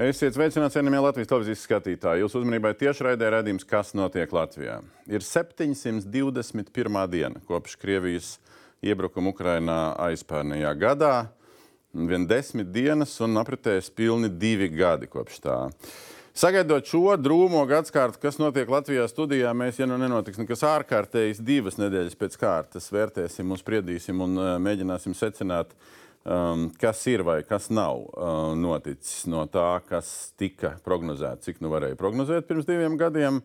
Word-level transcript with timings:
Esiet 0.00 0.32
sveicināti, 0.32 0.78
cienījamie 0.78 1.00
Latvijas 1.04 1.28
televīzijas 1.28 1.62
skatītāji. 1.66 2.22
Jūsu 2.22 2.38
uzmanībai 2.40 2.70
tiešraidē 2.80 3.26
redzējums, 3.34 3.66
kas 3.68 3.90
notiek 3.92 4.30
Latvijā. 4.32 4.78
Ir 5.04 5.20
721. 5.20 6.96
diena 7.12 7.42
kopš 7.44 7.74
Krievijas 7.82 8.30
iebrukuma 8.80 9.34
Ukrainā 9.34 9.76
aizpērnējā 10.06 10.72
gadā. 10.80 11.12
Vien 11.92 12.24
desmit 12.24 12.72
dienas 12.72 13.12
un 13.20 13.36
apritēs 13.42 13.92
pilni 13.92 14.32
divi 14.32 14.70
gadi 14.72 15.10
kopš 15.10 15.42
tā. 15.44 15.58
Sagaidot 16.32 16.88
šo 16.88 17.18
drūmo 17.20 17.66
gadsimtu, 17.68 18.22
kas 18.24 18.40
notiek 18.40 18.72
Latvijā 18.72 19.04
studijā, 19.10 19.52
mēs, 19.52 19.82
ja 19.82 19.90
nu 19.90 20.00
nenotiks 20.00 20.40
nekas 20.40 20.64
ārkārtējs, 20.64 21.44
divas 21.44 21.76
nedēļas 21.76 22.16
pēc 22.16 22.40
kārtas 22.40 22.88
vērtēsim 22.88 23.52
spriedīsim 23.60 24.24
un 24.24 24.40
uh, 24.40 24.54
mēģināsim 24.64 25.12
secināt, 25.18 25.76
uh, 25.76 25.99
um, 26.24 26.68
kas 26.80 27.02
ir 27.10 27.24
vai 27.26 27.40
kas 27.46 27.70
nav 27.72 28.02
uh, 28.04 28.52
noticis 28.58 29.26
no 29.30 29.46
tā, 29.50 29.80
kas 29.88 30.32
tika 30.40 30.76
prognozēts, 30.84 31.48
cik 31.48 31.60
nu 31.64 31.72
varēja 31.72 31.98
prognozēt 32.00 32.48
pirms 32.48 32.68
diviem 32.68 32.98
gadiem. 33.00 33.40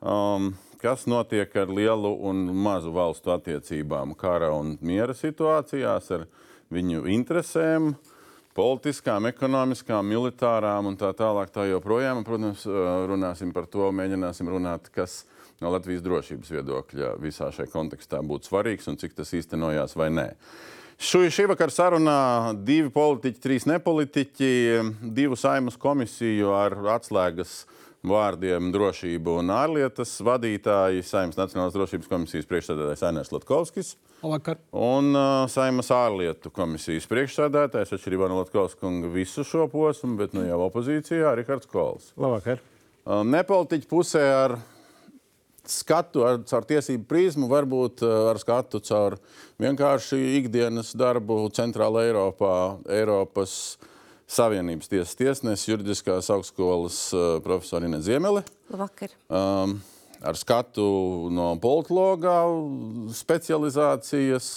Um, 0.00 0.54
kas 0.80 1.06
notiek 1.08 1.54
ar 1.56 1.70
lielu 1.72 2.12
un 2.28 2.46
mazu 2.52 2.92
valstu 2.92 3.32
attiecībām, 3.32 4.12
kara 4.18 4.52
un 4.54 4.76
miera 4.84 5.16
situācijās, 5.16 6.10
ar 6.12 6.26
viņu 6.72 7.06
interesēm, 7.14 7.94
politiskām, 8.56 9.28
ekonomiskām, 9.28 10.06
militārām 10.08 10.88
un 10.90 10.96
tā 11.00 11.10
tālāk. 11.16 11.52
Tā 11.52 11.66
joprojām, 11.68 12.24
protams, 12.24 12.66
uh, 12.68 13.06
runāsim 13.08 13.52
par 13.56 13.68
to, 13.72 13.88
mēģināsim 13.92 14.48
runāt, 14.52 14.92
kas 14.92 15.24
no 15.62 15.72
Latvijas 15.72 16.04
drošības 16.04 16.52
viedokļa 16.52 17.12
visā 17.22 17.50
šajā 17.54 17.70
kontekstā 17.72 18.20
būtu 18.24 18.50
svarīgs 18.50 18.88
un 18.90 18.98
cik 19.00 19.16
tas 19.16 19.32
īstenojās 19.36 19.96
vai 19.96 20.10
nē. 20.12 20.26
Šī, 20.96 21.26
šī 21.28 21.44
vakar 21.50 21.68
sarunā 21.68 22.54
divi 22.64 22.88
politiķi, 22.92 23.40
trīs 23.44 23.66
nepolitiķi, 23.68 24.52
divu 25.12 25.36
saimas 25.36 25.76
komisiju 25.76 26.54
ar 26.56 26.72
atslēgas 26.94 27.66
vārdiem 28.06 28.70
drošība 28.72 29.34
un 29.42 29.52
ārlietas 29.52 30.14
vadītāji, 30.24 31.04
Saimnes 31.04 31.36
Nacionālās 31.36 31.74
drošības 31.76 32.08
komisijas 32.08 32.48
priekšsēdētājs 32.48 33.04
Ainēs 33.10 33.32
Latkovskis. 33.34 33.92
Labvakar. 34.22 34.62
Un 34.72 35.10
uh, 35.12 35.44
Saimnes 35.52 35.92
ārlietu 35.92 36.52
komisijas 36.54 37.08
priekšsēdētājs, 37.10 37.92
atšķirībā 37.96 38.30
no 38.32 38.40
Latkovskunga 38.40 39.10
visu 39.12 39.44
šo 39.44 39.66
posmu, 39.72 40.14
bet 40.22 40.32
nu 40.36 40.46
jau 40.46 40.62
opozīcijā, 40.70 41.34
Rihards 41.36 41.68
Kols. 41.68 42.14
Labvakar. 42.16 42.62
Uh, 43.04 43.20
nepolitiķi 43.26 43.90
pusē 43.90 44.24
ar 44.32 44.56
skatu 45.70 46.24
ar, 46.26 46.38
caur 46.48 46.66
tiesību 46.68 47.06
prizmu, 47.08 47.48
varbūt 47.50 48.04
eh, 48.06 48.14
ar 48.30 48.40
skatu 48.42 48.80
caur 48.84 49.18
vienkārši 49.62 50.18
ikdienas 50.40 50.94
darbu 50.98 51.46
Centrālā 51.56 52.06
Eiropā, 52.10 52.54
Eiropas 52.92 53.76
Savienības 54.26 54.90
tiesas 54.90 55.14
tiesnesis, 55.14 55.68
juridiskās 55.68 56.26
augstskolas 56.34 56.96
uh, 57.14 57.36
profesora 57.44 57.86
Ine 57.86 58.00
Ziemele. 58.02 58.40
Labvakar. 58.72 59.12
Um, 59.30 59.76
ar 60.18 60.34
skatu 60.34 60.86
no 61.30 61.52
politologa 61.62 62.40
specializācijas. 63.14 64.48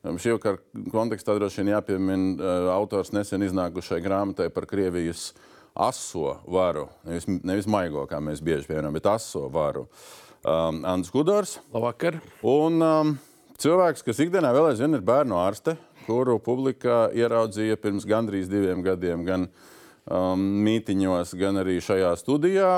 Um, 0.00 0.16
šī 0.16 0.32
vakar 0.38 0.56
kontekstā 0.94 1.36
droši 1.36 1.60
vien 1.60 1.74
jāpiemina 1.74 2.30
uh, 2.38 2.70
autors 2.78 3.12
nesen 3.12 3.44
iznākušai 3.44 4.00
grāmatai 4.00 4.48
par 4.54 4.64
Krievijas 4.70 5.34
aso 5.76 6.38
varu. 6.48 6.86
Nevis, 7.04 7.28
nevis 7.28 7.68
maigo, 7.68 8.06
kā 8.08 8.22
mēs 8.24 8.40
bieži 8.40 8.64
pieminam, 8.70 8.96
bet 8.96 9.12
aso 9.12 9.44
varu. 9.52 9.84
Uh, 9.84 10.27
um, 10.44 10.82
Ants 10.88 11.10
Gudors. 11.14 11.58
Labvakar. 11.74 12.20
Un 12.46 12.82
um, 12.84 13.14
cilvēks, 13.60 14.04
kas 14.06 14.20
ikdienā 14.24 14.52
vēl 14.54 14.70
aizvien 14.72 14.94
ir 14.98 15.04
bērnu 15.06 15.38
ārste, 15.40 15.76
kuru 16.06 16.38
publika 16.42 17.08
ieraudzīja 17.16 17.78
pirms 17.80 18.06
gandrīz 18.08 18.48
diviem 18.50 18.84
gadiem 18.86 19.24
gan 19.26 19.48
um, 19.48 20.44
mītiņos, 20.64 21.34
gan 21.40 21.60
arī 21.62 21.78
šajā 21.84 22.14
studijā, 22.20 22.72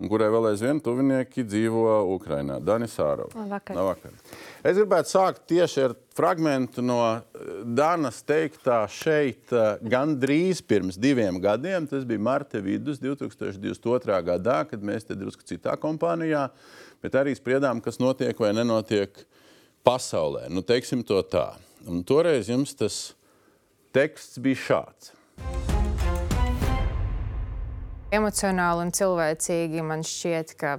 un 0.00 0.10
kurai 0.10 0.30
vēl 0.34 0.50
aizvien 0.50 0.80
tuvinieki 0.82 1.46
dzīvo 1.46 2.00
Ukrainā. 2.16 2.58
Danis 2.64 2.96
Sārovs. 2.98 3.36
Labvakar. 3.38 3.78
Labvakar. 3.78 4.16
Es 4.64 4.78
gribētu 4.78 5.10
sākt 5.12 5.42
tieši 5.50 5.82
ar 5.84 5.92
fragment 6.16 6.78
no 6.80 6.96
uh, 7.04 7.18
Danas 7.76 8.22
teiktā 8.24 8.78
šeit 8.88 9.52
uh, 9.52 9.74
gandrīz 9.92 10.62
pirms 10.64 10.96
diviem 10.96 11.36
gadiem. 11.42 11.84
Tas 11.90 12.06
bija 12.08 12.22
marta 12.24 12.62
vidus 12.64 13.02
2022. 13.02 14.22
gadā, 14.30 14.62
kad 14.70 14.80
mēs 14.80 15.04
te 15.04 15.18
drusku 15.20 15.44
citā 15.44 15.76
kompānijā 15.80 16.48
bet 17.04 17.18
arī 17.20 17.34
spriedām, 17.36 17.82
kas 17.84 18.00
notiek 18.00 18.38
vai 18.40 18.54
nenotiek 18.56 19.12
pasaulē. 19.84 20.46
Nu, 20.48 20.64
teiksim 20.64 21.04
to 21.04 21.20
tā. 21.28 21.50
Un 21.84 22.00
toreiz 22.06 22.48
jums 22.48 22.72
tas 22.78 23.12
teksts 23.92 24.40
bija 24.40 24.62
šāds. 24.62 25.12
Emocionāli 28.14 28.86
un 28.86 28.94
cilvēcīgi 28.94 29.84
man 29.84 30.04
šķiet, 30.06 30.56
ka 30.56 30.78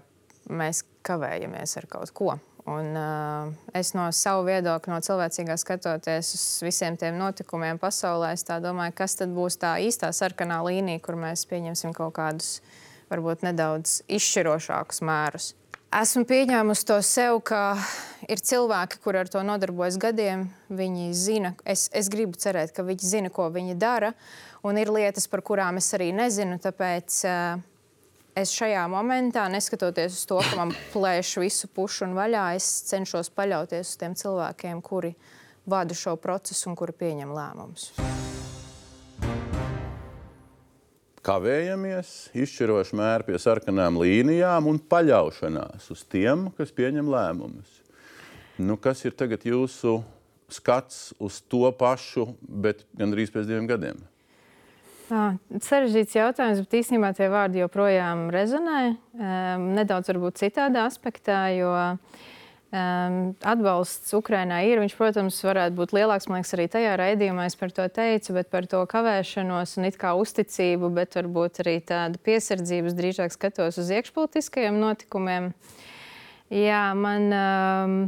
mēs 0.50 0.82
kavējamies 1.06 1.78
ar 1.78 1.90
kaut 1.92 2.16
ko. 2.16 2.34
Un, 2.66 2.96
uh, 2.98 3.52
es 3.78 3.92
no 3.94 4.08
savu 4.10 4.48
viedokļa, 4.48 4.96
no 4.96 5.04
cilvēcīgā 5.06 5.54
skatoties 5.62 6.32
uz 6.34 6.46
visiem 6.66 6.96
tiem 6.98 7.20
notikumiem 7.20 7.78
pasaulē, 7.78 8.32
es 8.34 8.42
domāju, 8.48 8.96
kas 8.98 9.20
tad 9.20 9.36
būs 9.36 9.60
tā 9.62 9.76
īstā 9.86 10.10
sarkanā 10.10 10.64
līnija, 10.66 11.04
kur 11.06 11.14
mēs 11.20 11.46
pieņemsim 11.46 11.94
kaut 11.94 12.16
kādus 12.18 12.64
varbūt 13.14 13.46
nedaudz 13.46 14.00
izšķirošākus 14.10 15.04
mērus. 15.06 15.52
Esmu 15.96 16.26
pieņēmusi 16.28 16.88
to 16.90 16.98
sev, 17.06 17.38
ka 17.46 17.78
ir 18.28 18.42
cilvēki, 18.42 18.98
kur 19.04 19.16
ar 19.22 19.30
to 19.32 19.46
nodarbojas 19.46 20.00
gadiem. 20.02 20.50
Viņi 20.74 21.14
zina, 21.16 21.54
es, 21.64 21.86
es 21.94 22.10
gribu 22.12 22.36
cerēt, 22.42 22.74
ka 22.76 22.84
viņi 22.84 23.14
zina, 23.14 23.32
ko 23.32 23.46
viņi 23.54 23.78
dara, 23.80 24.10
un 24.66 24.82
ir 24.82 24.90
lietas, 24.92 25.30
par 25.32 25.46
kurām 25.46 25.78
es 25.80 25.94
arī 25.96 26.10
nezinu. 26.18 26.58
Tāpēc 26.66 27.22
uh, 27.30 27.62
es 28.36 28.54
šajā 28.56 28.84
momentā, 28.92 29.48
neskatoties 29.52 30.20
uz 30.20 30.26
to, 30.30 30.42
ka 30.44 30.60
man 30.60 30.76
plēš 30.94 31.38
visu 31.44 31.72
pušu 31.72 32.10
un 32.10 32.18
vaļā, 32.20 32.50
es 32.60 32.68
cenšos 32.92 33.32
paļauties 33.36 33.96
uz 33.96 34.02
tiem 34.02 34.18
cilvēkiem, 34.20 34.84
kuri 34.86 35.16
vada 35.66 35.98
šo 35.98 36.18
procesu 36.22 36.70
un 36.72 36.80
kuri 36.80 36.96
pieņem 37.00 37.34
lēmumus 37.36 37.94
kavējamies, 41.26 42.10
izšķiroši 42.38 42.98
mēri 43.00 43.26
pie 43.30 43.40
sarkanām 43.42 43.98
līnijām 43.98 44.68
un 44.70 44.78
paļaušanās 44.78 45.90
uz 45.94 46.04
tiem, 46.12 46.50
kas 46.58 46.74
pieņem 46.76 47.10
lēmumus. 47.10 47.80
Nu, 48.62 48.78
kas 48.78 49.02
ir 49.08 49.16
tagad 49.18 49.46
jūsu 49.48 49.98
skats 50.54 51.16
uz 51.18 51.42
to 51.50 51.66
pašu, 51.80 52.30
bet 52.46 52.86
gandrīz 52.98 53.34
pēc 53.34 53.50
diviem 53.50 53.66
gadiem? 53.70 54.04
Sarežģīts 55.06 56.16
jautājums, 56.18 56.64
bet 56.64 56.80
īstenībā 56.80 57.12
tie 57.18 57.28
vārdi 57.30 57.62
joprojām 57.62 58.28
rezonē. 58.34 58.96
Um, 59.14 59.68
nedaudz 59.78 60.10
varbūt 60.10 60.40
citādā 60.42 60.88
aspektā, 60.90 61.44
jo 61.54 61.70
um, 61.76 63.20
atbalsts 63.46 64.16
Ukrainai 64.18 64.64
ir. 64.72 64.82
Viņš, 64.82 64.96
protams, 64.98 65.38
varētu 65.46 65.78
būt 65.78 65.94
lielāks. 65.94 66.26
Man 66.30 66.42
liekas, 66.42 66.56
arī 66.58 66.68
tajā 66.74 66.98
raidījumā 67.02 67.46
es 67.52 67.58
par 67.60 67.76
to 67.76 67.86
teicu, 67.86 68.34
bet 68.40 68.50
par 68.54 68.66
to 68.72 68.82
kavēšanos 68.90 69.78
un 69.78 69.90
it 69.92 70.02
kā 70.02 70.16
uzticību, 70.18 70.90
bet 70.98 71.20
varbūt 71.20 71.62
arī 71.66 71.78
tādu 71.86 72.22
piesardzību 72.26 72.98
drīzāk 72.98 73.36
skatos 73.36 73.78
uz 73.82 73.94
iekšpolitiskajiem 73.94 74.82
notikumiem. 74.82 75.54
Jā, 76.54 76.86
man 76.98 77.30
um, 77.34 78.00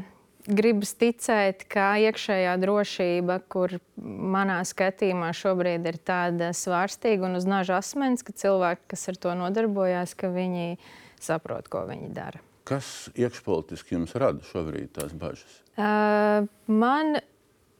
gribas 0.47 0.93
ticēt, 0.97 1.65
ka 1.71 1.91
iekšējā 2.07 2.55
drošība, 2.61 3.39
kur 3.51 3.77
manā 3.97 4.59
skatījumā 4.67 5.33
šobrīd 5.35 5.87
ir 5.91 5.99
tāda 6.07 6.53
svārstīga 6.55 7.27
un 7.27 7.39
uz 7.39 7.47
naža 7.49 7.81
asmens, 7.81 8.23
ka 8.25 8.35
cilvēki, 8.35 8.87
kas 8.93 9.07
ar 9.11 9.19
to 9.23 9.35
nodarbojās, 9.37 10.15
ka 10.17 10.31
viņi 10.33 10.77
saprot, 11.21 11.69
ko 11.71 11.83
viņi 11.89 12.11
dara. 12.15 12.43
Kas 12.67 13.07
iekšpolitiski 13.15 13.95
jums 13.95 14.15
rada 14.19 14.43
šobrīd 14.49 14.91
tās 14.97 15.13
bažas? 15.15 15.61
Uh, 15.77 16.47
man, 16.67 17.19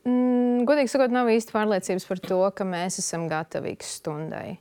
mm, 0.08 0.64
godīgi 0.68 0.92
sakot, 0.94 1.12
nav 1.12 1.32
īsti 1.34 1.56
pārliecības 1.56 2.08
par 2.08 2.24
to, 2.24 2.40
ka 2.56 2.68
mēs 2.68 3.02
esam 3.04 3.28
gatavi 3.32 3.76
stundai. 3.84 4.58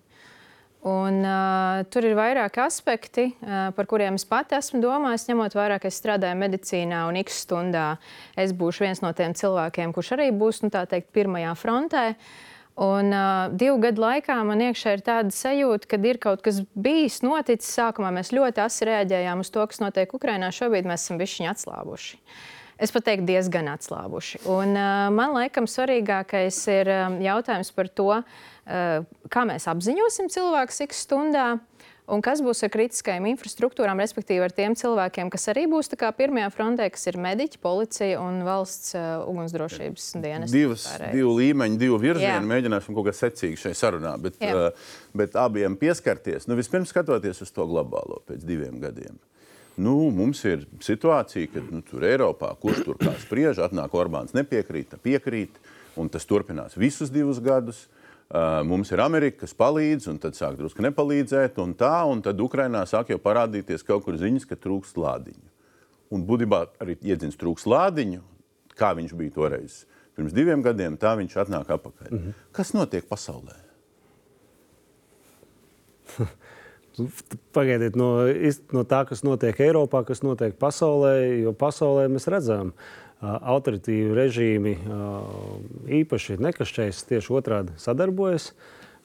Un, 0.87 1.23
uh, 1.27 1.83
tur 1.91 2.07
ir 2.07 2.15
vairāki 2.15 2.61
aspekti, 2.63 3.29
uh, 3.43 3.71
par 3.75 3.89
kuriem 3.91 4.21
es 4.21 4.27
pati 4.29 4.55
esmu 4.55 4.79
domājis, 4.85 5.27
ņemot 5.31 5.57
vērā, 5.59 5.81
ka 5.83 5.91
es 5.91 5.99
strādāju 5.99 6.39
medicīnā 6.39 7.07
un 7.11 7.19
X 7.25 7.41
stundā 7.43 7.97
es 8.39 8.55
būšu 8.55 8.87
viens 8.87 9.03
no 9.03 9.11
tiem 9.17 9.35
cilvēkiem, 9.35 9.95
kurš 9.97 10.15
arī 10.15 10.31
būs 10.31 10.63
nu, 10.63 10.71
teikt, 10.71 11.11
pirmajā 11.17 11.57
frontē. 11.59 12.11
Uh, 12.15 12.53
Un 12.77 13.09
uh, 13.09 13.49
divu 13.57 13.79
gadu 13.81 14.03
laikā 14.03 14.35
man 14.45 14.61
iekšā 14.61 14.99
ir 14.99 15.03
tāda 15.05 15.33
sajūta, 15.33 15.89
ka 15.89 15.99
ir 16.05 16.19
kaut 16.21 16.43
kas 16.45 16.59
bijis, 16.77 17.23
noticis. 17.25 17.71
Sākumā 17.73 18.11
mēs 18.13 18.35
ļoti 18.37 18.61
asi 18.61 18.85
reaģējām 18.91 19.41
uz 19.41 19.51
to, 19.55 19.65
kas 19.71 19.81
notiek 19.81 20.13
Ukrajinā. 20.13 20.51
Šobrīd 20.53 20.89
mēs 20.89 21.07
esam 21.07 21.17
bijuši 21.23 21.49
atslābuši. 21.55 22.21
Es 22.77 22.93
pat 22.93 23.07
teiktu, 23.09 23.25
diezgan 23.31 23.71
atslābuši. 23.73 24.43
Un, 24.53 24.75
uh, 24.77 25.07
man 25.15 25.33
liekas, 25.39 25.73
svarīgākais 25.79 26.59
ir 26.75 26.91
um, 26.93 27.21
jautājums 27.25 27.73
par 27.73 27.89
to, 27.89 28.11
uh, 28.21 29.23
kā 29.33 29.45
mēs 29.49 29.65
apziņosim 29.73 30.29
cilvēku 30.33 30.77
cik 30.77 30.97
stundā. 30.97 31.55
Un 32.07 32.21
kas 32.23 32.39
būs 32.45 32.61
ar 32.63 32.71
kritiskajām 32.71 33.25
infrastruktūrām, 33.33 33.99
respektīvi 33.99 34.45
ar 34.45 34.53
tiem 34.55 34.77
cilvēkiem, 34.79 35.31
kas 35.33 35.49
arī 35.51 35.65
būs 35.67 35.91
pirmajā 35.91 36.51
frontē, 36.55 36.87
kas 36.95 37.09
ir 37.11 37.19
mediķi, 37.19 37.59
policija 37.59 38.21
un 38.23 38.45
valsts 38.47 38.95
uh, 38.95 39.25
ugunsdrošības 39.27 40.13
dienas. 40.23 40.55
Divas, 40.55 40.85
divu 41.11 41.33
līmeņu, 41.41 41.81
divu 41.81 41.99
virzienu 41.99 42.47
mēģināsim 42.47 42.95
kaut 42.95 43.09
kā 43.09 43.17
secīgi 43.17 43.59
šai 43.65 43.73
sarunā, 43.75 44.15
bet, 44.23 44.39
Jā. 44.39 44.69
uh, 44.69 44.93
bet 45.17 45.35
abiem 45.41 45.75
pieskarties. 45.81 46.47
Nu, 46.47 46.61
vispirms 46.61 46.93
skatoties 46.95 47.43
uz 47.43 47.51
to 47.57 47.67
globālo 47.67 48.21
pēc 48.29 48.47
diviem 48.47 48.79
gadiem. 48.85 49.19
Nu, 49.77 50.09
mums 50.15 50.41
ir 50.49 50.65
situācija, 50.81 51.51
ka 51.53 51.61
nu, 51.69 51.83
tur 51.85 52.05
Eiropā, 52.09 52.55
kurš 52.61 52.85
tur 52.87 52.97
kā 53.01 53.13
spriež, 53.21 53.61
atnāk 53.61 53.93
Orbāns 53.97 54.33
nepiekrīt, 54.37 54.95
piekrīt, 55.05 55.59
un 56.01 56.09
tas 56.13 56.25
turpinās 56.29 56.79
visus 56.81 57.13
divus 57.13 57.43
gadus. 57.45 57.85
Uh, 58.27 58.65
mums 58.67 58.91
ir 58.91 58.99
Amerika, 59.05 59.45
kas 59.45 59.53
palīdz, 59.55 60.09
un 60.11 60.17
tad 60.19 60.35
sāk 60.35 60.57
drusku 60.59 60.83
nepalīdzēt, 60.83 61.61
un 61.63 61.77
tā, 61.79 62.01
un 62.11 62.25
tad 62.25 62.41
Ukrainā 62.43 62.81
sāk 62.91 63.13
jau 63.13 63.21
parādīties 63.23 63.87
kaut 63.87 64.03
kur 64.03 64.17
ziņas, 64.19 64.49
ka 64.51 64.59
trūkst 64.59 64.99
lādiņu. 64.99 65.53
Un 66.17 66.25
būtībā 66.27 66.65
arī 66.83 66.97
iedzins 67.07 67.39
trūkst 67.39 67.69
lādiņu, 67.71 68.25
kā 68.79 68.91
viņš 68.99 69.15
bija 69.19 69.35
toreiz. 69.37 69.85
Pirms 70.17 70.35
diviem 70.35 70.65
gadiem 70.65 70.97
tā 70.99 71.13
viņš 71.21 71.37
atnāk 71.45 71.71
atpakaļ. 71.77 72.11
Mm 72.11 72.19
-hmm. 72.19 72.33
Kas 72.57 72.73
notiek 72.75 73.07
pasaulē? 73.07 73.55
Pagaidiet, 77.53 77.97
no, 77.99 78.11
no 78.73 78.85
tā, 78.89 79.03
kas 79.09 79.21
notiek 79.27 79.59
Eiropā, 79.67 80.01
kas 80.09 80.23
notiek 80.25 80.55
pasaulē, 80.61 81.17
jo 81.45 81.53
pasaulē 81.57 82.07
mēs 82.13 82.29
redzam, 82.33 82.73
ka 82.73 82.97
autoritīvi 83.53 84.17
režīmi 84.17 84.75
īpaši 86.01 86.39
nekašķējas, 86.47 87.05
tieši 87.11 87.37
otrādi 87.37 87.77
sadarbojas 87.81 88.51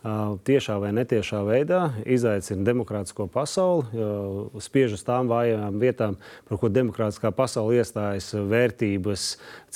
tiešā 0.01 0.80
vai 0.81 0.89
netiešā 0.98 1.44
veidā 1.45 1.81
izaicina 2.09 2.65
demokrātisko 2.65 3.27
pasauli, 3.30 3.86
spiež 4.63 4.95
uz 4.98 5.03
tām 5.06 5.30
vājām 5.30 5.77
vietām, 5.81 6.15
par 6.50 6.57
ko 6.57 6.71
demokrātiskā 6.74 7.30
pasaule 7.38 7.77
iestājas 7.77 8.31
vērtības, 8.33 9.25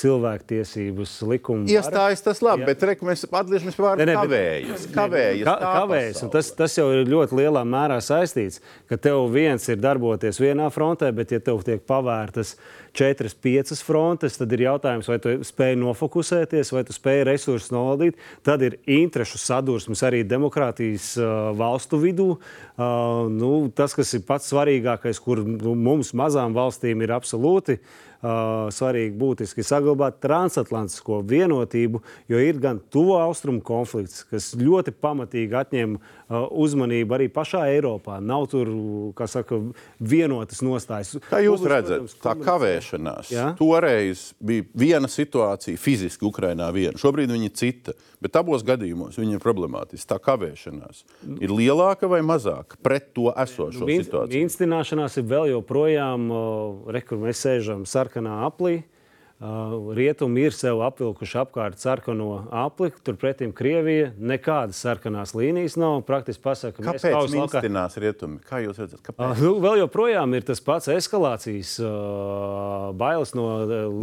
cilvēktiesības, 0.02 1.14
likuma. 1.30 1.68
Iestājas 1.70 2.26
tas 2.26 2.42
labi, 2.42 2.66
ja. 2.66 2.72
bet 2.72 2.88
reku, 2.90 3.06
mēs 3.06 3.28
atgriežamies 3.30 3.78
pie 3.78 3.86
vārda 3.86 4.08
kavējas. 4.18 4.88
Kavējas, 4.96 5.46
ka, 5.46 5.56
kavējas 5.62 6.26
tas, 6.34 6.50
tas 6.58 6.80
jau 6.80 6.88
ir 6.96 7.06
ļoti 7.12 7.40
lielā 7.44 7.62
mērā 7.70 8.00
saistīts, 8.04 8.64
ka 8.90 8.98
tev 8.98 9.28
viens 9.36 9.70
ir 9.70 9.78
darboties 9.84 10.42
vienā 10.42 10.72
frontē, 10.74 11.14
bet 11.14 11.38
ja 11.38 11.44
tev 11.44 11.62
tiek 11.68 11.86
pavērtas 11.86 12.56
četras, 12.96 13.36
piecas 13.36 13.84
frontes, 13.86 14.38
tad 14.40 14.54
ir 14.56 14.66
jautājums, 14.66 15.10
vai 15.12 15.18
tu 15.22 15.36
spēj 15.46 15.76
nofokusēties, 15.82 16.72
vai 16.76 16.86
tu 16.88 16.96
spēj 16.96 17.24
resursus 17.28 17.74
novaldīt. 17.76 18.20
Tad 18.46 18.64
ir 18.66 18.80
interešu 18.88 19.42
sadursmes 19.42 20.04
arī 20.08 20.24
demokrātijas 20.28 21.12
uh, 21.20 21.52
valstu 21.60 22.00
vidū. 22.02 22.32
Uh, 22.36 23.28
nu, 23.32 23.52
tas, 23.76 23.96
kas 23.98 24.16
ir 24.18 24.26
pats 24.28 24.50
svarīgākais, 24.54 25.22
kur 25.24 25.44
nu, 25.46 25.76
mums 25.76 26.16
mazām 26.18 26.56
valstīm 26.56 27.04
ir 27.04 27.16
absolūti 27.16 27.80
uh, 27.80 28.04
svarīgi 28.24 29.16
būtiski 29.20 29.64
saglabāt 29.66 30.20
transatlantisko 30.24 31.22
vienotību, 31.28 32.02
jo 32.32 32.42
ir 32.42 32.60
gan 32.62 32.80
tuvo 32.92 33.18
austrumu 33.22 33.62
konflikts, 33.66 34.24
kas 34.30 34.54
ļoti 34.60 34.94
pamatīgi 35.02 35.60
atņem 35.60 35.98
uzmanību 36.66 37.18
arī 37.18 37.28
pašā 37.34 37.66
Eiropā. 37.76 38.18
Nav 38.24 38.48
tur, 38.50 38.72
kā 39.18 39.28
saka, 39.30 39.60
vienotas 40.00 40.64
nostājas. 40.66 41.16
Kā 41.30 41.42
jūs 41.44 41.62
Publis, 41.62 41.74
redzat, 41.76 42.02
protams, 42.02 42.18
tā 42.24 42.34
kavēšanās 42.46 43.32
ja? 43.34 43.46
toreiz 43.60 44.28
bija 44.40 44.66
viena 44.74 45.12
situācija 45.12 45.80
fiziski 45.80 46.26
Ukrainā 46.26 46.72
viena, 46.74 46.98
šobrīd 47.00 47.34
viņa 47.36 47.50
ir 47.50 47.56
cita, 47.56 47.96
bet 48.24 48.40
abos 48.40 48.66
gadījumos 48.66 49.20
viņa 49.22 49.38
ir 49.38 49.44
problemātiska. 49.44 50.16
Tā 50.16 50.20
kavēšanās 50.26 51.04
ir 51.44 51.54
lielāka 51.54 52.10
vai 52.10 52.22
mazāka 52.26 52.80
pret 52.86 53.12
to 53.16 53.30
esošo 53.30 53.86
nu, 53.86 53.90
situāciju? 54.02 54.42
Instināšanās 54.46 55.20
ir 55.22 55.28
vēl 55.30 55.52
joprojām, 55.54 56.28
uh, 56.34 56.92
re, 56.94 57.02
kur 57.06 57.22
mēs 57.22 57.42
sēžam 57.46 57.86
sarkanā 57.90 58.05
sarkanā 58.06 58.44
aplī. 58.48 58.84
Uh, 59.36 59.92
rietumi 59.92 60.46
ir 60.48 60.54
sev 60.56 60.80
apvilkuši 60.86 61.36
apkārt 61.42 61.82
sarkano 61.84 62.46
apli, 62.56 62.88
turpretī 63.04 63.50
Krievija 63.52 64.14
nekādas 64.16 64.80
sarkanās 64.80 65.34
līnijas 65.36 65.76
nav. 65.76 65.98
Praktiski 66.08 66.40
pasaka, 66.46 66.78
ka 66.80 66.94
mēs 66.94 67.04
kāpēc 67.04 67.98
rietumi? 68.00 68.40
Kā 68.48 68.62
jūs 68.64 68.80
redzat? 68.80 69.02
Kāpēc? 69.04 69.42
Uh, 69.44 69.60
vēl 69.60 69.82
joprojām 69.82 70.38
ir 70.40 70.48
tas 70.48 70.64
pats 70.64 70.88
eskalācijas 70.96 71.74
uh, 71.84 72.96
bailes 72.96 73.36
no 73.36 73.50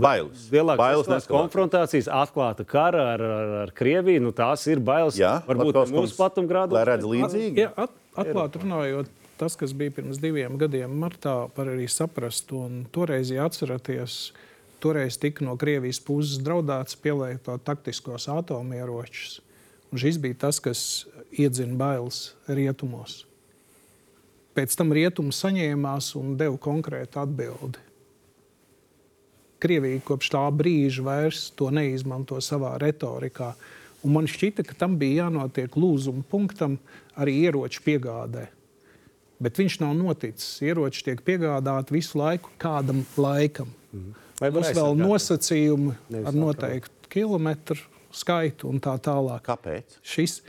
bailes. 0.04 0.44
lielākās 0.52 1.30
konfrontācijas, 1.32 2.12
atklāta 2.12 2.68
kara 2.68 3.14
ar, 3.14 3.26
ar, 3.38 3.56
ar 3.64 3.74
Krieviju. 3.80 4.26
Nu, 4.28 4.34
tās 4.36 4.68
ir 4.68 4.84
bailes. 4.84 5.16
Jā, 5.16 5.38
varbūt 5.48 5.80
mums 5.96 6.12
platumgrādos. 6.20 6.76
Lai 6.76 6.84
redz 6.92 7.08
līdzīgi. 7.08 7.64
Jā, 7.64 7.72
at, 7.88 7.96
atklāti 8.20 8.66
runājot 8.66 9.21
tas, 9.36 9.56
kas 9.56 9.72
bija 9.76 9.90
pirms 9.96 10.20
diviem 10.22 10.56
gadiem, 10.60 10.92
martā, 11.02 11.34
var 11.56 11.72
arī 11.72 11.88
saprast. 11.90 12.52
Un 12.54 12.84
toreiz, 12.92 13.32
ja 13.32 13.46
atceraties, 13.48 14.32
toreiz 14.82 15.18
tika 15.20 15.44
no 15.46 15.56
Krievijas 15.58 16.00
puses 16.02 16.40
draudēts 16.42 16.98
pielietot 17.02 17.64
taktiskos 17.66 18.28
atomieročus. 18.32 19.40
Un 19.92 20.00
šis 20.00 20.18
bija 20.22 20.46
tas, 20.46 20.60
kas 20.62 20.82
iedzina 21.36 21.76
bailes 21.76 22.32
rietumos. 22.48 23.22
Pēc 24.56 24.76
tam 24.76 24.92
rietumi 24.92 25.32
saņēmās 25.32 26.12
un 26.20 26.36
deva 26.40 26.58
konkrētu 26.60 27.20
atbildi. 27.22 27.80
Krievija 29.62 30.00
kopš 30.04 30.32
tā 30.34 30.46
brīža 30.52 31.04
vairs 31.06 31.44
to 31.56 31.70
neizmanto 31.72 32.40
savā 32.42 32.74
retorikā. 32.82 33.52
Un 34.02 34.16
man 34.16 34.26
šķita, 34.26 34.64
ka 34.66 34.74
tam 34.74 34.96
bija 34.98 35.26
jānotiek 35.26 35.76
lūzuma 35.78 36.24
punktam 36.28 36.80
arī 37.14 37.38
ieroču 37.46 37.84
piegādē 37.84 38.48
bet 39.42 39.60
viņš 39.60 39.78
nav 39.82 39.94
noticis. 39.98 40.56
Ieroči 40.64 41.04
tiek 41.08 41.22
piegādāti 41.26 41.96
visu 41.98 42.20
laiku 42.20 42.52
kādam 42.62 43.04
laikam. 43.20 43.70
Mm. 43.92 44.18
Vai 44.42 44.50
Mums 44.50 44.72
vēl 44.74 44.96
nosacījumi 44.98 45.92
Nevis 46.10 46.28
ar 46.30 46.38
noteiktu 46.38 47.12
kilometru 47.12 47.78
skaitu 48.12 48.70
un 48.72 48.80
tā 48.82 48.96
tālāk. 49.02 49.44
Kāpēc? 49.46 50.00
Šis, 50.02 50.40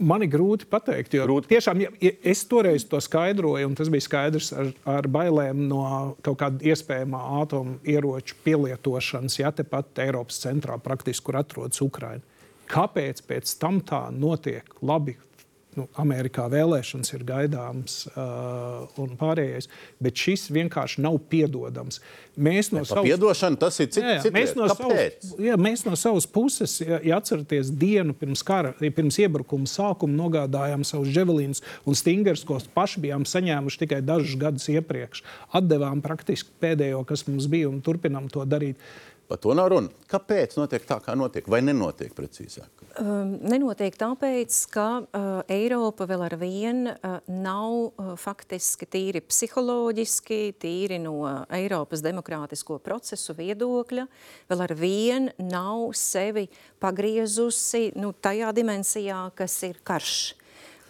Man 0.00 0.24
ir 0.24 0.30
grūti 0.32 0.64
pateikt, 0.64 1.12
jo 1.12 1.26
grūti. 1.26 1.50
tiešām 1.50 1.80
ja, 1.82 1.90
es 2.00 2.40
toreiz 2.48 2.86
to 2.88 2.96
skaidroju, 3.04 3.68
un 3.68 3.74
tas 3.76 3.90
bija 3.92 4.06
skaidrs 4.06 4.48
ar, 4.56 4.70
ar 4.88 5.08
bailēm 5.12 5.66
no 5.68 5.82
kaut 6.24 6.38
kāda 6.40 6.70
iespējamā 6.72 7.20
atomieroču 7.42 8.38
pielietošanas, 8.46 9.36
ja 9.42 9.52
tepat 9.52 10.00
Eiropas 10.06 10.40
centrā, 10.40 10.78
praktiski, 10.80 11.26
kur 11.26 11.42
atrodas 11.42 11.82
Ukraina. 11.84 12.24
Kāpēc 12.70 13.20
pēc 13.28 13.52
tam 13.60 13.82
tā 13.84 14.06
notiek? 14.14 14.64
Labi, 14.80 15.18
nu, 15.78 15.86
Amerikā 16.00 16.46
vēlēšanas 16.50 17.12
ir 17.14 17.24
gaidāmas 17.28 18.02
uh, 18.10 18.86
un 19.00 19.14
pārējais, 19.20 19.68
bet 20.02 20.18
šis 20.18 20.48
vienkārši 20.54 21.04
nav 21.04 21.18
piedodams. 21.30 22.00
Mēs 22.40 22.70
no, 22.72 22.82
savas, 22.88 23.04
ir 23.82 23.90
cits, 23.90 24.00
jā, 24.00 24.16
jā, 24.24 24.32
mēs, 24.34 24.54
no 24.56 24.68
savas, 24.70 25.28
jā, 25.42 25.58
mēs 25.60 25.84
no 25.86 25.96
savas 25.98 26.26
puses, 26.30 26.78
ja, 26.82 27.00
ja 27.04 27.18
atceraties 27.20 27.72
dienu 27.80 28.14
pirms, 28.16 28.42
kara, 28.46 28.72
pirms 28.80 29.18
iebrukuma 29.20 29.68
sākuma, 29.68 30.16
nogādājām 30.22 30.86
savus 30.88 31.12
dževelīnus 31.12 31.62
un 31.84 31.98
stingers, 31.98 32.46
ko 32.48 32.58
paši 32.74 33.04
bijām 33.04 33.26
saņēmuši 33.28 33.84
tikai 33.84 34.00
dažus 34.06 34.38
gadus 34.40 34.70
iepriekš. 34.72 35.24
Atdevām 35.58 36.00
praktiski 36.04 36.54
pēdējo, 36.62 37.04
kas 37.08 37.26
mums 37.28 37.50
bija, 37.50 37.68
un 37.70 37.82
turpinām 37.84 38.30
to 38.32 38.46
darīt. 38.48 38.80
Uh, 38.80 39.09
Par 39.30 39.38
to 39.38 39.52
nav 39.54 39.68
runa. 39.70 39.86
Kāpēc 40.10 40.56
notiek 40.58 40.82
tā, 40.88 40.96
kā 41.04 41.12
notiek, 41.14 41.46
vai 41.46 41.60
nenotiek 41.62 42.10
precīzāk? 42.16 42.80
Um, 42.98 43.36
nenotiek 43.46 43.94
tāpēc, 43.94 44.56
ka 44.74 44.86
uh, 45.06 45.28
Eiropa 45.46 46.08
vēl 46.10 46.24
ar 46.26 46.34
vienu 46.40 46.90
uh, 46.96 47.20
nav 47.30 47.76
uh, 47.76 48.08
faktiski 48.18 48.88
tīri 48.90 49.22
psiholoģiski, 49.22 50.40
tīri 50.58 50.98
no 50.98 51.14
Eiropas 51.46 52.02
demokrātisko 52.02 52.80
procesu 52.82 53.38
viedokļa, 53.38 54.08
vēl 54.50 54.66
ar 54.66 54.74
vienu 54.74 55.46
nav 55.46 55.92
sevi 55.94 56.48
pagriezusi 56.82 57.92
nu, 58.02 58.10
tajā 58.10 58.50
dimensijā, 58.58 59.28
kas 59.38 59.60
ir 59.70 59.78
karš. 59.86 60.18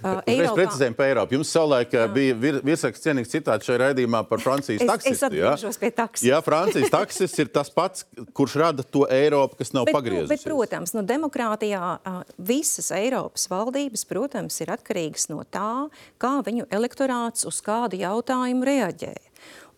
Uh, 0.01 0.21
Mēs 0.25 0.55
precizējam 0.57 0.95
par 0.97 1.11
Eiropu. 1.11 1.37
Jums 1.37 1.51
savulaik 1.53 1.93
uh, 1.97 2.07
bija 2.13 2.37
vir, 2.41 2.59
virsraksts 2.65 3.05
cienīgs 3.05 3.33
citāts 3.33 3.69
šajā 3.69 3.81
raidījumā 3.83 4.23
par 4.31 4.41
Francijas 4.41 4.85
taksistu. 4.89 5.29
Es, 5.37 5.65
es 5.69 5.81
pie 5.81 5.91
taksista. 5.93 6.29
Jā, 6.31 6.41
Francijas 6.45 6.93
taksists 6.95 7.43
ir 7.45 7.51
tas 7.53 7.73
pats, 7.75 8.07
kurš 8.37 8.57
rada 8.63 8.87
to 8.87 9.05
Eiropu, 9.13 9.59
kas 9.61 9.75
nav 9.77 9.91
pagriezusies. 9.93 10.31
Bet, 10.33 10.45
protams, 10.47 10.95
nu, 10.97 11.05
demokrātijā 11.07 11.83
uh, 11.99 12.21
visas 12.51 12.89
Eiropas 12.97 13.45
valdības, 13.53 14.07
protams, 14.09 14.57
ir 14.65 14.73
atkarīgas 14.73 15.29
no 15.33 15.45
tā, 15.45 15.91
kā 16.21 16.39
viņu 16.47 16.71
elektorāts 16.73 17.45
uz 17.51 17.61
kādu 17.65 18.01
jautājumu 18.01 18.69
reaģē. 18.73 19.15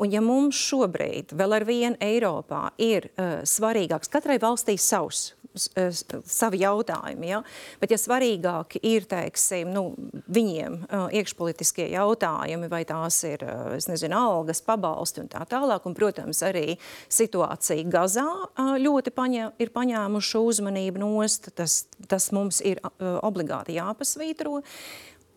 Un 0.03 0.15
ja 0.15 0.23
mums 0.25 0.59
šobrīd 0.59 1.37
vēl 1.39 1.59
ar 1.61 1.69
vienu 1.69 2.01
Eiropā 2.03 2.73
ir 2.83 3.13
uh, 3.13 3.41
svarīgāks, 3.47 4.11
katrai 4.13 4.41
valstī 4.43 4.75
savs 4.81 5.31
Eh, 5.53 5.93
savi 6.25 6.63
jautājumi. 6.63 7.29
Ja? 7.29 7.43
Bet, 7.81 7.93
ja 7.93 7.99
svarīgāki 8.01 8.81
ir 8.89 9.05
teiksim, 9.09 9.69
nu, 9.75 9.83
viņiem 10.33 10.79
uh, 10.87 11.11
iekšpolitiskie 11.13 11.91
jautājumi, 11.93 12.71
vai 12.73 12.83
tās 12.89 13.19
ir 13.29 13.45
nezinu, 13.91 14.17
algas, 14.17 14.63
pabalsti 14.65 15.21
un 15.21 15.29
tā 15.33 15.43
tālāk, 15.51 15.85
un, 15.89 15.97
protams, 15.99 16.41
arī 16.47 16.79
situācija 17.13 17.85
Gazā 17.93 18.25
ļoti 18.81 19.13
paņē, 19.13 19.51
ir 19.61 19.75
paņēmuši 19.75 20.41
uzmanību 20.41 21.03
nost, 21.03 21.51
tas, 21.59 21.83
tas 22.09 22.31
mums 22.33 22.63
ir 22.65 22.81
obligāti 23.21 23.77
jāpasvītro. 23.77 24.63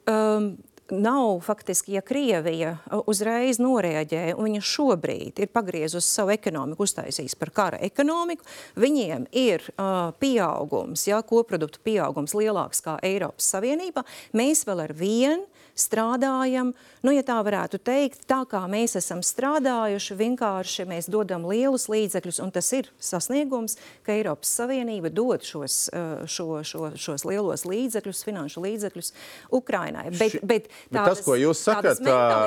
Um, 0.06 0.54
nav 0.92 1.40
faktiski, 1.46 1.96
ja 1.96 2.02
Krievija 2.06 2.76
uzreiz 3.08 3.60
noreaģē 3.62 4.36
un 4.36 4.50
viņa 4.50 4.62
šobrīd 4.66 5.42
ir 5.42 5.52
pagriezusi 5.54 6.08
savu 6.08 6.34
ekonomiku, 6.36 6.86
uztaisījusi 6.86 7.40
par 7.40 7.52
kara 7.56 7.82
ekonomiku, 7.86 8.46
viņiem 8.80 9.28
ir 9.36 9.66
uh, 9.76 10.12
pieaugums, 10.22 11.08
ja, 11.10 11.22
koproduktu 11.26 11.82
pieaugums 11.86 12.36
lielāks 12.38 12.84
kā 12.86 12.98
Eiropas 13.06 13.50
Savienība, 13.56 14.06
mēs 14.38 14.66
vēl 14.68 14.86
ar 14.86 14.96
vienu 14.96 15.46
strādājam, 15.76 16.72
nu, 17.04 17.12
ja 17.14 17.24
tā 17.28 17.36
varētu 17.46 17.80
teikt, 17.84 18.24
tā 18.30 18.42
kā 18.50 18.62
mēs 18.72 18.96
esam 19.00 19.22
strādājuši, 19.26 20.18
vienkārši 20.20 20.88
mēs 20.90 21.10
dodam 21.12 21.46
lielus 21.50 21.90
līdzekļus, 21.92 22.40
un 22.44 22.54
tas 22.56 22.72
ir 22.78 22.90
sasniegums, 23.04 23.78
ka 24.06 24.16
Eiropas 24.16 24.54
Savienība 24.56 25.12
dod 25.14 25.44
šos, 25.46 25.80
eh, 25.92 26.26
šo, 26.32 26.62
šo, 26.64 26.92
šos 26.96 27.28
lielos 27.28 27.68
līdzekļus, 27.68 28.24
finanšu 28.28 28.64
līdzekļus 28.66 29.14
Ukrainai. 29.52 30.08
Bet, 30.16 30.40
bet, 30.42 30.70
tādas, 30.72 30.92
bet 30.92 31.02
tas, 31.12 31.26
ko 31.28 31.40
jūs 31.40 31.64
sakat, 31.68 32.04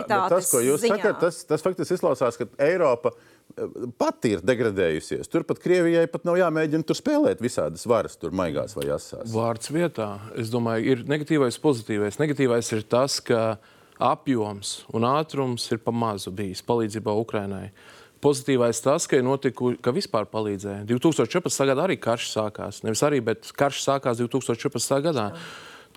tas, 0.09 0.53
ko 0.53 0.65
jūs 0.65 0.87
sakat, 0.89 1.21
tas, 1.21 1.43
tas 1.49 1.65
faktiski 1.65 1.99
izklausās, 1.99 2.41
ka 2.41 2.49
Eiropa 2.65 3.13
pati 3.99 4.35
ir 4.37 4.43
degradējusies. 4.47 5.29
Turpat 5.31 5.61
Krievijai 5.63 6.07
pat 6.11 6.25
nav 6.29 6.39
jāmēģina 6.41 6.87
tur 6.87 6.99
spēlēt 6.99 7.43
visādas 7.45 7.87
varas, 7.89 8.17
tur 8.21 8.35
maigās 8.37 8.77
vai 8.79 8.89
asās. 8.95 9.31
Vārds 9.33 9.73
vietā. 9.75 10.11
Es 10.39 10.53
domāju, 10.53 10.95
ir 10.95 11.05
negatīvais, 11.11 11.61
pozitīvais. 11.63 12.21
Negatīvais 12.23 12.73
ir 12.77 12.85
tas, 12.91 13.19
ka 13.25 13.59
apjoms 13.99 14.83
un 14.95 15.07
ātrums 15.09 15.67
ir 15.73 15.81
pa 15.83 15.95
mazu 15.95 16.33
bijis 16.35 16.63
palīdzībā 16.67 17.15
Ukrainai. 17.19 17.71
Pozitīvais 18.23 18.81
tas, 18.83 19.07
ka, 19.07 19.21
notiku, 19.23 19.77
ka 19.83 19.95
vispār 19.95 20.27
palīdzēja. 20.31 20.85
2014. 20.91 21.67
gadā 21.71 21.87
arī 21.87 21.99
karš 22.03 22.33
sākās. 22.33 22.83
Nevis 22.87 23.03
arī, 23.07 23.21
bet 23.23 23.51
karš 23.59 23.85
sākās 23.85 24.19
2014. 24.23 25.03
gadā. 25.07 25.29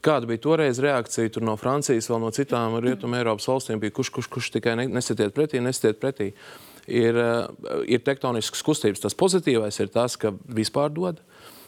Kāda 0.01 0.25
bija 0.29 0.41
toreiz 0.41 0.79
reakcija 0.81 1.41
no 1.45 1.53
Francijas, 1.61 2.07
vēl 2.09 2.21
no 2.23 2.29
citām 2.33 2.79
Rietumē 2.81 3.19
Eiropas 3.21 3.45
valstīm? 3.49 3.81
Bija 3.81 3.93
kurš, 3.93 4.09
kurš, 4.13 4.29
kurš 4.33 4.49
tikai 4.55 4.73
nesatiet 4.81 5.33
pretī, 5.33 5.61
nesatiet 5.61 5.99
pretī. 6.01 6.31
Uh, 6.31 6.70
ir, 6.91 7.17
eh, 7.17 7.83
ir 7.95 8.03
tektoniskas 8.05 8.63
kustības. 8.65 9.03
Tas 9.03 9.17
pozitīvais 9.17 9.79
ir 9.83 9.91
tas, 9.93 10.17
ka 10.19 10.33
vispār 10.47 10.93
dod, 10.93 11.21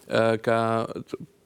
eh, 0.08 0.38
ka 0.44 0.60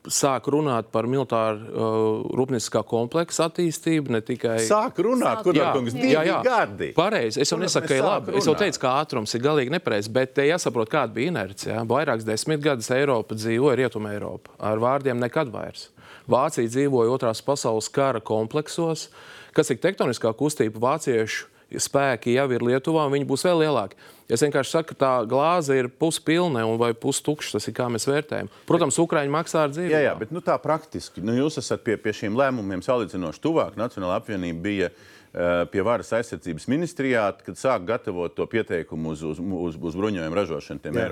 sāk 0.08 0.48
runāt 0.52 0.92
par 0.92 1.08
militāru 1.10 1.68
uh, 1.68 2.36
rūpnieciskā 2.38 2.84
kompleksa 2.88 3.48
attīstību, 3.50 4.14
ne 4.16 4.22
tikai. 4.26 4.58
Sāk 4.64 5.02
runāt, 5.04 5.42
kur 5.46 5.58
jau 5.58 5.74
kungs 5.76 5.98
jā, 6.00 6.24
jā. 6.28 6.38
gadi. 6.46 6.92
Pareizi. 6.96 7.42
Es 7.44 7.52
jau 7.52 7.60
nesaku, 7.60 7.90
ka 7.92 7.98
ir 7.98 8.06
labi. 8.06 8.32
Runāt. 8.32 8.40
Es 8.40 8.48
jau 8.50 8.56
teicu, 8.58 8.82
ka 8.84 8.94
ātrums 9.02 9.36
ir 9.36 9.44
galīgi 9.44 9.74
nepareizs, 9.74 10.12
bet 10.14 10.34
te 10.38 10.48
jāsaprot, 10.48 10.92
kāda 10.92 11.14
bija 11.18 11.34
inercija. 11.34 11.84
Vairākas 11.90 12.28
desmit 12.28 12.64
gadus 12.64 12.90
Eiropa 12.96 13.38
dzīvoja 13.38 13.82
Rietumē 13.82 14.16
Eiropa. 14.16 14.56
Ar 14.64 14.82
vārdiem 14.84 15.20
nekad 15.22 15.52
vairs. 15.54 15.90
Vācija 16.32 16.72
dzīvoja 16.72 17.12
otrās 17.14 17.44
pasaules 17.44 17.92
kara 17.92 18.24
kompleksos, 18.24 19.08
kas 19.56 19.72
ir 19.72 19.80
tektoniskā 19.84 20.34
kustība 20.38 20.82
vāciešu 20.84 21.52
spēki 21.76 22.38
jau 22.38 22.48
ir 22.56 22.64
Lietuvā, 22.64 23.08
un 23.08 23.16
viņi 23.18 23.28
būs 23.28 23.44
vēl 23.48 23.66
lielāki. 23.66 24.00
Es 24.28 24.44
vienkārši 24.44 24.74
saku, 24.74 24.92
ka 24.92 25.00
tā 25.00 25.12
glāze 25.30 25.76
ir 25.80 25.88
puspilna 25.88 26.66
vai 26.80 26.92
pustukša. 26.98 27.54
Tas 27.56 27.68
ir 27.70 27.76
kā 27.78 27.88
mēs 27.92 28.08
vērtējam. 28.10 28.50
Protams, 28.68 28.98
Ukrāņi 29.00 29.32
maksā 29.32 29.64
ar 29.66 29.72
dzīvību. 29.72 29.94
Jā, 29.94 30.02
jā, 30.10 30.16
bet 30.20 30.34
nu, 30.36 30.44
tā 30.44 30.58
praktiski. 30.60 31.24
Nu, 31.24 31.36
jūs 31.38 31.60
esat 31.62 31.86
pie, 31.86 31.96
pie 32.02 32.16
šiem 32.16 32.36
lēmumiem 32.40 32.84
salīdzinoši 32.84 33.44
tuvāk. 33.44 33.78
Nacionāla 33.80 34.20
apvienība 34.20 34.64
bija 34.66 34.90
uh, 34.92 35.64
pie 35.72 35.86
varas 35.88 36.12
aizsardzības 36.18 36.68
ministrijā, 36.72 37.30
kad 37.46 37.60
sāk 37.60 37.88
gatavot 37.88 38.36
to 38.36 38.48
pieteikumu 38.52 39.16
uz, 39.16 39.24
uz, 39.24 39.40
uz, 39.40 39.80
uz 39.80 39.96
bruņojumu 39.96 40.40
ražošanu 40.42 40.84
tiem 40.84 41.00
jā. 41.00 41.08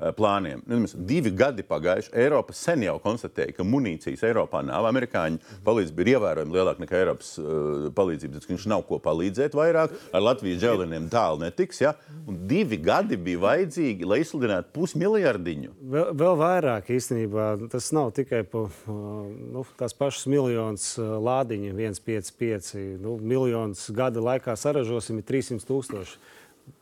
Eh, 0.00 0.10
plāniem. 0.10 0.62
Nu, 0.66 0.80
divi 1.06 1.30
gadi 1.30 1.62
pagājuši. 1.62 2.10
Eiropa 2.18 2.54
sen 2.56 2.82
jau 2.82 2.96
konstatēja, 3.02 3.54
ka 3.54 3.66
munīcijas 3.66 4.24
Eiropā 4.26 4.64
nav. 4.66 4.88
Amerikāņu 4.88 5.38
palīdzība 5.66 6.02
ir 6.02 6.10
ievērojami 6.16 6.56
lielāka 6.56 6.82
nekā 6.82 6.98
Eiropas 6.98 7.30
uh, 7.38 7.86
palīdzība. 7.94 8.42
Viņš 8.48 8.66
nav 8.72 8.82
ko 8.88 8.98
palīdzēt 9.04 9.54
vairāk. 9.54 9.94
Ar 10.10 10.24
Latvijas 10.24 10.58
džēliniem 10.64 11.06
tālu 11.12 11.44
netiks. 11.44 11.78
Ja? 11.84 11.94
Un 12.26 12.42
divi 12.50 12.80
gadi 12.82 13.18
bija 13.20 13.44
vajadzīgi, 13.46 14.08
lai 14.10 14.18
izsludinātu 14.24 14.74
pusmiljardiņu. 14.74 15.74
Vēl, 15.94 16.10
vēl 16.24 16.38
vairāk 16.42 16.90
īstenībā 16.96 17.48
tas 17.70 17.92
nav 17.94 18.10
tikai 18.18 18.42
pa, 18.50 18.66
nu, 18.90 19.62
tās 19.78 19.94
pašas 19.94 20.26
miljonus 20.32 20.90
lādiņu, 20.98 21.70
155. 21.78 22.74
Nu, 23.04 23.14
miljonus 23.22 23.86
gada 23.94 24.26
laikā 24.26 24.58
saražosim 24.58 25.22
300 25.22 25.70
tūkstoši 25.70 26.33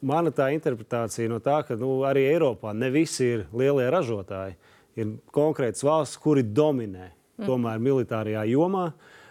mana 0.02 0.32
tā 0.34 0.50
interpretācija 0.54 1.30
no 1.30 1.38
tā, 1.42 1.60
ka 1.66 1.76
nu, 1.78 2.02
arī 2.08 2.26
Eiropā 2.32 2.74
ne 2.76 2.90
visi 2.92 3.26
ir 3.36 3.46
lielie 3.54 3.88
ražotāji. 3.92 4.56
Ir 4.98 5.14
konkrētas 5.32 5.84
valsts, 5.86 6.18
kuri 6.20 6.44
dominē 6.44 7.08
mm. 7.08 7.46
tomēr 7.46 7.80
militārajā 7.82 8.44
jomā. 8.50 8.90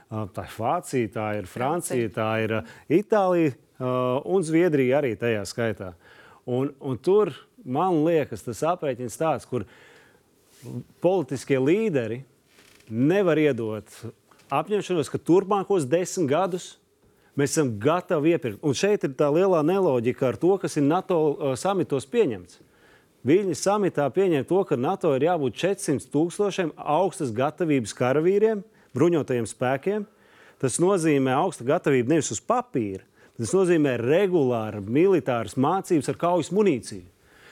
Tā 0.10 0.44
ir 0.44 0.56
Vācija, 0.58 1.12
tā 1.14 1.28
ir 1.40 1.46
Francija, 1.48 2.10
tā 2.12 2.32
ir 2.44 2.56
Itālija 2.92 3.54
un 4.28 4.44
Zviedrija 4.44 5.00
arī 5.00 5.14
tajā 5.20 5.46
skaitā. 5.48 5.94
Un, 6.50 6.74
un 6.82 6.98
tur 7.00 7.32
man 7.64 8.02
liekas, 8.06 8.44
tas 8.44 8.64
aprēķins 8.74 9.20
tāds, 9.22 9.48
kur 9.48 9.64
politiskie 11.02 11.60
līderi 11.62 12.22
nevar 12.90 13.40
iedot 13.40 13.88
apņemšanos, 14.52 15.10
ka 15.10 15.22
turpmākos 15.22 15.88
desmit 15.88 16.30
gadus 16.34 16.74
Mēs 17.40 17.54
esam 17.56 17.76
gatavi 17.80 18.34
iepirkt. 18.36 18.60
Un 18.66 18.76
šeit 18.76 19.06
ir 19.08 19.14
tā 19.16 19.30
lielā 19.32 19.62
neloģika 19.64 20.32
ar 20.32 20.38
to, 20.40 20.58
kas 20.60 20.76
ir 20.78 20.84
NATO 20.88 21.56
samitos 21.60 22.08
pieņemts. 22.12 22.60
Viļņas 23.28 23.62
samitā 23.68 24.08
pieņem 24.12 24.48
to, 24.50 24.64
ka 24.66 24.76
NATO 24.80 25.14
ir 25.16 25.28
jābūt 25.28 25.60
400 25.62 26.10
tūkstošiem 26.12 26.74
augstas 26.76 27.32
gatavības 27.38 27.94
karavīriem, 27.96 28.64
bruņotajiem 28.98 29.48
spēkiem. 29.48 30.08
Tas 30.62 30.80
nozīmē 30.82 31.36
augstu 31.38 31.66
gatavību 31.70 32.12
nevis 32.12 32.34
uz 32.34 32.42
papīra, 32.42 33.06
tas 33.38 33.54
nozīmē 33.56 33.96
regulāru 34.02 34.82
militāras 34.86 35.56
mācības 35.58 36.12
ar 36.12 36.20
kaujas 36.22 36.52
munīciju. 36.54 37.06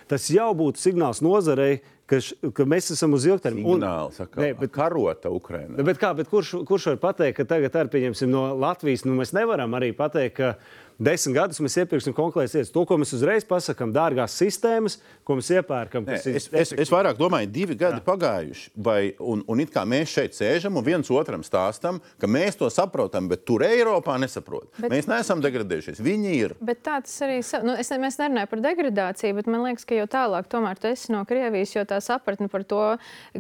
Tas 0.10 0.26
jau 0.34 0.50
būtu 0.58 0.82
signāls 0.82 1.22
nozarei, 1.22 1.80
ka, 2.10 2.20
š, 2.20 2.52
ka 2.56 2.66
mēs 2.70 2.92
esam 2.96 3.14
uz 3.18 3.28
ilgtermiņa. 3.30 3.70
Signāli, 3.70 4.16
saka, 4.18 4.42
ne, 4.42 4.52
bet, 4.58 4.74
karota 4.74 5.32
Ukrainā. 5.34 5.78
Bet, 5.86 6.02
kā, 6.02 6.12
bet 6.18 6.32
kurš, 6.32 6.56
kurš 6.68 6.92
var 6.94 7.02
pateikt, 7.10 7.38
ka 7.40 7.48
tagad, 7.54 7.78
ar, 7.78 7.92
pieņemsim, 7.94 8.32
no 8.34 8.50
Latvijas, 8.60 9.06
nu, 9.08 9.16
mēs 9.20 9.34
nevaram 9.38 9.78
arī 9.78 9.92
pateikt, 9.98 10.40
ka 10.40 10.54
desmit 11.00 11.36
gadus 11.38 11.62
mēs 11.64 11.78
iepirksim 11.82 12.14
konkrētas 12.16 12.56
lietas. 12.58 12.72
To, 12.76 12.84
ko 12.88 12.98
mēs 13.00 13.14
uzreiz 13.16 13.46
pasakām, 13.48 13.94
dārgās 13.96 14.36
sistēmas, 14.40 15.00
ko 15.28 15.38
mēs 15.40 15.52
iepērkam. 15.56 16.06
Nē, 16.08 16.20
es, 16.36 16.50
es, 16.52 16.74
es 16.86 16.92
vairāk 16.92 17.20
domāju, 17.20 17.50
divi 17.54 17.78
gadi 17.80 18.02
Jā. 18.02 18.06
pagājuši, 18.06 18.72
vai, 18.76 19.00
un, 19.20 19.44
un 19.50 19.64
it 19.64 19.72
kā 19.74 19.86
mēs 19.88 20.14
šeit 20.18 20.38
sēžam 20.38 20.80
un 20.80 20.86
viens 20.86 21.12
otram 21.14 21.44
stāstam, 21.46 22.02
ka 22.20 22.30
mēs 22.30 22.60
to 22.60 22.70
saprotam, 22.74 23.30
bet 23.32 23.46
tur 23.48 23.64
Eiropā 23.68 24.18
nesaprot. 24.22 24.70
Bet, 24.78 24.92
mēs 24.92 25.10
neesam 25.10 25.44
degradējušies. 25.44 26.02
Viņi 26.04 26.36
ir. 26.36 26.56
Bet 26.64 26.84
tā 26.86 27.00
tas 27.06 27.16
arī. 27.26 27.40
Nu, 27.66 27.76
es, 27.80 27.92
mēs 28.02 28.20
nerunājam 28.22 28.52
par 28.52 28.64
degradāciju, 28.68 29.38
bet 29.40 29.50
man 29.52 29.64
liekas, 29.68 29.88
ka 29.88 29.98
jau 29.98 30.08
tālāk 30.12 30.50
tomēr 30.52 30.80
tu 30.80 30.92
esi 30.92 31.14
no 31.14 31.24
Krievijas, 31.30 31.76
jo 31.76 31.86
tā 31.88 32.02
sapratne 32.04 32.50
par 32.52 32.66
to, 32.68 32.84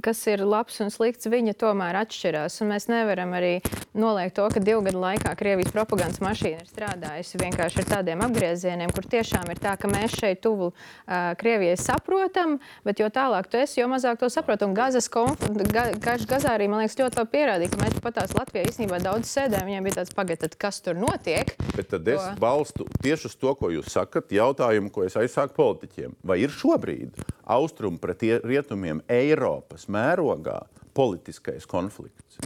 kas 0.05 0.23
ir 0.31 0.45
labs 0.47 0.79
un 0.83 0.93
slikts, 0.93 1.29
viņa 1.29 1.57
tomēr 1.59 1.99
atšķirās. 2.03 2.61
Un 2.63 2.73
mēs 2.73 2.89
nevaram 2.91 3.35
arī 3.37 3.57
noliegt 3.97 4.37
to, 4.39 4.47
ka 4.53 4.63
divu 4.63 4.83
gadu 4.85 5.01
laikā 5.03 5.35
Krievijas 5.39 5.73
propagandas 5.75 6.21
mašīna 6.23 6.63
ir 6.63 6.69
strādājusi 6.69 7.41
vienkārši 7.49 7.81
ar 7.83 7.87
tādiem 7.89 8.21
apgriezieniem, 8.25 8.91
kur 8.93 9.05
tiešām 9.09 9.49
ir 9.51 9.59
tā, 9.61 9.75
ka 9.79 9.89
mēs 9.91 10.15
šeit 10.19 10.41
tuvu 10.45 10.71
uh, 10.71 11.33
Krievijai 11.39 11.77
saprotam, 11.79 12.57
bet 12.85 13.01
jo 13.01 13.09
tālāk 13.13 13.49
tu 13.49 13.59
esi, 13.59 13.79
jo 13.81 13.89
mazāk 13.91 14.21
to 14.21 14.29
saproti. 14.31 14.67
Un 14.67 14.75
Gazas 14.77 15.09
konflikts, 15.11 15.73
ga, 15.73 15.87
Gazā 16.29 16.53
arī, 16.55 16.69
man 16.71 16.83
liekas, 16.83 16.97
ļoti 16.99 17.21
labi 17.21 17.33
pierādīja, 17.35 17.73
ka 17.73 17.81
mēs 17.83 17.99
pat 18.03 18.19
tās 18.19 18.35
Latvijā 18.37 18.67
īstenībā 18.69 19.01
daudz 19.03 19.31
sēdējām, 19.33 19.69
viņiem 19.69 19.89
bija 19.89 19.99
tāds 20.01 20.15
pagaidat, 20.17 20.57
kas 20.59 20.81
tur 20.85 20.99
notiek. 20.99 21.55
Bet 21.75 21.91
tad 21.93 22.07
es 22.07 22.21
to... 22.21 22.35
balstu 22.41 22.87
tieši 23.03 23.31
uz 23.31 23.37
to, 23.39 23.55
ko 23.59 23.71
jūs 23.73 23.91
sakat, 23.95 24.31
jautājumu, 24.35 24.93
ko 24.93 25.07
es 25.07 25.17
aizsāku 25.19 25.57
politiķiem. 25.57 26.17
Vai 26.23 26.41
ir 26.43 26.53
šobrīd 26.53 27.19
austrumu 27.49 28.01
pret 28.01 28.27
rietumiem 28.45 29.01
Eiropas 29.09 29.87
mērogā 29.91 30.61
politiskais 30.97 31.67
konflikts? 31.69 32.39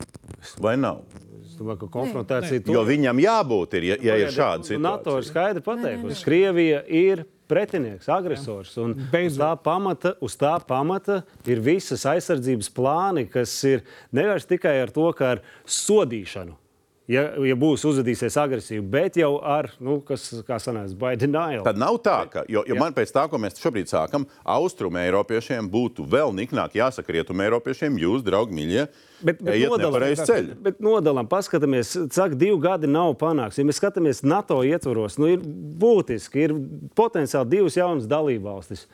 Vai 0.62 0.76
nav? 0.78 1.04
Es 1.54 1.60
domāju, 1.60 1.84
ka 1.84 1.92
konfrontācija 1.94 2.58
ir. 2.58 2.72
Jo 2.74 2.82
viņam 2.88 3.22
jābūt, 3.22 3.78
ir, 3.78 3.86
ja, 3.92 4.00
ja 4.02 4.18
ir 4.24 4.34
šāda 4.34 4.66
situācija. 4.66 4.82
NATO 4.82 5.20
ir 5.20 5.28
skaidri 5.28 5.62
pateikusi, 5.66 6.26
Krievija 6.26 6.80
ir 6.90 7.22
pretinieks, 7.52 8.10
agresors. 8.10 8.74
Un 8.82 8.96
uz 8.98 9.38
tā, 9.38 9.52
pamata, 9.62 10.16
uz 10.24 10.34
tā 10.40 10.56
pamata 10.66 11.22
ir 11.46 11.62
visas 11.62 12.08
aizsardzības 12.10 12.72
plāni, 12.74 13.28
kas 13.30 13.54
ir 13.70 13.86
nevis 14.16 14.50
tikai 14.50 14.80
ar 14.82 14.94
to, 14.96 15.12
ka 15.14 15.36
ar 15.36 15.46
sodīšanu 15.70 16.58
ja, 17.12 17.24
ja 17.48 17.56
būs 17.60 17.84
uzvedīsies 17.88 18.38
agresīvi, 18.40 18.84
bet 18.94 19.18
jau 19.20 19.36
ar, 19.46 19.70
nu, 19.84 20.00
kas, 20.06 20.30
kā 20.48 20.60
sanāca, 20.62 20.96
by 21.00 21.18
denial. 21.20 21.64
Tad 21.66 21.80
nav 21.80 22.00
tā, 22.06 22.18
ka, 22.32 22.46
jo, 22.52 22.64
jo 22.68 22.78
man 22.80 22.96
pēc 22.96 23.14
tā, 23.16 23.26
ko 23.32 23.40
mēs 23.42 23.60
šobrīd 23.62 23.92
sākam, 23.92 24.28
austrumu 24.56 25.02
eiropiešiem 25.04 25.70
būtu 25.72 26.08
vēl 26.10 26.34
niknāk 26.38 26.78
jāsaka 26.80 27.18
rietumu 27.18 27.46
eiropiešiem, 27.48 28.00
jūs, 28.02 28.24
draugi, 28.26 28.56
mīļie, 28.58 28.88
bet, 29.22 29.42
bet 29.44 29.60
nodalām, 29.70 30.06
ceļu. 30.18 30.58
Bet 30.66 30.82
nodalām, 30.84 31.30
paskatāmies, 31.32 31.94
cik 32.14 32.36
divi 32.40 32.58
gadi 32.64 32.90
nav 32.92 33.14
panākts. 33.22 33.60
Ja 33.60 33.68
mēs 33.68 33.80
skatāmies 33.82 34.24
NATO 34.26 34.62
ietvaros, 34.66 35.20
nu, 35.22 35.30
ir 35.36 35.44
būtiski, 35.44 36.48
ir 36.48 36.56
potenciāli 36.98 37.52
divas 37.58 37.78
jaunas 37.78 38.10
dalībvalstis 38.10 38.88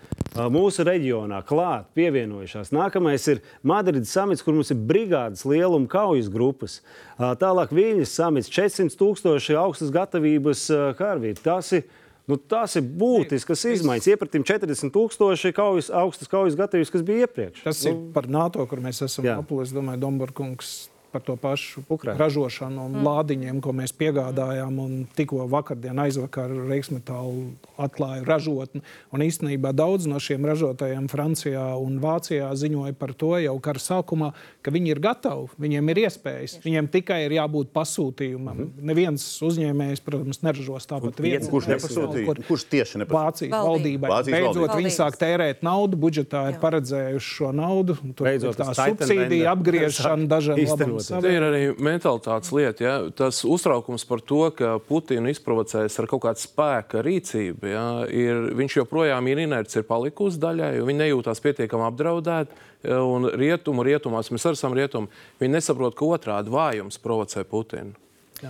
mūsu 0.53 0.85
reģionā 0.87 1.41
klāt, 1.47 1.89
pievienojušās. 1.97 2.73
Nākamais 2.75 3.25
ir 3.31 3.41
Madrides 3.65 4.11
samits, 4.13 4.43
kur 4.45 4.55
mums 4.55 4.71
ir 4.73 4.79
brigādes 4.89 5.45
lieluma 5.47 5.89
kaujas 5.89 6.29
grupas. 6.31 6.79
Tālāk 7.17 7.73
Viņas 7.75 8.13
samits 8.15 8.51
400 8.51 8.97
tūkstoši 8.99 9.57
augstas 9.59 9.91
gatavības 9.93 10.67
karavīri. 10.99 11.39
Tas 11.43 11.71
ir 11.75 11.85
Nu, 12.29 12.37
tās 12.37 12.75
ir 12.77 12.85
būtiskas 12.85 13.63
izmaiņas. 13.71 14.11
Iepratim 14.13 14.45
40 14.45 14.93
tūkstoši 14.93 15.53
kaujas, 15.57 15.89
augstas 15.89 16.29
kaujas 16.29 16.57
gatavības, 16.59 16.91
kas 16.93 17.05
bija 17.05 17.25
iepriekš. 17.25 17.63
Tas 17.65 17.81
nu, 17.87 17.91
ir 17.91 18.13
par 18.13 18.29
NATO, 18.29 18.65
kur 18.69 18.83
mēs 18.83 19.01
esam 19.05 19.25
apgūlis. 19.33 19.71
Es 19.71 19.75
domāju, 19.75 20.01
Domborkungs 20.03 20.73
par 21.11 21.21
to 21.25 21.35
pašu 21.35 21.83
Ukraina. 21.89 22.17
ražošanu 22.19 22.85
un 22.85 22.97
mm. 22.99 23.05
lādiņiem, 23.07 23.61
ko 23.61 23.73
mēs 23.73 23.93
piegādājām. 23.97 24.77
Tikko 25.17 25.47
vakardien, 25.49 25.97
aizvakar 25.99 26.51
Reiksmetālu 26.69 27.55
atklāja 27.81 28.23
ražotni. 28.27 28.83
Un 29.15 29.23
īstenībā 29.25 29.71
daudz 29.75 30.07
no 30.09 30.19
šiem 30.21 30.45
ražotājiem 30.45 31.09
Francijā 31.11 31.65
un 31.81 31.97
Vācijā 32.03 32.49
ziņoja 32.55 32.95
par 32.99 33.13
to 33.17 33.33
jau 33.41 33.55
kara 33.63 33.81
sākumā, 33.81 34.31
ka 34.61 34.73
viņi 34.73 34.93
ir 34.93 35.01
gatavi, 35.03 35.49
viņiem 35.59 35.91
ir 35.93 36.01
iespējas. 36.05 36.59
Viņiem 36.63 36.89
tikai 36.93 37.23
ir 37.25 37.37
jābūt 37.39 37.73
pasūtījumam. 37.75 38.55
Mm 38.55 38.65
-hmm. 38.65 38.87
Neviens 38.91 39.25
uzņēmējs, 39.49 40.03
protams, 40.05 40.41
neražos 40.45 40.87
tāpat 40.87 41.21
viens. 41.23 41.49
Kurš 41.49 41.71
nepasūtīja? 41.73 42.25
Kur, 42.25 42.43
kurš 42.47 42.67
tieši 42.69 43.03
nepasūtīja? 43.03 43.25
Vācijas 43.25 43.67
valdībai. 43.69 44.09
Vācijas 44.09 44.35
Beidzot, 44.35 44.55
valdībai. 44.55 44.77
viņi 44.83 44.93
sāk 44.95 45.17
tērēt 45.19 45.63
naudu, 45.65 45.97
budžetā 45.97 46.49
ir 46.53 46.59
paredzējuši 46.61 47.35
šo 47.35 47.51
naudu. 47.55 47.97
Tur 48.15 48.29
Beidzot, 48.29 48.57
tā 48.59 48.73
subsīdija 48.77 49.53
apgriešana 49.55 50.27
dažiem 50.33 50.98
labam 51.07 51.25
Tā 51.25 51.31
ir 51.31 51.45
arī 51.47 51.61
mentalitātes 51.79 52.51
lieta. 52.55 52.83
Ja? 52.83 52.95
Tas 53.15 53.41
uztraukums 53.47 54.05
par 54.09 54.23
to, 54.25 54.41
ka 54.55 54.75
Putinu 54.83 55.31
izprovocēs 55.31 55.99
ar 56.01 56.09
kaut 56.11 56.23
kādu 56.25 56.43
spēka 56.43 57.03
rīcību, 57.05 57.71
ja? 57.71 57.85
ir, 58.11 58.51
viņš 58.59 58.79
joprojām 58.81 59.31
ir 59.31 59.45
inerts, 59.45 59.79
ir 59.79 59.87
palikusi 59.87 60.41
daļai, 60.41 60.75
jo 60.79 60.89
viņi 60.89 61.03
nejūtās 61.05 61.43
pietiekami 61.45 61.87
apdraudēti. 61.89 62.65
Un 62.89 63.27
rietumu, 63.35 63.83
rietumās, 63.83 64.29
mēs 64.31 64.45
arī 64.47 64.55
esam 64.55 64.75
rietumi, 64.77 65.09
viņi 65.41 65.57
nesaprot, 65.57 65.97
ka 65.99 66.13
otrādi 66.15 66.53
vājums 66.53 67.01
provocē 67.03 67.43
Putinu. 67.47 67.97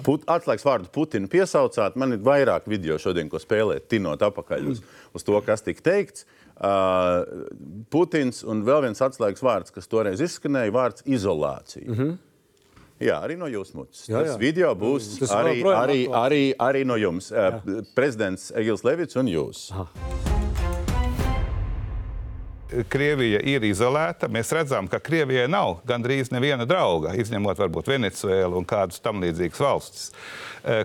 Put, 0.05 0.25
atslēgas 0.29 0.65
vārdu 0.65 0.91
Putinu 0.93 1.29
piesaucāt. 1.31 1.95
Man 1.99 2.13
ir 2.13 2.21
vairāk 2.25 2.67
video 2.69 2.99
šodien, 3.01 3.29
ko 3.31 3.41
spēlēt, 3.41 3.87
tinot 3.89 4.21
apakaļ 4.25 4.67
uz, 4.69 4.83
uz 5.17 5.25
to, 5.25 5.39
kas 5.45 5.65
tika 5.65 5.85
teikts. 5.89 6.27
Uh, 6.59 7.23
Putins 7.89 8.43
un 8.43 8.65
vēl 8.67 8.83
viens 8.89 9.01
atslēgas 9.01 9.43
vārds, 9.45 9.73
kas 9.73 9.87
toreiz 9.89 10.21
izskanēja, 10.23 10.75
vārds 10.75 11.05
izolācija. 11.07 11.87
Mm 11.87 11.95
-hmm. 11.95 12.17
Jā, 12.99 13.21
arī 13.23 13.37
no 13.39 13.47
jūsu 13.47 13.77
mutes. 13.79 14.03
Jā, 14.09 14.19
jā. 14.19 14.33
Tas 14.33 14.39
video 14.41 14.73
būs 14.75 15.13
Tas 15.21 15.31
arī, 15.37 15.61
arī, 15.63 16.01
arī, 16.11 16.41
arī 16.59 16.83
no 16.87 16.97
jums. 16.99 17.29
Jā. 17.31 17.61
Prezidents 17.95 18.49
Egils 18.59 18.83
Levits 18.83 19.15
un 19.19 19.31
jūs. 19.31 19.69
Aha. 19.71 19.87
Krievija 22.91 23.39
ir 23.49 23.63
izolēta. 23.65 24.27
Mēs 24.29 24.51
redzam, 24.53 24.85
ka 24.91 24.99
Krievijai 25.01 25.47
nav 25.49 25.79
gandrīz 25.89 26.29
neviena 26.29 26.67
drauga, 26.69 27.15
izņemot 27.17 27.57
varbūt 27.63 27.89
Venecuēlu 27.89 28.59
un 28.59 28.67
kādas 28.69 29.01
tam 29.01 29.23
līdzīgas 29.23 29.63
valstis. 29.63 30.11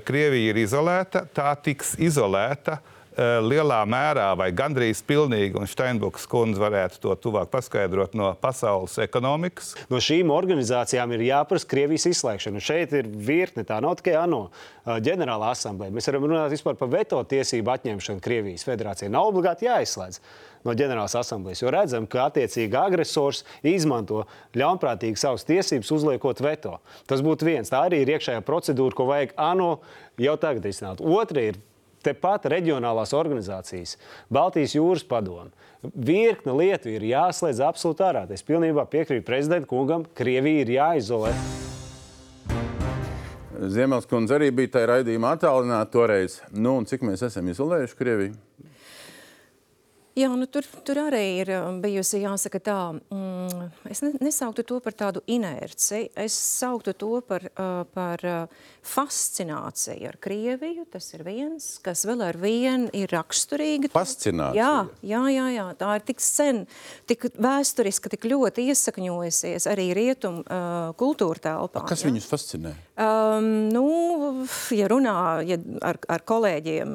Krievija 0.07 0.55
ir 0.55 0.63
izolēta, 0.63 1.27
tā 1.35 1.51
tiks 1.61 1.93
izolēta 2.01 2.79
uh, 2.79 2.89
Eh, 2.89 2.94
lielā 3.17 3.81
mērā 3.87 4.31
vai 4.39 4.49
gandrīz 4.57 5.03
pilnīgi, 5.07 5.55
un 5.59 5.69
Steinbuks 5.71 6.27
kundze 6.31 6.63
varētu 6.63 6.99
to 7.03 7.15
tuvāk 7.27 7.51
paskaidrot 7.53 8.17
no 8.19 8.33
pasaules 8.41 8.97
ekonomikas. 9.05 9.75
No 9.91 10.01
šīm 10.03 10.33
organizācijām 10.35 11.15
ir 11.15 11.27
jāprasa 11.29 11.69
Krievijas 11.71 12.09
izslēgšana. 12.11 12.63
Šeit 12.65 12.95
ir 12.97 13.07
virkne, 13.07 13.63
tā 13.67 13.79
nav 13.85 13.99
tikai 14.01 14.17
ANO 14.19 14.47
eh, 14.49 14.97
ģenerāla 15.05 15.53
asamblēja. 15.55 15.95
Mēs 15.95 16.11
varam 16.11 16.27
runāt 16.31 16.65
par 16.65 16.91
veto 16.91 17.21
tiesību 17.31 17.75
atņemšanu 17.77 18.25
Krievijas 18.25 18.67
federācijai. 18.67 19.13
Nav 19.13 19.31
obligāti 19.31 19.69
jāizslēdz 19.69 20.19
no 20.65 20.73
ģenerālas 20.75 21.15
asamblējas. 21.21 21.63
Jo 21.63 21.73
redzam, 21.75 22.09
ka 22.11 22.27
attiecīgi 22.31 22.79
agresors 22.81 23.45
izmanto 23.63 24.25
ļaunprātīgi 24.57 25.21
savas 25.21 25.45
tiesības, 25.47 25.93
uzliekot 25.95 26.41
veto. 26.45 26.79
Tas 27.11 27.23
būtu 27.25 27.47
viens. 27.51 27.71
Tā 27.71 27.85
arī 27.87 28.03
ir 28.03 28.15
iekšējā 28.17 28.43
procedūra, 28.47 28.97
ko 28.97 29.07
vajag 29.13 29.37
ANO 29.37 29.71
jau 30.21 30.37
tagad 30.41 30.67
izsnākt. 30.71 31.05
Otra 31.05 31.51
ir 31.53 31.61
tepat 32.05 32.49
reģionālās 32.53 33.15
organizācijas, 33.17 33.97
Baltijas 34.33 34.77
jūras 34.77 35.05
padome. 35.09 35.51
Virkne 35.85 36.55
lietu 36.57 36.93
ir 36.95 37.05
jāslēdz 37.11 37.61
absolūti 37.67 38.07
ārā. 38.07 38.25
Es 38.33 38.45
pilnībā 38.47 38.87
piekrītu 38.89 39.27
prezidentam 39.27 39.69
kungam, 39.69 40.07
Krievija 40.17 40.65
ir 40.65 40.73
jāizolē. 40.79 41.35
Ziemeļskundze 43.55 44.35
arī 44.37 44.51
bija 44.55 44.77
tajā 44.77 44.89
raidījumā 44.91 45.35
attālināta 45.37 45.93
toreiz. 45.93 46.41
Nu, 46.53 46.77
cik 46.89 47.05
mēs 47.07 47.23
esam 47.29 47.49
izolējuši 47.53 47.99
Krieviju? 48.01 48.35
Jā, 50.15 50.29
nu 50.39 50.47
tur, 50.47 50.63
tur 50.87 50.99
arī 51.09 51.23
ir 51.41 51.49
um, 51.57 51.81
bijusi 51.83 52.21
jāsaka 52.23 52.61
tā, 52.63 52.77
mm, 52.95 53.65
es 53.91 53.99
ne, 54.05 54.13
nesauktu 54.23 54.63
to 54.63 54.77
par 54.85 54.95
tādu 54.95 55.25
inerci, 55.27 56.05
es 56.15 56.37
sauktu 56.39 56.93
to 56.95 57.19
par, 57.27 57.43
uh, 57.59 57.81
par 57.91 58.23
uh, 58.23 58.69
fascināciju 58.87 60.13
ar 60.13 60.19
Krieviju, 60.23 60.85
tas 60.93 61.09
ir 61.17 61.25
viens, 61.27 61.67
kas 61.83 62.05
vēl 62.07 62.23
ar 62.29 62.39
vienu 62.39 62.93
ir 62.95 63.11
raksturīga. 63.11 63.91
Fascinācija? 63.91 64.55
Jā, 64.55 64.87
jā, 65.03 65.25
jā, 65.35 65.49
jā, 65.57 65.67
tā 65.83 65.97
ir 65.99 66.07
tik 66.13 66.23
sen, 66.23 66.63
tik 67.11 67.27
vēsturiski, 67.35 68.15
tik 68.15 68.31
ļoti 68.31 68.69
iesakņojusies 68.71 69.67
arī 69.73 69.89
rietum 69.99 70.45
uh, 70.45 70.95
kultūra 71.01 71.43
telpā. 71.51 71.83
A, 71.83 71.91
kas 71.91 72.07
jā? 72.07 72.13
viņus 72.13 72.31
fascinē? 72.31 72.77
Um, 72.95 73.47
nu, 73.75 73.87
ja 74.71 74.87
runā 74.87 75.43
ja 75.43 75.57
ar, 75.83 75.99
ar 76.07 76.23
kolēģiem, 76.23 76.93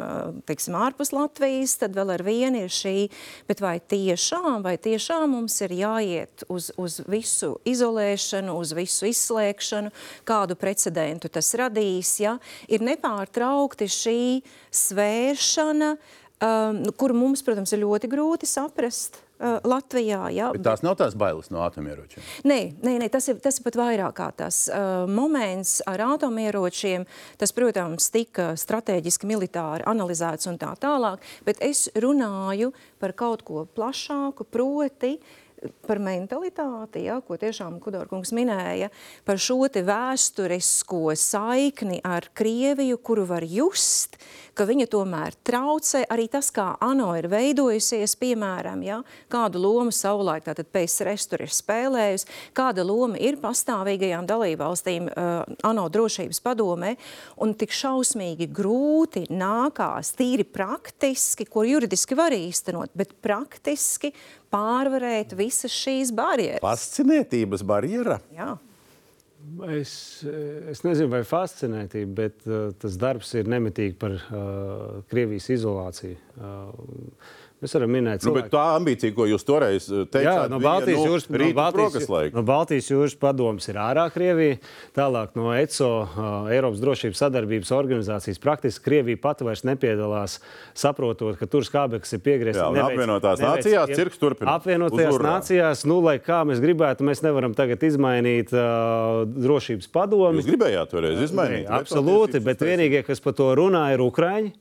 teiksim, 0.48 0.78
ārpus 0.80 1.12
Latvijas, 1.12 1.74
tad 1.82 1.98
vēl 1.98 2.14
ar 2.16 2.24
vienu 2.24 2.62
ir 2.64 2.72
šī 2.72 3.10
Bet 3.50 3.60
vai 3.64 3.80
tiešām, 3.82 4.62
vai 4.64 4.78
tiešām 4.78 5.32
mums 5.34 5.58
ir 5.66 5.74
jāiet 5.74 6.44
uz, 6.48 6.70
uz 6.80 7.00
visu 7.10 7.56
izolēšanu, 7.68 8.56
uz 8.62 8.74
visu 8.78 9.10
izslēgšanu, 9.10 9.92
kādu 10.28 10.56
precedentu 10.60 11.32
tas 11.34 11.52
radīs, 11.58 12.16
ja? 12.22 12.38
ir 12.70 12.84
nepārtraukti 12.86 13.90
šī 13.92 14.20
svēršana, 14.72 15.96
um, 15.96 16.84
kur 16.96 17.16
mums, 17.18 17.44
protams, 17.44 17.74
ir 17.74 17.84
ļoti 17.84 18.12
grūti 18.12 18.50
saprast, 18.50 19.20
Uh, 19.40 19.56
Latvijā. 19.64 20.26
Ja, 20.36 20.50
bet 20.52 20.66
tās 20.68 20.82
nav 20.84 20.98
tās 21.00 21.14
bailes 21.16 21.48
no 21.48 21.62
atomieročiem. 21.64 22.20
Nē, 22.44 22.58
nē, 22.84 22.98
nē 23.00 23.08
tas, 23.08 23.30
ir, 23.32 23.38
tas 23.40 23.56
ir 23.56 23.64
pat 23.64 23.78
vairāk 23.80 24.18
kā 24.18 24.28
tas 24.36 24.66
uh, 24.68 25.08
moments 25.08 25.78
ar 25.88 26.04
atomieročiem. 26.04 27.06
Tas, 27.40 27.56
protams, 27.56 28.10
tika 28.12 28.50
strateģiski 28.60 29.30
militāri 29.32 29.88
analizēts 29.88 30.50
un 30.52 30.60
tā 30.60 30.74
tālāk, 30.84 31.24
bet 31.48 31.64
es 31.64 31.88
runāju 31.96 32.74
par 33.00 33.16
kaut 33.16 33.46
ko 33.48 33.64
plašāku, 33.80 34.44
proti 34.52 35.16
par 35.88 36.00
mentalitāti, 36.04 37.04
ja, 37.08 37.20
ko 37.26 37.38
tiešām 37.40 37.80
Kudorkungs 37.84 38.32
minēja, 38.36 38.90
par 39.28 39.40
šo 39.42 39.68
vēsturisko 39.68 41.16
saikni 41.20 42.00
ar 42.06 42.30
Krieviju, 42.36 43.00
kuru 43.04 43.26
var 43.30 43.44
just, 43.44 44.20
ka 44.60 44.68
viņa 44.68 44.90
tomēr 44.92 45.36
traucē 45.48 46.02
arī 46.12 46.28
tas, 46.32 46.50
kā 46.52 46.74
ANO 46.84 47.14
ir 47.20 47.30
veidojusies, 47.32 48.18
piemēram, 48.20 48.84
ja, 48.84 49.00
kādu 49.32 49.62
lomu 49.64 49.94
savulaik 49.96 50.44
tātad 50.50 50.68
PSRS 50.74 51.30
tur 51.32 51.46
ir 51.46 51.54
spēlējusi, 51.56 52.28
kāda 52.58 52.84
loma 52.88 53.20
ir 53.24 53.40
pastāvīgajām 53.40 54.28
dalībvalstīm 54.30 55.08
uh, 55.10 55.48
ANO 55.70 55.88
drošības 55.94 56.44
padomē, 56.44 56.96
un 57.40 57.56
tik 57.60 57.76
šausmīgi 57.76 58.50
grūti 58.52 59.26
nākās 59.32 60.12
tīri 60.20 60.44
praktiski, 60.44 61.48
ko 61.48 61.64
juridiski 61.68 62.18
var 62.20 62.36
īstenot, 62.36 62.92
bet 63.00 63.16
praktiski 63.24 64.12
pārvarēt 64.52 65.38
visas 65.40 65.72
šīs 65.72 66.12
barjeras. 66.16 66.64
Fascinētības 66.66 67.64
barjera? 67.64 68.20
Jā. 68.36 68.58
Es, 69.72 69.92
es 70.72 70.82
nezinu, 70.84 71.10
vai 71.14 71.22
fascinētība, 71.28 72.12
bet 72.16 72.48
uh, 72.48 72.70
tas 72.80 72.98
darbs 73.00 73.32
ir 73.40 73.48
nemitīgi 73.52 73.96
par 74.00 74.16
uh, 74.16 75.00
Krievijas 75.12 75.48
izolāciju. 75.56 76.18
Uh, 76.40 77.38
Mēs 77.60 77.74
varam 77.76 77.92
minēt, 77.92 78.24
nu, 78.24 78.32
tā 78.48 78.62
ambīcija, 78.78 79.12
ko 79.12 79.26
jūs 79.28 79.44
toreiz 79.44 79.90
uh, 79.92 80.06
teicāt, 80.08 80.28
Jā, 80.30 80.44
no 80.48 80.62
Baltijas 80.64 81.02
jūras, 81.04 81.26
no 81.28 81.48
Baltijas, 81.58 82.06
no 82.32 82.44
Baltijas 82.48 82.86
jūras 82.88 83.16
padomas 83.20 83.68
ir 83.68 83.80
ārā 83.84 84.06
Krievija. 84.14 84.62
Tālāk 84.96 85.36
no 85.36 85.50
ECO, 85.52 85.90
uh, 86.06 86.30
Eiropas 86.56 86.80
drošības 86.80 87.20
sadarbības 87.20 87.74
organizācijas, 87.76 88.40
praktiski 88.40 88.86
Krievija 88.86 89.20
pati 89.26 89.48
vairs 89.48 89.66
nepiedalās, 89.68 90.38
saprotot, 90.72 91.36
ka 91.42 91.50
tur 91.52 91.68
skābeklis 91.68 92.16
ir 92.16 92.24
piegriezts. 92.30 92.64
Apvienotās 92.64 93.44
neveic, 93.44 93.60
nācijās 93.60 93.94
cirks 94.00 94.24
turpina. 94.24 94.56
Apvienotajās 94.56 95.20
nācijās, 95.28 95.84
nu, 95.92 96.00
lai 96.08 96.16
kā 96.24 96.40
mēs 96.48 96.64
gribētu, 96.64 97.04
mēs 97.12 97.26
nevaram 97.28 97.58
tagad 97.60 97.84
izmainīt 97.90 98.56
uh, 98.56 99.28
drošības 99.36 99.92
padomi. 100.00 100.40
Jūs 100.40 100.48
gribējāt 100.54 100.96
toreiz 100.96 101.28
izmainīt? 101.28 101.68
Absolūti, 101.68 102.40
bet 102.48 102.64
vienīgie, 102.64 103.04
kas 103.04 103.20
par 103.20 103.36
to 103.36 103.52
runā, 103.60 103.90
ir 103.98 104.08
Ukraiņi. 104.08 104.56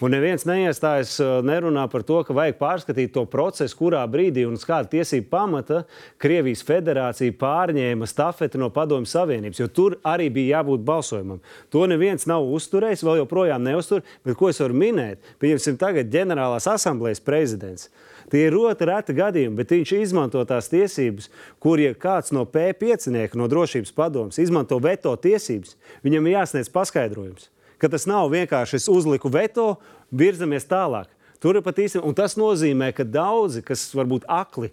Un 0.00 0.14
neviens 0.14 0.46
neiestājas, 0.48 1.18
nerunā 1.44 1.82
par 1.92 2.00
to, 2.08 2.22
ka 2.24 2.32
vajag 2.32 2.56
pārskatīt 2.56 3.10
to 3.12 3.26
procesu, 3.28 3.76
kurā 3.76 4.00
brīdī 4.08 4.46
un 4.48 4.54
uz 4.56 4.62
kāda 4.64 4.88
tiesība 4.94 5.28
pamata 5.34 5.82
Krievijas 6.20 6.62
federācija 6.64 7.34
pārņēma 7.36 8.08
stafeti 8.08 8.56
no 8.60 8.70
Padomju 8.72 9.10
Savienības, 9.10 9.60
jo 9.60 9.68
tur 9.68 9.98
arī 10.08 10.30
bija 10.32 10.62
jābūt 10.62 10.86
balsojumam. 10.88 11.42
To 11.68 11.84
neviens 11.90 12.24
nav 12.30 12.48
uzturējis, 12.48 13.04
vēl 13.04 13.20
joprojām 13.20 13.60
neuztur, 13.68 14.00
bet 14.24 14.40
ko 14.40 14.48
es 14.48 14.62
varu 14.64 14.80
minēt? 14.80 15.20
Pieņemsim 15.42 15.76
tagad 15.84 16.08
ģenerālās 16.16 16.70
asamblējas 16.72 17.20
prezidents. 17.20 17.90
Tie 18.32 18.46
ir 18.46 18.56
ļoti 18.56 18.88
reti 18.88 19.20
gadījumi, 19.20 19.60
bet 19.60 19.76
viņš 19.76 19.96
izmanto 20.00 20.40
tās 20.48 20.72
tiesības, 20.72 21.28
kur, 21.60 21.76
ja 21.82 21.92
kāds 21.92 22.32
no 22.32 22.48
P5 22.48 23.36
no 23.36 23.52
drošības 23.52 23.92
padomus 23.92 24.40
izmanto 24.40 24.80
veto 24.80 25.12
tiesības, 25.12 25.76
viņam 26.06 26.24
ir 26.24 26.38
jāsniedz 26.38 26.72
paskaidrojums. 26.72 27.50
Ka 27.80 27.88
tas 27.88 28.04
nav 28.08 28.28
vienkārši 28.32 28.76
es 28.76 28.90
uzliku 28.92 29.32
veto, 29.32 29.74
virzamies 30.12 30.68
tālāk. 30.68 31.08
Tur 31.40 31.56
ir 31.56 31.64
pat 31.64 31.78
īstenībā, 31.80 32.04
un 32.04 32.16
tas 32.18 32.36
nozīmē, 32.36 32.90
ka 32.92 33.06
daudzi, 33.08 33.62
kas 33.64 33.88
varbūt 33.96 34.26
akli 34.28 34.68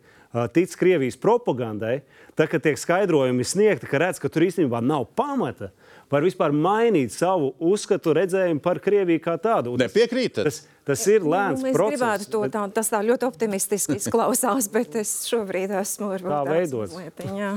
tic 0.53 0.73
Krievijas 0.75 1.15
propagandai, 1.17 2.01
tad, 2.35 2.49
kad 2.51 2.61
tiek 2.61 2.77
skaidrojumi 2.77 3.45
sniegti, 3.47 3.87
ka 3.89 4.01
redz, 4.01 4.19
ka 4.21 4.29
tur 4.29 4.43
īstenībā 4.45 4.81
nav 4.83 5.07
pamata, 5.17 5.71
var 6.11 6.23
vispār 6.23 6.53
mainīt 6.55 7.15
savu 7.15 7.53
uzskatu, 7.63 8.13
redzējumu 8.15 8.61
par 8.63 8.81
Krieviju 8.83 9.23
kā 9.23 9.37
tādu. 9.41 9.77
Nepiekrītat? 9.79 10.47
Tas, 10.47 10.59
tas 10.87 11.05
ir 11.11 11.25
lēns 11.25 11.63
nu, 11.63 11.71
es 11.71 11.77
process. 11.79 11.95
gribētu 11.95 12.29
to 12.35 12.43
tā, 12.53 12.65
tas 12.75 12.91
tā 12.91 13.01
ļoti 13.07 13.27
optimistiski 13.27 13.97
izklausās, 14.01 14.69
bet 14.75 14.99
es 15.01 15.13
šobrīd 15.31 15.73
esmu 15.81 16.11
varbūt 16.13 16.33
Kā 16.35 16.43
tāds 16.43 16.53
veidots? 16.53 17.31
jā. 17.39 17.53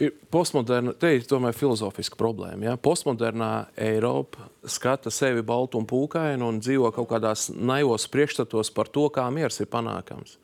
Ir 0.00 0.14
postmoderna, 0.32 0.94
te 0.96 1.10
ir 1.12 1.26
tomēr 1.28 1.52
filozofiska 1.52 2.16
problēma. 2.16 2.70
Ja? 2.70 2.76
Postmodernā 2.80 3.68
Eiropa 3.76 4.46
skata 4.64 5.12
sevi 5.12 5.42
baltu 5.44 5.76
un 5.76 5.84
pūkainu 5.88 6.48
un 6.48 6.60
dzīvo 6.62 6.88
kaut 6.96 7.10
kādās 7.10 7.50
naivos 7.52 8.06
priekšstatos 8.08 8.72
par 8.72 8.88
to, 8.88 9.04
kā 9.12 9.26
miers 9.28 9.60
ir 9.60 9.68
panākams. 9.68 10.38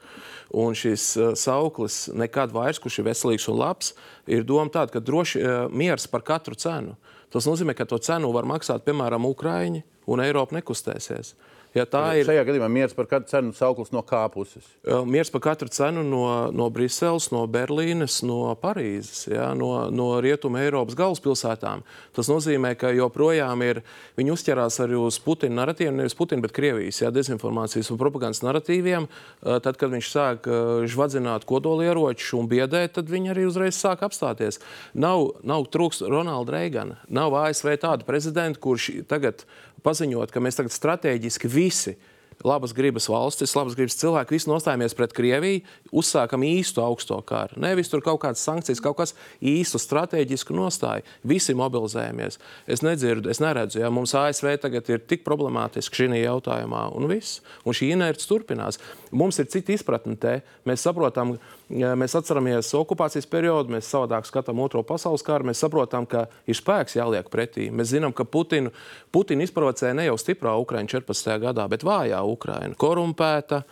Un 0.53 0.77
šis 0.77 1.09
uh, 1.17 1.33
sauklis 1.41 2.05
nekad 2.13 2.53
vairs, 2.53 2.81
kurš 2.83 3.01
ir 3.01 3.09
veselīgs 3.09 3.49
un 3.49 3.57
labs, 3.63 3.95
ir 4.29 4.45
doma 4.45 4.69
tāda, 4.73 4.93
ka 4.93 5.01
droši 5.01 5.41
uh, 5.41 5.57
miers 5.73 6.05
par 6.13 6.27
katru 6.27 6.59
cenu. 6.61 6.93
Tas 7.33 7.49
nozīmē, 7.49 7.73
ka 7.77 7.89
to 7.89 7.97
cenu 7.97 8.29
var 8.37 8.45
maksāt, 8.49 8.85
piemēram, 8.85 9.25
Ukraiņi, 9.33 9.83
un 10.13 10.23
Eiropa 10.23 10.59
nekustēsies. 10.59 11.33
Ja 11.77 11.85
tā 11.85 12.03
ir 12.17 12.25
Šajā 12.25 12.45
gadījumā 12.49 12.69
miers 12.73 12.95
par 12.97 13.09
katru 13.11 13.29
cenu 13.29 13.53
sauklis 13.57 13.93
no 13.93 14.01
kā 14.07 14.23
puses. 14.33 14.65
Miers 15.05 15.29
par 15.33 15.43
katru 15.45 15.69
cenu 15.73 16.01
no, 16.07 16.23
no 16.57 16.69
Briseles, 16.73 17.29
no 17.35 17.43
Berlīnes, 17.51 18.23
no 18.25 18.55
Parīzes, 18.61 19.27
ja, 19.29 19.51
no, 19.59 19.91
no 19.93 20.09
Rietumē 20.25 20.65
Eiropas 20.65 20.97
galvaspilsētām. 20.97 21.85
Tas 22.17 22.31
nozīmē, 22.33 22.73
ka 22.81 22.95
joprojām 22.97 23.65
ir, 23.67 23.83
viņi 24.17 24.33
uzķerās 24.33 24.81
arī 24.87 24.97
uz 25.01 25.21
Putina 25.21 25.61
narratīviem, 25.61 26.01
nevis 26.01 26.17
Putina, 26.17 26.45
bet 26.47 26.57
Krievijas 26.57 27.03
ja, 27.03 27.13
dezinformācijas 27.13 27.93
un 27.93 28.01
propagandas 28.01 28.41
narratīviem. 28.47 29.11
Tad, 29.45 29.77
kad 29.77 29.93
viņš 29.93 30.11
sāk 30.15 30.49
žvadzināt 30.89 31.45
kodolieročus 31.49 32.33
un 32.41 32.49
biedēt, 32.49 32.97
tad 32.97 33.13
viņi 33.13 33.35
arī 33.35 33.47
uzreiz 33.51 33.77
sāk 33.77 34.07
apstāties. 34.07 34.63
Nav, 34.97 35.29
nav 35.45 35.69
trūks 35.75 36.01
Ronalda 36.09 36.57
Reigana, 36.57 37.01
nav 37.13 37.37
ASV 37.45 37.75
tāda 37.85 38.09
prezidenta, 38.09 38.63
kurš 38.65 38.91
tagad 39.11 39.45
paziņot, 39.85 40.33
ka 40.33 40.43
mēs 40.43 40.59
tagad 40.59 40.75
strateģiski 40.75 41.51
visi 41.51 41.97
labas 42.45 42.73
gribas 42.77 43.09
valstis, 43.09 43.55
labas 43.57 43.77
gribas 43.77 43.97
cilvēki, 44.01 44.37
visi 44.37 44.51
nostājamies 44.51 44.95
pret 44.97 45.15
Krieviju, 45.17 45.63
uzsākam 45.97 46.45
īstu 46.47 46.83
augsto 46.85 47.19
karu. 47.27 47.57
Nevis 47.63 47.91
tur 47.93 48.03
kaut 48.05 48.21
kādas 48.25 48.45
sankcijas, 48.45 48.83
kaut 48.85 48.99
kas 49.01 49.15
īstu 49.41 49.81
strateģisku 49.81 50.55
nostāju. 50.57 51.07
Visi 51.27 51.57
mobilizējamies. 51.57 52.39
Es 52.69 52.85
nedzirdu, 52.85 53.31
es 53.33 53.41
neredzu, 53.43 53.81
ja 53.81 53.91
mums 53.95 54.15
ASV 54.17 54.57
tagad 54.63 54.89
ir 54.93 55.03
tik 55.09 55.25
problemātiski 55.27 56.05
šī 56.05 56.21
jautājumā, 56.23 56.87
un 56.97 57.09
viss. 57.11 57.41
Un 57.65 57.77
šī 57.77 57.93
inerce 57.97 58.29
turpinās. 58.29 58.81
Mums 59.17 59.41
ir 59.41 59.49
cita 59.51 59.73
izpratne 59.75 60.17
te. 60.21 60.41
Mēs 60.69 60.85
saprotam, 60.85 61.37
mēs 61.71 62.17
atceramies 62.19 62.73
okupācijas 62.77 63.29
periodu, 63.31 63.73
mēs 63.75 63.89
savādāk 63.91 64.29
skatām 64.29 64.61
otro 64.63 64.83
pasaules 64.87 65.25
karu, 65.27 65.49
mēs 65.51 65.63
saprotam, 65.65 66.07
ka 66.07 66.27
ir 66.47 66.59
spēks 66.59 66.99
jāliek 66.99 67.31
pretī. 67.33 67.71
Mēs 67.73 67.95
zinām, 67.95 68.15
ka 68.17 68.27
Putinu, 68.29 68.73
Putinu 69.15 69.47
izprovocēja 69.47 69.97
ne 69.97 70.09
jau 70.09 70.19
stiprā 70.21 70.55
Ukraina 70.61 70.91
14. 70.91 71.33
gadā, 71.43 71.67
bet 71.71 71.87
vājā 71.87 72.21
Ukraina, 72.29 72.75
korumpēta. 72.79 73.63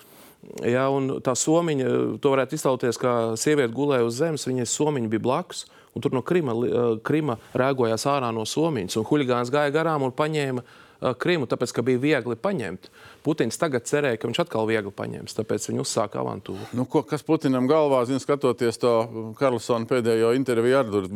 Ja, 0.60 0.90
tā 1.24 1.32
somiņa, 1.40 1.86
to 2.20 2.32
varētu 2.34 2.58
iztēloties, 2.58 2.98
kā 3.00 3.12
sieviete 3.40 3.72
gulēja 3.72 4.04
uz 4.04 4.18
zemes, 4.18 4.44
viņas 4.44 4.76
somiņa 4.76 5.12
bija 5.14 5.24
blakus. 5.24 5.64
Un 5.94 6.02
tur 6.02 6.12
no 6.12 6.22
Krima, 6.26 6.52
eh, 6.52 6.98
Krima 7.06 7.38
rēgojās 7.54 8.06
ārā 8.10 8.32
no 8.34 8.44
somiņas. 8.44 8.98
Huligāns 9.08 9.52
gāja 9.54 9.72
garām 9.72 10.02
un 10.02 10.12
paņēma 10.12 10.62
eh, 10.64 11.14
Krimu, 11.14 11.46
tāpēc, 11.46 11.72
ka 11.72 11.82
bija 11.86 12.02
viegli 12.02 12.36
paņemt. 12.36 12.90
Putins 13.24 13.56
tagad 13.56 13.86
cerēja, 13.88 14.18
ka 14.20 14.28
viņš 14.28 14.42
atkal 14.42 14.66
viegli 14.68 14.90
paņems, 14.92 15.32
tāpēc 15.38 15.68
viņš 15.70 15.80
uzsāka 15.80 16.20
avantūru. 16.20 16.66
Nu, 16.76 16.84
ko, 16.90 17.00
kas 17.08 17.24
Putinam 17.24 17.64
galvā, 17.70 18.02
zina, 18.04 18.20
skatoties 18.20 18.76
to 18.82 18.92
Karlsona 19.38 19.88
pēdējo 19.88 20.34
interviju, 20.36 20.76
arī 20.82 20.92
tur 20.92 21.08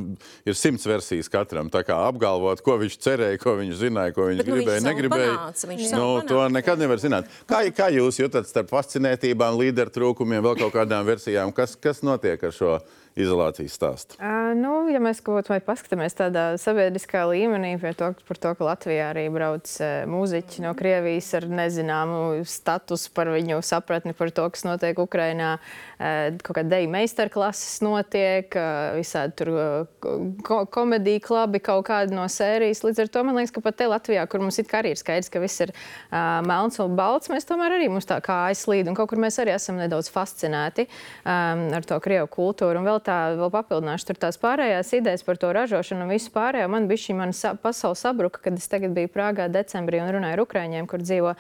ir 0.49 0.57
simts 0.57 0.89
versijas 0.89 1.29
katram. 1.33 1.69
Tā 1.73 1.83
kā 1.85 1.99
apgalvot, 2.09 2.63
ko 2.65 2.79
viņš 2.81 2.97
cerēja, 3.05 3.41
ko 3.43 3.59
viņš 3.61 3.75
zināja, 3.83 4.15
ko 4.17 4.31
viņš 4.31 4.41
Bet, 4.41 4.49
nu, 4.49 4.57
viņš 4.57 4.65
gribēja, 4.65 4.85
negribēja. 4.87 5.35
panāca, 5.35 5.69
viņš 5.69 5.83
nu, 5.85 5.91
savu 5.93 6.23
to 6.23 6.39
panāca. 6.41 6.55
nekad 6.57 6.85
nevar 6.85 7.03
zināt. 7.05 7.35
Kā, 7.51 7.61
kā 7.77 7.91
jūs 7.93 8.23
jūtat 8.23 8.49
starp 8.49 8.73
fascinētībām, 8.73 9.61
līderu 9.61 9.93
trūkumiem, 9.93 10.41
vēl 10.49 10.57
kaut 10.65 10.73
kādām 10.79 11.05
versijām? 11.09 11.53
Kas, 11.53 11.77
kas 11.77 12.01
notiek 12.07 12.41
ar 12.49 12.57
šo 12.57 12.79
izolācijas 13.19 13.77
stāstu? 13.79 14.19
Uh, 14.19 14.53
nu, 14.59 14.87
ja 14.93 15.01
mēs 15.03 15.21
kaut 15.25 15.49
ko 15.49 15.59
paskatāmies 15.67 16.17
tādā 16.19 16.45
sabiedriskā 16.61 17.25
līmenī, 17.31 17.75
to, 17.99 18.13
par 18.29 18.41
to, 18.41 18.53
ka 18.59 18.69
Latvijā 18.69 19.11
arī 19.13 19.27
brauc 19.33 19.71
uh, 19.83 20.05
mūziķi 20.11 20.65
no 20.65 20.75
Krievijas 20.79 21.31
ar 21.39 21.49
nezināmu 21.51 22.45
statusu 22.49 23.13
par 23.17 23.33
viņu 23.35 23.61
sapratni 23.67 24.15
par 24.17 24.33
to, 24.35 24.47
kas 24.55 24.65
notiek 24.67 24.99
Ukrajinā. 25.03 25.57
Uh, 25.99 26.39
kaut 26.45 26.61
kāda 26.61 26.77
deju 26.77 26.91
meistarklases 26.93 27.81
notiek, 27.83 28.55
uh, 28.55 28.95
visādi 28.99 29.35
tur 29.41 29.53
uh, 29.55 30.11
ko 30.47 30.61
komēdija 30.71 31.25
klubi, 31.27 31.63
kaut 31.65 31.89
kāda 31.91 32.15
no 32.15 32.27
sērijas. 32.31 32.85
Līdz 32.87 33.05
ar 33.05 33.13
to 33.15 33.25
man 33.27 33.39
liekas, 33.41 33.55
ka 33.55 33.65
pat 33.65 33.81
te 33.81 33.89
Latvijā, 33.91 34.25
kur 34.31 34.43
mums 34.45 34.61
it 34.63 34.71
kā 34.71 34.83
arī 34.83 34.95
ir 34.95 35.01
skaidrs, 35.01 35.31
ka 35.33 35.43
viss 35.43 35.65
ir 35.67 35.75
uh, 35.75 36.39
melns 36.47 36.79
un 36.83 36.95
balts, 36.99 37.33
mēs 37.33 37.49
tomēr 37.49 37.79
arī 37.79 37.91
mums 37.91 38.07
tā 38.09 38.21
kā 38.25 38.45
aizslīd 38.53 38.89
un 38.91 38.97
kaut 38.99 39.11
kur 39.11 39.21
mēs 39.23 39.41
arī 39.43 39.57
esam 39.57 39.79
nedaudz 39.81 40.11
fascinēti 40.13 40.87
um, 40.89 41.67
ar 41.77 41.87
to 41.89 41.99
krievu 42.05 42.31
kultūru. 42.33 42.79
Un 42.79 42.87
vēl 42.87 43.03
tā, 43.09 43.17
vēl 43.39 43.51
papildināšu 43.55 44.11
tur 44.11 44.21
tās 44.21 44.39
pārējās 44.41 44.93
idejas 44.99 45.25
par 45.27 45.41
to 45.41 45.51
ražošanu 45.57 46.05
un 46.05 46.13
visu 46.13 46.33
pārējo. 46.35 46.69
Man 46.73 46.89
bija 46.91 47.05
šī 47.07 47.17
mana 47.19 47.37
sa 47.37 47.55
pasaule 47.59 47.99
sabruka, 47.99 48.43
kad 48.45 48.59
es 48.61 48.69
tagad 48.71 48.95
biju 48.97 49.11
Prāgā 49.15 49.49
decembrī 49.53 50.03
un 50.05 50.13
runāju 50.19 50.37
ar 50.37 50.45
Ukraiņiem, 50.45 50.89
kur 50.91 51.05
dzīvo 51.05 51.35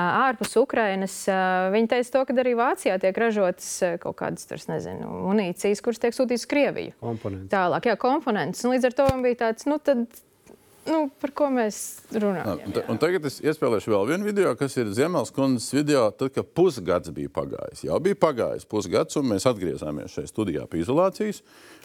ārpus 0.00 0.56
Ukrainas. 0.60 1.18
Viņi 1.74 1.92
teica 1.92 2.16
to, 2.16 2.24
ka 2.28 2.38
arī 2.44 2.56
Vācijā 2.58 2.96
tiek 3.02 3.20
ražotas 3.20 3.68
kaut 4.02 4.18
kādas, 4.22 4.48
tur, 4.48 4.62
nezinu, 4.72 5.12
munīcijas, 5.28 5.84
kuras 5.84 6.02
tiek 6.02 6.16
sūtītas 6.16 6.48
Krieviju. 6.50 6.96
Komponenti. 7.04 7.52
Tālāk, 7.52 7.92
jā, 7.92 8.00
komponents. 8.00 8.64
Un 8.64 8.76
līdz 8.76 8.90
ar 8.90 8.98
to 8.98 9.08
man 9.12 9.24
bija 9.26 9.44
tāds, 9.46 9.68
nu 9.70 9.80
tad. 9.82 10.08
Nu, 10.86 11.00
par 11.20 11.32
ko 11.36 11.50
mēs 11.52 11.76
runājam? 12.14 12.62
Un, 12.64 12.76
un 12.94 13.00
tagad 13.00 13.26
es 13.28 13.36
iespēlēšu 13.44 13.92
vēl 13.92 14.06
vienu 14.14 14.28
video, 14.30 14.54
kas 14.58 14.78
ir 14.80 14.88
Ziemelskundas 14.96 15.68
video, 15.76 16.06
tad, 16.16 16.32
kad 16.34 16.48
pusgads 16.56 17.12
bija 17.14 17.32
pagājis. 17.36 17.84
Jau 17.84 17.98
bija 18.02 18.16
pagājis 18.20 18.64
pusgads, 18.70 19.18
un 19.20 19.28
mēs 19.28 19.44
atgriezāmies 19.50 20.16
šajā 20.16 20.30
studijā 20.32 20.64
pie 20.70 20.80
izolācijas. 20.80 21.42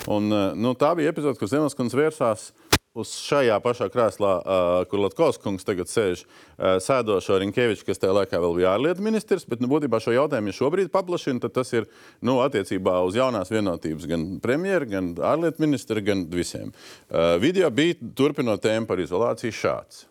Un, 0.07 0.31
eh, 0.31 0.47
nu, 0.55 0.71
tā 0.79 0.93
bija 0.95 1.11
epizode, 1.11 1.39
kur 1.41 1.51
Ziemelskundas 1.51 1.99
vērsās 1.99 2.47
uz 2.95 3.11
šajā 3.27 3.57
pašā 3.63 3.89
krēslā, 3.91 4.31
uh, 4.39 4.77
kur 4.89 5.01
Latvijas 5.03 5.39
kungs 5.43 5.67
tagad 5.67 5.91
sēž, 5.91 6.23
uh, 6.23 6.77
sēdošo 6.83 7.39
Rinkeviču, 7.43 7.85
kas 7.89 7.99
tajā 8.01 8.15
laikā 8.21 8.39
vēl 8.39 8.55
bija 8.59 8.73
ārlietu 8.77 9.03
ministrs. 9.05 9.43
Bet, 9.49 9.59
nu, 9.63 9.69
būtībā 9.71 9.99
šo 10.03 10.15
jautājumu, 10.15 10.51
ja 10.53 10.59
šobrīd 10.61 10.91
paplašina, 10.93 11.43
tad 11.43 11.55
tas 11.59 11.73
ir 11.75 11.89
nu, 12.25 12.39
attiecībā 12.45 12.97
uz 13.05 13.19
jaunās 13.19 13.51
vienotības 13.51 14.07
gan 14.09 14.25
premjeru, 14.43 14.89
gan 14.95 15.11
ārlietu 15.19 15.63
ministru, 15.65 15.99
gan 16.05 16.23
visiem. 16.31 16.71
Uh, 17.09 17.35
video 17.43 17.69
bija 17.75 17.99
turpinot 18.15 18.63
tēmu 18.63 18.87
par 18.87 19.03
izolāciju 19.03 19.59
šāds. 19.59 20.05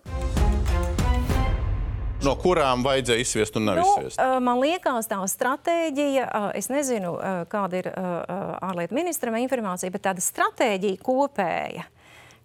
No 2.24 2.32
kurām 2.40 2.80
vajadzēja 2.86 3.20
izsviest 3.20 3.56
un 3.60 3.66
nav 3.68 3.76
Nu, 3.80 3.84
izsviest? 3.84 4.20
uh, 4.20 4.38
man 4.40 4.60
liekas, 4.62 5.08
tā 5.10 5.18
stratēģija, 5.28 6.24
uh, 6.24 6.46
es 6.56 6.70
nezinu, 6.72 7.16
uh, 7.18 7.42
kāda 7.52 7.82
ir 7.82 7.88
uh, 7.90 8.06
uh, 8.24 8.54
ārlietu 8.70 8.96
ministram 8.96 9.36
informācija, 9.40 9.92
bet 9.92 10.06
tāda 10.06 10.24
stratēģija 10.24 11.02
kopēja. 11.04 11.84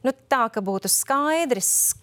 Nu, 0.06 0.14
tā, 0.32 0.46
ka 0.54 0.62
būtu 0.64 0.88
skaidrs, 0.92 1.98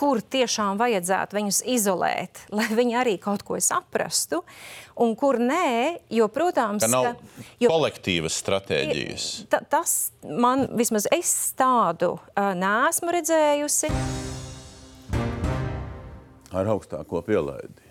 kur 0.00 0.22
tiešām 0.24 0.78
vajadzētu 0.80 1.36
viņus 1.36 1.58
izolēt, 1.68 2.44
lai 2.56 2.68
viņi 2.72 2.96
arī 2.96 3.16
kaut 3.20 3.44
ko 3.44 3.58
saprastu, 3.60 4.40
un 5.00 5.12
kur 5.18 5.36
nē, 5.42 6.00
jo, 6.12 6.30
protams, 6.32 6.86
Ka 6.86 6.88
nav 6.92 7.10
jo, 7.60 7.68
kolektīvas 7.68 8.38
stratēģijas. 8.40 9.28
ta, 9.52 9.60
tas 9.60 10.12
man 10.24 10.68
vismaz 10.78 11.10
es 11.12 11.34
tādu 11.58 12.14
uh, 12.16 12.52
neesmu 12.56 13.12
redzējusi. 13.18 13.92
ar 16.50 16.72
augstāko 16.72 17.20
pielaidi. 17.26 17.89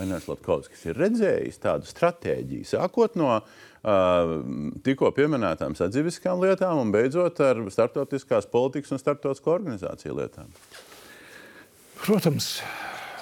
Ainārs 0.00 0.26
Latkovskis 0.30 0.86
ir 0.88 0.98
redzējis 0.98 1.60
tādu 1.62 1.88
stratēģiju, 1.88 2.66
sākot 2.68 3.18
no 3.20 3.30
uh, 3.38 4.32
tikko 4.86 5.12
pieminētām 5.16 5.76
sadzīviskām 5.78 6.42
lietām 6.42 6.82
un 6.82 6.94
beidzot 6.94 7.42
ar 7.44 7.62
starptautiskās 7.74 8.50
politikas 8.50 8.96
un 8.96 9.02
starptautisko 9.02 9.54
organizāciju 9.58 10.18
lietām. 10.18 10.50
Protams, 12.04 12.56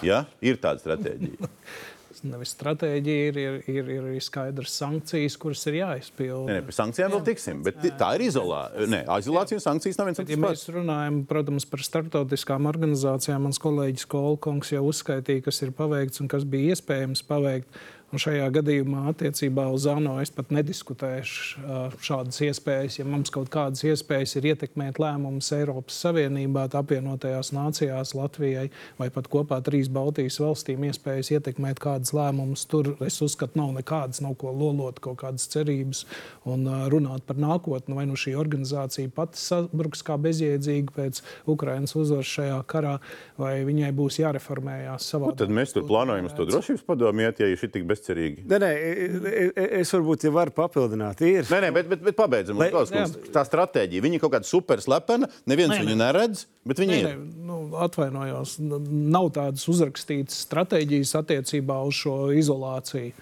Ja? 0.03 0.25
Ir 0.43 0.59
tāda 0.63 0.83
stratēģija. 0.83 1.49
Nevis 2.23 2.53
stratēģija, 2.55 3.31
ir, 3.33 3.39
ir, 3.67 3.89
ir, 3.91 4.05
ir 4.15 4.23
skaidrs 4.23 4.77
sankcijas, 4.79 5.35
kuras 5.43 5.65
ir 5.67 5.81
jāizpilda. 5.81 6.45
Nē, 6.47 6.59
nē, 6.61 6.67
pie 6.69 6.75
sankcijām 6.77 7.15
vēl 7.17 7.25
tiksim, 7.27 7.63
bet 7.67 7.81
tā 7.99 8.13
ir 8.19 8.27
izolācija. 8.29 8.87
Nē, 8.93 9.01
izolācija 9.25 9.59
un 9.59 9.65
sankcijas 9.65 9.99
nav 9.99 10.11
viens 10.11 10.23
un 10.23 10.29
Ja 10.29 10.37
tas 10.37 10.43
mēs 10.45 10.63
pats. 10.63 10.75
runājam 10.77 11.19
protams, 11.27 11.67
par 11.67 11.83
starptautiskām 11.83 12.69
organizācijām, 12.71 13.43
mans 13.49 13.59
kolēģis 13.63 14.07
Kolkungs 14.15 14.71
jau 14.71 14.85
uzskaitīja, 14.93 15.43
kas 15.49 15.59
ir 15.67 15.75
paveikts 15.75 16.23
un 16.23 16.31
kas 16.31 16.47
bija 16.47 16.77
iespējams 16.77 17.27
paveikt. 17.27 17.83
Un 18.13 18.21
šajā 18.21 18.45
gadījumā, 18.53 19.07
attiecībā 19.09 19.65
uz 19.73 19.87
ANO, 19.89 20.19
es 20.21 20.29
pat 20.37 20.51
nediskutēšu 20.53 21.63
ā, 21.65 21.77
šādas 22.05 22.43
iespējas. 22.45 22.99
Ja 22.99 23.07
mums 23.09 23.33
kaut 23.33 23.49
kādas 23.53 23.81
iespējas 23.89 24.35
ir 24.37 24.51
ietekmēt 24.51 24.99
lēmumus 25.01 25.49
Eiropas 25.57 25.97
Savienībā, 26.05 26.67
tā 26.69 26.83
apvienotajās 26.83 27.55
nācijās, 27.57 28.13
Latvijai 28.13 28.67
vai 28.99 29.09
pat 29.15 29.31
kopā 29.33 29.63
trīs 29.65 29.89
Baltijas 29.89 30.37
valstīm, 30.45 30.85
iespējas 30.91 31.31
ietekmēt 31.39 31.81
kādas 31.81 32.13
lēmumus, 32.13 32.67
tur 32.69 32.91
es 33.01 33.17
uzskatu, 33.25 33.57
nav 33.63 33.73
nekādas, 33.79 34.21
nav 34.21 34.37
ko 34.43 34.53
lolot, 34.53 35.01
kaut 35.01 35.23
kādas 35.25 35.49
cerības 35.55 36.05
un 36.45 36.69
ā, 36.69 36.83
runāt 36.93 37.25
par 37.25 37.41
nākotni. 37.41 37.97
Vai 37.97 38.05
nu 38.13 38.21
šī 38.21 38.37
organizācija 38.37 39.09
pati 39.17 39.41
sabruks 39.41 40.05
kā 40.05 40.19
bezjēdzīga 40.21 40.99
pēc 41.01 41.23
Ukrainas 41.49 41.97
uzvaras 41.97 42.29
šajā 42.37 42.61
karā, 42.69 42.99
vai 43.41 43.55
viņai 43.65 43.89
būs 43.97 44.21
jāreformējās 44.21 45.09
savā. 45.15 45.33
Nu, 45.33 45.41
Tad 45.47 45.57
mēs 45.63 45.73
tur 45.73 45.89
plānojam 45.89 46.29
uz 46.29 46.37
to 46.37 46.51
drošības 46.53 46.85
padomu 46.93 47.25
iet, 47.25 47.41
ja 47.41 47.49
šī 47.57 47.73
tik 47.73 47.89
bezcerīgi. 48.03 48.45
Nē, 48.47 48.59
nē, 48.59 48.71
e- 48.75 49.53
e- 49.57 49.81
es 49.81 49.91
varbūt 49.93 50.25
jau 50.27 50.33
varu 50.33 50.51
papildināt. 50.51 51.21
Ir. 51.23 51.45
Nē, 51.45 51.61
nē, 51.63 51.73
bet, 51.75 51.89
bet, 51.89 52.03
bet 52.03 52.17
pabeidzam. 52.17 52.57
Kungs, 52.59 53.17
tā 53.33 53.45
stratēģija, 53.47 54.03
viņa 54.03 54.21
kaut 54.21 54.33
kāda 54.33 54.45
super 54.45 54.79
slepena, 54.79 55.29
neviens 55.47 55.71
Nē, 55.73 55.79
nē, 55.79 55.85
nē. 55.85 55.87
viņu 55.87 55.99
neredz, 56.03 56.47
Nē, 56.67 56.99
ir. 56.99 57.07
nē, 57.07 57.15
nu, 57.47 57.71
atvainojos, 57.77 58.59
nav 58.59 59.31
tādas 59.33 59.67
uzrakstītas 59.69 60.47
stratēģijas 60.47 61.15
attiecībā 61.23 61.79
uz 61.87 61.95
šo 61.95 62.33
izolāciju. 62.35 63.13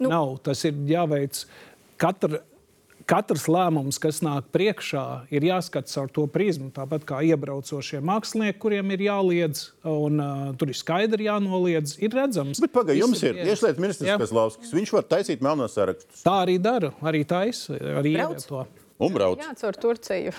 Nu, 0.00 0.08
nav, 0.08 0.38
tas 0.42 0.64
ir 0.64 0.72
jāveic 0.72 1.44
katra. 1.98 2.40
Katrs 3.08 3.46
lēmums, 3.48 3.96
kas 4.02 4.18
nāk 4.20 4.50
priekšā, 4.52 5.02
ir 5.32 5.46
jāskatās 5.48 5.96
ar 5.96 6.10
to 6.12 6.26
prizmu. 6.28 6.68
Tāpat 6.76 7.06
kā 7.08 7.22
iebraucošie 7.24 8.02
mākslinieki, 8.04 8.58
kuriem 8.60 8.92
ir 8.92 9.04
jāliedz, 9.06 9.62
un 9.88 10.20
uh, 10.20 10.42
tur 10.60 10.68
ir 10.68 10.76
skaidri 10.76 11.24
jānoliedz, 11.24 11.94
ir 12.04 12.12
redzams. 12.12 12.60
Bet 12.60 12.74
pagaidi, 12.74 13.00
jums 13.00 13.22
ir 13.24 13.40
iekšlietu 13.46 13.80
ministrs 13.80 14.10
Jā. 14.10 14.18
Kazlauskas. 14.20 14.74
Viņš 14.76 14.92
var 14.98 15.06
taisīt 15.08 15.44
melnos 15.44 15.78
sarakstus 15.78 16.20
Tā 16.26 16.34
arī 16.42 16.58
dara, 16.60 16.92
arī 17.00 17.22
taisa, 17.28 17.78
arī 18.02 18.12
ievieto. 18.18 18.66
un 19.00 19.16
brauc. 19.16 19.40
Jā, 19.40 19.54
caur 19.62 19.80
Turciju 19.86 20.36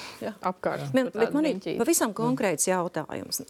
apkārt. 0.51 0.93
Man, 0.93 1.09
Tāda 1.09 1.25
bet 1.25 1.35
man 1.39 1.49
ir 1.49 1.81
pavisam 1.81 2.13
konkrēts 2.13 2.69
jautājums. 2.69 3.41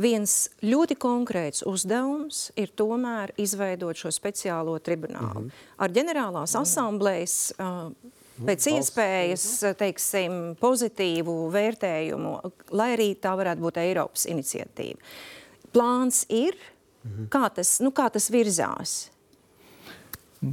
Viens 0.00 0.38
ļoti 0.64 0.96
konkrēts 0.96 1.60
uzdevums 1.68 2.46
ir 2.56 2.72
tomēr 2.72 3.34
izveidot 3.36 4.00
šo 4.00 4.08
speciālo 4.16 4.78
tribunālu. 4.80 5.50
Ar 5.76 5.92
ģenerālās 5.92 6.56
asamblējas 6.56 7.36
uh, 7.60 7.92
pēc 8.46 8.68
iespējas 8.72 9.46
teiksim, 9.80 10.40
pozitīvu 10.60 11.36
vērtējumu, 11.54 12.34
lai 12.76 12.90
arī 12.96 13.12
tā 13.20 13.34
varētu 13.38 13.64
būt 13.64 13.80
Eiropas 13.82 14.26
iniciatīva. 14.30 14.98
Plāns 15.72 16.24
ir, 16.32 16.58
kā 17.32 17.46
tas, 17.54 17.78
nu, 17.84 17.92
kā 17.94 18.08
tas 18.12 18.28
virzās. 18.32 18.98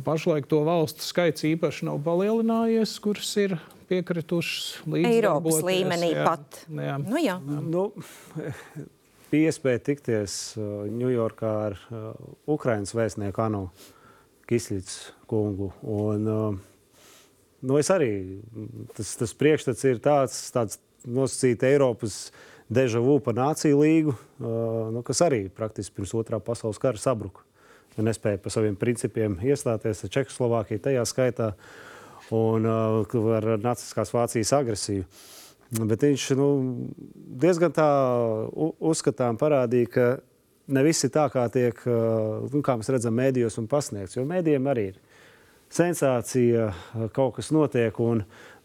Pašlaik 0.05 0.45
to 0.49 0.61
valstu 0.67 1.01
skaits 1.01 1.47
īpaši 1.49 1.87
nav 1.87 1.97
palielinājies, 2.05 2.93
kuras 3.01 3.31
ir 3.41 3.57
piekritušas 3.89 4.85
līdz 4.85 5.09
Eiropas 5.09 5.63
līmenī 5.65 6.11
pat. 6.21 6.61
Jā. 6.69 6.97
Nu, 7.01 7.17
jā. 7.17 7.37
Nu, 7.41 7.89
bija 9.31 9.49
iespēja 9.49 9.81
tikties 9.91 10.35
uh, 10.57 10.85
Ņujorkā 10.93 11.53
ar 11.69 11.77
uh, 11.89 12.11
Ukraiņas 12.49 12.93
vēstnieku 12.97 13.43
Anu 13.45 13.63
Kisļicu 14.49 15.25
kungu. 15.29 15.71
Un, 15.85 16.29
uh, 16.29 16.59
nu, 17.61 17.77
es 17.79 17.89
arī 17.93 18.11
tas, 18.97 19.15
tas 19.19 19.33
priekšstats 19.37 19.85
ir 19.89 19.99
tāds, 20.03 20.39
tāds 20.55 20.79
nosacīts 21.07 21.67
Eiropas 21.67 22.17
deja 22.69 23.01
vu 23.01 23.17
par 23.23 23.37
nāciju 23.37 23.81
līgu, 23.81 24.13
uh, 24.13 24.89
nu, 24.93 25.03
kas 25.05 25.23
arī 25.25 25.47
praktiski 25.53 25.97
pirms 25.97 26.13
otrā 26.17 26.39
pasaules 26.43 26.79
kara 26.81 27.01
sabruka. 27.01 27.43
Ja 27.97 28.05
nespēja 28.05 28.39
par 28.39 28.53
saviem 28.53 28.77
principiem 28.79 29.35
iestāties 29.43 30.05
ar 30.05 30.13
Čehoslovākiju 30.13 30.83
tajā 30.85 31.03
skaitā 31.09 31.49
un 32.35 32.69
uh, 32.69 33.17
ar 33.35 33.51
Naciskās 33.63 34.13
Vācijas 34.13 34.53
agresiju. 34.55 35.07
Bet 35.79 36.01
viņš 36.01 36.31
nu, 36.37 36.47
diezgan 37.41 37.73
tā 37.75 37.89
uzskatām 38.57 39.37
parādīja, 39.37 39.89
ka 39.93 40.05
ne 40.73 40.83
viss 40.85 41.05
ir 41.05 41.11
tā, 41.13 41.27
kā 41.33 41.43
tiek, 41.53 41.77
uh, 41.89 42.47
nu, 42.53 42.61
kā 42.65 42.77
mēs 42.77 42.89
redzam, 42.93 43.17
mēdījos 43.17 43.59
un 43.61 43.69
pasniegts. 43.69 44.17
Jo 44.17 44.25
mēdījiem 44.29 44.69
arī 44.69 44.91
ir 44.93 45.01
sensācija, 45.73 46.69
uh, 46.71 47.09
kaut 47.15 47.37
kas 47.37 47.51
notiek. 47.55 47.95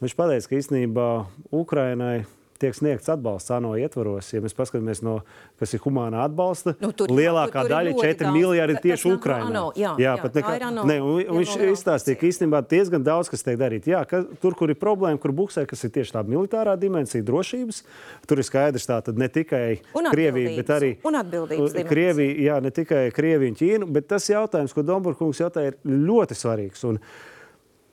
Viņš 0.05 0.17
pateica, 0.19 0.51
ka 0.51 0.61
īstenībā 0.61 1.09
Ukrainai 1.55 2.25
tiek 2.65 2.75
sniegts 2.79 3.13
atbalsts 3.13 3.53
ANO 3.55 3.75
ietvaros. 3.79 4.33
Ja 4.35 4.41
mēs 4.45 4.57
paskatāmies 4.57 5.03
no, 5.05 5.19
kas 5.61 5.77
ir 5.77 5.83
humānā 5.85 6.25
atbalsta, 6.25 6.75
Nu, 6.81 6.91
tur- 6.97 7.13
lielākā 7.13 7.61
tur- 7.61 7.69
tur 7.69 7.75
daļa, 7.77 7.93
ļoti 7.93 8.07
4 8.09 8.25
daudz. 8.25 8.35
miljardi, 8.39 8.77
tieši 8.89 9.05
nāk 9.05 9.13
no 9.13 9.19
Ukrainā. 9.21 9.49
ANO, 9.53 9.65
jā, 9.77 9.93
jā, 10.01 10.15
pat 10.23 10.33
nekā- 10.41 10.57
ANO 10.71 10.85
ne, 10.89 10.97
un, 11.03 11.21
un 11.29 11.39
viņš 11.43 11.55
izstāstīja, 11.75 12.19
ka 12.21 12.27
īstenībā 12.33 12.63
diezgan 12.73 13.05
daudz 13.05 13.29
kas 13.31 13.43
tiek 13.45 13.59
darīts. 13.61 13.87
Jā, 13.93 14.01
ka, 14.09 14.23
tur, 14.41 14.55
kur 14.57 14.71
ir 14.73 14.79
problēma, 14.81 15.21
kur 15.21 15.33
buksē, 15.33 15.67
kas 15.69 15.85
ir 15.85 15.91
tieši 15.91 16.13
tā 16.17 16.25
militārā 16.25 16.75
dimensija, 16.81 17.23
drošības, 17.23 17.83
tur 18.27 18.39
ir 18.41 18.45
skaidrs, 18.49 18.87
tā 18.89 19.03
tad 19.05 19.19
ne 19.21 19.29
tikai 19.29 19.81
Krievija, 20.11 20.57
bet 20.57 20.73
arī 20.73 20.97
dimensija. 21.03 21.89
Krievija, 21.89 22.35
jā, 22.49 22.63
ne 22.63 22.71
tikai 22.71 23.11
Krievija 23.13 23.51
un 23.53 23.57
Ķīna, 23.61 23.93
bet 23.93 24.09
tas 24.09 24.27
jautājums, 24.29 24.73
ko 24.75 24.83
Domburkungs 24.83 25.41
jautāja, 25.41 25.75
ir 25.75 25.77
ļoti 25.85 26.35
svarīgs. 26.39 26.85
Un 26.89 26.99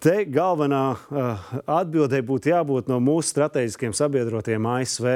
Te 0.02 0.24
galvenā 0.26 0.86
uh, 0.98 1.50
atbildē 1.70 2.24
būtu 2.26 2.50
jābūt 2.50 2.88
no 2.90 2.98
mūsu 3.04 3.36
strateģiskiem 3.36 3.94
sabiedrotiem 3.94 4.66
ASV. 4.66 5.12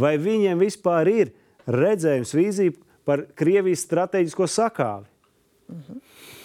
Vai 0.00 0.14
viņiem 0.20 0.60
vispār 0.60 1.10
ir 1.12 1.32
redzējums, 1.68 2.32
vīzija 2.36 2.72
par 3.04 3.26
Krievijas 3.36 3.84
strateģisko 3.84 4.48
sakāvi? 4.48 5.04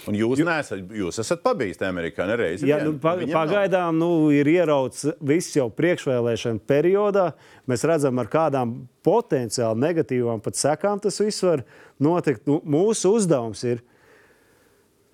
Un 0.10 0.17
jūs, 0.17 0.41
nesat, 0.43 0.81
jūs 0.97 1.21
esat 1.21 1.43
pabijis 1.45 1.77
tajā 1.77 1.91
Amerikā 1.93 2.25
nereizi. 2.25 2.65
Ja, 2.67 2.79
nu, 2.84 2.95
pa, 2.99 3.13
pagaidām 3.21 3.99
nu, 4.01 4.10
ir 4.34 4.49
ierauts 4.49 5.05
viss 5.21 5.53
jau 5.55 5.67
priekšvēlēšana 5.77 6.63
periodā. 6.67 7.27
Mēs 7.69 7.86
redzam, 7.88 8.17
ar 8.19 8.31
kādām 8.31 8.73
potenciāli 9.05 9.84
negatīvām 9.84 10.41
pat 10.43 10.57
sekām 10.57 10.99
tas 11.03 11.21
viss 11.21 11.45
var 11.45 11.63
notikt. 12.01 12.43
Nu, 12.49 12.60
mūsu 12.65 13.13
uzdevums 13.19 13.62
ir 13.67 13.84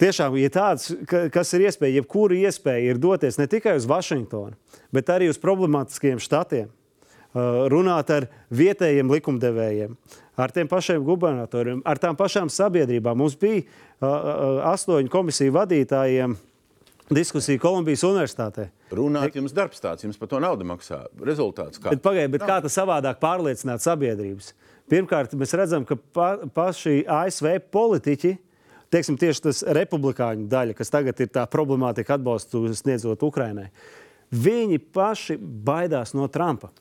tiešām, 0.01 0.37
ja 0.41 0.49
tāds, 0.53 0.89
ka, 1.09 1.27
kas 1.33 1.53
ir 1.57 1.67
iespēja, 1.67 2.01
jebkura 2.01 2.37
iespēja 2.47 2.93
ir 2.93 3.01
doties 3.01 3.39
ne 3.39 3.47
tikai 3.49 3.77
uz 3.79 3.87
Vašingtonu, 3.89 4.57
bet 4.93 5.11
arī 5.13 5.29
uz 5.31 5.39
problemātiskiem 5.41 6.21
štatiem. 6.23 6.69
uh, 6.69 7.67
Runāt 7.71 8.11
ar 8.13 8.29
vietējiem 8.49 9.11
likumdevējiem, 9.13 9.95
ar 10.37 10.53
tiem 10.53 10.69
pašiem 10.69 11.03
gubernatoriem, 11.05 11.81
ar 11.85 12.01
tām 12.01 12.17
pašām 12.17 12.49
sabiedrībām. 12.49 13.17
Mums 13.17 13.35
bija 13.39 13.63
uh, 13.63 14.05
uh, 14.05 14.61
astoņu 14.73 15.09
komisiju 15.13 15.55
vadītājiem 15.57 16.37
diskusija 17.13 17.59
Kolumbijas 17.59 18.03
Universitātē. 18.03 18.67
Runāt, 18.95 19.35
jums 19.35 19.53
darbs 19.55 19.81
tāds, 19.83 20.03
jums 20.03 20.17
par 20.19 20.29
to 20.31 20.39
naudu 20.43 20.67
maksā. 20.67 21.05
Rezultāts 21.23 21.79
kā? 21.81 21.91
Bet, 21.95 22.03
pagaid, 22.03 22.31
bet 22.33 22.43
kā 22.47 22.59
tas 22.63 22.75
savādāk 22.75 23.19
pārliecināt 23.23 23.83
sabiedrības? 23.83 24.53
Pirmkārt, 24.91 25.35
mēs 25.39 25.55
redzam, 25.59 25.85
ka 25.87 25.97
pa, 26.15 26.27
paši 26.55 27.01
ASV 27.11 27.57
politiķi, 27.73 28.37
teiksim, 28.93 29.17
tieši 29.19 29.45
tas 29.49 29.61
republikāņu 29.77 30.47
daļa, 30.51 30.75
kas 30.77 30.91
tagad 30.93 31.19
ir 31.23 31.31
tā 31.33 31.45
problemātika 31.51 32.17
atbalstu 32.17 32.65
sniedzot 32.75 33.23
Ukrainai, 33.27 33.69
viņi 34.31 34.79
paši 34.93 35.37
baidās 35.39 36.13
no 36.17 36.27
Trumpa. 36.31 36.71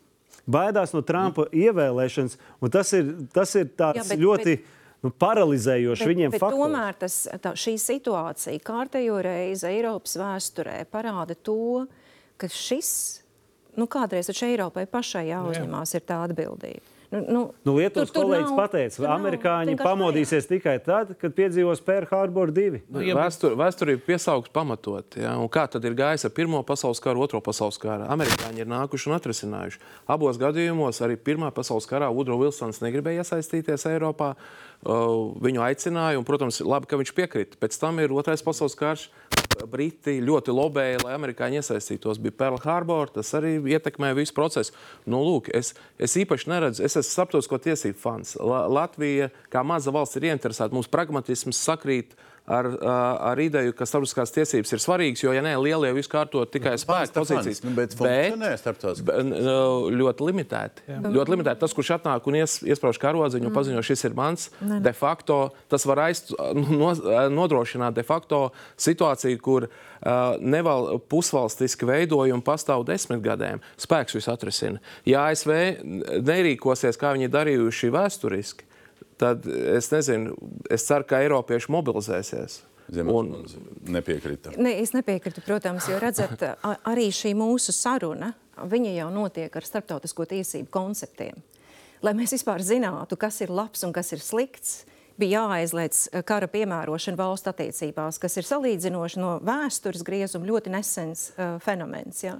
Baidās 0.46 0.92
no 0.94 1.02
Trumpa 1.02 1.48
mm. 1.48 1.58
ievēlēšanas, 1.66 2.38
un 2.62 2.72
tas 2.74 2.92
ir, 2.94 3.12
tas 3.34 3.54
ir 3.58 3.70
tāds 3.74 4.04
Jā, 4.04 4.08
bet- 4.12 4.22
ļoti 4.22 4.56
nu, 5.02 5.10
paralizējošs 5.10 6.06
viņiem 6.06 6.34
bet 6.34 6.42
faktors. 6.42 6.62
tomēr 6.62 6.98
tas, 7.02 7.20
tā, 7.42 7.54
šī 7.58 7.76
situācija 7.82 8.62
kārtējo 8.66 9.18
reizi 9.26 9.66
Eiropas 9.72 10.16
vēsturē 10.20 10.84
parāda 10.90 11.34
to, 11.34 11.86
ka 12.38 12.50
šis, 12.52 12.90
nu 13.76 13.88
kādreiz 13.90 14.30
taču 14.30 14.46
Eiropai 14.46 14.86
pašai 14.90 15.26
jāuzņemās 15.32 15.96
ir 15.98 16.06
tā 16.06 16.22
atbildība. 16.28 16.95
Nu, 17.12 17.20
nu, 17.28 17.40
Nu, 17.64 17.74
Lietuvas 17.76 18.10
tur- 18.10 18.22
tur 18.22 18.24
kolēģis 18.24 18.50
nav- 18.50 18.58
pateica, 18.58 18.96
ka 18.96 19.02
nav 19.06 19.20
amerikāņi 19.20 19.74
vienkārši 19.74 19.86
pamodīsies 19.88 20.48
tikai 20.50 20.76
tad, 20.84 21.14
kad 21.20 21.34
piedzīvos 21.34 21.82
Pearl 21.84 22.06
Harbor 22.10 22.50
2. 22.50 22.80
Nu, 22.90 23.00
Vēsture, 23.00 23.54
vēsture 23.56 23.94
ir 23.94 23.98
piesaukt 24.06 24.50
pamatot. 24.52 25.16
Ja? 25.16 25.36
Un 25.38 25.48
Kā 25.48 25.68
tad 25.70 25.84
ir 25.84 25.94
gājis 25.94 26.24
ar 26.24 26.30
Pirmo 26.30 26.62
pasaules 26.66 27.00
karu, 27.00 27.22
Otro 27.22 27.40
pasaules 27.40 27.78
karu? 27.78 28.08
Amerikāņi 28.10 28.58
ir 28.58 28.66
nākuši 28.66 29.06
un 29.12 29.18
atrisinājuši. 29.20 29.78
Abos 30.08 30.36
gadījumos 30.38 31.00
arī 31.00 31.16
Pirmā 31.16 31.52
pasaules 31.54 31.86
karā 31.86 32.10
Udro 32.14 32.36
Vilsons 32.38 32.80
negribēja 32.80 33.22
iesaistīties 33.22 33.86
Eiropā. 33.86 34.34
Uh, 34.84 35.32
viņu 35.40 35.62
aicināja, 35.64 36.18
un, 36.18 36.24
protams, 36.24 36.60
labi, 36.60 36.86
ka 36.86 36.96
viņš 37.00 37.14
piekrita. 37.16 37.56
Pēc 37.58 37.78
tam 37.80 37.98
ir 37.98 38.12
Otrais 38.12 38.42
pasaules 38.44 38.74
karš. 38.76 39.08
Briti 39.70 40.18
ļoti 40.24 40.52
lobēja, 40.54 41.00
lai 41.04 41.14
amerikāņi 41.16 41.60
iesaistītos. 41.60 42.20
Bija 42.22 42.36
Pearl 42.42 42.60
Harbor, 42.62 43.10
tas 43.14 43.32
arī 43.38 43.56
ietekmēja 43.72 44.18
visu 44.18 44.36
procesu. 44.36 44.74
Nu, 45.08 45.22
lūk, 45.24 45.50
es, 45.56 45.72
es 45.98 46.16
īpaši 46.20 46.50
neredzu, 46.52 46.84
es 46.84 46.98
esmu 47.00 47.08
starptautisko 47.08 47.60
tiesību 47.64 48.00
fans. 48.00 48.36
La, 48.40 48.66
Latvija, 48.68 49.30
kā 49.52 49.64
maza 49.66 49.94
valsts, 49.94 50.20
ir 50.20 50.28
ieinteresēta. 50.30 50.74
Mums 50.76 50.90
pragmatisms 50.92 51.62
sakrīt 51.64 52.14
ar, 52.14 52.35
ar 52.46 53.40
ideju, 53.42 53.74
ka 53.74 53.86
starptautiskās 53.88 54.30
tiesības 54.34 54.72
ir 54.76 54.82
svarīgas, 54.82 55.22
jo, 55.24 55.32
ja 55.34 55.42
nē, 55.42 55.56
lielie 55.58 55.90
visu 55.96 56.10
kārtot 56.12 56.50
tikai 56.54 56.76
spēku 56.78 57.16
pozīcijas. 57.16 57.62
Nu, 57.66 57.72
bet 57.74 57.96
bet, 59.06 59.18
nu, 59.26 59.56
ļoti 59.90 60.28
limitēti. 60.28 60.84
Jā. 60.86 61.00
Ļoti 61.16 61.34
limitēti. 61.34 61.60
Tas, 61.64 61.74
kurš 61.74 61.90
atnāk 61.98 62.28
un 62.30 62.38
ies, 62.38 62.58
iesprāž 62.62 63.00
karodziņu 63.02 63.48
un 63.48 63.52
Mm. 63.52 63.56
paziņo, 63.56 63.82
šis 63.82 64.04
ir 64.06 64.14
mans, 64.14 64.50
de 64.60 64.92
facto 64.92 65.50
tas 65.68 65.86
var 65.86 66.04
aiz, 66.06 66.22
no, 66.54 66.92
nodrošināt 67.34 67.94
de 67.94 68.02
facto 68.06 68.52
situāciju, 68.78 69.40
kur 69.42 69.66
uh, 69.66 70.36
neval 70.40 71.00
pusvalstiski 71.08 71.86
veidojumi 71.88 72.42
pastāv 72.46 72.84
desmit 72.86 73.22
gadiem. 73.24 73.60
Spēks 73.80 74.14
visu 74.14 74.30
atrisina. 74.30 74.78
Ja 75.08 75.26
ASV 75.30 75.82
nerīkosies, 76.22 76.98
kā 77.00 77.14
viņi 77.16 77.30
darījuši 77.32 77.90
vēsturiski, 77.94 78.66
tad 79.18 79.46
es 79.46 79.90
nezinu, 79.92 80.34
es 80.70 80.84
ceru, 80.88 81.04
ka 81.08 81.20
Eiropieši 81.24 81.72
mobilizēsies. 81.72 82.60
Un, 83.10 83.32
Nepiekrita. 83.90 84.52
Ne, 84.62 84.76
es 84.78 84.92
nepiekrītu, 84.94 85.42
protams, 85.42 85.88
jo 85.90 85.96
redzat, 85.98 86.38
a- 86.62 86.76
arī 86.86 87.08
šī 87.10 87.32
mūsu 87.34 87.72
saruna 87.74 88.28
viņa 88.62 88.92
jau 89.00 89.08
notiek 89.10 89.56
ar 89.58 89.66
starptautisko 89.66 90.26
tiesību 90.30 90.70
konceptiem. 90.70 91.34
Lai 92.06 92.12
mēs 92.14 92.36
vispār 92.36 92.62
zinātu, 92.62 93.16
kas 93.18 93.40
ir 93.42 93.50
labs 93.50 93.82
un 93.82 93.92
kas 93.92 94.12
ir 94.14 94.22
slikts, 94.22 94.84
bija 95.20 95.42
jāaizliedz 95.42 96.06
eh, 96.10 96.22
kara 96.26 96.48
piemērošana 96.50 97.18
valstu 97.18 97.50
attiecībās, 97.52 98.20
kas 98.22 98.36
ir 98.38 98.46
salīdzinoši 98.48 99.20
no 99.22 99.32
vēstures 99.46 100.04
griezuma 100.06 100.48
ļoti 100.48 100.72
nesens 100.74 101.30
uh, 101.34 101.56
fenomens. 101.64 102.22
Ja? 102.24 102.36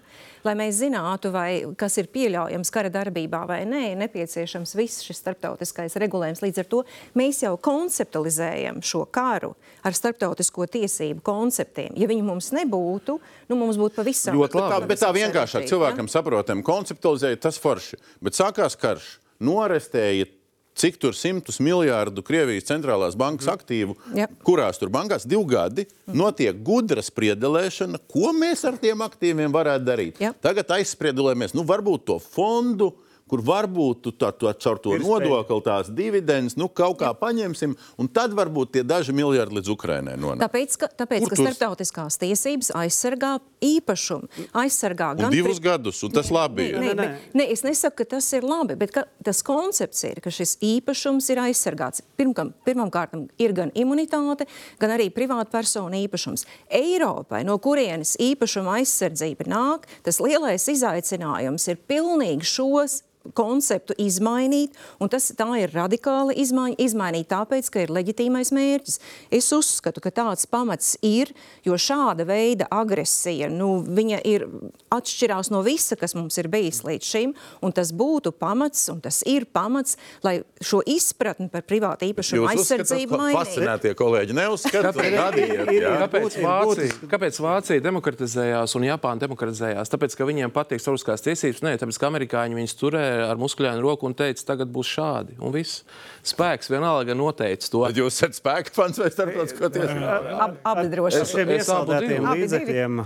Lai 0.46 0.54
mēs 0.58 0.78
zinātu, 0.80 1.32
vai 1.34 1.64
kas 1.78 1.98
ir 2.00 2.10
pieļaujams 2.12 2.72
kara 2.74 2.92
darbībā 2.92 3.42
vai 3.48 3.60
nē, 3.68 3.82
ir 3.92 4.00
nepieciešams 4.04 4.76
viss 4.78 5.04
šis 5.06 5.22
starptautiskais 5.24 5.98
regulējums. 6.02 6.42
Līdz 6.44 6.62
ar 6.62 6.70
to 6.70 6.82
mēs 7.18 7.42
jau 7.44 7.54
konceptualizējam 7.58 8.82
šo 8.84 9.04
karu 9.10 9.54
ar 9.86 9.96
starptautisko 9.96 10.68
tiesību 10.76 11.24
konceptiem. 11.26 11.96
Ja 11.98 12.08
viņi 12.10 12.24
mums 12.26 12.52
nebūtu, 12.56 13.18
nu, 13.50 13.58
mums 13.58 13.80
būtu 13.80 14.00
pavisam 14.00 14.36
Ļoti 14.36 14.56
Bet 14.56 14.62
tā, 14.62 14.70
labi. 14.72 14.90
bet 14.90 15.02
tā 15.02 15.12
vienkāršāk 15.16 15.56
sarežģīti, 15.56 15.66
ja? 15.66 15.74
cilvēkam 15.74 16.10
saprotam, 16.10 16.64
konceptualizēja 16.66 17.38
tas 17.48 17.58
forši. 17.62 17.98
Bet 18.24 18.38
sākās 18.38 18.76
karš, 18.80 19.16
norestēja 19.44 20.28
cik 20.76 20.98
tur 21.00 21.16
simtus 21.16 21.58
miljārdu 21.62 22.24
Krievijas 22.26 22.68
centrālās 22.68 23.16
bankas 23.18 23.48
aktīvu, 23.52 23.96
Jep. 24.16 24.36
kurās 24.46 24.80
tur 24.80 24.92
bankās 24.92 25.26
divi 25.28 25.44
gadi, 25.54 25.86
notiek 26.12 26.58
gudra 26.64 27.04
spriedelēšana, 27.04 28.02
ko 28.12 28.32
mēs 28.36 28.66
ar 28.68 28.78
tiem 28.82 29.04
aktīviem 29.06 29.54
varētu 29.54 29.88
darīt. 29.88 30.20
Jep. 30.22 30.38
Tagad 30.44 30.76
aizspriedelējamies, 30.78 31.56
nu 31.56 31.64
varbūt 31.68 32.06
to 32.10 32.20
fondu. 32.22 32.92
Kur 33.26 33.40
varbūt 33.42 34.04
tu 34.04 34.10
tā, 34.14 34.28
tā, 34.30 34.52
caur 34.62 34.78
to 34.78 34.92
nodokli 35.02 35.56
tās 35.66 35.88
dividendes, 35.90 36.54
nu 36.54 36.68
kaut 36.70 37.00
kā 37.00 37.08
paņemsim, 37.18 37.72
un 37.98 38.06
tad 38.06 38.30
varbūt 38.38 38.76
tie 38.76 38.82
daži 38.86 39.10
miljardi 39.16 39.56
līdz 39.58 39.70
Ukrainai 39.72 40.12
nonāk. 40.14 40.44
Tāpēc, 40.44 40.76
ka, 40.78 40.88
tāpēc, 41.02 41.24
Kur 41.24 41.32
ka 41.32 41.38
starptautiskās 41.40 42.20
tiesības 42.22 42.70
aizsargā 42.78 43.32
īpašumu, 43.66 44.30
aizsargā 44.62 45.08
Un 45.16 45.24
gan 45.24 45.34
divus 45.34 45.58
pri- 45.58 45.64
gadus, 45.64 46.02
un 46.06 46.14
tas 46.14 46.30
labi 46.30 46.68
ir. 46.68 46.78
Nē, 46.78 46.92
Nē, 46.92 46.94
nē, 47.00 47.08
nē, 47.40 47.46
es 47.50 47.64
nesaku, 47.66 47.96
ka 48.04 48.04
tas 48.14 48.28
ir 48.38 48.46
labi, 48.46 48.76
bet 48.78 48.94
ka, 48.94 49.02
tas 49.26 49.42
koncepts 49.42 50.04
ir, 50.06 50.22
ka 50.22 50.30
šis 50.30 50.54
īpašums 50.62 51.26
ir 51.34 51.42
aizsargāts. 51.48 52.04
Pirmkam, 52.14 52.54
pirmkārt, 52.62 53.18
ir 53.42 53.56
gan 53.58 53.74
imunitāte, 53.74 54.46
gan 54.78 54.94
arī 54.94 55.10
privātpersonu 55.10 55.98
īpašums. 56.06 56.46
Eiropai, 56.70 57.42
no 57.42 57.58
kurienes 57.58 58.14
īpašuma 58.22 58.78
aizsardzība 58.78 59.50
nāk, 59.50 59.90
tas 60.06 60.22
lielais 60.22 60.62
izaicinājums 60.70 61.66
ir 61.74 61.82
pilnīgi 61.90 62.46
šos 62.46 63.02
konceptu 63.34 63.94
izmainīt, 63.98 64.76
un 65.00 65.08
tas 65.12 65.30
tā 65.36 65.48
ir 65.60 65.72
radikāla 65.74 66.34
izmaiņa, 66.36 66.76
izmainīt 66.78 67.28
tāpēc, 67.32 67.70
ka 67.72 67.84
ir 67.84 67.92
leģitīmais 67.96 68.52
mērķis. 68.54 69.00
Es 69.34 69.50
uzskatu, 69.52 70.00
ka 70.04 70.10
tāds 70.10 70.46
pamats 70.46 70.96
ir, 71.02 71.32
jo 71.66 71.74
šāda 71.74 72.26
veida 72.28 72.68
agresija, 72.70 73.48
nu, 73.52 73.80
viņa 73.82 74.20
ir 74.24 74.46
atšķirās 74.94 75.50
no 75.54 75.62
visa, 75.66 75.96
kas 75.96 76.14
mums 76.14 76.36
ir 76.38 76.48
bijis 76.52 76.82
līdz 76.86 77.10
šim, 77.10 77.34
un 77.64 77.74
tas 77.76 77.92
būtu 77.96 78.32
pamats, 78.36 78.86
un 78.92 79.00
tas 79.04 79.22
ir 79.26 79.46
pamats, 79.52 79.96
lai 80.22 80.38
šo 80.60 80.82
izpratni 80.86 81.48
par 81.52 81.66
privātu 81.66 82.08
īpašumu 82.10 82.48
aizsardzību 82.52 83.18
mainītu. 83.20 83.38
Fascinētie 83.40 83.94
kolēģi 83.98 84.36
neuzskata. 84.36 84.92
Kāpēc 84.96 86.36
būtiski- 86.36 86.44
Vācija, 86.46 87.08
kāpēc 87.10 87.38
Vācija 87.42 87.82
demokratizējās 87.84 88.74
un 88.78 88.86
Japāna 88.86 89.22
demokratizējās? 89.24 89.90
Tāpēc, 89.92 90.16
ka 90.16 90.28
viņiem 90.28 90.52
patīk 90.54 90.82
starptautiskās 90.82 91.24
tiesības, 91.26 91.62
nē, 91.66 91.72
tāpēc, 91.80 91.98
ka 92.00 92.10
amerikāņi 92.10 92.58
viņus 92.58 92.76
turēja 92.80 93.15
ar 93.24 93.38
muskuļainu 93.40 93.82
roku 93.84 94.06
un 94.08 94.14
teica, 94.18 94.42
tagad 94.52 94.70
būs 94.74 94.90
šādi. 94.96 95.36
Un 95.40 95.52
viss 95.54 95.82
spēks 96.26 96.70
vienalga 96.72 97.14
noteica 97.16 97.70
to. 97.72 97.82
Bet 97.86 97.96
jūs 98.00 98.18
esat 98.18 98.36
spēka 98.38 98.74
fans 98.76 99.00
vai 99.00 99.08
starptautisko 99.14 99.70
tiesību? 99.76 100.10
Ab, 100.46 100.56
abi 100.72 100.86
droši. 100.92 101.22
Es- 101.22 101.32
šiem 101.32 101.52
es 101.56 101.70
abu 101.72 101.92
iesaldētiem 101.92 102.28
līdzekļiem 102.32 103.00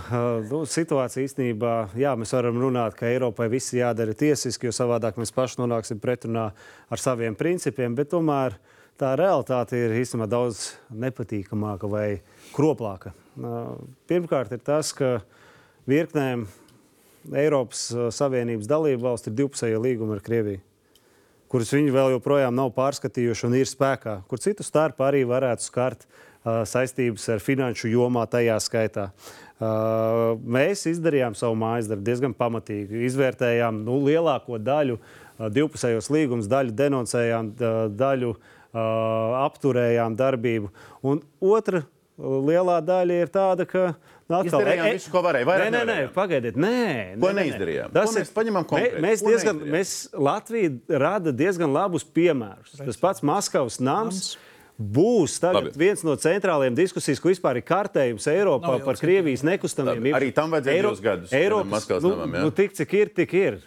situācija 0.71 1.25
īstenībā, 1.27 1.75
jā, 1.97 2.15
mēs 2.19 2.33
varam 2.35 2.59
runāt, 2.61 2.95
ka 2.99 3.09
Eiropai 3.11 3.49
viss 3.51 3.73
jādara 3.75 4.13
tiesiski, 4.17 4.69
jo 4.69 4.75
savādāk 4.75 5.17
mēs 5.21 5.33
paši 5.35 5.61
nonāksim 5.63 5.99
pretrunā 6.03 6.51
ar 6.91 6.97
saviem 7.01 7.35
principiem, 7.35 7.95
bet 7.95 8.11
tomēr 8.11 8.57
tā 9.01 9.15
realitāte 9.17 9.73
ir 9.79 9.95
īstenībā 10.01 10.27
daudz 10.29 10.75
nepatīkamāka 10.93 11.89
vai 11.89 12.07
kroplāka. 12.53 13.13
Pirmkārt, 14.07 14.51
ir 14.51 14.59
tas, 14.59 14.91
ka 14.93 15.21
virknēm 15.89 16.45
Eiropas 17.29 17.87
uh, 17.93 18.09
Savienības 18.13 18.69
dalību 18.69 19.05
valsts 19.05 19.29
ir 19.29 19.37
divpusējie 19.37 19.79
līgumi 19.81 20.17
ar 20.17 20.25
Krieviju 20.25 20.65
kurus 21.51 21.73
viņi 21.75 21.91
vēl 21.91 22.13
joprojām 22.15 22.55
nav 22.55 22.71
pārskatījuši 22.77 23.47
un 23.49 23.57
ir 23.59 23.67
spēkā, 23.67 24.21
kur 24.31 24.39
citu 24.39 24.63
starpā 24.63 25.09
arī 25.09 25.25
varētu 25.27 25.65
skart 25.65 26.05
uh, 26.05 26.61
saistības 26.67 27.27
ar 27.33 27.43
finanšu 27.43 27.91
jomā 27.91 28.23
tajā 28.31 28.55
skaitā. 28.63 29.09
Uh, 29.61 30.39
mēs 30.41 30.87
izdarījām 30.89 31.35
savu 31.37 31.57
mājas 31.59 31.91
darbu 31.91 32.07
diezgan 32.07 32.35
pamatīgi. 32.37 33.03
Izvērtējām 33.09 33.83
nu, 33.85 33.99
lielāko 34.07 34.61
daļu 34.63 34.97
uh, 34.97 35.49
divpusējos 35.53 36.07
līgumus, 36.13 36.49
daļu 36.51 36.73
denoncējām, 36.79 37.51
daļu 37.99 38.31
uh, 38.31 38.41
apturējām 39.43 40.15
darbību. 40.17 40.71
Un 41.03 41.21
otra 41.43 41.83
uh, 41.83 42.39
lielā 42.47 42.79
daļa 42.85 43.21
ir 43.25 43.35
tāda, 43.35 43.67
ka. 43.67 43.91
Nu, 44.31 44.39
atkal, 44.39 44.61
Izdarījām 44.61 44.93
visu, 44.95 45.11
ko 45.11 45.23
varēja, 45.25 45.47
vairāk 45.49 45.71
Nē, 45.71 45.71
nē, 45.81 45.81
nē, 45.87 46.11
pagaidiet, 46.15 46.59
nē. 46.59 46.83
Ko 47.19 47.31
nē, 47.31 47.43
neizdarījām? 47.43 47.91
Tas 47.95 48.13
Ko 48.13 48.15
ir 48.15 48.23
mēs 48.23 48.31
paņemam 48.37 48.67
konkrēti? 48.69 48.95
Mē, 48.95 49.09
mēs 49.09 49.23
Ko 49.23 49.33
diezgan, 49.33 49.65
mēs 49.75 49.91
Latvija 50.29 51.01
rada 51.03 51.33
diezgan 51.35 51.75
labus 51.75 52.07
piemērus. 52.07 52.79
Tas 52.79 53.01
pats 53.01 53.25
Maskavas 53.27 53.81
nams. 53.83 54.31
Būs 54.81 55.35
tagad 55.37 55.67
Labi. 55.67 55.77
viens 55.77 55.99
no 56.01 56.15
centrālajiem 56.17 56.73
diskusijas, 56.73 57.19
ko 57.21 57.29
vispār 57.29 57.59
ir 57.59 57.65
kārtējums 57.67 58.25
Eiropā 58.31 58.79
par 58.81 58.97
Krievijas 58.97 59.43
nekustamiem 59.45 59.99
Labi, 59.99 60.13
arī 60.17 60.31
tam 60.33 60.55
vajadzēja 60.55 60.81
divus 60.81 61.03
gadus, 61.05 61.33
Eiropas, 61.37 61.69
Maskavas 61.69 62.07
nu, 62.07 62.13
namam, 62.15 62.47
nu, 62.47 62.53
tik, 62.55 62.73
cik 62.79 62.95
ir, 62.97 63.11
tik 63.13 63.35
ir 63.37 63.59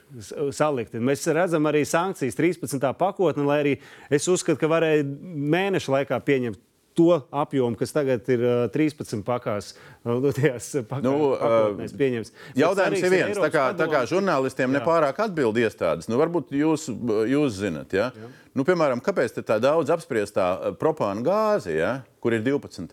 salikti. 0.57 0.99
Mēs 0.99 1.23
redzam 1.37 1.71
arī 1.71 1.85
sankcijas 1.87 2.35
13. 2.41 2.89
pakotni, 2.99 3.47
lai 3.47 3.61
arī 3.63 3.77
es 4.11 4.27
uzskatu, 4.33 4.59
ka 4.59 4.73
varēja 4.73 5.07
mēneša 5.55 5.95
laikā 6.01 6.19
pieņemt 6.27 6.59
to 6.95 7.19
apjomu, 7.35 7.77
kas 7.79 7.93
tagad 7.95 8.29
ir 8.33 8.45
uh, 8.45 8.55
13 8.75 9.25
pakās. 9.27 9.73
uh, 10.05 10.31
tajās 10.37 10.71
pakā, 10.89 11.03
Nu, 11.05 11.13
nu, 11.13 11.29
uh, 11.33 11.43
pakotnēs 11.43 11.95
pieņems. 11.99 12.33
Jautājums 12.59 13.03
ir 13.03 13.15
viens. 13.15 13.43
Tā 13.43 13.51
kā, 13.53 13.67
tā 13.79 13.89
kā 13.91 14.05
žurnālistiem 14.11 14.75
nepārāk 14.75 15.21
atbild 15.27 15.59
iestādes, 15.61 16.09
nu, 16.11 16.19
varbūt 16.21 16.55
jūs, 16.55 16.89
jūs 17.31 17.61
zinat, 17.61 17.95
ja? 17.97 18.11
nu, 18.55 18.67
piemēram, 18.67 19.03
kāpēc 19.05 19.41
tā 19.43 19.59
daudz 19.63 19.93
apspriestā 19.95 20.75
propāna 20.81 21.25
gāze, 21.27 21.75
ja? 21.75 21.97
kur 22.23 22.37
ir 22.37 22.45
12. 22.47 22.91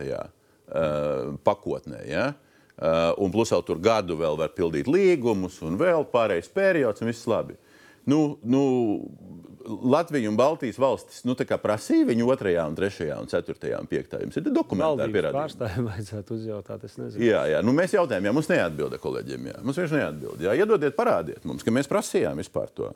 Uh, 0.72 1.36
pakotnē. 1.44 2.06
Ja? 2.08 2.32
Uh, 2.82 3.12
un 3.22 3.34
plus 3.34 3.52
vēl 3.54 3.62
tur 3.68 3.82
gadu 3.84 4.16
vēl 4.18 4.38
var 4.40 4.54
pildīt 4.56 4.88
līgumus, 4.90 5.60
un 5.68 5.76
vēl 5.78 6.08
pārējais 6.10 6.48
periods, 6.56 7.04
un 7.04 7.12
viss 7.12 7.28
labi. 7.30 7.58
Nu, 8.10 8.40
nu, 8.44 8.62
Latvija 9.84 10.30
un 10.30 10.38
Baltijas 10.40 10.80
valstis 10.82 11.22
nu, 11.28 11.36
prasīja 11.36 12.08
viņu 12.10 12.26
2, 12.34 12.38
3, 12.80 13.12
4 13.30 13.76
un 13.78 13.90
5. 13.92 14.18
Jums 14.26 14.40
ir 14.40 14.48
dokumentāri 14.48 14.88
Valdības 14.88 15.16
pierādījumi. 15.18 15.38
pārstāvjiem 15.38 15.88
vajadzētu 15.92 16.38
uzjautāt. 16.40 16.86
Es 16.88 16.98
nezinu. 16.98 17.26
Jā, 17.28 17.44
jā. 17.54 17.62
Nu, 17.66 17.76
mēs 17.78 17.94
jautājām, 17.96 18.26
ja 18.26 18.34
mums 18.36 18.50
neatbilda 18.52 19.00
kolēģiem. 19.02 19.52
Jā. 19.52 19.62
Mums 19.62 19.78
vienkārši 19.78 20.00
neatbild. 20.02 20.42
Jā. 20.48 20.58
Iedodiet, 20.58 20.98
parādiet 20.98 21.46
mums, 21.48 21.66
ka 21.68 21.74
mēs 21.76 21.90
prasījām 21.92 22.42
vispār 22.42 22.74
to. 22.74 22.90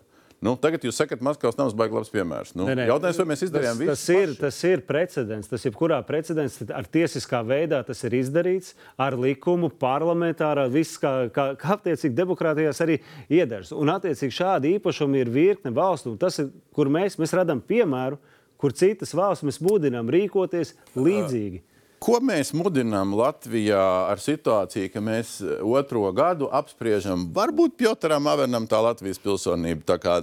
Nu, 0.44 0.54
tagad 0.60 0.84
jūs 0.84 0.98
sakat, 1.00 1.22
Maskavas 1.24 1.56
nav 1.58 1.72
baigts 1.80 1.96
labs 1.96 2.12
piemērs. 2.14 2.52
Nu, 2.58 2.66
Nē, 2.68 2.76
nē. 2.78 2.86
jautājums, 2.90 3.20
vai 3.22 3.26
mēs 3.32 3.44
izdarījām 3.48 3.80
tas, 3.80 3.82
visu? 3.82 3.92
tas 3.94 4.04
ir, 4.14 4.34
tas 4.40 4.58
ir 4.68 4.84
precedents. 4.86 5.50
Tas 5.50 5.66
jebkurā 5.66 6.02
precedents 6.06 6.58
ar 6.76 6.90
tiesiskā 6.92 7.40
veidā 7.48 7.80
tas 7.88 8.04
ir 8.06 8.18
izdarīts 8.20 8.74
ar 9.02 9.16
likumu, 9.20 9.72
parlamentārā, 9.82 10.68
viss 10.72 11.00
kā, 11.02 11.14
kā, 11.34 11.48
kā 11.60 11.78
attiecīgi 11.78 12.18
demokrātijās 12.20 12.82
arī 12.86 13.00
iedars. 13.32 13.72
Un 13.76 13.94
attiecīgi 13.96 14.38
šādi 14.38 14.76
īpašumi 14.76 15.24
ir 15.24 15.32
virkne 15.34 15.74
valstu, 15.76 16.14
un 16.14 16.20
tas 16.22 16.38
ir, 16.44 16.52
kur 16.76 16.92
mēs, 16.94 17.18
mēs 17.22 17.34
radām 17.40 17.64
piemēru, 17.64 18.20
kur 18.62 18.76
citas 18.76 19.16
valsts 19.18 19.48
mēs 19.48 19.62
mudinām 19.64 20.12
rīkoties 20.14 20.76
līdzīgi. 21.00 21.64
Ko 22.00 22.20
mēs 22.22 22.52
mudinām 22.54 23.14
Latvijā 23.18 23.82
ar 24.12 24.20
situāciju, 24.22 24.92
ka 24.94 25.02
mēs 25.02 25.40
otro 25.66 26.12
gadu 26.14 26.50
apspriežam, 26.54 27.24
varbūt 27.34 27.78
Pjotram 27.80 28.28
Avernam 28.30 28.68
tā 28.70 28.82
Latvijas 28.84 29.18
pilsonība 29.24 29.82
tā 29.88 29.98
kā 30.04 30.18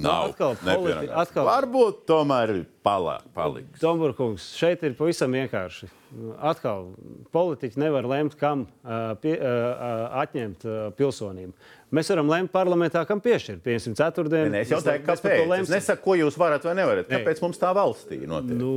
nav. 0.00 0.30
atkal 0.30 0.56
politi- 0.62 1.10
atkal- 1.10 1.46
Varbūt 1.50 2.04
tomēr 2.06 2.66
ir 2.82 2.86
palā, 2.86 3.18
paliks. 3.34 3.80
Domburkungs, 3.80 4.52
šeit 4.58 4.82
ir 4.82 4.94
pavisam 4.98 5.32
vienkārši. 5.32 5.88
Atkal, 6.44 6.90
politiķi 7.32 7.80
nevar 7.80 8.04
lemt, 8.04 8.34
kam 8.36 8.66
uh, 8.84 9.14
pie, 9.22 9.32
uh, 9.38 10.10
atņemt 10.20 10.66
uh, 10.68 10.80
pilsonību. 10.98 11.54
Mēs 11.92 12.08
varam 12.08 12.28
lemt 12.32 12.48
parlamentā, 12.52 13.02
kam 13.08 13.20
piešķirt. 13.20 13.60
Piemēram, 13.64 13.94
ceturtdien. 13.96 14.46
Nē, 14.52 14.60
es 14.64 14.70
par 14.72 14.84
to 14.86 14.92
kāpēc? 15.04 15.50
Es 15.58 15.72
nesaku, 15.72 16.02
ko 16.06 16.14
jūs 16.16 16.38
varat 16.40 16.64
vai 16.64 16.72
nevarat. 16.78 17.08
Nē. 17.08 17.18
Kāpēc 17.20 17.40
mums 17.44 17.60
tā 17.60 17.72
valstī 17.76 18.22
notiek? 18.28 18.56
Nu, 18.56 18.70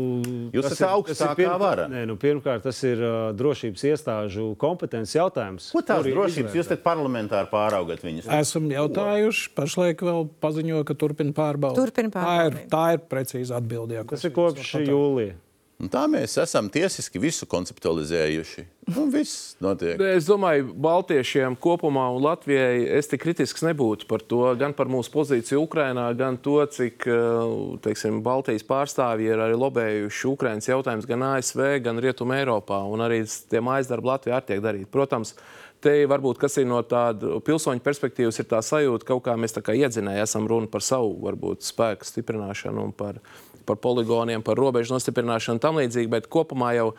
Jūs 0.52 0.66
tas 0.68 0.76
esat 0.76 0.90
augstākā 0.92 1.36
pirmkārt- 1.40 1.64
vara. 1.64 1.86
Nē, 1.92 2.02
nu, 2.10 2.18
pirmkārt, 2.20 2.64
tas 2.68 2.82
ir 2.88 3.00
uh, 3.00 3.30
drošības 3.36 3.86
iestāžu 3.92 4.50
kompetences 4.60 5.16
jautājums. 5.16 5.70
Ko 5.76 5.84
tās 5.84 6.04
drošības? 6.04 6.40
izvērtē. 6.44 6.60
Jūs 6.60 6.72
te 6.72 6.80
parlamentāri 6.84 7.52
pāraugat 7.52 8.04
viņus. 8.04 8.28
Esam 8.36 8.68
jautājuši, 8.72 9.48
pašlaik 9.60 10.04
vēl 10.08 10.28
paziņo, 10.44 10.84
ka 10.88 11.00
turpina 11.00 11.36
pārbaudīt. 11.36 11.84
Turpina 11.84 12.12
pārbaudīt. 12.16 12.68
Tā 12.68 12.68
ir, 12.68 12.72
tā 12.76 12.86
ir 12.98 13.06
precīza 13.16 13.56
atbildība. 14.02 14.16
Tas 14.16 14.28
ir 14.30 14.36
kopš 14.36 14.76
jūlija. 14.86 15.40
Un 15.76 15.90
tā 15.92 16.06
mēs 16.08 16.38
esam 16.40 16.70
tiesiski 16.72 17.20
visu 17.20 17.44
konceptualizējuši. 17.52 18.62
Un 18.96 19.10
viss 19.12 19.58
notiek. 19.60 20.00
Es 20.16 20.28
domāju, 20.30 20.70
Baltiešiem 20.72 21.58
kopumā 21.60 22.06
un 22.16 22.24
Latvijai 22.24 22.86
es 22.96 23.10
tik 23.12 23.20
kritisks 23.26 23.66
nebūtu 23.66 24.08
par 24.08 24.24
to, 24.24 24.40
gan 24.60 24.72
par 24.78 24.88
mūsu 24.92 25.12
pozīciju 25.12 25.66
Ukrajinā, 25.66 26.06
gan 26.16 26.38
to, 26.40 26.62
cik 26.72 27.04
eh, 27.12 27.52
teiksim, 27.84 28.22
Baltijas 28.24 28.64
pārstāvji 28.70 29.34
ir 29.34 29.44
arī 29.44 29.58
lobējuši 29.60 30.30
Ukraiņas 30.32 30.72
jautājumus 30.72 31.10
gan 31.10 31.26
ASV, 31.34 31.66
gan 31.84 32.00
Rietumē 32.00 32.40
Eiropā. 32.46 32.80
Un 32.88 33.04
arī 33.04 33.26
tie 33.28 33.60
mājas 33.60 33.92
darbi 33.92 34.14
Latvijā 34.14 34.40
arī 34.40 34.48
tiek 34.54 34.64
darīti. 34.64 34.92
Protams, 34.96 35.36
te 35.84 35.98
varbūt 36.08 36.40
kas 36.40 36.56
ir 36.62 36.70
no 36.72 36.80
tāda 36.88 37.42
pilsoņa 37.44 37.84
perspektīvas, 37.84 38.40
ir 38.40 38.48
tā 38.48 38.62
sajūta, 38.64 39.04
ka 39.04 39.12
kaut 39.12 39.28
kā 39.28 39.36
mēs 39.36 39.58
tā 39.58 39.66
kā 39.66 39.76
iedzinēji 39.76 40.24
esam 40.24 40.48
runa 40.48 40.72
par 40.72 40.86
savu 40.86 41.18
varbūt, 41.26 41.68
spēku 41.68 42.08
stiprināšanu 42.08 42.88
un 42.88 42.96
par, 42.96 43.20
par 43.68 43.80
poligoniem, 43.82 44.44
par 44.46 44.60
robežu 44.60 44.96
nostiprināšanu 44.96 45.58
un 45.58 45.62
tam 45.64 45.82
līdzīgi. 45.82 46.12
Bet 46.12 46.30
kopumā 46.32 46.74
jau 46.78 46.90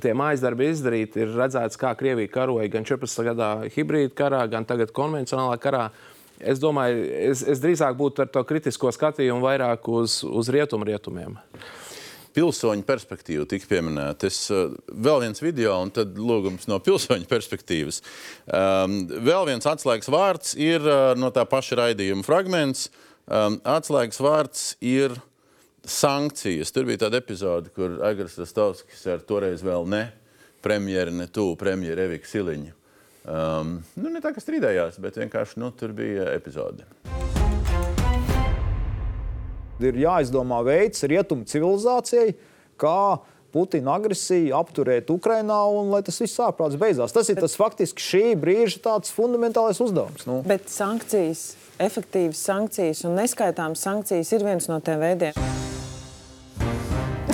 tie 0.00 0.14
mājas 0.16 0.42
darbi 0.44 0.70
izdarīti, 0.72 1.24
ir 1.24 1.36
redzēts, 1.36 1.78
kā 1.80 1.92
Krievija 1.98 2.32
karoja 2.32 2.70
gan 2.72 2.86
14. 2.88 3.24
gadā 3.28 3.50
hibrīda 3.74 4.14
karā, 4.16 4.42
gan 4.50 4.66
tagad 4.68 4.94
konvencionālā 4.96 5.58
karā. 5.62 5.88
Es 6.40 6.58
domāju, 6.58 7.04
es, 7.30 7.44
es 7.46 7.62
drīzāk 7.62 7.94
būtu 7.98 8.24
ar 8.24 8.30
to 8.32 8.42
kritisko 8.46 8.90
skatījumu 8.94 9.44
vairāk 9.44 9.86
uz, 9.92 10.22
uz 10.26 10.50
rietumu 10.52 10.88
rietumiem. 10.88 11.36
Pilsoņu 12.34 12.82
perspektīva 12.82 13.44
tika 13.46 13.68
pieminēta. 13.70 14.26
Es, 14.26 14.40
uh, 14.50 14.72
vēl 14.90 15.22
viens 15.22 15.38
video, 15.38 15.76
un 15.84 15.92
tad 15.94 16.16
lūgums 16.18 16.66
no 16.66 16.80
pilsoņu 16.82 17.28
perspektīvas. 17.30 18.00
Um, 18.48 19.04
vēl 19.06 19.46
viens 19.52 19.68
atslēgas 19.70 20.10
vārds 20.10 20.56
ir 20.58 20.82
uh, 20.82 21.12
no 21.18 21.30
tā 21.34 21.46
paša 21.46 21.78
raidījuma 21.84 22.26
fragments. 22.26 22.88
Um, 23.24 23.60
atslēgas 23.62 24.18
vārds 24.20 24.66
ir 24.82 25.14
sankcijas. 25.86 26.72
Tur 26.74 26.88
bija 26.88 27.04
tāda 27.06 27.20
epizode, 27.20 27.72
kur 27.74 27.98
Aigars 28.06 28.38
Rastovskis 28.40 29.04
ar 29.10 29.24
toreiz 29.26 29.64
vēl 29.64 29.86
ne 29.90 30.06
premjeru, 30.64 31.12
ne 31.12 31.28
tuvu 31.28 31.58
premjeru 31.60 32.06
Eviku 32.06 32.30
Siliņu. 32.30 32.72
Um, 33.24 33.78
nu, 33.96 34.10
ne 34.12 34.20
tā, 34.20 34.34
ka 34.36 34.42
strīdējās, 34.42 34.98
bet 35.00 35.16
vienkārši 35.20 35.60
nu, 35.62 35.70
tur 35.76 35.94
bija 35.96 36.28
epizode. 36.34 36.84
Ir 39.84 39.96
jāizdomā 40.00 40.60
veids 40.64 41.04
rietumu 41.08 41.48
civilizācijai, 41.48 42.34
kā 42.80 42.98
Putina 43.54 43.94
agresiju 43.94 44.54
apturēt 44.58 45.12
Ukrajinā 45.14 45.60
un 45.70 45.92
lai 45.94 46.00
tas 46.02 46.18
viss 46.18 46.40
ārprāts 46.42 46.78
beidzās. 46.80 47.14
Tas 47.14 47.30
ir 47.30 47.38
tas 47.38 47.54
faktiski 47.58 48.02
šī 48.02 48.24
brīža 48.40 48.82
tāds 48.82 49.14
fundamentālais 49.14 49.78
uzdevums. 49.84 50.26
Nu. 50.26 50.40
Bet 50.48 50.66
sankcijas, 50.72 51.52
efektīvas 51.78 52.42
sankcijas 52.50 53.04
un 53.06 53.14
neskaitāmas 53.20 53.86
sankcijas 53.86 54.34
ir 54.34 54.48
viens 54.48 54.66
no 54.72 54.80
tiem 54.82 54.98
veidiem. 55.04 55.38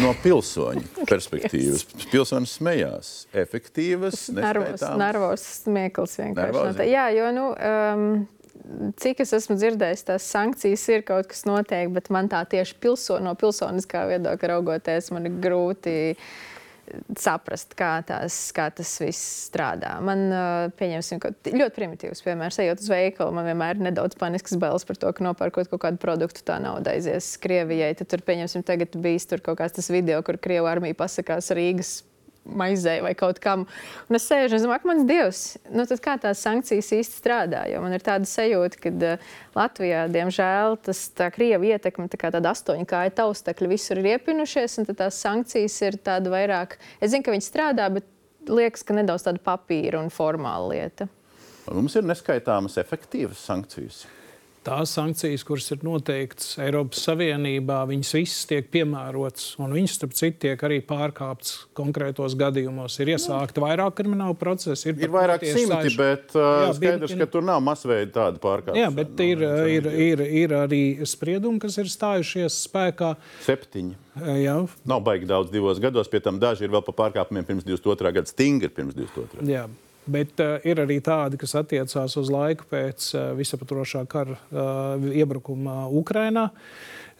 No 0.01 0.13
pilsoņa 0.23 1.05
perspektīvas. 1.11 1.85
Pilsonis 2.11 2.57
smējās. 2.59 3.13
Efektīvas, 3.37 4.29
Nervos, 4.37 4.85
nervos 5.01 5.47
smieklus 5.61 6.19
vienkārši. 6.21 6.47
Nervozi? 6.47 6.71
No 6.73 6.79
tā. 6.81 6.87
Jā, 6.89 7.07
jo, 7.17 7.31
nu, 7.37 7.47
um, 7.55 8.93
cik 9.01 9.23
es 9.25 9.35
esmu 9.37 9.57
dzirdējis, 9.61 10.07
tās 10.09 10.29
sankcijas 10.33 10.87
ir 10.93 11.05
kaut 11.09 11.31
kas 11.31 11.45
notiek, 11.49 11.91
bet 11.95 12.11
man 12.15 12.31
tā 12.33 12.43
tieši 12.49 12.79
pilso, 12.83 13.19
no 13.23 13.35
pilsoniskā 13.39 14.07
viedokļa 14.15 14.55
raugoties, 14.55 15.11
man 15.15 15.29
ir 15.29 15.37
grūti 15.43 15.97
saprast, 17.19 17.75
kā, 17.79 17.93
tās, 18.07 18.37
kā 18.57 18.69
tas 18.75 18.93
viss 19.03 19.47
strādā. 19.49 19.95
Man, 20.05 20.27
pieņemsim, 20.79 21.23
ļoti 21.55 21.77
primitīvs 21.77 22.25
piemērs, 22.27 22.61
ejot 22.65 22.83
uz 22.83 22.91
veikalu, 22.93 23.35
man 23.37 23.49
vienmēr 23.49 23.79
ir 23.79 23.87
nedaudz 23.89 24.19
panisks 24.21 24.59
bailes 24.61 24.87
par 24.89 25.01
to, 25.01 25.13
ka 25.17 25.27
nopērkot 25.27 25.71
kaut 25.73 25.85
kādu 25.87 26.03
produktu, 26.03 26.45
tā 26.47 26.61
nauda 26.63 26.95
aizies 26.97 27.33
Krievijai. 27.43 27.93
Tad 27.99 28.13
tur, 28.13 28.25
pieņemsim, 28.27 28.67
tagad 28.67 28.95
bijis 29.01 29.29
tur 29.31 29.43
kaut 29.45 29.61
kāds 29.63 29.91
video, 29.93 30.21
kur 30.27 30.41
Krievu 30.41 30.71
armija 30.71 30.99
pasakās 30.99 31.53
Rīgas 31.57 32.01
maizei 32.45 33.01
vai 33.05 33.13
kaut 33.19 33.39
kam. 33.43 33.67
Un 34.09 34.19
es 34.19 34.27
sēžu 34.29 34.59
un 34.59 34.65
domāju, 34.65 34.89
mans 34.91 35.07
dievs, 35.09 35.43
nu 35.75 35.85
kā 36.03 36.17
tās 36.21 36.43
sankcijas 36.45 36.91
īsti 36.97 37.21
strādā? 37.21 37.65
Jo 37.71 37.83
man 37.85 37.95
ir 37.97 38.05
tāda 38.05 38.29
sajūta, 38.29 38.81
ka 38.81 38.93
uh, 38.93 39.33
Latvijā, 39.57 40.07
diemžēl, 40.13 40.79
tas 40.87 41.03
tā 41.17 41.31
krievu 41.35 41.71
ietekme, 41.71 42.09
tā 42.11 42.21
kā 42.21 42.33
tāda 42.35 42.55
astoņkāja 42.55 43.15
taustekļa 43.21 43.71
visur 43.71 44.01
ir 44.03 44.13
iepinušies, 44.15 44.81
un 44.81 44.91
tās 44.93 45.21
sankcijas 45.23 45.81
ir 45.87 46.01
tāda 46.05 46.33
vairāk. 46.33 46.79
Es 47.01 47.15
zinu, 47.15 47.27
ka 47.27 47.35
viņi 47.35 47.47
strādā, 47.47 47.89
bet 47.93 48.09
liekas, 48.51 48.85
ka 48.87 48.97
nedaudz 48.97 49.27
tāda 49.27 49.43
papīra 49.45 50.01
un 50.01 50.13
formāla 50.15 50.73
lieta. 50.75 51.11
Mums 51.71 51.95
ir 51.99 52.07
neskaitāmas 52.09 52.81
efektīvas 52.81 53.45
sankcijas. 53.47 54.07
Tās 54.61 54.91
sankcijas, 54.93 55.41
kuras 55.49 55.71
ir 55.73 55.81
noteiktas 55.87 56.51
Eiropas 56.61 57.01
Savienībā, 57.07 57.79
viņas 57.89 58.11
visas 58.19 58.43
tiek 58.51 58.67
piemērotas. 58.69 59.55
Un 59.63 59.73
viņas, 59.73 59.95
starp 59.97 60.13
citu, 60.19 60.37
tiek 60.45 60.65
arī 60.69 60.83
pārkāptas 60.85 61.55
konkrētos 61.77 62.37
gadījumos. 62.37 62.99
Ir 63.01 63.15
iesākta 63.15 63.65
vairāk 63.65 63.97
kriminālu 64.03 64.37
procesu. 64.37 64.93
Ir 64.93 65.15
vairāk 65.15 65.49
simti, 65.49 65.95
bet 65.97 66.37
uh, 66.37 66.69
skaidrs, 66.77 67.17
ka 67.23 67.31
tur 67.33 67.49
nav 67.49 67.65
masveida 67.65 68.13
tāda 68.19 68.43
pārkāpšana. 68.45 68.83
Jā, 68.83 68.93
bet 69.01 69.25
ir, 69.25 69.49
ir, 69.79 69.91
ir, 70.11 70.27
ir 70.45 70.57
arī 70.61 70.85
spriedumi, 71.09 71.57
kas 71.63 71.81
ir 71.81 71.89
stājušies 71.89 72.61
spēkā. 72.69 73.15
Septiņi. 73.49 73.97
Jā, 74.43 74.59
Nav 74.85 75.01
baigi 75.07 75.29
daudz 75.31 75.49
divos 75.55 75.81
gados, 75.81 76.09
pie 76.13 76.21
tam 76.21 76.37
daži 76.43 76.67
ir 76.67 76.75
vēl 76.75 76.85
pa 76.85 76.93
pārkāpumiem 77.07 77.49
pirms 77.49 77.65
22. 77.65 78.13
gada, 78.19 78.29
stingri 78.29 78.69
pirms 78.69 78.93
22. 78.99 79.49
Jā. 79.49 79.71
Bet 80.09 80.41
uh, 80.41 80.57
ir 80.65 80.81
arī 80.81 80.97
tādi, 81.05 81.37
kas 81.41 81.53
attiecās 81.61 82.17
uz 82.17 82.31
laiku 82.33 82.65
pēc 82.71 83.11
uh, 83.13 83.27
visaptvarošā 83.39 84.07
kara 84.11 84.39
uh, 84.39 85.11
iebrukuma 85.13 85.85
Ukrajinā. 86.01 86.47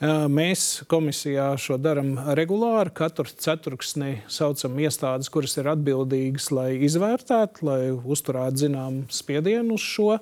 Uh, 0.01 0.25
mēs 0.33 0.81
komisijā 0.89 1.51
šo 1.61 1.77
darām 1.77 2.15
regulāri. 2.39 2.95
Katru 2.97 3.29
ceturksni 3.29 4.23
saucam 4.33 4.81
iestādes, 4.81 5.29
kuras 5.33 5.59
ir 5.61 5.69
atbildīgas, 5.75 6.49
lai 6.57 6.71
izvērtētu, 6.89 7.69
lai 7.69 7.83
uzturētu 7.93 8.65
zināmu 8.65 9.05
spiedienu 9.13 9.77
uz 9.77 9.85
šo. 9.85 10.17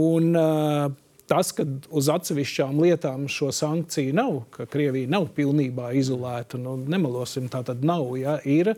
Un, 0.00 0.32
uh, 0.38 0.90
Tas, 1.30 1.52
ka 1.54 1.62
uz 1.94 2.08
atsevišķām 2.10 2.80
lietām 2.82 3.28
šo 3.30 3.52
sankciju 3.54 4.14
nav, 4.18 4.32
ka 4.50 4.64
Krievija 4.66 5.06
nav 5.12 5.28
pilnībā 5.36 5.92
izolēta, 5.94 6.58
nu, 6.58 6.72
nemelosim, 6.90 7.46
tā 7.52 7.60
tad 7.68 7.84
nav. 7.86 8.08
Ja, 8.18 8.40
ir, 8.42 8.72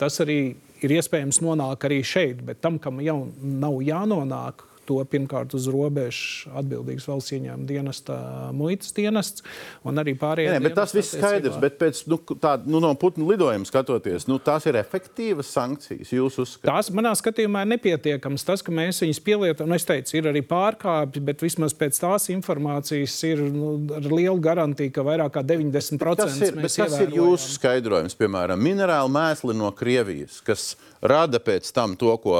tas 0.00 0.20
arī 0.24 0.40
ir 0.84 0.94
iespējams 0.98 1.40
nonākt 1.44 1.86
arī 1.88 2.02
šeit, 2.04 2.42
bet 2.46 2.60
tam, 2.64 2.78
kam 2.82 3.00
jau 3.04 3.18
nav 3.40 3.78
jānonāk, 3.84 4.64
to 4.86 4.98
pirmkārt 5.10 5.54
uz 5.56 5.68
robežas 5.72 6.46
atbildīgs 6.56 7.06
valsts 7.08 7.34
ieņēmuma 7.36 7.68
dienesta, 7.68 8.16
muitas 8.56 8.94
dienests 8.96 9.44
un 9.86 10.02
arī 10.02 10.16
pārējie. 10.18 10.54
Nē, 10.56 10.62
bet 10.68 10.76
tas 10.78 10.94
viss 10.96 11.16
skaidrs. 11.16 11.58
Bet 11.62 11.78
pēc 11.80 12.02
nu, 12.10 12.18
tā, 12.42 12.56
nu, 12.66 12.80
no 12.82 12.92
putnu 12.98 13.28
lidojuma 13.30 13.68
skatoties, 13.68 14.28
nu, 14.30 14.38
tās 14.42 14.68
ir 14.70 14.78
efektīvas 14.80 15.50
sankcijas. 15.56 16.12
Jūs 16.14 16.40
uzskatāt, 16.42 16.70
Tās 16.70 16.90
manā 16.94 17.12
skatījumā 17.18 17.64
ir 17.64 17.72
nepietiekamas. 17.74 18.46
Tas, 18.46 18.64
ka 18.64 18.74
mēs 18.74 19.02
viņus 19.04 19.22
pielietojam, 19.26 19.70
nu, 19.70 19.78
es 19.78 19.86
teicu, 19.88 20.16
ir 20.18 20.30
arī 20.32 20.42
pārkāpji, 20.46 21.22
bet 21.26 21.44
vismaz 21.44 21.74
pēc 21.76 22.00
tās 22.02 22.28
informācijas 22.34 23.16
ir 23.28 23.42
nu, 23.52 23.76
ar 23.96 24.08
lielu 24.10 24.38
garantiju, 24.42 24.94
ka 24.94 25.06
vairāk 25.06 25.36
kā 25.36 25.44
90% 25.46 26.22
kas 26.22 26.40
ir, 26.42 26.60
kas 26.64 26.98
ir 27.02 27.16
jūsu 27.16 27.56
skaidrojums? 27.56 28.16
Piemēram, 28.18 28.60
minerāli 28.62 29.12
mēsli 29.12 29.56
no 29.56 29.70
Krievijas, 29.76 30.40
kas 30.46 30.74
rada 31.08 31.40
pēc 31.42 31.68
tam 31.74 31.96
to, 31.98 32.12
ko 32.22 32.36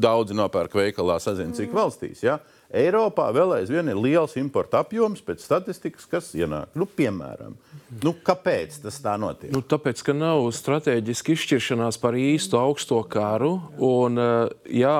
daudzi 0.00 0.36
nopērk 0.36 0.74
veikalā, 0.78 1.18
sazina, 1.22 1.54
cik 1.56 1.74
valstīs. 1.74 2.22
Ja? 2.24 2.38
Eiropā 2.70 3.26
vēl 3.34 3.56
aizvien 3.56 3.90
ir 3.90 3.98
liels 3.98 4.36
importa 4.38 4.84
apjoms 4.84 5.24
pēc 5.26 5.42
statistikas, 5.42 6.06
kas 6.10 6.30
ienāk. 6.38 6.70
Nu, 6.78 6.86
piemēram, 6.86 7.56
nu, 8.04 8.12
kāpēc 8.26 8.78
tas 8.84 9.00
tā 9.02 9.16
notiek? 9.18 9.50
Nu, 9.54 9.64
tāpēc, 9.66 10.04
ka 10.06 10.14
nav 10.14 10.46
strateģiski 10.54 11.34
izšķiršanās 11.34 11.98
par 12.02 12.18
īstu 12.18 12.60
augsto 12.60 13.00
karu. 13.10 13.56
Un, 13.76 14.22
eh, 14.22 14.54
ja 14.82 14.94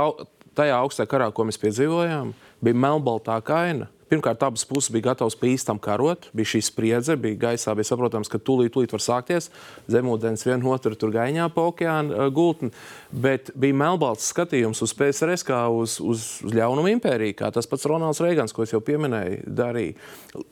tajā 0.59 0.83
augstajā 0.83 1.11
karā, 1.11 1.31
ko 1.33 1.47
mēs 1.47 1.61
piedzīvojām, 1.63 2.35
bija 2.61 2.83
melnbaltā 2.87 3.39
kaina. 3.47 3.87
Pirmkārt, 4.11 4.43
abas 4.43 4.65
puses 4.67 4.91
bija 4.91 5.11
gatavas 5.11 5.37
pa 5.39 5.47
īstam 5.47 5.79
karot, 5.83 6.27
bija 6.35 6.53
šī 6.53 6.63
spriedze, 6.67 7.15
bija 7.21 7.39
gaisā, 7.45 7.75
bija 7.79 7.93
saprotams, 7.93 8.31
ka 8.31 8.41
tūlīt, 8.43 8.73
tūlīt 8.75 8.95
var 8.95 9.05
sākties 9.05 9.51
zemūdens 9.91 10.43
vienu 10.49 10.73
otru 10.75 10.99
tur 10.99 11.13
gaiņā 11.15 11.47
pa 11.55 11.69
okeāna 11.71 12.27
gultni, 12.35 12.73
bet 13.11 13.53
bija 13.55 13.77
melnbalts 13.85 14.33
skatījums 14.35 14.83
uz 14.83 14.95
PSRS 14.99 15.47
kā 15.47 15.61
uz, 15.71 16.01
uz, 16.03 16.27
uz 16.43 16.57
ļaunumu 16.57 16.91
impēriju, 16.97 17.39
kā 17.39 17.53
tas 17.55 17.71
pats 17.71 17.87
Ronalds 17.87 18.23
Reigans, 18.25 18.57
ko 18.57 18.67
es 18.67 18.75
jau 18.75 18.83
pieminēju, 18.83 19.45
darīja. 19.47 19.95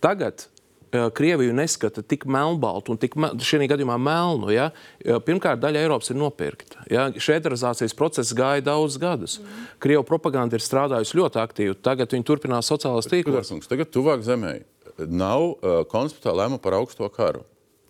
Tagad 0.05 0.47
Krieviju 0.91 1.53
neskata 1.53 2.03
tik 2.03 2.25
melnbaltu 2.25 2.95
un 2.95 2.99
tik 3.01 3.17
šī 3.45 3.67
gadījumā 3.69 3.99
melnu. 4.01 4.49
Ja? 4.55 4.71
Eh, 5.05 5.19
pirmkārt, 5.21 5.61
daļa 5.61 5.83
Eiropas 5.85 6.09
ir 6.13 6.17
nopirkta. 6.17 6.85
Ja? 6.89 7.09
Šēderizācijas 7.13 7.97
process 7.97 8.33
gāja 8.37 8.65
daudzus 8.65 9.01
gadus. 9.03 9.37
Mm. 9.43 9.67
Krievu 9.85 10.07
propaganda 10.09 10.57
ir 10.57 10.65
strādājusi 10.65 11.19
ļoti 11.21 11.43
aktīvi. 11.43 11.77
Tagad 11.85 12.15
viņi 12.17 12.25
turpinās 12.25 12.71
sociālās 12.73 13.11
tīklos. 13.11 13.53
Tagad 13.69 13.93
tuvāk 13.93 14.25
zemē 14.25 14.55
nav 14.99 15.45
uh, 15.51 15.83
konstitucionāla 15.91 16.47
lēmuma 16.47 16.63
par 16.63 16.79
augsto 16.79 17.11
karu 17.13 17.45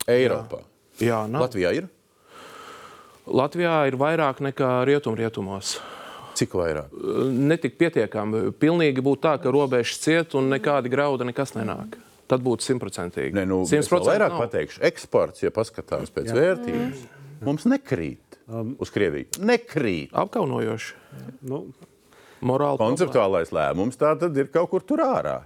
Eiropā. 0.09 0.65
Jā, 0.99 1.07
Jā 1.13 1.21
nav. 1.31 1.47
Latvijā 1.47 1.73
ir? 1.79 1.87
Latvijā 3.29 3.77
ir 3.87 3.99
vairāk 4.01 4.43
nekā 4.43 4.73
rietumrietumos. 4.89 5.77
Cik 6.39 6.59
vairāk? 6.59 6.93
Netik 7.31 7.79
pietiekami. 7.79 8.49
Pilnīgi 8.59 9.03
būtu 9.05 9.25
tā, 9.27 9.39
ka 9.43 9.55
robežas 9.55 10.03
ciet 10.03 10.37
un 10.39 10.51
nekādi 10.51 10.91
grauda 10.91 11.27
nekas 11.29 11.55
nenāk. 11.55 11.95
Mm 11.95 12.08
tad 12.31 12.45
būtu 12.45 12.66
simtprocentīgi. 12.66 13.35
Nē, 13.37 13.45
nu, 13.49 13.62
100% 13.68 14.09
vairāk 14.09 14.35
nav. 14.35 14.43
pateikšu, 14.47 14.83
eksports, 14.89 15.45
ja 15.45 15.53
paskatās 15.55 16.12
pēc 16.14 16.31
Jā. 16.31 16.39
vērtības, 16.39 17.05
mums 17.47 17.66
nekrīt 17.68 18.41
um, 18.47 18.74
uz 18.81 18.93
Krieviju. 18.95 19.41
Nekrīt. 19.49 20.12
Apkaunojoši. 20.16 20.99
Nu, 21.49 21.66
Morāli. 22.49 22.79
Konceptuālais 22.79 23.51
problēma. 23.51 23.72
lēmums 23.72 23.99
tā 23.99 24.12
tad 24.20 24.37
ir 24.39 24.51
kaut 24.55 24.70
kur 24.70 24.85
tur 24.87 25.03
ārā. 25.03 25.41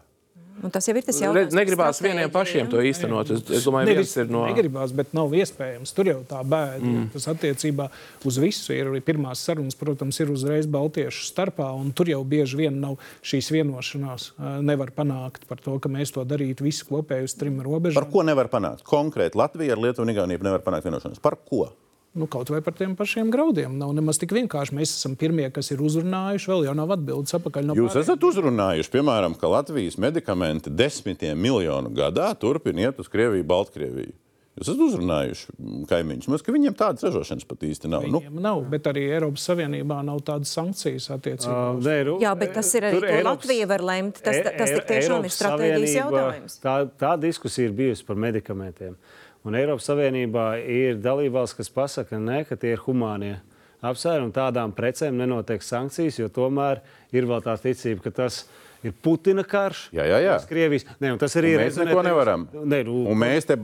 Un 0.63 0.71
tas 0.71 0.87
jau 0.87 0.95
ir 0.95 1.05
tas 1.07 1.19
jautājums. 1.19 1.55
Negribās 1.57 2.01
vieniem 2.05 2.31
pašiem 2.33 2.69
to 2.71 2.83
īstenot. 2.85 3.31
Es, 3.35 3.43
es 3.59 3.65
domāju, 3.67 3.89
Nevis, 3.89 4.13
viens 4.13 4.27
ir 4.27 4.33
no. 4.35 4.45
Negribās, 4.51 4.93
bet 4.95 5.15
nav 5.17 5.33
iespējams. 5.35 5.95
Tur 5.97 6.11
jau 6.11 6.19
tā 6.29 6.43
bēda. 6.45 6.83
Mm. 6.85 7.09
Tas 7.15 7.27
attiecībā 7.33 7.89
uz 8.29 8.39
visu 8.43 8.77
ir. 8.77 8.93
Pirmās 9.07 9.43
sarunas, 9.43 9.77
protams, 9.79 10.21
ir 10.23 10.31
uzreiz 10.35 10.69
Baltiešu 10.71 11.25
starpā, 11.27 11.71
un 11.75 11.91
tur 11.97 12.13
jau 12.13 12.21
bieži 12.29 12.61
vien 12.61 12.79
nav 12.85 12.99
šīs 13.27 13.51
vienošanās. 13.57 14.33
Nevar 14.63 14.93
panākt 14.95 15.49
par 15.51 15.63
to, 15.65 15.79
ka 15.83 15.91
mēs 15.93 16.15
to 16.15 16.27
darītu 16.29 16.69
visi 16.69 16.87
kopēji 16.89 17.31
uz 17.31 17.37
trim 17.39 17.59
robežām. 17.65 18.03
Par 18.03 18.13
ko 18.13 18.27
nevar 18.29 18.53
panākt? 18.53 18.87
Konkrēti 18.87 19.41
Latvija 19.41 19.75
ar 19.75 19.83
Lietuvu 19.83 20.07
un 20.07 20.15
Igauniju 20.15 20.47
nevar 20.47 20.63
panākt 20.67 20.87
vienošanos. 20.87 21.23
Par 21.23 21.41
ko? 21.49 21.73
Nu, 22.13 22.27
kaut 22.29 22.51
vai 22.53 22.61
par 22.61 22.75
tiem 22.77 22.93
pašiem 22.97 23.31
graudiem. 23.33 23.73
Nav 23.81 23.95
nemaz 23.97 24.19
tik 24.21 24.35
vienkārši. 24.37 24.75
Mēs 24.77 24.91
esam 24.99 25.15
pirmie, 25.17 25.47
kas 25.55 25.73
ir 25.73 25.81
uzrunājuši, 25.81 26.51
vēl 26.51 26.67
jau 26.67 26.75
nav 26.77 26.93
atbildes 26.99 27.33
atpakaļ 27.39 27.71
no 27.71 27.77
Jūs 27.79 27.95
pārējiem. 27.95 28.05
esat 28.05 28.27
uzrunājuši, 28.29 28.93
piemēram, 28.93 29.37
ka 29.41 29.49
Latvijas 29.49 29.97
medikamenti 29.97 30.73
desmitiem 30.73 31.41
miljonu 31.41 31.89
gadā 31.97 32.29
turpina 32.37 32.85
iet 32.85 33.01
uz 33.01 33.09
Krieviju, 33.09 33.49
Baltkrieviju. 33.49 34.13
Jūs 34.53 34.69
esat 34.69 34.83
uzrunājuši 34.85 35.55
kaimiņus. 35.89 36.29
Mums, 36.29 36.43
viņiem 36.45 36.75
tādas 36.77 37.07
ražošanas 37.07 37.47
pat 37.49 37.63
īsti 37.65 37.89
nav. 37.89 38.05
Nu. 38.05 38.21
Viņiem 38.21 38.37
nu. 38.37 38.43
nav, 38.45 38.61
bet 38.69 38.91
arī 38.91 39.07
Eiropas 39.09 39.47
Savienībā 39.49 40.03
nav 40.05 40.21
tādas 40.29 40.53
sankcijas 40.53 41.09
attiecībā. 41.15 41.55
Uh, 41.73 41.81
ne, 41.81 41.95
nu, 42.11 42.19
Jā, 42.21 42.35
bet 42.37 42.53
tas 42.59 42.75
ir 42.77 42.91
arī 42.91 43.01
Eiropas, 43.01 43.31
Latvija 43.31 43.71
var 43.73 43.87
lemt. 43.89 44.21
Tas, 44.21 44.37
e, 44.37 44.53
tas 44.61 44.75
e, 44.75 44.83
tiešām 44.93 45.25
ir 45.25 45.33
strateģijas 45.33 45.97
jautājums. 46.03 46.59
Tā, 46.61 46.77
tā 47.01 47.17
diskusija 47.25 47.71
ir 47.71 47.77
bijusi 47.81 48.05
par 48.05 48.21
medikamentiem. 48.21 49.01
Un 49.43 49.57
Eiropas 49.59 49.89
Savienībā 49.91 50.47
ir 50.71 51.01
dalībvalsts, 51.03 51.57
kas 51.59 51.71
pasaka, 51.73 52.19
ne, 52.23 52.45
ka 52.47 52.55
tie 52.55 52.77
ir 52.77 52.83
humānie 52.85 53.41
apsvērumi. 53.83 54.31
Tādām 54.35 54.75
precēm 54.77 55.19
nenotiek 55.19 55.65
sankcijas, 55.67 56.21
jo 56.21 56.29
tomēr 56.31 56.83
ir 57.15 57.27
vēl 57.27 57.43
tā 57.43 57.57
ticība, 57.59 58.05
ka 58.05 58.13
tas 58.23 58.45
ir 58.87 58.95
Putina 59.03 59.43
karš. 59.47 59.89
Jā, 59.95 60.07
jā, 60.07 60.21
jā. 60.23 60.37
Krievijas. 60.47 60.87
Ne, 61.03 61.15
tas 61.19 61.35
arī 61.39 61.57
ir. 61.57 61.63
Mēs 61.65 61.79
neko 61.83 62.05
nevaram. 62.07 62.47
Ne, 62.63 62.83
nu, 62.87 63.03
un 63.11 63.19
mēs 63.19 63.51
te 63.51 63.59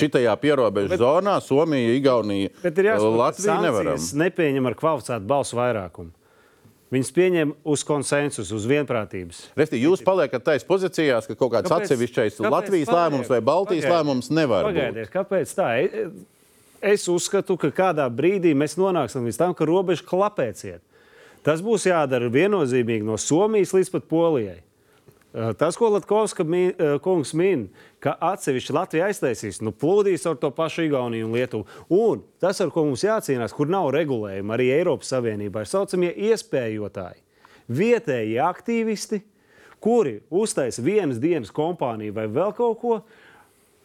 šitajā 0.00 0.36
pierobežu 0.42 0.92
bet, 0.92 1.00
zonā, 1.00 1.38
Somija, 1.44 1.96
Igaunija, 1.96 2.52
Latvija 2.62 3.60
nevaram. 3.64 4.00
Nepieņem 4.24 4.68
ar 4.68 4.76
kvalificētu 4.84 5.32
balsu 5.32 5.60
vairākumu. 5.60 6.12
Viņas 6.92 7.10
pieņem 7.16 7.54
uz 7.72 7.82
konsensusu, 7.88 8.58
uz 8.58 8.66
vienprātības. 8.68 9.46
Resti, 9.56 9.80
jūs 9.80 10.02
paliekat 10.04 10.44
taisa 10.44 10.66
pozīcijās, 10.68 11.24
ka 11.30 11.36
kaut 11.40 11.54
kāds 11.54 11.70
kāpēc, 11.70 11.86
atsevišķais 11.88 12.36
kāpēc 12.36 12.52
Latvijas 12.52 12.90
paliek? 12.90 12.98
lēmums 12.98 13.30
vai 13.32 13.38
Baltijas 13.40 13.86
pagaidiet, 13.86 13.96
lēmums 13.96 14.28
nevar 14.36 14.66
pagaidiet, 14.68 15.06
būt. 15.08 15.12
Kāpēc 15.14 15.54
tā? 15.56 15.68
E, 15.80 16.02
es 16.92 17.06
uzskatu, 17.08 17.56
ka 17.62 17.72
kādā 17.72 18.04
brīdī 18.12 18.52
mēs 18.52 18.76
nonāksim 18.76 19.24
līdz 19.24 19.40
tam, 19.40 19.54
ka 19.56 19.68
robeža 19.68 20.04
klapēciet. 20.04 20.84
Tas 21.42 21.64
būs 21.64 21.88
jādara 21.88 22.28
viennozīmīgi 22.30 23.08
no 23.08 23.16
Somijas 23.16 23.72
līdz 23.72 23.94
pat 23.96 24.04
Polijai. 24.12 24.60
Eh, 25.34 25.52
tas, 25.58 25.76
ko 25.76 25.88
Latkovska 25.88 26.44
min, 26.44 26.72
eh, 26.78 26.98
kungs 27.00 27.32
min, 27.34 27.68
ka 28.00 28.18
atsevišķi 28.20 28.74
Latvija 28.76 29.06
aiztaisīs, 29.08 29.62
nu, 29.64 29.72
plūdīs 29.72 30.26
ar 30.28 30.36
to 30.36 30.50
pašu 30.52 30.84
Igauniju 30.84 31.24
un 31.24 31.32
Lietuvu. 31.32 31.64
Un 31.88 32.22
tas, 32.40 32.60
ar 32.60 32.68
ko 32.70 32.84
mums 32.84 33.04
jācīnās, 33.04 33.54
kur 33.56 33.66
nav 33.66 33.88
regulējuma 33.96 34.58
arī 34.58 34.68
Eiropas 34.76 35.08
Savienībā, 35.08 35.64
ir 35.64 35.70
saucamie 35.70 36.12
iespējotāji. 36.12 37.24
Vietējie 37.70 38.42
aktīvisti, 38.44 39.22
kuri 39.80 40.20
uztaisa 40.30 40.84
vienas 40.84 41.18
dienas 41.18 41.50
kompāniju 41.50 42.12
vai 42.12 42.26
vēl 42.28 42.52
kaut 42.54 42.80
ko, 42.80 43.00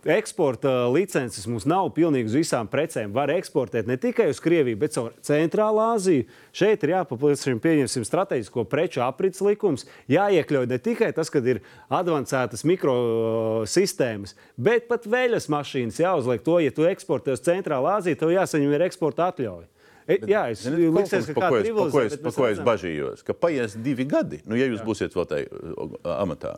eksporta 0.07 0.71
licences 0.93 1.45
mums 1.49 1.65
nav 1.67 1.89
pilnīgi 1.95 2.31
uz 2.31 2.35
visām 2.37 2.69
precēm. 2.71 3.11
Var 3.15 3.31
eksportēt 3.35 3.89
ne 3.89 3.97
tikai 4.01 4.29
uz 4.31 4.39
Krieviju, 4.43 4.79
bet 4.79 4.95
caur 4.95 5.13
Centrālā 5.25 5.91
Aziju. 5.97 6.25
Šeit 6.55 6.83
ir 6.85 6.93
jāpaplašina, 6.95 7.61
pieņemsim, 7.63 8.05
strateģisko 8.07 8.65
preču 8.71 9.03
aprits 9.05 9.43
likums. 9.45 9.87
Jāiekļauj 10.11 10.69
ne 10.71 10.79
tikai 10.83 11.11
tas, 11.15 11.31
ka 11.33 11.43
ir 11.43 11.61
avansētas 11.93 12.63
mikrosistēmas, 12.67 14.37
bet 14.55 14.87
pat 14.91 15.07
veļas 15.09 15.49
mašīnas 15.51 15.99
jāuzliek 16.01 16.45
to, 16.45 16.59
ja 16.63 16.73
tu 16.73 16.87
eksportē 16.87 17.35
uz 17.35 17.43
Centrālā 17.45 17.97
Aziju, 18.01 18.19
tev 18.19 18.31
jāsaņem 18.35 18.77
ir 18.77 18.87
eksporta 18.87 19.31
atļauja. 19.33 19.67
E, 20.07 20.21
jā, 20.23 20.45
es 20.53 20.63
domāju, 20.63 20.93
ka 20.95 21.03
tas 21.03 21.27
ir 21.27 21.35
tas, 21.75 22.19
pa 22.23 22.31
ko 22.31 22.47
es 22.47 22.61
bažījos. 22.63 23.25
Ka 23.27 23.35
paies 23.35 23.75
divi 23.75 24.07
gadi, 24.07 24.39
nu, 24.47 24.55
ja 24.55 24.69
jūs 24.69 24.79
jā. 24.79 24.87
būsiet 24.87 25.17
vēl 25.17 25.27
tajā 25.27 26.15
amatā. 26.15 26.55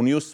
Un 0.00 0.08
jūs 0.08 0.32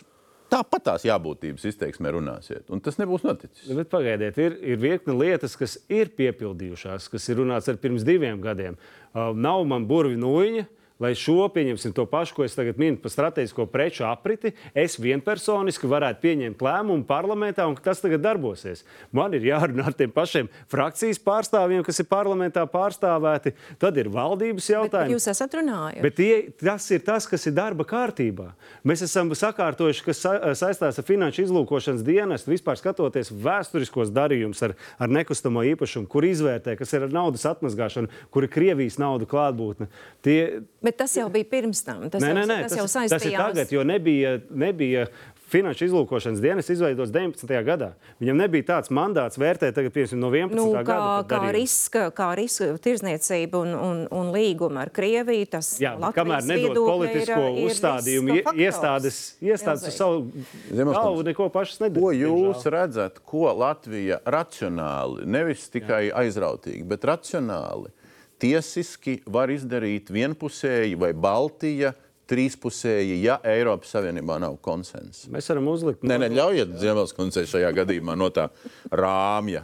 Tāpat 0.53 0.85
tās 0.87 1.05
jābūtības 1.07 1.65
izteiksmē 1.73 2.13
runāsiet, 2.15 2.69
un 2.71 2.79
tas 2.83 3.01
nebūs 3.01 3.25
noticis. 3.27 3.67
Bet 3.75 3.91
pagaidiet, 3.91 4.37
ir, 4.39 4.55
ir 4.63 4.79
virkne 4.79 5.17
lietas, 5.19 5.57
kas 5.59 5.75
ir 5.91 6.13
piepildījušās, 6.15 7.09
kas 7.11 7.27
ir 7.33 7.41
runāts 7.41 7.67
ar 7.73 7.81
pirms 7.83 8.07
diviem 8.07 8.39
gadiem. 8.45 8.79
Uh, 9.11 9.33
nav 9.35 9.65
man 9.67 9.89
burvju 9.91 10.21
nūjiņa, 10.23 10.67
lai 11.03 11.13
šo, 11.19 11.47
pieņemsim 11.53 11.93
to 11.97 12.07
pašu, 12.09 12.35
ko 12.37 12.45
es 12.47 12.57
tagad 12.57 12.79
minu 12.81 12.97
par 13.03 13.13
strateģisko 13.13 13.67
preču 13.69 14.07
apriti, 14.09 14.55
es 14.73 14.97
vienpersoniski 15.01 15.89
varētu 15.91 16.23
pieņemt 16.23 16.63
lēmumu 16.65 17.05
parlamentā 17.09 17.67
un 17.69 17.77
tas 17.77 18.01
tagad 18.01 18.23
darbosies. 18.25 18.85
Man 19.13 19.37
ir 19.37 19.45
jārunā 19.51 19.91
ar 19.91 19.97
tiem 19.97 20.13
pašiem 20.15 20.49
frakcijas 20.73 21.21
pārstāvjiem, 21.23 21.85
kas 21.87 22.01
ir 22.01 22.09
parlamentā 22.09 22.65
pārstāvēti. 22.71 23.53
Tad 23.83 24.01
ir 24.01 24.09
valdības 24.13 24.71
jautājumi. 24.73 25.13
Bet 25.13 25.17
jūs 25.19 25.29
esat 25.35 25.59
runājuši. 25.59 26.05
Bet 26.07 26.17
tie, 26.17 26.33
tas 26.63 26.89
ir 26.95 27.05
tas, 27.05 27.29
kas 27.29 27.45
ir 27.49 27.57
darba 27.57 27.85
kārtībā. 27.89 28.49
Mēs 28.87 29.05
esam 29.05 29.33
sakārtojuši, 29.37 30.05
kas 30.07 30.23
sa 30.25 30.35
saistās 30.57 31.01
ar 31.01 31.07
finanšu 31.07 31.45
izlūkošanas 31.45 32.05
dienestu, 32.07 32.55
vispār 32.55 32.81
skatoties 32.81 33.33
vēsturiskos 33.45 34.15
darījumus 34.17 34.65
ar, 34.65 34.77
ar 35.03 35.13
nekustamo 35.13 35.65
īpašumu, 35.75 36.09
kur 36.11 36.25
izvērtē, 36.25 36.77
kas 36.81 36.97
ir 36.97 37.07
ar 37.07 37.15
naudas 37.15 37.45
atmazgāšanu, 37.53 38.11
kur 38.33 38.47
ir 38.47 38.53
Krievijas 38.57 38.97
nauda 39.03 39.29
klātbūtne. 39.29 39.91
Tie, 40.25 40.39
Bet 40.87 41.01
tas 41.03 41.17
jau 41.19 41.29
bija 41.33 41.49
pirms 41.51 41.83
tam. 41.87 42.05
Tas, 42.11 42.23
nē, 42.23 42.33
jau, 42.33 42.37
nē, 42.39 42.45
nē, 42.47 42.59
tas, 42.67 42.75
tas 42.75 42.83
jau 42.83 42.91
saistījās. 42.91 43.23
Tas 43.23 43.31
ir 43.31 43.41
tagad, 43.41 43.75
jo 43.75 43.87
nebija, 43.87 44.37
nebija 44.51 45.07
Finanšu 45.47 45.85
izlūkošanas 45.87 46.41
dienas 46.43 46.67
izveidots 46.75 47.13
19. 47.15 47.53
gadā. 47.63 47.93
Viņam 48.19 48.41
nebija 48.41 48.67
tāds 48.73 48.91
mandāts 48.91 49.39
vērtēt 49.39 49.77
tagad, 49.79 49.93
piemēram, 49.95 50.19
no 50.19 50.31
11. 50.35 50.59
Nu, 50.59 50.65
kā, 50.75 50.83
gada. 50.89 51.29
Kā 51.31 51.53
riska, 51.55 52.03
kā 52.17 52.33
riska 52.35 52.73
tirzniecība 52.83 53.61
un, 53.63 53.77
un, 53.79 54.01
un 54.11 54.33
līguma 54.35 54.83
ar 54.83 54.91
Krieviju, 54.97 55.47
tas 55.53 55.77
Jā, 55.79 55.95
kamēr 56.17 56.49
nedod 56.51 56.81
politisko 56.81 57.39
ir, 57.53 57.61
uzstādījumu, 57.71 58.41
ir 58.41 58.63
iestādes, 58.67 59.21
iestādes 59.39 59.87
uz 59.87 60.01
savu 60.01 60.27
galvu 60.75 61.23
neko 61.31 61.47
pašas 61.55 61.85
nedod. 61.85 62.03
Ko 62.03 62.11
jūs 62.17 62.67
redzat, 62.75 63.23
ko 63.23 63.47
Latvija 63.55 64.19
racionāli, 64.27 65.29
nevis 65.31 65.69
tikai 65.71 66.09
aizrautīgi, 66.25 66.83
bet 66.91 67.07
racionāli 67.07 67.95
tiesiski 68.43 69.21
var 69.33 69.53
izdarīt 69.55 70.13
vienpusēji 70.15 70.99
vai 71.01 71.13
Baltija. 71.13 71.95
Trīspusēji, 72.27 73.21
ja 73.23 73.37
Eiropas 73.47 73.93
Savienībā 73.95 74.41
nav 74.43 74.57
konsensa. 74.59 75.29
Mēs 75.31 75.47
varam 75.53 75.69
uzlikt. 75.71 76.03
Nē, 76.03 76.17
nē 76.25 76.33
ļaujiet 76.35 76.73
Ziemeļskundzei 76.83 77.47
šajā 77.47 77.71
gadījumā 77.77 78.17
no 78.19 78.27
tā 78.35 78.49
rāmja 78.91 79.63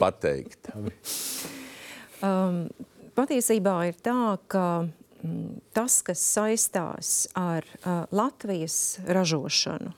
pateikt. 0.00 0.72
Um, 2.18 2.64
patiesībā 3.14 3.76
ir 3.92 3.98
tā, 4.02 4.34
ka 4.50 4.62
mm, 5.22 5.60
tas, 5.76 6.00
kas 6.02 6.18
saistās 6.18 7.28
ar 7.38 7.62
uh, 7.62 8.08
Latvijas 8.10 8.98
ražošanu, 9.06 9.92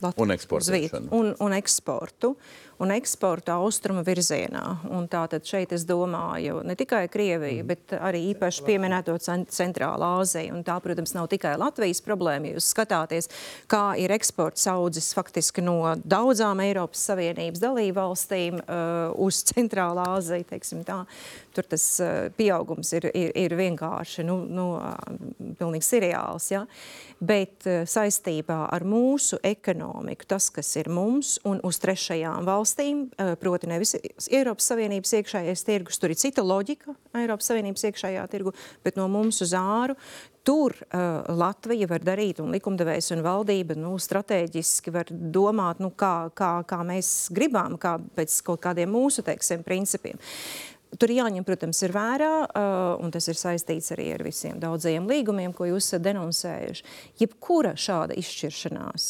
Latvijas 0.00 0.24
Un 0.24 0.72
vietu. 0.72 1.02
Un, 1.12 1.34
un 1.40 1.52
eksportu. 1.52 2.34
Un 2.82 2.90
eksportu 2.90 3.52
austrumu 3.54 4.02
virzienā. 4.04 4.62
Un 4.90 5.06
tātad 5.08 5.44
šeit 5.46 5.72
es 5.72 5.84
domāju 5.86 6.64
ne 6.64 6.74
tikai 6.74 7.08
Krieviju, 7.08 7.62
Mhm. 7.62 7.66
bet 7.66 7.86
arī 8.00 8.34
īpaši 8.34 8.64
pieminēto 8.66 9.14
cen- 9.20 9.46
Centrālā 9.46 10.20
Āzija. 10.20 10.52
Un 10.52 10.64
tā, 10.64 10.80
protams, 10.82 11.14
nav 11.14 11.28
tikai 11.28 11.56
Latvijas 11.56 12.00
problēma. 12.00 12.54
Jūs 12.54 12.74
skatāties, 12.74 13.28
kā 13.68 13.96
ir 13.98 14.10
eksports 14.10 14.66
audzis 14.66 15.14
faktiski 15.14 15.62
no 15.62 15.94
daudzām 15.96 16.60
Eiropas 16.60 17.06
Savienības 17.08 17.60
dalību 17.60 17.94
valstīm 17.94 18.54
uh, 18.68 19.12
uz 19.16 19.44
Centrālā 19.44 20.04
Āziju, 20.18 20.44
teiksim 20.44 20.84
tā, 20.84 21.06
tur 21.54 21.68
tas 21.70 21.84
uh, 22.02 22.12
pieaugums 22.36 22.92
ir, 22.96 23.08
ir, 23.14 23.32
ir 23.44 23.56
vienkārši 23.58 24.26
nu, 24.26 24.40
nu, 24.48 24.66
pilnīgi 25.58 25.86
seriāls. 25.86 26.50
Ja? 26.52 26.64
Bet 27.24 27.68
uh, 27.68 27.82
saistībā 27.88 28.64
ar 28.74 28.86
mūsu 28.88 29.38
ekonomiku, 29.44 30.28
tas, 30.34 30.50
kas 30.54 30.74
ir 30.80 30.90
mums 30.92 31.36
un 31.48 31.62
uz 31.66 31.80
trešajām 31.82 32.48
valstīm, 32.48 33.06
uh, 33.14 33.34
proti 33.40 33.70
nevis 33.70 33.96
Eiropas 34.28 34.70
Savienības 34.72 35.16
iekšējais 35.20 35.66
tirgus, 35.66 36.00
tur 36.02 36.14
ir 36.14 36.20
cita 36.20 36.44
loģika 36.44 36.96
Eiropas 37.20 37.50
Savienības 37.50 37.88
iekšējā 37.90 38.28
tirgu, 38.32 38.54
bet 38.84 39.00
no 39.00 39.08
mums 39.12 39.42
uz 39.44 39.54
āru. 39.58 39.96
Tur 40.44 40.74
uh, 40.76 41.24
Latvija 41.32 41.86
var 41.88 42.02
darīt, 42.04 42.42
un 42.44 42.52
likumdevējs 42.52 43.14
un 43.14 43.22
valdība 43.24 43.78
nu, 43.80 43.94
strateģiski 43.96 44.92
var 44.92 45.08
domāt, 45.08 45.80
nu, 45.80 45.88
kā, 45.96 46.28
kā, 46.36 46.58
kā 46.68 46.82
mēs 46.84 47.30
gribam, 47.32 47.78
kā 47.80 47.96
pēc 48.18 48.36
kaut 48.44 48.60
kādiem 48.66 48.92
mūsu 48.92 49.24
teiksim, 49.24 49.64
principiem. 49.64 50.20
Tur 51.00 51.10
jāņem, 51.10 51.44
protams, 51.46 51.80
ir 51.82 51.94
vērā, 51.94 52.30
un 53.02 53.10
tas 53.14 53.26
ir 53.30 53.38
saistīts 53.38 53.90
arī 53.94 54.10
ar 54.14 54.22
visiem 54.26 54.60
daudzajiem 54.62 55.08
līgumiem, 55.10 55.54
ko 55.56 55.66
jūs 55.66 55.88
esat 55.88 56.04
denonsējuši. 56.06 56.84
Jebkura 57.22 57.74
šāda 57.80 58.14
izšķiršanās, 58.20 59.08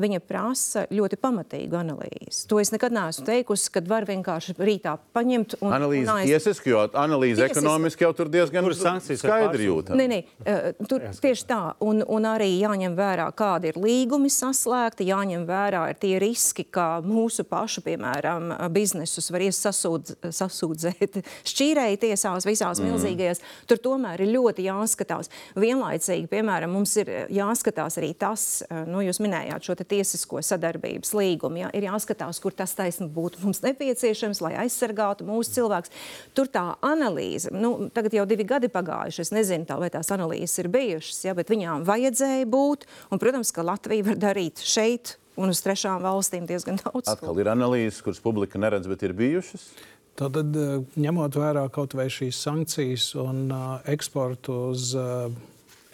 viņa 0.00 0.20
prasa 0.24 0.84
ļoti 0.92 1.18
pamatīgu 1.20 1.76
analīzi. 1.78 2.46
To 2.50 2.60
es 2.62 2.72
nekad 2.72 2.94
neesmu 2.94 3.26
teikusi, 3.26 3.70
kad 3.74 3.88
var 3.90 4.06
vienkārši 4.08 4.54
rītā 4.58 4.96
paņemt 5.14 5.56
un 5.60 5.74
Analīze 5.76 6.06
un 6.08 6.14
aiz- 6.16 6.30
tiesiski, 6.30 6.72
jo 6.72 6.84
analīze 6.88 7.42
Tiesiski. 7.42 7.58
ekonomiski 7.58 8.04
jau 8.04 8.12
tur 8.16 8.30
diezgan 8.32 8.64
ar 8.64 8.74
skaidri 8.74 9.68
jūtama. 9.68 9.98
Nē, 10.00 10.06
nē, 10.08 10.24
eh, 10.46 10.72
tur 10.88 11.00
tieši 11.00 11.46
tā. 11.46 11.74
Un, 11.80 12.02
un 12.02 12.22
arī 12.22 12.50
jāņem 12.60 12.96
vērā, 12.96 13.28
kādi 13.34 13.72
ir 13.72 13.74
līgumi 13.74 14.30
saslēgti, 14.32 15.08
jāņem 15.08 15.46
vērā 15.46 15.88
ir 15.90 15.94
tie 15.94 16.18
riski, 16.18 16.64
ka 16.64 17.02
mūsu 17.04 17.44
pašu, 17.44 17.82
piemēram, 17.82 18.70
biznesus 18.72 19.30
var 19.30 19.40
iesasūdz, 19.40 20.16
sasūdzēt 20.30 21.20
šķīrēji 21.52 22.00
tiesās 22.06 22.46
visās 22.48 22.80
mm. 22.80 22.90
milzīgajās. 22.90 23.42
Tur 23.66 23.76
tomēr 23.82 24.20
ir 24.20 24.32
ļoti 24.36 24.66
jāskatās. 24.68 25.30
Vienlaicīgi, 25.56 26.28
piemēram, 26.32 26.72
mums 26.72 26.96
ir 26.96 27.10
jāskatās 27.32 27.98
arī 28.00 28.12
tas, 28.18 28.62
nu, 28.86 29.02
jūs 29.04 29.20
minējāt 29.22 29.68
šo 29.68 29.76
te 29.78 29.81
tiesisko 29.88 30.42
sadarbības 30.44 31.12
līgumu, 31.16 31.62
ja? 31.62 31.70
ir 31.76 31.86
jāskatās, 31.88 32.40
kur 32.42 32.54
tas 32.56 32.74
taisni 32.78 33.08
būtu 33.12 33.42
mums 33.44 33.62
nepieciešams, 33.64 34.42
lai 34.44 34.54
aizsargātu 34.64 35.26
mūsu 35.28 35.56
cilvēks. 35.58 35.92
Tur 36.36 36.50
tā 36.52 36.64
analīze, 36.84 37.52
nu, 37.54 37.88
tagad 37.94 38.16
jau 38.16 38.26
divi 38.28 38.46
gadi 38.48 38.70
pagājuši, 38.72 39.24
es 39.26 39.32
nezinu, 39.34 39.68
tā, 39.68 39.78
vai 39.80 39.90
tās 39.94 40.12
analīzes 40.14 40.62
ir 40.62 40.70
bijušas, 40.72 41.24
ja, 41.28 41.36
bet 41.38 41.52
viņām 41.52 41.86
vajadzēja 41.88 42.48
būt, 42.52 42.86
un, 43.10 43.22
protams, 43.22 43.54
ka 43.54 43.66
Latvija 43.66 44.10
var 44.12 44.22
darīt 44.30 44.62
šeit 44.64 45.16
un 45.36 45.52
uz 45.52 45.62
trešām 45.64 46.02
valstīm 46.04 46.44
diezgan 46.48 46.80
daudz. 46.82 47.08
Atkal 47.12 47.38
ir 47.40 47.50
analīzes, 47.52 48.02
kuras 48.04 48.20
publika 48.22 48.60
neredz, 48.60 48.88
bet 48.90 49.04
ir 49.06 49.16
bijušas. 49.16 49.70
Tātad, 50.18 50.52
eh, 50.52 50.82
ņemot 51.00 51.38
vērā 51.40 51.64
kaut 51.72 51.94
vai 51.96 52.10
šīs 52.12 52.36
sankcijas 52.44 53.14
un 53.16 53.46
uh, 53.48 53.78
eksportu 53.88 54.58
uz 54.68 54.90
uh, 54.98 55.32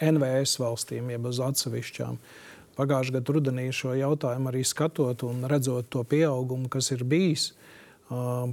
NVS 0.03 0.59
valstīm, 0.59 1.07
jeb 1.13 1.29
uz 1.29 1.39
atsevišķām, 1.43 2.17
pagājušā 2.79 3.19
gada 3.19 3.35
rudenī 3.35 3.67
šo 3.75 3.93
jautājumu 3.99 4.51
arī 4.51 4.63
skatot 4.67 5.27
un 5.27 5.43
redzot 5.51 5.91
to 5.91 6.05
pieaugumu, 6.07 6.71
kas 6.71 6.93
ir 6.95 7.03
bijis. 7.07 7.51
Uh, 7.51 7.69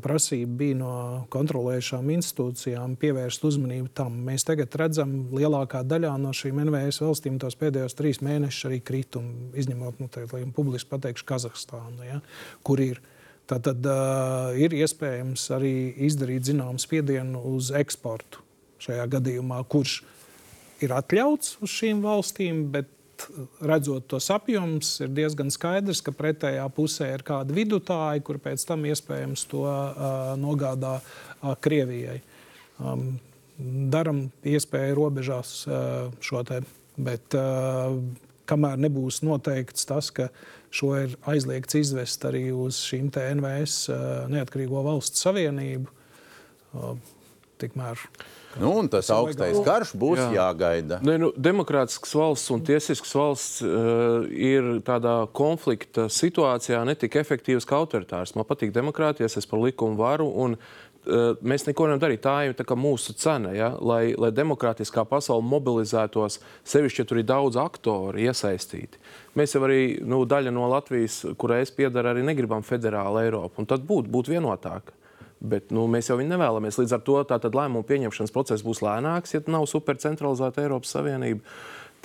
prasība 0.05 0.53
bija 0.61 0.77
no 0.77 0.95
kontrolējušām 1.33 2.11
institūcijām 2.12 2.97
pievērst 3.01 3.45
uzmanību 3.49 3.89
tam. 3.97 4.18
Mēs 4.27 4.45
tagad 4.45 4.74
redzam, 4.77 5.14
ka 5.31 5.39
lielākā 5.41 5.81
daļā 5.89 6.11
no 6.20 6.35
šīm 6.37 6.61
NVS 6.66 7.01
valstīm 7.01 7.39
tos 7.41 7.57
pēdējos 7.57 7.97
trīs 7.97 8.20
mēnešus 8.20 8.68
arī 8.68 8.83
kritumi, 8.85 9.55
izņemot, 9.57 10.03
nu, 10.03 10.11
lai 10.35 10.43
publiski 10.53 10.91
pateikšu, 10.93 11.24
Kazahstānu, 11.33 12.05
ja, 12.05 12.20
kur 12.66 12.85
ir. 12.85 13.01
Tātad 13.47 13.85
uh, 13.87 14.57
ir 14.59 14.74
iespējams 14.74 15.45
arī 15.55 15.72
izdarīt 16.05 16.49
zināmu 16.49 16.83
spiedienu 16.83 17.45
uz 17.55 17.70
eksportu 17.79 18.43
šajā 18.83 19.07
gadījumā, 19.12 19.61
kurš 19.70 20.01
ir 20.85 20.93
atļauts 20.93 21.61
uz 21.62 21.72
šīm 21.79 22.03
valstīm, 22.05 22.64
bet 22.74 22.91
redzot 23.64 24.07
tos 24.11 24.29
apjomus, 24.33 24.91
ir 25.05 25.12
diezgan 25.17 25.51
skaidrs, 25.53 26.03
ka 26.05 26.14
pretējā 26.17 26.67
pusē 26.77 27.12
ir 27.14 27.25
kāda 27.27 27.55
vidutāja, 27.57 28.23
kur 28.25 28.41
pēc 28.43 28.67
tam 28.69 28.85
iespējams 28.89 29.47
to 29.51 29.64
uh, 29.67 30.35
nogādā 30.41 30.99
uh, 31.01 31.55
Krievijai. 31.62 32.21
Um, 32.77 33.17
daram 33.93 34.27
iespēju 34.45 34.99
robežās 34.99 35.59
uh, 35.69 36.12
šo 36.21 36.43
te, 36.47 36.61
bet 36.97 37.37
uh, 37.39 37.97
kamēr 38.49 38.81
nebūs 38.87 39.23
noteikts 39.27 39.89
tas, 39.89 40.12
ka 40.14 40.29
šo 40.75 40.93
ir 41.01 41.17
aizliegts 41.29 41.79
izvest 41.79 42.25
arī 42.29 42.51
uz 42.53 42.83
šīm 42.85 43.11
NVS 43.11 43.77
uh, 43.91 44.01
neatkarīgo 44.33 44.83
valstu 44.87 45.23
savienību, 45.25 45.93
uh, 46.77 46.97
tikmēr 47.62 48.01
Nu, 48.61 48.73
un 48.81 48.89
tas 48.93 49.11
augstais 49.13 49.59
karš 49.67 49.93
būs 49.99 50.21
Jā. 50.21 50.31
jāgaida. 50.39 51.01
Ne, 51.05 51.19
nu, 51.21 51.31
demokrātisks 51.37 52.15
valsts 52.17 52.53
un 52.55 52.65
tiesisks 52.65 53.13
valsts 53.17 53.61
uh, 53.67 54.25
ir 54.33 54.81
tādā 54.87 55.19
konflikta 55.37 56.09
situācijā 56.13 56.81
ne 56.89 56.97
tik 56.99 57.19
efektīvs 57.21 57.69
kā 57.69 57.79
autoritārs. 57.83 58.35
Man 58.37 58.49
patīk 58.49 58.73
demokrātija, 58.77 59.29
es 59.29 59.37
esmu 59.41 59.55
par 59.55 59.65
likumu 59.67 60.01
varu. 60.01 60.29
Un, 60.45 60.57
uh, 60.57 60.87
Mēs 61.07 61.63
neko 61.69 61.87
nevaram 61.87 62.03
darīt. 62.03 62.25
Tā 62.25 62.35
ir 62.49 62.57
tā 62.59 62.65
kā 62.67 62.75
mūsu 62.79 63.15
cena, 63.15 63.53
ja? 63.55 63.71
lai, 63.79 64.17
lai 64.19 64.33
demokrātiskā 64.35 65.05
pasaule 65.07 65.45
mobilizētos, 65.47 66.41
sevišķi, 66.67 67.03
ja 67.03 67.07
tur 67.07 67.21
ir 67.23 67.29
daudz 67.29 67.61
aktoru 67.63 68.25
iesaistīti. 68.25 68.99
Mēs 69.39 69.55
jau 69.55 69.63
arī 69.69 70.01
nu, 70.03 70.25
daļa 70.27 70.51
no 70.55 70.67
Latvijas, 70.73 71.21
kurai 71.39 71.61
es 71.63 71.71
piedaru, 71.77 72.11
arī 72.11 72.27
negribam 72.27 72.67
federālu 72.67 73.23
Eiropu. 73.23 73.63
Un 73.63 73.71
tad 73.71 73.87
būtu 73.87 74.11
būt 74.11 74.33
vienotāka. 74.35 74.97
Bet 75.41 75.72
nu, 75.74 75.84
mēs 75.93 76.09
jau 76.09 76.16
viņu 76.16 76.32
nevēlamies. 76.32 76.78
Līdz 76.80 76.95
ar 76.97 77.03
to 77.05 77.18
lēmumu 77.59 77.84
pieņemšanas 77.89 78.32
process 78.32 78.64
būs 78.64 78.80
lēnāks, 78.84 79.34
ja 79.37 79.43
nav 79.53 79.66
supercentralizēta 79.68 80.64
Eiropas 80.64 80.95
Savienība. 80.97 81.45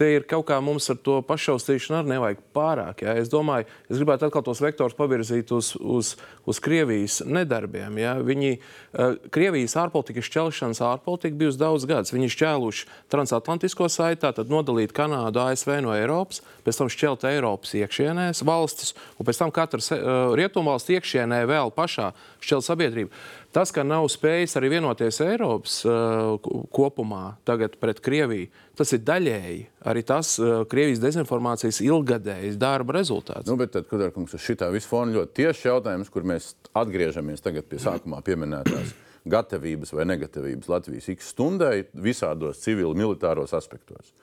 Te 0.01 0.07
ir 0.15 0.23
kaut 0.25 0.47
kā 0.49 0.55
mums 0.65 0.87
ar 0.89 0.97
to 1.05 1.19
pašaustīšanu 1.27 1.99
arī 1.99 2.09
nevajag 2.15 2.39
pārāk. 2.55 3.03
Ja? 3.05 3.13
Es 3.21 3.29
domāju, 3.29 3.67
es 3.85 3.99
gribētu 3.99 4.25
atkal 4.25 4.41
tos 4.47 4.61
vektors 4.63 4.95
pavirzīt 4.97 5.51
uz, 5.53 5.75
uz, 5.77 6.15
uz 6.49 6.61
Krievijas 6.63 7.19
nedarbiem. 7.21 7.99
Ja? 8.01 8.15
Viņi, 8.25 8.55
uh, 8.57 9.19
Krievijas 9.29 9.77
ārpolitikas 9.77 10.25
šķelšanas 10.25 10.81
ārpolitika 10.87 11.37
bijusi 11.43 11.61
daudz 11.61 11.85
gadus. 11.85 12.15
Viņi 12.15 12.31
šķēluši 12.33 12.89
transatlantisko 13.13 13.91
saiti, 13.93 14.23
tad 14.25 14.49
nodalīt 14.49 14.95
Kanādu, 14.97 15.43
ASV 15.45 15.75
no 15.85 15.93
Eiropas, 15.93 16.41
pēc 16.65 16.81
tam 16.81 16.89
šķelt 16.89 17.27
Eiropas 17.29 17.75
iekšienēs 17.77 18.41
valstis, 18.47 18.95
un 19.21 19.29
pēc 19.29 19.43
tam 19.43 19.53
katras 19.53 19.93
uh, 19.93 20.33
rietumvalsts 20.33 20.95
iekšienē 20.97 21.43
vēl 21.51 21.69
pašā 21.77 22.09
šķelt 22.41 22.65
sabiedrību. 22.71 23.13
Tas, 23.51 23.71
ka 23.75 23.83
nav 23.83 24.05
spējis 24.07 24.53
arī 24.55 24.69
vienoties 24.71 25.17
Eiropas 25.25 25.81
uh, 25.83 26.37
kopumā 26.71 27.33
tagad 27.47 27.73
pret 27.81 27.99
Krieviju, 28.03 28.47
tas 28.79 28.93
ir 28.95 29.01
daļēji 29.03 29.57
arī 29.91 30.03
tas 30.07 30.37
uh, 30.39 30.61
Krievijas 30.71 31.01
dezinformācijas 31.03 31.81
ilgadējs 31.83 32.55
darba 32.61 32.95
rezultāts. 32.95 33.49
Nu, 33.51 33.57
bet 33.59 33.73
tad, 33.75 33.89
kad 33.89 34.05
ar 34.05 34.13
kungs 34.15 34.37
uz 34.37 34.45
šitā 34.45 34.69
visu 34.71 34.87
fonu 34.87 35.17
ļoti 35.17 35.35
tieši 35.41 35.67
jautājums, 35.67 36.11
kur 36.13 36.23
mēs 36.31 36.53
atgriežamies 36.79 37.43
tagad 37.43 37.67
pie 37.67 37.81
sākumā 37.83 38.21
pieminētās 38.23 38.95
gatavības 39.35 39.91
vai 39.97 40.07
negatavības 40.13 40.71
Latvijas 40.71 41.11
X 41.11 41.33
stundai 41.35 41.83
visādos 41.91 42.63
civili 42.63 42.95
militāros 43.03 43.51
aspektos. 43.57 44.13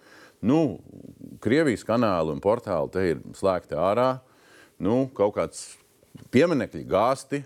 Nu, 0.40 0.78
Krievijas 1.44 1.84
kanāli 1.84 2.32
un 2.32 2.40
portāli 2.40 2.92
te 2.96 3.04
ir 3.12 3.22
slēgti 3.36 3.76
ārā, 3.76 4.08
nu, 4.80 5.04
kaut 5.12 5.36
kāds 5.36 5.62
pieminekļi 6.32 6.84
gāsti, 6.88 7.44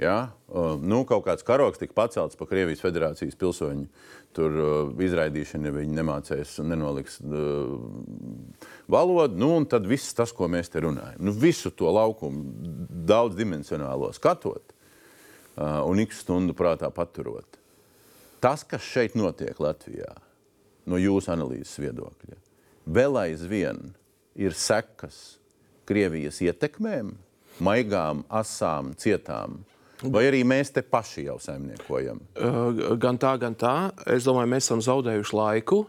Ja? 0.00 0.32
Nu, 0.80 1.02
kaut 1.08 1.26
kāds 1.26 1.44
karoks 1.46 1.80
tika 1.80 1.94
pacelts 1.98 2.38
pa 2.38 2.46
Krievijas 2.48 2.80
federācijas 2.80 3.36
pilsoņu 3.38 3.84
tur, 4.36 4.56
izraidīšanu, 5.02 5.68
ja 5.68 5.74
viņi 5.74 5.96
nemācīs 5.98 6.54
un 6.62 6.70
nenoliks 6.72 7.18
uh, 7.20 7.74
valodu. 8.90 9.36
Nu, 9.40 9.52
tad 9.68 9.88
viss 9.90 10.16
tas, 10.16 10.32
ko 10.34 10.48
mēs 10.50 10.72
te 10.72 10.82
runājam, 10.84 11.20
nu, 11.26 11.34
visu 11.36 11.72
to 11.74 11.90
laukumu 11.92 12.70
daudzdimensionālo 13.10 14.12
skatot 14.16 14.72
uh, 14.72 15.82
un 15.84 16.02
ik 16.02 16.16
stundu 16.16 16.56
prātā 16.56 16.88
paturot. 16.94 17.60
Tas, 18.40 18.64
kas 18.64 18.86
šeit 18.86 19.18
notiek 19.20 19.58
Latvijā, 19.60 20.14
no 20.88 20.96
jūsu 20.96 21.34
analīzes 21.34 21.76
viedokļa, 21.82 22.38
vēl 22.88 23.18
aizvien 23.26 23.90
ir 24.40 24.56
sekas 24.56 25.36
Krievijas 25.90 26.38
ietekmēm, 26.44 27.10
maigām, 27.60 28.22
asām, 28.30 28.94
cietām. 28.94 29.60
Vai 30.00 30.24
arī 30.30 30.40
mēs 30.48 30.72
te 30.72 30.80
paši 30.80 31.26
jau 31.26 31.36
saimniekojam? 31.42 32.20
Uh, 32.40 32.96
gan 33.00 33.18
tā, 33.20 33.34
gan 33.40 33.56
tā. 33.58 33.90
Es 34.08 34.24
domāju, 34.24 34.48
mēs 34.54 34.68
esam 34.68 34.80
zaudējuši 34.84 35.36
laiku. 35.36 35.82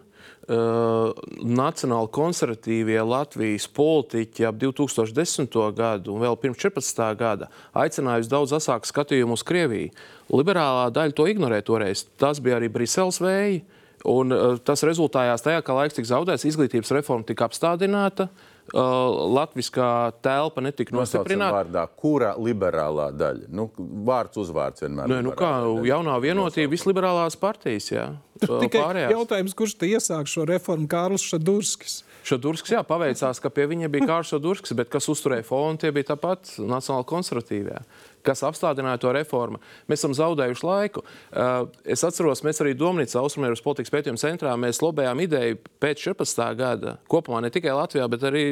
uh, 0.51 1.13
nacionāli 1.47 2.11
konservatīvie 2.11 2.99
Latvijas 3.07 3.67
politiķi 3.71 4.47
ap 4.49 4.59
2010. 4.61 5.57
gadu 5.77 6.15
un 6.15 6.23
vēl 6.25 6.37
pirms 6.41 6.59
14. 6.59 7.03
gada 7.19 7.47
aicināja 7.71 8.25
uz 8.25 8.31
daudz 8.31 8.55
asāku 8.59 8.89
skatījumu 8.89 9.37
uz 9.37 9.45
Krieviju. 9.47 9.93
Liberālā 10.31 10.89
daļa 10.91 11.15
to 11.15 11.27
ignorēja 11.31 11.67
toreiz. 11.67 12.05
Tas 12.19 12.43
bija 12.43 12.59
arī 12.59 12.71
Briseles 12.71 13.21
vēji. 13.23 13.63
Un, 14.11 14.33
uh, 14.33 14.57
tas 14.57 14.83
rezultējās 14.83 15.45
tajā, 15.45 15.61
ka 15.63 15.77
laiks 15.77 15.95
tika 15.95 16.09
zaudēts, 16.15 16.47
izglītības 16.49 16.91
reforma 16.97 17.27
tika 17.27 17.47
apstādināta. 17.47 18.27
Uh, 18.27 18.50
Latvijā 18.71 20.11
telpa 20.23 20.63
netika 20.63 20.95
nostiprināta. 20.95 21.57
Vārdā, 21.57 21.85
kura 21.99 22.35
liberālā 22.39 23.09
daļa? 23.15 23.49
Nu, 23.51 23.67
vārds 24.07 24.39
uzvārds 24.39 24.85
vienmēr. 24.85 25.09
Nē, 25.11 25.19
nu 25.25 25.33
kā 25.35 25.51
jaunā 25.87 26.15
vienotība, 26.23 26.71
visliberālās 26.71 27.35
partijas. 27.39 27.89
Jā. 27.91 28.05
Tikai 28.41 28.79
Pārējās. 28.79 29.11
jautājums, 29.17 29.57
kurš 29.57 29.75
te 29.81 29.89
iesāk 29.91 30.29
šo 30.31 30.45
reformu, 30.49 30.87
Kārlis 30.89 31.25
Šadurskis. 31.27 31.99
Šadurskis, 32.25 32.75
jā, 32.77 32.81
paveicās, 32.85 33.41
ka 33.41 33.49
pie 33.53 33.67
viņa 33.69 33.89
bija 33.91 34.07
Kārlis 34.09 34.31
Šadurskis, 34.31 34.75
bet 34.77 34.91
kas 34.93 35.09
uzturēja 35.11 35.45
fonu, 35.45 35.79
tie 35.81 35.91
bija 35.93 36.13
tāpat 36.13 36.55
nacionāli 36.61 37.07
konservatīvie 37.09 37.79
kas 38.25 38.43
apstādināja 38.47 39.01
to 39.01 39.11
reformu. 39.15 39.59
Mēs 39.89 40.01
esam 40.01 40.15
zaudējuši 40.17 40.65
laiku. 40.67 41.03
Uh, 41.03 41.67
es 41.85 42.03
atceros, 42.07 42.43
mēs 42.45 42.61
arī 42.63 42.75
Domnīcā, 42.77 43.19
Austrumēras 43.21 43.63
politikas 43.65 43.93
pētījuma 43.93 44.21
centrā, 44.21 44.53
mēs 44.59 44.81
lobējām 44.83 45.23
ideju 45.25 45.59
pēc 45.83 46.05
14. 46.07 46.45
gada, 46.59 46.95
kopumā 47.11 47.41
ne 47.45 47.51
tikai 47.53 47.75
Latvijā, 47.77 48.07
bet 48.11 48.25
arī 48.29 48.45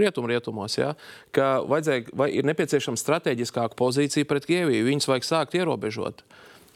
rietumrietumos, 0.00 0.78
ja, 0.78 0.92
ka 1.36 1.58
vajadzēja, 1.70 2.10
vai 2.16 2.30
ir 2.36 2.48
nepieciešama 2.50 3.00
strateģiskāka 3.00 3.78
pozīcija 3.78 4.28
pret 4.28 4.48
Krieviju. 4.50 4.86
Viņus 4.90 5.10
vajag 5.10 5.28
sākt 5.28 5.58
ierobežot. 5.58 6.24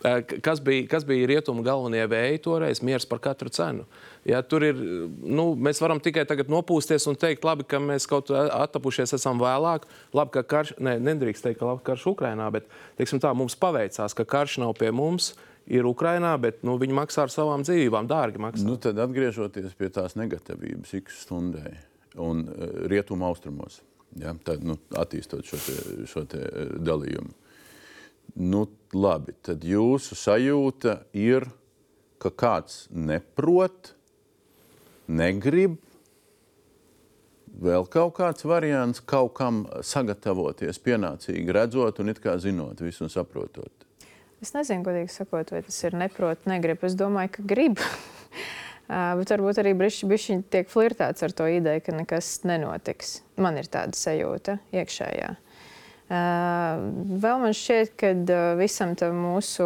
Uh, 0.05 0.21
kas 0.45 0.61
bija, 0.61 0.89
kas 0.91 1.07
bija 1.09 1.31
rietumu 1.31 1.65
galvenie 1.65 2.05
vēji 2.11 2.43
toreiz? 2.45 2.83
Miers 2.85 3.09
par 3.09 3.23
katru 3.25 3.53
cenu. 3.53 3.87
Uh, 3.89 4.14
Ja, 4.25 4.41
tur 4.41 4.65
ir, 4.65 4.79
nu, 5.21 5.51
mēs 5.61 5.83
varam 5.85 5.99
tikai 6.01 6.23
tagad 6.29 6.49
nopūsties 6.49 7.05
un 7.11 7.17
teikt, 7.21 7.45
labi, 7.45 7.67
ka 7.69 7.77
mēs 7.83 8.07
kaut 8.09 8.31
kā 8.33 8.47
attapušies 8.57 9.13
esam 9.19 9.41
vēlāk. 9.41 9.85
Labi, 10.17 10.33
ka 10.39 10.43
karš, 10.49 10.73
ne, 10.81 10.95
nedrīkst 11.11 11.45
teikt, 11.45 11.59
ka 11.61 11.69
labi, 11.69 11.85
karš 11.85 12.07
Ukrainā, 12.15 12.47
bet 12.55 12.71
teiksim, 12.97 13.21
tā, 13.21 13.35
mums 13.37 13.57
paveicās, 13.61 14.17
ka 14.17 14.25
karš 14.25 14.63
nav 14.65 14.73
pie 14.81 14.89
mums. 14.97 15.35
Ir 15.69 15.85
Ukrainā, 15.89 16.35
bet 16.41 16.61
nu, 16.65 16.77
viņi 16.81 16.97
maksā 16.97 17.25
ar 17.25 17.33
savām 17.33 17.65
dzīvībām, 17.65 18.09
dārgi 18.09 18.41
maksā. 18.41 18.65
Nu, 18.69 18.77
tad 18.81 19.01
atgriežoties 19.01 19.77
pie 19.77 19.89
tās 19.93 20.17
negatavības 20.21 20.93
X 21.01 21.23
stundai 21.25 21.73
un 22.21 22.45
uh, 22.45 22.65
rietumu 22.89 23.25
austrumos, 23.29 23.79
ja, 24.21 24.35
tad, 24.45 24.65
nu, 24.65 24.77
attīstot 25.01 25.49
šo, 25.49 25.61
te, 25.65 25.77
šo 26.09 26.25
te, 26.29 26.41
uh, 26.45 26.75
dalījumu. 26.85 27.33
Nu, 28.45 28.65
labi, 28.97 29.37
tad 29.45 29.65
jūsu 29.65 30.17
sajūta 30.17 30.99
ir, 31.17 31.49
ka 32.21 32.33
kāds 32.33 32.87
neprot 32.93 33.95
negrib. 35.09 35.77
Vēl 37.55 37.87
kaut 37.87 38.17
kāds 38.17 38.43
variants, 38.49 38.99
kaut 38.99 39.37
kam 39.39 39.63
sagatavoties 39.87 40.81
pienācīgi, 40.83 41.53
redzot 41.55 42.01
un 42.03 42.11
it 42.11 42.19
kā 42.23 42.35
zinot 42.43 42.83
visu 42.83 43.07
un 43.07 43.13
saprotot. 43.13 43.71
Es 44.43 44.51
nezinu, 44.57 44.83
godīgi 44.85 45.13
sakot, 45.15 45.55
vai 45.55 45.63
tas 45.65 45.79
ir 45.87 45.95
neprot, 45.97 46.43
negrib. 46.51 46.83
Es 46.85 46.97
domāju, 46.99 47.37
ka 47.37 47.47
grib. 47.55 47.79
Bet 48.91 49.31
varbūt 49.33 49.63
arī 49.63 49.73
bišķiņi 49.79 50.43
tiek 50.53 50.69
flirtēts 50.69 51.25
ar 51.25 51.33
to 51.33 51.47
ideju, 51.49 51.85
ka 51.87 51.95
nekas 51.97 52.35
nenotiks. 52.45 53.21
Man 53.41 53.57
ir 53.57 53.71
tāda 53.73 53.97
sajūta 53.97 54.59
iekšējā. 54.75 55.31
Vēl 57.25 57.39
man 57.41 57.55
šķiet, 57.57 57.95
ka 57.97 58.11
visam 58.59 58.93
tam 58.99 59.23
mūsu 59.25 59.65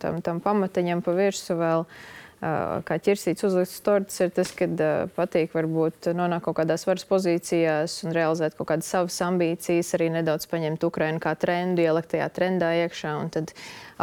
tam, 0.00 0.22
tam 0.24 0.40
pamatiņam 0.40 1.02
pa 1.04 1.12
virsu 1.18 1.58
vēl 1.58 1.84
ir 1.84 2.15
kā 2.36 2.98
ķirsīts 3.00 3.46
uzlikts 3.48 3.80
torts, 3.84 4.18
ir 4.20 4.32
tas, 4.36 4.50
ka 4.52 4.68
patīk 5.16 5.54
varbūt 5.56 6.10
nonākt 6.16 6.44
kaut 6.44 6.58
kādās 6.58 6.84
varas 6.84 7.06
pozīcijās 7.08 7.94
un 8.04 8.12
realizēt 8.16 8.58
kaut 8.58 8.68
kādas 8.72 8.90
savas 8.92 9.16
ambīcijas, 9.24 9.94
arī 9.96 10.10
nedaudz 10.18 10.48
paņemt 10.50 10.84
Ukrainu 10.84 11.22
kā 11.22 11.32
trendu, 11.40 11.84
ielikt 11.86 12.12
tajā 12.12 12.28
trendā 12.36 12.74
iekšā 12.84 13.14
un 13.22 13.32
tad 13.32 13.54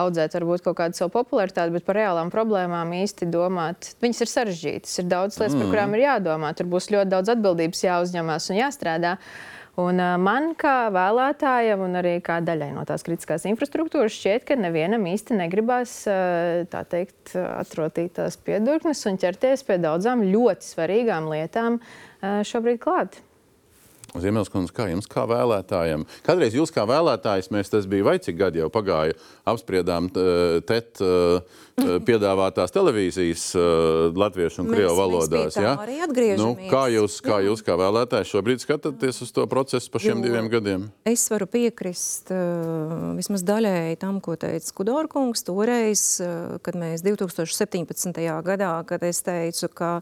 audzēt 0.02 0.34
varbūt 0.40 0.66
kaut 0.66 0.80
kādu 0.82 0.98
savu 0.98 1.14
popularitāti, 1.14 1.76
bet 1.76 1.86
par 1.86 2.00
reālām 2.02 2.34
problēmām 2.34 2.96
īsti 3.04 3.30
domāt. 3.30 3.94
Viņas 4.02 4.26
ir 4.26 4.34
sarežģītas, 4.34 5.00
ir 5.04 5.10
daudz 5.12 5.38
lietas, 5.38 5.54
mm. 5.54 5.62
par 5.62 5.74
kurām 5.76 5.94
ir 5.94 6.08
jādomā, 6.08 6.54
tur 6.58 6.72
būs 6.74 6.90
ļoti 6.90 7.14
daudz 7.14 7.36
atbildības 7.36 7.86
jāuzņemās 7.86 8.50
un 8.50 8.64
jāstrādā. 8.64 9.18
Un 9.82 9.98
man, 10.22 10.52
kā 10.54 10.92
vēlētājam, 10.94 11.82
un 11.82 11.98
arī 11.98 12.20
kā 12.22 12.38
daļai 12.46 12.70
no 12.76 12.84
tās 12.86 13.02
kritiskās 13.06 13.48
infrastruktūras, 13.50 14.14
šķiet, 14.14 14.46
ka 14.46 14.58
nevienam 14.60 15.08
īsti 15.10 15.40
negribas 15.40 15.96
teikt, 16.92 17.34
atrotīt 17.34 18.14
tās 18.20 18.38
piedurknes 18.38 19.02
un 19.10 19.18
ķerties 19.18 19.66
pie 19.66 19.80
daudzām 19.82 20.22
ļoti 20.30 20.70
svarīgām 20.76 21.32
lietām 21.34 21.82
šobrīd 22.22 22.84
klāt. 22.86 23.18
Ziemeļskundze, 24.14 24.74
kā 24.76 24.88
jums, 24.92 25.08
kā 25.10 25.26
vēlētājiem? 25.30 26.06
Kādreiz 26.26 26.54
jūs 26.58 26.74
kā 26.74 26.86
vēlētājs, 26.90 27.50
mēs 27.54 27.72
tas 27.74 27.88
bija 27.90 28.06
vai 28.06 28.18
cik 28.22 28.38
gadi 28.38 28.62
jau 28.62 28.70
pagāja, 28.74 29.18
apspriedām 29.50 30.12
TET 30.14 31.02
piedāvātās 32.06 32.74
televīzijas 32.74 33.46
latviešu 34.14 34.62
un 34.62 34.70
krievu 34.70 34.94
valodās. 34.98 35.58
Ja? 35.58 35.74
Nu, 36.38 36.52
kā, 36.70 36.84
jūs, 36.94 37.18
kā 37.26 37.40
jā. 37.42 37.50
jūs 37.50 37.64
kā 37.66 37.78
vēlētājs 37.80 38.30
šobrīd 38.36 38.62
skatāties 38.62 39.24
uz 39.26 39.34
to 39.34 39.48
procesu 39.50 39.90
pa 39.90 40.02
šiem 40.04 40.22
jo 40.22 40.28
diviem 40.28 40.50
gadiem? 40.54 40.86
Es 41.10 41.26
varu 41.34 41.48
piekrist 41.50 42.30
vismaz 43.18 43.46
daļēji 43.48 43.98
tam, 44.04 44.22
ko 44.24 44.38
teica 44.40 44.78
Kudorkungs 44.78 45.46
toreiz, 45.48 46.06
kad 46.62 46.78
mēs 46.78 47.02
2017. 47.06 48.22
gadā, 48.46 48.76
kad 48.90 49.06
es 49.10 49.24
teicu, 49.26 49.72
ka 49.74 49.96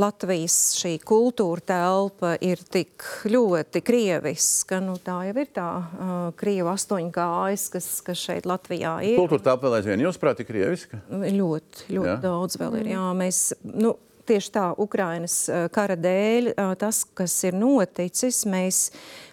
Latvijas 0.00 0.56
šī 0.80 0.94
kultūra 1.04 1.60
telpa 1.72 2.32
ir 2.40 2.62
tik 2.72 3.04
ļoti 3.28 3.82
krieviska, 3.84 4.80
nu 4.84 4.94
tā 5.04 5.18
jau 5.28 5.34
ir 5.42 5.50
tā 5.56 5.68
uh, 5.76 6.12
krieva 6.40 6.74
astoņkājas, 6.78 7.66
kas, 7.74 7.88
kas 8.06 8.24
šeit 8.24 8.48
Latvijā 8.48 8.96
ir. 9.04 9.18
Kultūra 9.20 9.50
telpa 9.50 9.68
vēl 9.68 9.80
aizvien, 9.80 10.04
jūs 10.06 10.20
prāt, 10.20 10.40
ir 10.40 10.48
krieviska? 10.48 11.02
Ļoti, 11.10 11.90
ļoti 11.92 12.12
jā. 12.12 12.18
daudz 12.24 12.60
vēl 12.60 12.80
ir. 12.80 12.92
Jā, 12.94 13.06
mēs, 13.20 13.42
nu, 13.68 13.94
tieši 14.30 14.54
tā, 14.56 14.66
Ukrainas 14.80 15.42
kara 15.74 15.98
dēļ, 16.00 16.54
tas, 16.80 17.04
kas 17.18 17.36
ir 17.48 17.58
noticis, 17.60 18.46
mēs, 18.48 18.86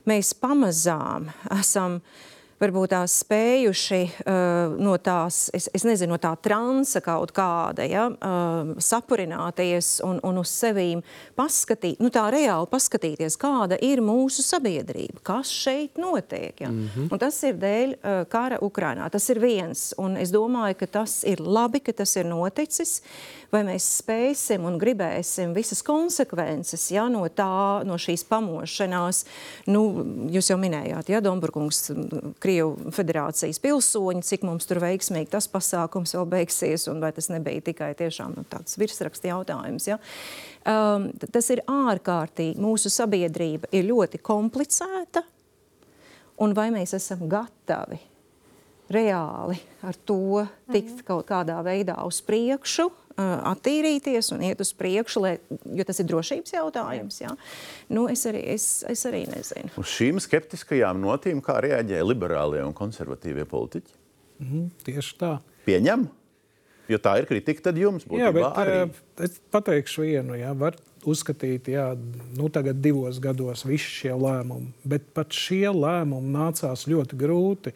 mēs 0.09 0.33
pamazām 0.41 1.31
esam 1.55 2.01
uh, 2.01 2.25
varbūt 2.61 2.91
tās 2.93 3.19
spējuši 3.23 3.99
uh, 4.07 4.77
no 4.81 4.95
tās, 5.01 5.47
es, 5.55 5.67
es 5.75 5.85
nezinu, 5.87 6.15
no 6.15 6.19
tā 6.21 6.33
transa 6.41 7.01
kaut 7.05 7.33
kāda, 7.35 7.85
ja, 7.87 8.07
uh, 8.09 8.73
sapurināties 8.81 9.97
un, 10.05 10.19
un 10.25 10.41
uz 10.41 10.51
sevīm 10.53 11.03
paskatīt, 11.37 12.01
nu 12.03 12.09
tā 12.13 12.27
reāli 12.33 12.69
paskatīties, 12.71 13.37
kāda 13.41 13.77
ir 13.85 14.01
mūsu 14.05 14.45
sabiedrība, 14.45 15.21
kas 15.27 15.51
šeit 15.53 16.01
notiek. 16.01 16.55
Ja. 16.61 16.71
Mm 16.71 16.89
-hmm. 16.95 17.07
Un 17.11 17.19
tas 17.19 17.41
ir 17.43 17.59
dēļ 17.61 17.93
uh, 17.93 18.25
kara 18.29 18.57
Ukrainā. 18.61 19.09
Tas 19.09 19.29
ir 19.29 19.39
viens, 19.39 19.93
un 19.97 20.17
es 20.17 20.31
domāju, 20.31 20.75
ka 20.79 20.85
tas 20.85 21.23
ir 21.23 21.39
labi, 21.39 21.79
ka 21.79 21.93
tas 21.93 22.15
ir 22.15 22.25
noticis. 22.25 23.01
Vai 23.51 23.63
mēs 23.63 23.85
spēsim 24.01 24.65
un 24.67 24.75
gribēsim 24.79 25.53
visas 25.55 25.79
konsekvences 25.81 26.91
ja, 26.91 27.07
no, 27.07 27.23
tā, 27.27 27.83
no 27.87 27.95
šīs 27.95 28.25
pamošanās? 28.27 29.23
Nu, 29.67 30.03
jūs 30.29 30.51
jau 30.51 30.57
minējāt, 30.59 31.09
ja, 31.09 31.21
Domburkungs, 31.23 31.91
Krievu 32.47 32.93
federācijas 32.95 33.59
pilsoņi, 33.59 34.23
cik 34.23 34.45
mums 34.47 34.69
tur 34.69 34.79
veiksmīgi 34.79 35.33
tas 35.33 35.49
pasākums 35.51 36.15
vēl 36.15 36.27
beigsies, 36.31 36.87
un 36.87 37.03
vai 37.03 37.11
tas 37.15 37.27
nebija 37.33 37.65
tikai 37.69 37.91
tiešām 37.99 38.37
nu, 38.39 38.45
tāds 38.47 38.79
virsraksta 38.79 39.33
jautājums. 39.33 39.89
Ja? 39.89 39.99
Um, 40.63 41.09
tas 41.19 41.51
ir 41.51 41.65
ārkārtīgi. 41.67 42.55
Mūsu 42.63 42.91
sabiedrība 42.93 43.67
ir 43.75 43.89
ļoti 43.89 44.21
komplicēta, 44.23 45.25
un 46.43 46.55
vai 46.55 46.69
mēs 46.71 46.95
esam 46.95 47.27
gatavi 47.27 47.99
reāli 48.93 49.59
ar 49.85 49.97
to 50.07 50.45
tikt 50.71 50.99
mhm. 50.99 51.03
kaut 51.07 51.27
kādā 51.29 51.57
veidā 51.65 51.97
uz 52.07 52.21
priekšu, 52.25 52.89
attīrīties 53.17 54.29
un 54.35 54.43
iet 54.45 54.59
uz 54.61 54.71
priekšu, 54.77 55.21
lai, 55.23 55.33
jo 55.49 55.85
tas 55.87 55.99
ir 56.01 56.07
drošības 56.09 56.53
jautājums. 56.53 57.17
Ja? 57.23 57.33
Nu, 57.89 58.05
es, 58.11 58.25
arī, 58.29 58.43
es, 58.53 58.67
es 58.87 59.05
arī 59.09 59.23
nezinu. 59.31 59.71
Uz 59.81 59.89
šīm 59.95 60.21
skeptiskajām 60.21 61.01
notīm, 61.01 61.41
kā 61.45 61.57
reaģē 61.65 62.03
liberālie 62.05 62.61
un 62.65 62.75
konservatīvie 62.77 63.47
politiķi? 63.49 63.97
Mm, 64.43 64.69
tieši 64.85 65.17
tā. 65.17 65.33
Pieņem? 65.65 66.05
Jo 66.87 66.99
tā 67.03 67.17
ir 67.19 67.25
kritika, 67.27 67.65
tad 67.67 67.79
jums 67.81 68.05
būtu 68.07 68.21
jā, 68.21 68.29
bet, 68.31 68.45
arī. 68.61 68.75
Es 69.25 69.41
pateikšu 69.51 70.05
vienu, 70.05 70.37
jā, 70.39 70.53
var 70.55 70.77
uzskatīt, 71.07 71.67
jā, 71.73 71.89
nu 72.37 72.47
tagad 72.53 72.79
divos 72.79 73.19
gados 73.23 73.65
visi 73.67 73.89
šie 74.03 74.13
lēmumi, 74.15 74.71
bet 74.87 75.09
pat 75.15 75.35
šie 75.35 75.65
lēmumi 75.73 76.31
nācās 76.37 76.85
ļoti 76.87 77.19
grūti. 77.19 77.73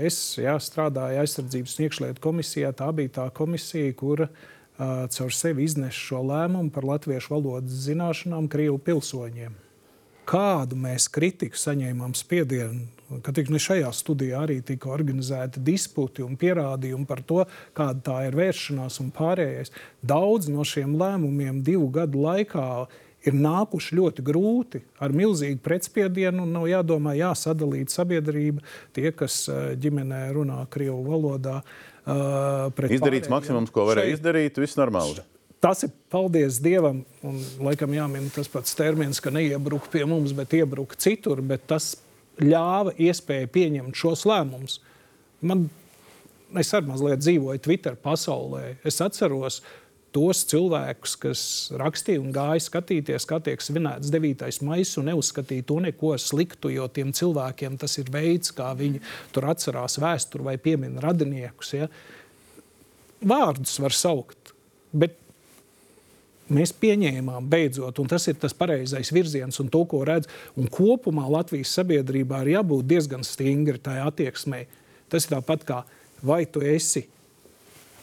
Es 0.00 0.16
jā, 0.40 0.54
strādāju 0.56 1.20
aizsardzības 1.20 1.76
un 1.76 1.84
iekšlietu 1.86 2.22
komisijā. 2.24 2.72
Tā 2.76 2.88
bija 2.96 3.12
tā 3.18 3.26
komisija, 3.36 3.92
kura 3.92 4.28
uh, 4.30 5.04
caur 5.12 5.34
sevi 5.36 5.66
iznes 5.68 5.98
šo 5.98 6.22
lēmumu 6.30 6.72
par 6.72 6.86
latviešu 6.88 7.34
valodas 7.34 7.84
zināšanām 7.84 8.48
Krievu 8.52 8.80
pilsoņiem. 8.80 9.58
kādu 10.28 10.76
mēs 10.78 11.08
kritiku 11.12 11.58
saņēmām 11.58 12.14
spiedienu. 12.16 12.86
Kad 13.24 13.36
tik 13.36 13.50
ne 13.52 13.60
šajā 13.60 13.90
studijā 13.92 14.44
arī 14.46 14.60
tika 14.64 14.88
organizēti 14.94 15.60
disputi 15.60 16.24
un 16.24 16.38
pierādījumi 16.40 17.06
par 17.08 17.20
to, 17.26 17.42
kāda 17.76 18.00
tā 18.06 18.18
ir 18.28 18.38
vēršanās 18.38 19.00
un 19.02 19.10
pārējais. 19.12 19.72
Daudz 20.00 20.48
no 20.48 20.64
šiem 20.64 20.94
lēmumiem 20.96 21.60
divu 21.66 21.90
gadu 21.92 22.22
laikā 22.24 22.86
ir 23.28 23.36
nākuši 23.38 23.96
ļoti 23.98 24.24
grūti, 24.26 24.82
ar 25.02 25.14
milzīgu 25.16 25.60
pretspiedienu. 25.64 26.46
Nav 26.48 26.68
jādomā, 26.70 27.14
jāsadalīt 27.18 27.92
sabiedrība, 27.94 28.64
tie, 28.96 29.10
kas 29.16 29.44
eh, 29.48 29.74
ģimenē 29.82 30.24
runā 30.36 30.62
krievu 30.72 31.02
valodā. 31.06 31.60
Uh, 32.02 32.66
Izdarīts 32.90 33.30
maksimums, 33.30 33.70
ko 33.70 33.84
varēja 33.86 34.08
šeit, 34.10 34.16
izdarīt, 34.18 34.56
viss 34.58 34.74
normāli. 34.74 35.22
Tas 35.62 35.84
ir 35.86 35.92
paldies 36.10 36.56
Dievam, 36.58 37.04
un 37.22 37.36
laikam 37.62 37.92
jāmin 37.94 38.26
tas 38.34 38.50
pats 38.50 38.74
termins, 38.74 39.20
ka 39.22 39.30
neiebruka 39.30 39.86
pie 39.92 40.02
mums, 40.10 40.32
bet 40.34 40.56
iebruka 40.58 40.98
citur. 40.98 41.38
Bet 41.46 41.68
tas 41.70 41.92
ļāva 42.42 42.96
iespēju 42.98 43.52
pieņemt 43.54 44.00
šos 44.00 44.24
lēmumus. 44.26 44.80
Man, 45.46 45.68
es 46.58 46.72
arī 46.74 46.90
mazliet 46.90 47.22
dzīvoju 47.22 47.62
Twitter 47.62 47.94
pasaulē. 47.94 48.80
Es 48.82 48.98
atceros 49.04 49.60
tos 50.12 50.42
cilvēkus, 50.50 51.14
kas 51.20 51.42
rakstīja 51.80 52.20
un 52.20 52.32
gāja 52.34 52.60
skatīties, 52.62 53.26
kā 53.28 53.38
tiek 53.44 53.62
svinēts 53.64 54.12
9. 54.12 54.44
maija, 54.66 54.88
un 55.00 55.08
neuzskatīja 55.10 55.66
to 55.68 55.78
neko 55.84 56.12
sliktu, 56.20 56.72
jo 56.74 56.88
tiem 56.92 57.14
cilvēkiem 57.16 57.78
tas 57.80 57.96
ir 58.00 58.12
veids, 58.12 58.52
kā 58.56 58.70
viņi 58.78 59.00
tur 59.32 59.48
atcerās 59.52 59.98
vēsturi 60.02 60.46
vai 60.50 60.56
piemin 60.60 61.00
radiniekus. 61.02 61.72
Ja? 61.78 61.88
Vārdus 63.24 63.78
var 63.82 63.96
saukt, 63.96 64.52
bet 64.92 65.16
mēs 66.52 66.74
pieņēmām 66.76 67.48
beidzot, 67.48 68.02
un 68.02 68.10
tas 68.10 68.26
ir 68.28 68.36
tas 68.40 68.54
pareizais 68.56 69.12
virziens 69.14 69.60
un 69.62 69.72
to, 69.72 69.84
ko 69.88 70.02
redz. 70.08 70.28
Un 70.60 70.68
kopumā 70.72 71.24
Latvijas 71.32 71.72
sabiedrībā 71.78 72.42
ir 72.44 72.58
jābūt 72.58 72.90
diezgan 72.90 73.24
stingri 73.26 73.80
tajā 73.80 74.10
attieksmē. 74.10 74.66
Tas 75.12 75.26
ir 75.26 75.36
tāpat 75.36 75.66
kā 75.68 75.82
vai 76.22 76.44
tu 76.46 76.62
esi 76.64 77.06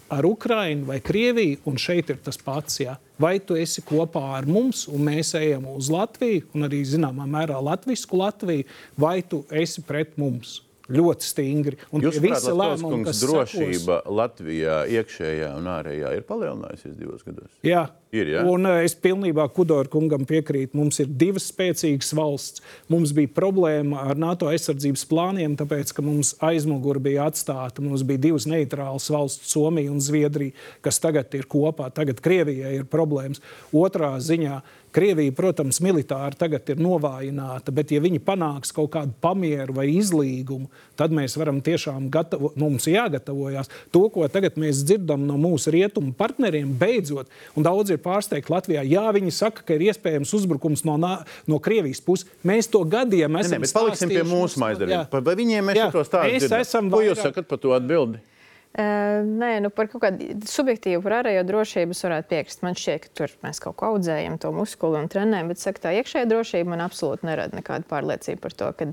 ar 0.09 0.25
Ukrajinu 0.25 0.87
vai 0.89 0.99
Krieviju, 1.03 1.59
un 1.69 1.77
šeit 1.81 2.09
ir 2.09 2.21
tas 2.23 2.39
pats. 2.41 2.79
Ja? 2.81 2.97
Vai 3.19 3.37
tu 3.39 3.57
esi 3.59 3.83
kopā 3.85 4.23
ar 4.37 4.47
mums, 4.49 4.87
un 4.91 5.05
mēs 5.09 5.35
ejam 5.39 5.67
uz 5.75 5.91
Latviju, 5.93 6.47
un 6.55 6.69
arī 6.69 6.81
zināmā 6.87 7.27
mērā 7.29 7.59
Latviju, 7.63 8.09
Latviju, 8.23 8.65
vai 8.97 9.19
tu 9.21 9.43
esi 9.51 9.85
pret 9.85 10.17
mums? 10.19 10.59
ļoti 10.89 11.25
stingri. 11.25 11.77
Un 11.93 12.01
Jūs 12.01 12.19
visi 12.23 12.53
lēmumi, 12.53 13.03
kas 13.05 13.21
drošība 13.23 13.99
sakos, 13.99 14.15
Latvijā 14.19 14.77
iekšējā 14.97 15.51
un 15.59 15.69
ārējā 15.69 16.13
ir 16.17 16.25
palielinājusies 16.25 16.95
divos 16.97 17.25
gados? 17.27 17.51
Jā. 17.65 17.85
Ir, 18.09 18.25
ja? 18.33 18.41
Un 18.49 18.65
uh, 18.65 18.79
es 18.81 18.95
pilnībā 18.97 19.43
Kudoru 19.53 19.89
kungam 19.93 20.23
piekrītu. 20.29 20.73
Mums 20.77 20.97
ir 21.03 21.11
divas 21.21 21.45
spēcīgas 21.51 22.09
valsts. 22.17 22.63
Mums 22.89 23.13
bija 23.13 23.29
problēma 23.35 24.01
ar 24.09 24.17
NATO 24.17 24.49
aizsardzības 24.49 25.05
plāniem, 25.11 25.53
tāpēc, 25.59 25.93
ka 25.93 26.05
mums 26.05 26.33
aizmugure 26.45 27.01
bija 27.05 27.27
atstāta. 27.29 27.85
Mums 27.85 28.01
bija 28.09 28.23
divas 28.29 28.49
neitrālas 28.49 29.11
valsts, 29.13 29.53
Somija 29.53 29.93
un 29.93 30.01
Zviedrija, 30.01 30.57
kas 30.85 30.97
tagad 31.03 31.37
ir 31.37 31.45
kopā. 31.49 31.91
Tagad 31.93 32.23
Krievijai 32.25 32.79
ir 32.79 32.89
problēmas. 32.89 33.43
Otrā 33.77 34.15
ziņā 34.17 34.57
Krievija, 34.91 35.31
protams, 35.37 35.77
militāri 35.85 36.37
tagad 36.39 36.69
ir 36.73 36.79
novājināta, 36.81 37.69
bet 37.75 37.91
ja 37.93 38.01
viņi 38.01 38.17
panāks 38.25 38.73
kaut 38.73 38.89
kādu 38.95 39.13
pamieru 39.21 39.75
vai 39.77 39.85
izlīgumu, 39.91 40.65
tad 40.97 41.13
mēs 41.13 41.35
varam 41.37 41.59
tiešām 41.61 42.07
gatavo, 42.09 42.49
nu, 42.55 42.71
mums 42.71 42.87
jāgatavojas. 42.89 43.69
To, 43.93 44.07
ko 44.09 44.25
tagad 44.33 44.57
mēs 44.57 44.81
dzirdam 44.87 45.27
no 45.29 45.37
mūsu 45.37 45.75
rietumu 45.75 46.15
partneriem, 46.17 46.71
beidzot, 46.81 47.29
un 47.53 47.67
daudz 47.67 47.93
ir 47.93 47.98
pārsteigti 48.03 48.53
Latvijā, 48.53 48.83
jā, 48.87 49.05
viņi 49.15 49.35
saka, 49.35 49.65
ka 49.67 49.77
ir 49.77 49.87
iespējams 49.89 50.33
uzbrukums 50.39 50.85
no, 50.87 50.97
no 50.99 51.61
Krievijas 51.63 52.01
puses. 52.05 52.27
Mēs 52.47 52.71
to 52.71 52.83
gadiem 52.87 53.39
esam. 53.41 53.57
Ne, 53.57 53.61
ne, 53.61 53.67
bet 53.67 53.75
paliksim 53.75 54.11
pie 54.11 54.25
mūsu 54.27 54.61
maizdariem. 54.63 55.07
Vai 55.11 55.37
viņiem 55.39 55.71
mēs 55.71 55.79
jā, 55.79 55.91
šo 55.93 56.05
stāstu 56.07 56.43
dzirdam? 56.47 56.91
Ko 56.93 57.05
jūs 57.05 57.23
sakat 57.27 57.49
par 57.49 57.61
to 57.61 57.75
atbildi? 57.77 58.19
Uh, 58.19 58.38
nē, 58.77 59.49
nu 59.65 59.71
par 59.73 59.87
kaut 59.89 60.03
kādu 60.03 60.27
subjektīvu, 60.45 61.01
par 61.01 61.19
ārējo 61.23 61.41
drošību 61.47 61.95
varētu 61.97 62.29
piekrist. 62.29 62.61
Man 62.61 62.77
šķiet, 62.77 63.07
ka 63.07 63.09
tur 63.17 63.33
mēs 63.41 63.57
kaut 63.63 63.79
ko 63.79 63.95
audzējam, 63.95 64.37
to 64.37 64.51
muskuli 64.53 65.01
un 65.01 65.09
trenējam, 65.09 65.49
bet 65.49 65.61
saka, 65.61 65.87
tā 65.87 65.93
iekšējā 65.97 66.29
drošība 66.29 66.75
man 66.75 66.85
absolūti 66.85 67.25
nerada 67.25 67.57
nekādu 67.57 67.89
pārliecību 67.89 68.43
par 68.43 68.53
to, 68.53 68.69
ka 68.77 68.89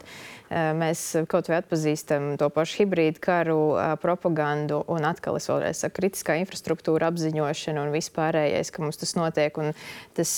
mēs 0.80 1.02
kaut 1.28 1.50
vai 1.50 1.58
atpazīstam 1.60 2.38
to 2.40 2.48
pašu 2.54 2.80
hibrīdu 2.84 3.20
karu, 3.20 3.58
propagandu 4.00 4.80
un 4.94 5.04
atkal 5.08 5.36
es 5.36 5.50
vēlreiz 5.50 5.84
saku, 5.84 5.98
kritiskā 6.00 6.38
infrastruktūra 6.40 7.10
apziņošana 7.12 7.84
un 7.84 7.92
vispārējais, 7.92 8.72
ka 8.72 8.84
mums 8.84 9.00
tas 9.02 9.12
notiek 9.18 9.60
un 9.60 9.72
tas, 10.16 10.32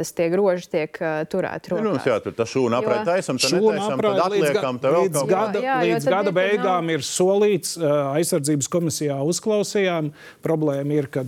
tas 0.00 0.12
tie 0.18 0.28
groži 0.34 0.66
tiek 0.74 0.98
turēti 1.30 1.74
rokās. 1.76 1.86
Nu, 1.86 1.94
jā, 2.10 2.18
tur 2.24 2.34
tas 2.34 2.50
šūna 2.50 2.82
aprēt 2.82 3.06
taisam, 3.06 3.38
tad 3.38 3.54
netaisam, 3.54 4.02
tad 4.02 4.20
atliekam, 4.26 4.82
ko. 4.82 5.24
Gada, 5.30 5.62
jā, 5.62 5.78
līdz 5.86 6.10
gada 6.10 6.34
beigām 6.34 6.88
nav... 6.88 6.96
ir 6.96 7.06
solīts 7.06 7.76
aizsardzības 7.78 8.66
komisija 8.66 8.79
komisijā 8.80 9.20
uzklausījām. 9.28 10.10
Problēma 10.42 10.98
ir, 10.98 11.12
ka 11.12 11.24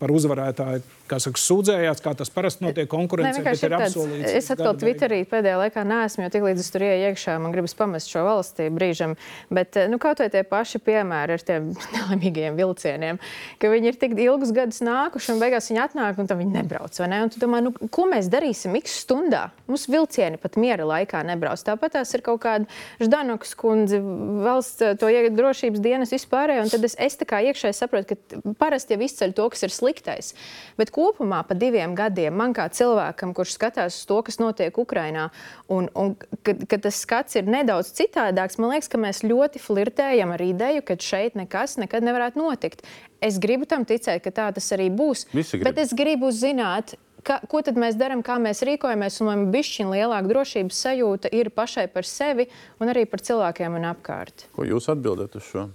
par 0.00 0.16
uzvarētāju 0.16 0.82
saka, 1.20 1.40
sūdzējās, 1.40 2.00
kā 2.00 2.14
tas 2.16 2.30
parasti 2.32 2.64
notiek 2.64 2.88
konkurencē, 2.90 3.42
bet 3.44 3.64
ir 3.66 3.74
apsolīts. 3.76 4.32
Es 4.32 4.50
atkal 4.54 4.76
Twitterī 4.80 5.22
pēdējā 5.28 5.58
laikā 5.60 5.84
neesmu, 5.84 6.24
jo 6.24 6.32
tik 6.32 6.46
līdz 6.46 6.62
es 6.62 6.70
tur 6.72 6.84
ieju 6.86 7.10
iekšā, 7.10 7.34
man 7.42 7.52
gribas 7.54 7.74
pamest 7.76 8.08
šo 8.12 8.22
valstī 8.26 8.68
brīžam. 8.72 9.16
Bet 9.52 9.76
nu, 9.92 9.98
kaut 10.02 10.22
vai 10.22 10.30
tie 10.32 10.44
paši 10.48 10.80
piemēri 10.84 11.36
ar 11.36 11.44
tiem 11.44 11.70
nelaimīgajiem 11.96 12.58
vilcieniem, 12.58 13.20
ka 13.60 13.72
viņi 13.72 13.90
ir 13.92 13.98
tik 14.00 14.16
ilgus 14.22 14.54
gadus 14.56 14.80
nākuši 14.84 15.34
un 15.34 15.42
beigās 15.42 15.68
viņi 15.70 15.82
atnāk 15.84 16.22
un 16.22 16.30
tad 16.30 16.40
viņi 16.40 16.56
nebrauc. 16.56 17.00
Ne? 17.10 17.22
Un 17.26 17.32
tu 17.32 17.42
domā, 17.42 17.62
nu, 17.64 17.74
ko 17.92 18.06
mēs 18.10 18.30
darīsim 18.32 18.76
x 18.80 19.02
stundā? 19.04 19.48
Mums 19.68 19.88
vilcieni 19.92 20.40
pat 20.40 20.56
miera 20.60 20.86
laikā 20.88 21.22
nebrauc. 21.28 21.60
Tāpat 21.66 21.98
tās 21.98 22.14
ir 22.16 22.24
kaut 22.24 22.42
kāda 22.44 22.68
Ždanokas 23.02 23.54
kundze, 23.58 24.00
valsts 24.00 24.80
to 25.00 25.10
drošības 25.32 25.82
dienas 25.82 26.12
vispārējo 26.14 26.61
un 26.64 26.72
tad 26.72 26.86
es, 26.86 26.96
es 27.00 27.18
tā 27.20 27.26
kā 27.28 27.40
iekšēji 27.50 27.76
saprotu, 27.76 28.14
ka 28.16 28.54
parasti 28.60 28.96
jau 28.96 29.02
izceļ 29.06 29.34
to, 29.36 29.48
kas 29.52 29.66
ir 29.66 29.74
sliktais. 29.74 30.32
Bet 30.78 30.92
kopumā 30.94 31.42
pa 31.48 31.56
diviem 31.58 31.96
gadiem 31.98 32.36
man 32.38 32.56
kā 32.56 32.68
cilvēkam, 32.72 33.34
kurš 33.36 33.56
skatās 33.58 34.00
uz 34.00 34.08
to, 34.08 34.20
kas 34.26 34.40
notiek 34.42 34.78
Ukrajinā, 34.78 35.28
un, 35.72 35.90
un 35.98 36.14
kad, 36.46 36.64
kad 36.70 36.86
tas 36.88 37.02
skats 37.04 37.38
ir 37.40 37.48
nedaudz 37.50 37.92
citādāks, 37.98 38.58
man 38.62 38.74
liekas, 38.74 38.90
ka 38.92 39.00
mēs 39.02 39.24
ļoti 39.26 39.62
flirtējam 39.62 40.34
ar 40.34 40.44
ideju, 40.44 40.84
ka 40.86 40.98
šeit 40.98 41.38
nekas 41.38 41.78
nekad 41.82 42.06
nevarētu 42.06 42.40
notikt. 42.40 42.86
Es 43.22 43.38
gribu 43.42 43.68
tam 43.70 43.86
ticēt, 43.86 44.22
ka 44.24 44.34
tā 44.34 44.50
tas 44.54 44.72
arī 44.74 44.90
būs. 44.90 45.28
Bet 45.62 45.78
es 45.78 45.94
gribu 45.96 46.32
zināt, 46.34 46.96
Ka, 47.22 47.36
ko 47.46 47.60
tad 47.62 47.76
mēs 47.78 47.94
darām, 47.94 48.18
kā 48.26 48.34
mēs 48.42 48.64
rīkojamies, 48.66 49.20
un 49.22 49.28
man 49.28 49.42
bišķiņa 49.54 49.92
lielāka 49.94 50.30
drošības 50.30 50.78
sajūta 50.86 51.30
ir 51.38 51.52
pašai 51.54 51.86
par 51.92 52.08
sevi 52.08 52.48
un 52.82 52.90
arī 52.90 53.04
par 53.06 53.22
cilvēkiem 53.22 53.78
un 53.78 53.86
apkārt. 53.92 54.48
Ko 54.56 54.66
jūs 54.66 54.90
atbildat 54.90 55.38
uz 55.38 55.46
šo? 55.46 55.68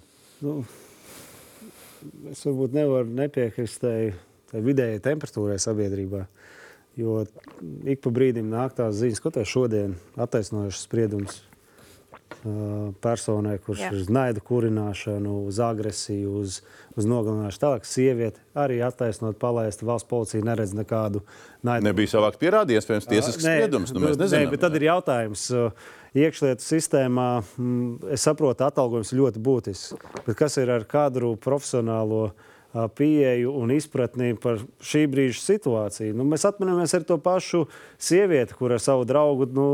Nu, 0.46 0.60
es 2.30 2.44
varbūt 2.46 2.76
nevaru 2.78 3.10
nepiekrist 3.18 3.82
tai, 3.82 4.14
vidējai 4.54 5.02
temperatūrai 5.08 5.58
sabiedrībā. 5.62 6.28
Jo 6.98 7.24
ik 7.86 8.02
pa 8.04 8.14
brīdim 8.14 8.50
nāk 8.54 8.78
tās 8.78 9.00
ziņas, 9.02 9.22
tas 9.34 9.50
šodien 9.50 9.98
attaisnojušas 10.18 10.86
spriedums 10.86 11.42
personai, 13.01 13.57
kurš 13.63 13.82
Jā. 13.82 13.91
uz 13.95 14.09
naidu 14.13 14.41
kurināšanu, 14.45 15.34
uz 15.49 15.59
agresiju, 15.63 16.34
uz, 16.43 16.59
uz 16.95 17.07
nogalināšanu. 17.09 17.61
Tālāk 17.63 17.88
sieviete 17.88 18.43
arī 18.57 18.80
attaisnot, 18.86 19.39
palaista. 19.41 19.88
Valsts 19.88 20.09
policija 20.09 20.45
neredz 20.45 20.75
nekādu 20.78 21.23
naidu. 21.65 21.88
Nebija 21.88 22.13
savākt 22.13 22.39
pierādījums, 22.41 22.86
iespējams, 22.86 23.09
tiesisks 23.09 23.41
uh, 23.41 23.47
spriedums. 23.47 23.93
Nu, 23.95 24.03
mēs 24.05 24.19
nezinām. 24.19 24.47
Ne, 24.47 24.53
bet 24.53 24.63
tad 24.63 24.78
ir 24.78 24.88
jautājums. 24.89 25.47
Uh, 25.51 25.89
iekšlietu 26.17 26.63
sistēmā, 26.63 27.30
mm, 27.57 28.13
es 28.15 28.28
saprotu, 28.28 28.65
atalgojums 28.67 29.15
ļoti 29.17 29.41
būtisks. 29.43 29.97
Bet 30.28 30.38
kas 30.39 30.59
ir 30.61 30.71
ar 30.73 30.88
kadru 30.89 31.36
profesionālo 31.41 32.32
pieeju 32.97 33.53
un 33.57 33.71
izpratni 33.75 34.36
par 34.41 34.61
šī 34.84 35.05
brīža 35.11 35.41
situāciju? 35.43 36.15
Nu, 36.17 36.25
mēs 36.28 36.45
atminamies 36.47 36.93
ar 36.97 37.05
to 37.07 37.19
pašu 37.21 37.65
sievieti, 38.01 38.57
kur 38.57 38.75
ar 38.75 38.84
savu 38.84 39.07
draugu 39.07 39.49
nu, 39.53 39.67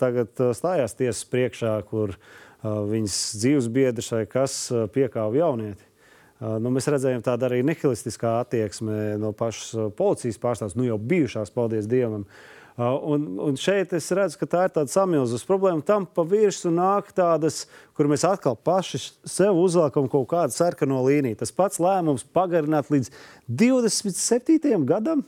tagad 0.00 0.32
stājās 0.56 0.96
tiesas 0.98 1.24
priekšā, 1.32 1.76
kur 1.90 2.16
viņas 2.62 3.18
dzīves 3.42 3.68
biedrs 3.74 4.12
vai 4.14 4.24
kas 4.30 4.56
piekāva 4.94 5.40
jaunieti. 5.42 5.88
Nu, 6.42 6.72
mēs 6.74 6.88
redzējām 6.90 7.22
tādu 7.22 7.46
arī 7.46 7.60
nihilistiskā 7.66 8.40
attieksme 8.40 9.18
no 9.22 9.30
pašas 9.36 9.92
policijas 9.98 10.40
pārstāvjas, 10.42 10.74
nu 10.78 10.88
jau 10.88 10.98
bijušās, 10.98 11.54
paldies 11.54 11.86
Dievam. 11.90 12.26
Uh, 12.26 12.61
un, 12.78 13.26
un 13.38 13.56
šeit 13.60 13.92
es 13.92 14.06
redzu, 14.16 14.38
ka 14.40 14.48
tā 14.48 14.62
ir 14.66 14.72
tāda 14.72 14.92
samilzus 14.92 15.44
problēma. 15.44 15.84
Tam 15.84 16.06
pa 16.08 16.24
virsmu 16.24 16.72
nāk 16.72 17.10
tādas, 17.16 17.66
kur 17.96 18.08
mēs 18.08 18.24
atkal 18.24 18.56
paši 18.56 19.00
sev 19.28 19.58
uzliekam 19.60 20.08
kaut 20.12 20.30
kādu 20.30 20.56
sarkano 20.56 21.02
līniju. 21.04 21.36
Tas 21.42 21.52
pats 21.52 21.80
lēmums 21.82 22.24
pagarināt 22.32 22.88
līdz 22.92 23.12
27. 23.48 24.72
gadam, 24.88 25.24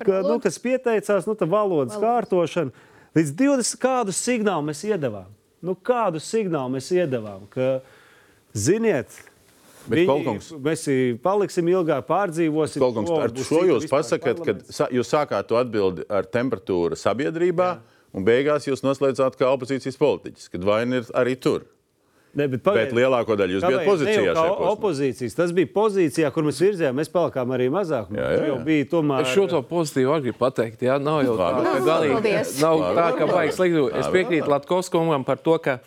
ka, 0.00 0.22
nu, 0.24 0.38
kas 0.40 0.56
pieteicās, 0.62 1.28
nu, 1.28 1.36
tā 1.36 1.48
valodas 1.48 1.98
Valodas. 1.98 2.00
kārtošana. 2.00 2.90
Līdz 3.14 3.36
20. 3.38 3.76
kādu 3.82 4.14
signālu 4.16 4.70
mēs 4.70 4.80
iedavām? 4.88 5.28
Nu, 5.64 5.76
kādu 5.76 6.20
signālu 6.22 6.74
mēs 6.78 6.88
iedavām? 6.96 7.44
Ka, 7.52 7.78
ziniet, 8.56 9.12
Bet, 9.86 10.06
Kolkungs- 10.08 10.52
Mēs 10.64 10.84
paliksim 11.22 11.66
ilgāk, 11.68 12.06
pārdzīvosim. 12.08 12.80
Kolkungs, 12.80 13.10
ar 13.10 13.28
šo 13.44 13.60
jūs 13.68 13.84
pasakāt, 13.90 14.38
ka 14.40 14.54
parlaments. 14.54 14.72
sa, 14.72 14.86
jūs 14.88 15.10
sākāt 15.12 15.46
to 15.50 15.58
atbildi 15.60 16.06
ar 16.08 16.24
temperatūru 16.24 16.96
sabiedrībā, 16.96 17.68
Jā. 17.76 17.78
un 18.14 18.24
beigās 18.24 18.64
jūs 18.68 18.80
noslēdzāt 18.86 19.36
kā 19.36 19.50
opozīcijas 19.52 19.98
politiķis, 20.00 20.48
kad 20.50 20.64
vaina 20.64 21.02
ir 21.02 21.04
arī 21.14 21.36
tur. 21.40 21.66
Ne, 22.34 22.48
bet, 22.48 22.64
Bet 22.64 22.90
lielāko 22.90 23.36
daļu 23.38 23.60
jūs 23.60 23.62
bijat 23.62 23.84
pozīcijā 23.86 24.32
posmā. 24.34 24.70
opozīcijas. 24.74 25.36
Tas 25.38 25.52
bija 25.54 25.68
pozīcijā, 25.70 26.32
kur 26.34 26.42
mēs 26.42 26.58
virzījām. 26.58 26.96
Mēs 26.98 27.06
palikām 27.12 27.46
arī 27.54 27.68
mazāk. 27.70 28.08
Jā, 28.10 28.26
jā, 28.34 28.46
jā. 28.48 28.56
bija 28.64 28.84
tomēr. 28.90 29.20
Es 29.22 29.28
šo 29.36 29.44
to 29.48 29.60
pozitīvu 29.62 30.10
arī 30.16 30.22
gribu 30.26 30.38
pateikt. 30.40 30.82
Jā, 30.82 30.96
nav 30.98 31.22
jau 31.22 31.36
tā, 31.38 31.52
ka 31.62 31.78
galīgi 31.86 32.60
nav 32.60 32.82
tā, 32.98 33.06
ka 33.20 33.26
vajag 33.30 33.52
sliktu. 33.54 33.84
Es 33.94 34.06
piekrītu 34.10 34.50
Latkovskungam 34.50 35.24
par 35.24 35.36
to, 35.36 35.58
ka 35.62 35.78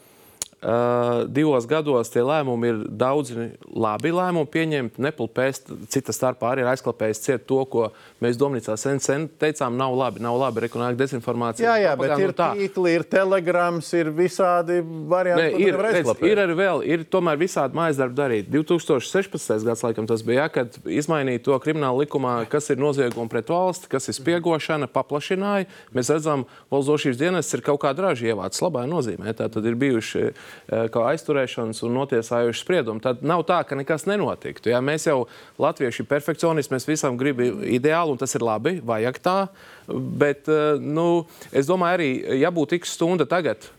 uh, 0.61 1.25
divos 1.29 1.67
gados 1.69 2.09
tie 2.09 2.23
lēmumi 2.25 2.69
ir 2.71 2.79
daudzi 2.89 3.49
labi 3.69 4.11
lēmumi 4.13 4.49
pieņemti. 4.51 5.01
Nepilpēs, 5.05 5.61
cita 5.93 6.15
starpā 6.15 6.53
arī 6.53 6.63
ir 6.63 6.71
aizklapējis 6.71 7.21
ciet 7.23 7.45
to, 7.49 7.59
ko 7.69 7.89
mēs 8.23 8.39
Domnīcā 8.39 8.77
sen, 8.79 9.01
sen 9.03 9.27
teicām, 9.39 9.77
nav 9.77 9.95
labi, 9.97 10.21
nav 10.23 10.37
labi, 10.41 10.63
rekonāka 10.65 10.97
dezinformācija. 10.99 11.67
Jā, 11.67 11.75
jā, 11.85 11.93
bet 11.99 12.13
ir 12.23 12.33
tā. 12.37 12.49
tīkli, 12.57 12.95
ir 12.97 13.05
telegrams, 13.09 13.91
ir 13.97 14.11
visādi 14.15 14.79
varianti. 14.81 15.53
Ko 15.53 15.63
ir, 15.67 15.79
redz, 15.87 16.11
ir 16.25 16.41
arī 16.41 16.57
vēl, 16.57 16.83
ir 16.95 17.05
tomēr 17.11 17.39
visādi 17.41 17.77
mājas 17.77 18.01
darbi 18.01 18.17
darīt. 18.17 18.49
2016. 18.53 19.67
gads, 19.67 19.85
laikam, 19.85 20.09
tas 20.09 20.25
bija, 20.25 20.47
ja, 20.47 20.53
kad 20.53 20.79
izmainīja 20.83 21.43
to 21.49 21.59
kriminālu 21.61 22.05
likumā, 22.05 22.39
kas 22.49 22.71
ir 22.73 22.81
noziegumi 22.81 23.29
pret 23.31 23.49
valsti, 23.53 23.89
kas 23.91 24.09
ir 24.09 24.17
spiegošana, 24.17 24.89
paplašināja. 24.91 25.69
Mēs 25.95 26.11
redzam, 26.13 26.47
valsts 26.73 26.91
drošības 26.91 27.21
dienests 27.21 27.57
ir 27.57 27.65
kaut 27.65 27.81
kādā 27.83 28.09
ražā 28.09 28.31
ievācis 28.31 28.63
labā 28.63 28.85
nozīmē. 28.89 29.33
Tā 29.37 29.49
tad 29.53 29.65
ir 29.67 29.77
bijuši 29.79 30.31
kā 30.67 31.05
aizturēšanas 31.13 31.83
un 31.87 31.95
notiesājuši 31.97 32.63
spriedumi. 32.63 33.03
Tad 33.03 33.23
nav 33.25 33.45
tā, 33.47 33.61
ka 33.67 33.77
nekas 33.79 34.07
nenotiktu. 34.09 34.71
Ja? 34.73 34.81
Mēs 34.83 35.07
jau 35.09 35.23
latvieši 35.61 36.03
ir 36.03 36.09
perfekcionisti, 36.09 36.73
mēs 36.75 36.87
visam 36.89 37.17
gribam 37.19 37.63
ideāli, 37.63 38.13
un 38.13 38.21
tas 38.21 38.35
ir 38.37 38.45
labi, 38.45 38.77
vajag 38.85 39.21
tā. 39.23 39.37
Bet 39.87 40.49
eh, 40.51 40.81
nu, 40.83 41.25
es 41.51 41.69
domāju, 41.69 41.99
arī, 41.99 42.11
ja 42.41 42.51
būtu 42.53 42.79
x 42.79 42.97
stunda 42.97 43.27
tagad, 43.29 43.69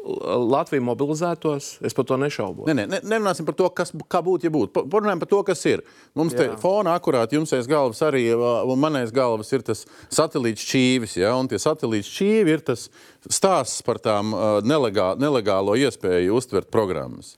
Latvija 0.00 0.80
mobilizētos, 0.82 1.66
es 1.84 1.94
par 1.94 2.06
to 2.08 2.16
nešaubos. 2.16 2.66
Nē, 2.66 2.74
nē, 2.78 2.84
ne- 2.88 3.00
nerunāsim 3.12 3.44
par 3.44 3.54
to, 3.58 3.68
kas, 3.76 3.90
būtu, 3.92 4.44
ja 4.48 4.50
būtu. 4.50 4.72
Pa- 4.72 4.82
Parunājam 4.88 5.20
par 5.20 5.28
to, 5.28 5.42
kas 5.44 5.64
ir. 5.68 5.82
Mums 6.16 6.32
te 6.34 6.46
Jā. 6.48 6.56
fonā 6.62 6.94
akurāt 6.98 7.30
jums 7.36 7.52
aiz 7.52 7.66
galvas 7.68 8.00
arī, 8.00 8.22
uh, 8.32 8.64
un 8.64 8.80
manais 8.80 9.12
galvas 9.12 9.52
ir 9.52 9.60
tas 9.62 9.84
satelīts 10.08 10.64
šķīvis. 10.64 11.16
Ja? 11.20 11.34
Un 11.36 11.48
tie 11.48 11.58
satelīts 11.60 12.08
šķīvi 12.08 12.48
ir 12.56 12.60
tas 12.64 12.88
stāsts 13.28 13.82
par 13.84 13.98
tām 14.00 14.32
uh, 14.32 14.60
nelegā, 14.64 15.12
nelegālo 15.20 15.76
iespēju 15.76 16.34
uztvert 16.40 16.70
programmas. 16.72 17.36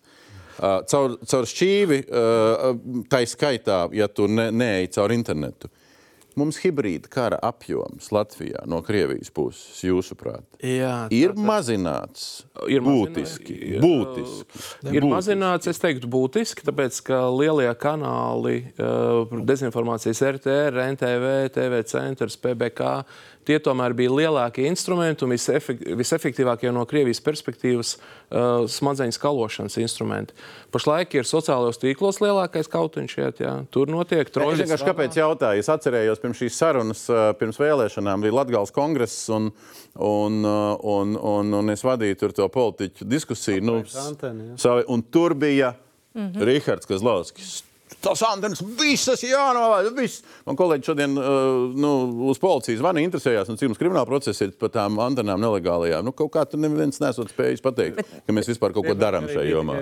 Uh, 0.62 0.82
caur, 0.86 1.16
caur 1.26 1.44
šķīvi, 1.48 2.04
uh, 2.12 3.04
tā 3.10 3.24
skaitā, 3.26 3.88
ja 3.96 4.06
tu 4.06 4.28
ne, 4.28 4.50
neej 4.52 4.92
caur 4.94 5.10
internetu. 5.10 5.68
Mums 6.38 6.58
hibrīda 6.62 7.10
kara 7.12 7.38
apjoms 7.44 8.10
Latvijā 8.14 8.62
no 8.70 8.80
Krievijas 8.84 9.30
puses, 9.34 9.82
jūsuprāt, 9.84 10.44
Jā, 10.62 11.06
ir 11.12 11.34
mazināts 11.36 12.44
Ir 12.70 12.84
būtiski. 12.84 13.56
mazināts, 13.82 13.82
būtiski. 13.82 14.94
Ir 14.96 15.06
mazināts, 15.08 15.66
es 15.70 15.80
teiktu, 15.82 16.08
būtiski, 16.12 16.64
tāpēc 16.68 17.00
ka 17.06 17.18
lielie 17.34 17.68
kanāli, 17.80 18.60
uh, 18.78 19.26
dezinformācijas 19.48 20.22
RTR, 20.36 20.78
NTV, 20.94 21.32
TV 21.54 21.82
centrs, 21.90 22.36
PBK, 22.38 23.02
tie 23.48 23.58
tomēr 23.62 23.94
bija 23.96 24.12
lielākie 24.12 24.66
instrumenti 24.68 25.24
un 25.26 25.34
visefek 25.34 25.80
visefektīvākie 25.98 26.72
no 26.74 26.84
Krievijas 26.88 27.20
perspektīvas 27.24 27.94
uh, 27.96 28.64
smadzeņu 28.70 29.16
skalošanas 29.16 29.78
instrumenti. 29.82 30.36
Pašlaik 30.74 31.16
ir 31.18 31.28
sociālajos 31.28 31.80
tīklos 31.82 32.20
lielākais 32.22 32.70
kautiņš, 32.72 33.16
iet, 33.18 33.42
jā. 33.44 33.54
tur 33.74 33.90
notiek 33.92 34.26
Es 34.26 34.34
troļļi. 34.34 34.62
vienkārši 34.64 34.88
kāpēc 34.88 35.18
jautāju? 35.20 35.64
Es 35.64 35.72
atcerējos 35.72 36.22
pirms 36.22 36.42
šīs 36.42 36.60
sarunas, 36.62 37.04
ā, 37.10 37.24
pirms 37.40 37.60
vēlēšanām 37.62 38.24
bija 38.24 38.38
Latvijas 38.40 38.74
kongress, 38.74 39.26
un, 39.32 39.50
un, 39.96 40.38
ā, 40.46 40.60
un, 40.94 41.16
un, 41.16 41.58
un 41.62 41.74
es 41.74 41.84
vadīju 41.86 42.20
tur 42.22 42.36
to 42.36 42.48
politiķu 42.52 43.08
diskusiju. 43.08 43.66
Nu, 43.66 43.80
anteni, 44.06 44.54
savi, 44.60 44.86
un 44.88 45.02
tur 45.02 45.34
bija 45.34 45.74
mm 46.14 46.30
-hmm. 46.30 46.44
Rihards 46.44 46.86
Kazlauskis. 46.86 47.71
Tas 48.02 48.22
antenas 48.26 48.62
visas 48.78 49.22
jānovada. 49.22 49.92
Viss. 49.94 50.22
Man 50.46 50.56
kolēģi 50.58 50.88
šodien 50.88 51.12
uh, 51.20 51.70
nu, 51.78 51.92
uz 52.32 52.40
policijas 52.42 52.80
zvana 52.80 53.02
interesējās, 53.04 53.50
un 53.52 53.58
cik 53.60 53.70
mums 53.70 53.80
krimināla 53.80 54.08
procesa 54.08 54.46
ir 54.48 54.54
par 54.58 54.72
tām 54.74 54.98
antenām 55.02 55.40
nelegālajām. 55.42 56.04
Nu, 56.08 56.14
kaut 56.16 56.32
kā 56.34 56.42
tur 56.48 56.58
neviens 56.62 56.98
nesot 57.02 57.30
spējis 57.30 57.62
pateikt, 57.62 58.00
Bet, 58.00 58.10
ka 58.26 58.34
mēs 58.34 58.50
vispār 58.50 58.74
kaut 58.74 58.88
ko 58.88 58.96
darām 58.98 59.28
šajā 59.30 59.44
jomā. 59.52 59.78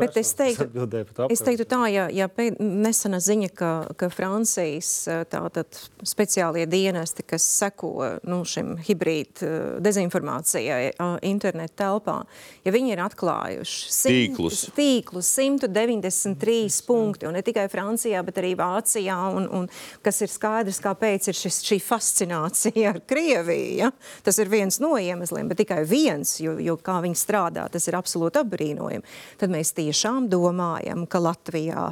Bet 0.00 0.18
es 0.20 0.34
teiktu, 0.36 0.68
es 1.32 1.44
teiktu 1.46 1.66
tā, 1.70 1.80
ja, 1.92 2.08
ja 2.12 2.28
pēd, 2.28 2.60
nesena 2.60 3.20
ziņa, 3.24 3.50
ka, 3.56 3.70
ka 4.00 4.10
Francijas 4.12 4.90
eh, 5.08 5.22
tātad, 5.30 5.80
speciālie 6.04 6.66
dienesti, 6.70 7.24
kas 7.32 7.46
seko 7.62 7.94
nu, 8.28 8.42
šim 8.48 8.74
hibrīd 8.84 9.44
eh, 9.46 9.56
dezinformācijai 9.84 10.92
internetu 11.24 11.78
telpā, 11.80 12.18
ja 12.66 12.74
viņi 12.74 12.92
ir 12.94 13.04
atklājuši 13.06 13.94
simt- 13.94 14.12
Tīklus. 14.14 14.60
tīklus 14.76 15.30
193 15.38 16.82
punkti, 16.86 17.26
un 17.28 17.34
ne 17.38 17.42
tikai 17.44 17.53
Francijā, 17.72 18.22
bet 18.26 18.40
arī 18.42 18.54
Vācijā, 18.58 19.18
un, 19.38 19.48
un 19.54 19.68
kas 20.04 20.20
ir 20.24 20.32
skaidrs, 20.32 20.80
kāpēc 20.84 21.30
ir 21.30 21.38
šis, 21.38 21.60
šī 21.66 21.80
fascinācija 21.84 22.94
ar 22.94 23.00
Krieviju. 23.08 23.70
Ja? 23.80 23.90
Tas 24.26 24.38
ir 24.42 24.50
viens 24.52 24.80
no 24.82 24.94
iemesliem, 25.00 25.48
bet 25.50 25.62
tikai 25.62 25.82
viens, 25.88 26.36
jo, 26.42 26.56
jo 26.62 26.76
kā 26.80 27.00
viņi 27.04 27.18
strādā, 27.18 27.66
tas 27.72 27.88
ir 27.90 27.98
absolūti 27.98 28.40
apbrīnojami. 28.42 29.04
Tad 29.40 29.52
mēs 29.52 29.74
tiešām 29.76 30.28
domājam, 30.32 31.06
ka 31.10 31.22
Latvijā 31.22 31.86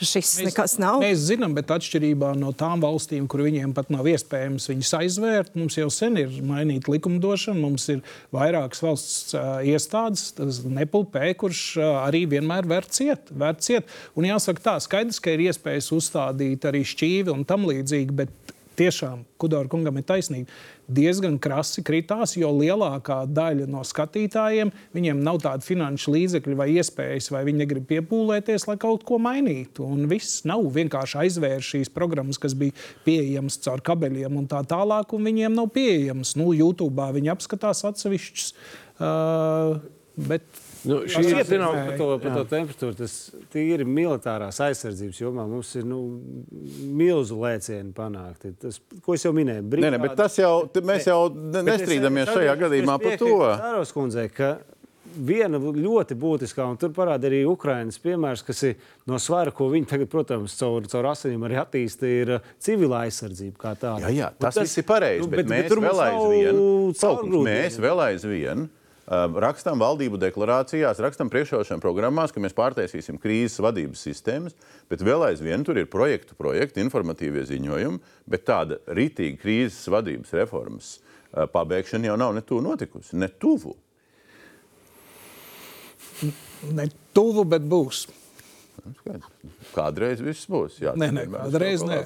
šis 0.00 0.38
mēs, 0.40 0.48
nekas 0.50 0.76
nav. 0.82 1.00
Mēs 1.04 1.26
zinām, 1.28 1.54
bet 1.56 1.72
atšķirībā 1.74 2.34
no 2.38 2.52
tām 2.56 2.82
valstīm, 2.84 3.28
kur 3.30 3.44
viņiem 3.46 3.74
pat 3.76 3.90
nav 3.94 4.08
iespējams 4.10 4.68
viņus 4.70 4.92
aizvērt, 5.00 5.54
mums 5.58 5.78
jau 5.78 5.90
sen 5.92 6.18
ir 6.20 6.32
mainīta 6.44 6.92
likumdošana. 6.92 7.60
Mums 7.64 7.86
ir 7.92 8.02
vairākas 8.34 8.82
valsts 8.84 9.36
uh, 9.36 9.60
iestādes, 9.64 10.32
tas 10.36 10.62
Nepulpē, 10.64 11.30
kurš 11.38 11.62
uh, 11.78 11.90
arī 12.04 12.24
vienmēr 12.30 12.68
vērt 12.70 12.92
ciet, 12.96 13.30
vērt 13.30 13.62
ciet. 13.64 13.90
Un 14.18 14.28
jāsaka 14.28 14.64
tā, 14.64 14.74
skaidrs, 14.82 15.03
ka 15.20 15.34
ir 15.34 15.48
iespējas 15.48 15.90
uzstādīt 15.94 16.64
arī 16.68 16.84
šķīvi 16.86 17.32
un 17.34 17.44
tam 17.48 17.66
līdzīgi, 17.68 18.16
bet 18.16 18.54
tiešām 18.78 19.24
Kudora 19.38 19.68
kungam 19.70 19.98
ir 19.98 20.06
taisnība. 20.06 20.50
Diezgan 20.94 21.36
krasi 21.42 21.82
kritās, 21.86 22.34
jo 22.36 22.50
lielākā 22.52 23.22
daļa 23.30 23.66
no 23.70 23.82
skatītājiem 23.86 24.72
viņiem 24.94 25.22
nav 25.24 25.40
tāda 25.44 25.64
finanšu 25.64 26.12
līdzekļa 26.14 26.58
vai 26.58 26.68
iespējas, 26.74 27.30
vai 27.32 27.44
viņi 27.48 27.62
negrib 27.62 27.86
piepūlēties, 27.92 28.66
lai 28.68 28.76
kaut 28.80 29.06
ko 29.08 29.18
mainītu. 29.22 29.86
Un 29.86 30.08
viss 30.10 30.42
nav 30.48 30.66
vienkārši 30.74 31.20
aizvērts 31.24 31.72
šīs 31.74 31.92
programmas, 31.94 32.40
kas 32.42 32.56
bija 32.58 32.76
pieejamas 33.06 33.60
caur 33.64 33.84
kabeļiem 33.84 34.40
un 34.42 34.48
tā 34.50 34.64
tālāk, 34.68 35.16
un 35.16 35.30
viņiem 35.30 35.56
nav 35.56 35.70
pieejamas. 35.74 36.34
Nu, 36.40 36.50
YouTube 36.56 37.10
viņi 37.16 37.32
apskatās 37.32 37.84
atsevišķus. 37.88 38.52
Uh, 38.94 39.80
bet 40.14 40.44
Nu, 40.84 40.98
Šī 41.08 41.22
ir 41.24 41.38
zināma 41.48 41.48
zināma 41.48 41.84
par 41.88 41.96
to, 42.00 42.08
par 42.20 42.34
to 42.36 42.44
temperatūru. 42.50 42.96
Tas 42.98 43.14
ir 43.60 43.84
militārās 43.88 44.60
aizsardzības 44.66 45.20
jomā. 45.22 45.46
Mums 45.48 45.70
ir 45.80 45.86
nu, 45.88 46.00
milzu 46.94 47.38
lēcieni 47.40 47.94
panākti. 47.96 48.52
Tas, 48.60 48.80
ko 49.04 49.16
es 49.16 49.24
jau 49.24 49.32
minēju, 49.36 49.64
Nē, 49.84 49.94
nē, 49.94 50.02
bet 50.02 50.16
tas 50.18 50.36
jau, 50.38 50.52
mēs 50.84 51.08
jau 51.08 51.22
ne- 51.32 51.64
nestrīdamies 51.70 52.30
šajā 52.34 52.56
gadījumā 52.66 52.98
par 53.02 53.18
to. 53.20 53.34
Tāros 53.64 53.94
kundzei, 53.96 54.28
ka 54.32 54.58
viena 55.14 55.60
ļoti 55.60 56.16
būtiskā, 56.18 56.66
un 56.66 56.78
tur 56.80 56.90
parāda 56.94 57.28
arī 57.30 57.44
Ukraiņas 57.46 58.00
piemērs, 58.02 58.42
kas 58.46 58.62
ir 58.66 58.76
no 59.06 59.18
svara, 59.22 59.52
ko 59.54 59.68
viņi 59.70 59.86
tagad, 59.92 60.10
protams, 60.10 60.56
caur, 60.58 60.86
caur 60.90 61.10
asinīm 61.12 61.44
arī 61.46 61.58
attīsta, 61.60 62.08
ir 62.10 62.32
uh, 62.38 62.54
civilā 62.62 63.04
aizsardzība. 63.08 63.74
Jā, 64.02 64.10
jā, 64.10 64.30
tas, 64.38 64.56
tas 64.56 64.64
viss 64.66 64.80
ir 64.82 64.88
pareizi. 64.88 65.22
nu, 65.22 65.30
bet, 65.30 65.46
bet, 65.46 65.68
bet 65.68 65.76
mēs 65.78 65.84
vēl 65.86 66.02
aizvien, 66.08 66.58
Paukungs, 66.58 67.04
caurgrūdieņu. 67.04 67.44
mēs 67.52 67.78
vēl 67.84 68.02
aizvien 68.08 68.66
rakstām 69.06 69.80
valdību 69.82 70.18
deklarācijās, 70.22 71.00
rakstām 71.02 71.30
priekšrošana 71.32 71.82
programmās, 71.82 72.32
ka 72.32 72.40
mēs 72.40 72.56
pārtaisīsim 72.56 73.18
krīzes 73.20 73.60
vadības 73.64 74.04
sistēmas, 74.06 74.56
bet 74.88 75.04
vēl 75.04 75.26
aizvien 75.28 75.64
tur 75.64 75.78
ir 75.80 75.90
projektu, 75.92 76.36
projekti, 76.38 76.80
informatīvie 76.84 77.44
ziņojumi, 77.50 78.00
bet 78.30 78.46
tāda 78.48 78.80
rītīga 78.88 79.40
krīzes 79.42 79.84
vadības 79.92 80.32
reformas 80.40 80.94
pabeigšana 81.52 82.12
jau 82.12 82.18
nav 82.20 82.34
ne 82.36 82.44
tuvu 82.46 82.64
notikusi, 82.64 83.18
ne 83.20 83.28
tuvu. 83.28 83.76
ne 86.72 86.88
tuvu, 87.12 87.44
bet 87.44 87.64
būs. 87.68 88.06
Skaidrs. 89.00 89.33
Kādreiz 89.74 90.20
viss 90.22 90.46
būs. 90.50 90.78
Jā, 90.82 90.92
Nē, 90.98 91.08
nē, 91.14 91.24
kādreiz 91.32 91.82
nē. 91.86 92.00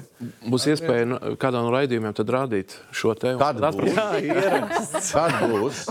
Būs 0.49 0.65
iespēja 0.71 1.07
nu, 1.09 1.19
kādā 1.39 1.61
no 1.63 1.71
raidījumiem 1.73 2.15
tad 2.17 2.31
rādīt 2.33 2.75
šo 2.95 3.13
te 3.19 3.35
Kad 3.39 3.59
būs? 3.77 3.97
Kad 5.13 5.37
būs? 5.51 5.83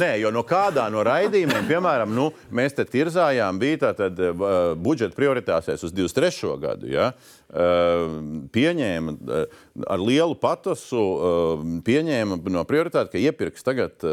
Nē, 0.00 0.12
jo 0.22 0.32
no 0.34 0.44
kādā 0.48 0.86
no 0.92 1.04
raidījumiem, 1.06 1.68
piemēram, 1.68 2.14
nu, 2.14 2.30
mēs 2.54 2.78
te 2.78 2.86
tirzājām, 2.88 3.60
bija 3.60 3.82
tātad 3.88 4.22
uh, 4.24 4.38
budžeta 4.78 5.16
prioritāsēs 5.18 5.84
uz 5.88 5.94
23. 5.96 6.54
gadu. 6.62 6.88
Ja? 6.92 7.12
Uh, 7.48 8.18
pieņēma 8.52 9.14
uh, 9.14 9.60
ar 9.88 10.02
lielu 10.04 10.34
patosu, 10.36 10.98
uh, 11.00 11.62
pieņēma 11.86 12.36
no 12.52 12.64
prioritāte, 12.68 13.14
ka 13.14 13.22
iepirks 13.22 13.64
tagad, 13.64 14.04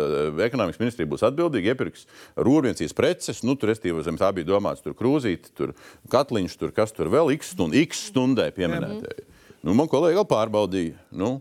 ekonomikas 0.45 0.79
ministrija 0.79 1.09
būs 1.11 1.25
atbildīga, 1.27 1.73
iepirks 1.73 2.05
rūpniecības 2.39 2.95
preces, 2.95 3.41
nu, 3.43 3.57
tur, 3.59 3.73
restīvi, 3.73 4.03
zem 4.07 4.19
tā 4.19 4.29
bija 4.35 4.47
domāts, 4.53 4.83
tur 4.85 4.95
krūzīti, 4.97 5.51
tur 5.57 5.73
katliņš 6.11 6.55
tur, 6.61 6.71
kas 6.75 6.93
tur 6.95 7.09
vēl 7.13 7.31
x, 7.37 7.53
stund, 7.55 7.75
x 7.79 8.07
stundai 8.11 8.49
pieminētajai. 8.55 9.25
Nu, 9.65 9.73
man 9.77 9.89
kolēģi 9.89 10.19
vēl 10.19 10.27
pārbaudīja. 10.29 10.97
Nu, 11.17 11.37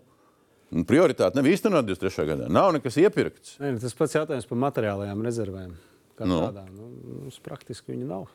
nu, 0.72 0.84
prioritāte 0.88 1.36
nav 1.36 1.48
īstenot 1.50 1.84
23. 1.90 2.24
gadā. 2.30 2.46
Nav 2.52 2.70
nekas 2.78 2.96
iepirkts. 3.02 3.58
Nē, 3.60 3.74
nu, 3.76 3.82
tas 3.82 3.96
pats 3.98 4.16
jautājums 4.16 4.48
par 4.48 4.62
materiālajām 4.68 5.26
rezervēm. 5.26 5.74
Kā 6.14 6.24
Nu. 6.30 6.38
no. 6.38 6.48
tādām. 6.48 6.72
Nu, 6.78 6.88
mums 7.24 7.40
praktiski 7.42 7.92
viņi 7.92 8.08
nav. 8.08 8.30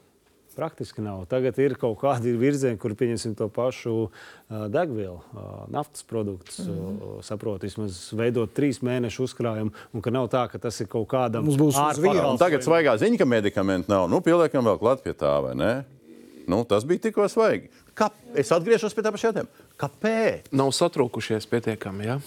Praktiski 0.59 0.99
nav. 0.99 1.21
Tagad 1.31 1.55
ir 1.63 1.77
kaut 1.79 2.01
kādi 2.01 2.33
virzieni, 2.35 2.75
kur 2.81 2.91
pieņemsim 2.97 3.31
to 3.39 3.45
pašu 3.53 3.93
uh, 3.95 4.09
degvielu, 4.67 5.21
uh, 5.31 5.51
naftas 5.71 6.03
produktus. 6.03 6.57
Mm 6.59 6.73
Mhm. 6.73 6.97
-hmm. 6.97 7.21
Saprotu, 7.23 7.65
vismaz 7.65 8.11
veidot 8.13 8.51
trīs 8.53 8.81
mēnešu 8.83 9.23
uzkrājumu, 9.23 9.71
un 9.93 10.01
ka 10.01 10.09
nav 10.11 10.27
tā, 10.27 10.49
ka 10.51 10.57
tas 10.57 10.81
ir 10.81 10.87
kaut 10.87 11.07
kādam 11.07 11.45
Mums 11.45 11.55
būs 11.57 11.77
uz 11.79 11.99
Un 12.31 12.37
tagad 12.37 12.61
svaigā 12.61 12.97
ziņa, 12.97 13.17
ka 13.17 13.25
medikamenti 13.25 13.89
nav. 13.89 14.09
Nu, 14.09 14.19
pieliekam 14.21 14.65
vēl 14.65 14.79
klāt 14.79 15.01
pie 15.03 15.13
tā, 15.13 15.41
vai 15.41 15.55
ne? 15.55 15.85
Nu, 16.49 16.63
tas 16.65 16.85
bija 16.89 17.05
tikko 17.07 17.27
svaigi. 17.29 17.69
Kā? 17.97 18.09
Es 18.37 18.49
atgriežos 18.55 18.95
pie 18.97 19.03
tā 19.05 19.11
paša 19.13 19.29
jautājuma. 19.29 19.67
Kāpēc? 19.79 20.49
Nav 20.57 20.73
satrūkušies 20.73 21.45
pietiekami. 21.51 22.07
Ja? 22.09 22.17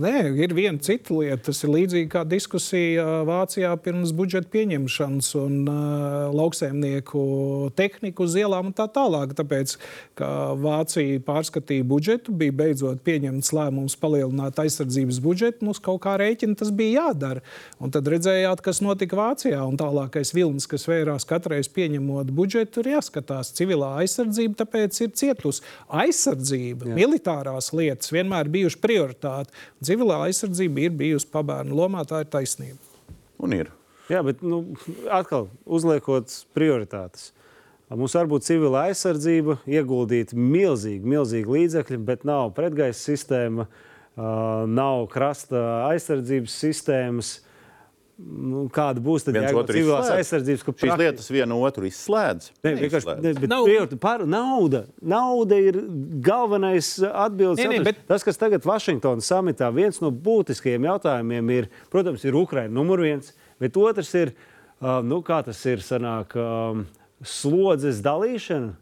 Nē, 0.00 0.32
ir 0.40 0.52
viena 0.56 0.80
cita 0.80 1.12
lieta. 1.12 1.50
Tas 1.50 1.58
ir 1.64 1.72
līdzīgi 1.74 2.08
kā 2.12 2.22
diskusija 2.28 3.02
ā, 3.04 3.16
Vācijā 3.28 3.70
pirms 3.84 4.14
budžeta 4.16 4.48
pieņemšanas 4.52 5.28
un 5.40 5.56
uh, 5.68 6.30
lauksaimnieku 6.32 7.22
tehniku 7.76 8.24
uz 8.24 8.36
ielām 8.40 8.70
un 8.70 8.76
tā 8.76 8.86
tālāk. 8.92 9.34
Tāpēc, 9.36 9.74
ka 10.16 10.30
Vācija 10.60 11.20
pārskatīja 11.26 11.84
budžetu, 11.88 12.32
bija 12.32 12.54
beidzot 12.62 13.02
pieņemts 13.04 13.52
lēmums 13.56 13.98
palielināt 14.00 14.62
aizsardzības 14.62 15.20
budžetu. 15.24 15.68
Mums 15.68 15.82
kaut 15.84 16.00
kā 16.06 16.16
rēķina 16.20 16.56
tas 16.62 16.72
bija 16.72 17.04
jādara. 17.04 17.44
Un 17.80 17.92
tad 17.92 18.08
redzējāt, 18.08 18.64
kas 18.64 18.80
notika 18.84 19.18
Vācijā. 19.20 19.60
Un 19.66 19.76
tālākais 19.80 20.32
vilnis, 20.36 20.68
kas 20.70 20.88
vērās 20.88 21.28
katreiz 21.28 21.68
pieņemot 21.76 22.32
budžetu, 22.36 22.84
ir 22.84 22.94
jāskatās. 22.94 23.52
Civilā 23.58 23.92
aizsardzība 24.06 24.62
tāpēc 24.62 25.02
ir 25.04 25.12
cietusi. 25.20 25.66
Aizsardzība, 26.00 26.88
Jā. 26.88 26.98
militārās 27.02 27.72
lietas 27.76 28.14
vienmēr 28.14 28.48
ir 28.48 28.54
bijušas 28.56 28.80
prioritāte. 28.80 29.60
Civilā 29.90 30.20
aizsardzība 30.28 30.84
ir 30.84 30.92
bijusi 30.94 31.26
pabērnu 31.32 31.74
lomā, 31.74 32.04
tā 32.06 32.20
ir 32.22 32.28
taisnība. 32.30 32.78
Un 33.42 33.56
ir. 33.56 33.72
Jā, 34.06 34.20
bet 34.22 34.44
nu, 34.46 34.60
atkal 35.10 35.48
uzliekot 35.66 36.30
prioritātes. 36.54 37.32
Mums 37.90 38.14
var 38.14 38.28
būt 38.30 38.46
civila 38.46 38.84
aizsardzība, 38.86 39.56
ieguldīt 39.66 40.30
milzīgi, 40.30 41.02
milzīgi 41.10 41.50
līdzekļi, 41.56 41.98
bet 42.06 42.22
nav 42.28 42.52
pretgaisa 42.54 43.00
sistēma, 43.02 43.66
nav 44.70 45.08
krasta 45.10 45.64
aizsardzības 45.88 46.58
sistēmas. 46.62 47.32
Nu, 48.22 48.68
kāda 48.72 49.00
būs 49.02 49.24
tad 49.24 49.34
jēga 49.34 49.50
no 49.52 49.60
otru 49.62 49.74
civilās 49.78 50.10
aizsardzības? 50.12 50.62
Šīs 50.64 50.76
prakti- 50.80 50.98
lietas 51.00 51.30
viena 51.32 51.56
otru 51.56 51.86
izslēdz. 51.88 52.50
Ne, 52.64 52.72
vienkārši, 52.76 53.14
ne, 53.22 53.32
bet 53.34 53.48
Nav- 53.48 53.64
priori- 53.66 53.98
par, 53.98 54.24
nauda, 54.26 54.84
nauda 55.02 55.56
ir 55.58 55.78
galvenais 56.20 56.98
atbildes. 57.08 57.64
Jautājums. 57.64 57.84
bet- 57.84 58.06
Tas, 58.06 58.22
kas 58.22 58.36
tagad 58.36 58.62
Vašingtonas 58.62 59.24
samitā 59.26 59.72
viens 59.74 60.00
no 60.00 60.10
būtiskajiem 60.12 60.84
jautājumiem 60.90 61.50
ir, 61.50 61.68
protams, 61.90 62.24
ir 62.24 62.34
Ukraina 62.34 62.68
numur 62.72 62.98
viens, 62.98 63.32
bet 63.58 63.72
otrs 63.76 64.14
ir, 64.14 64.32
nu, 64.80 65.22
kā 65.22 65.42
tas 65.44 65.64
ir, 65.66 65.78
sanāk, 65.78 66.36
slodzes 67.22 68.00
dalīšana. 68.02 68.74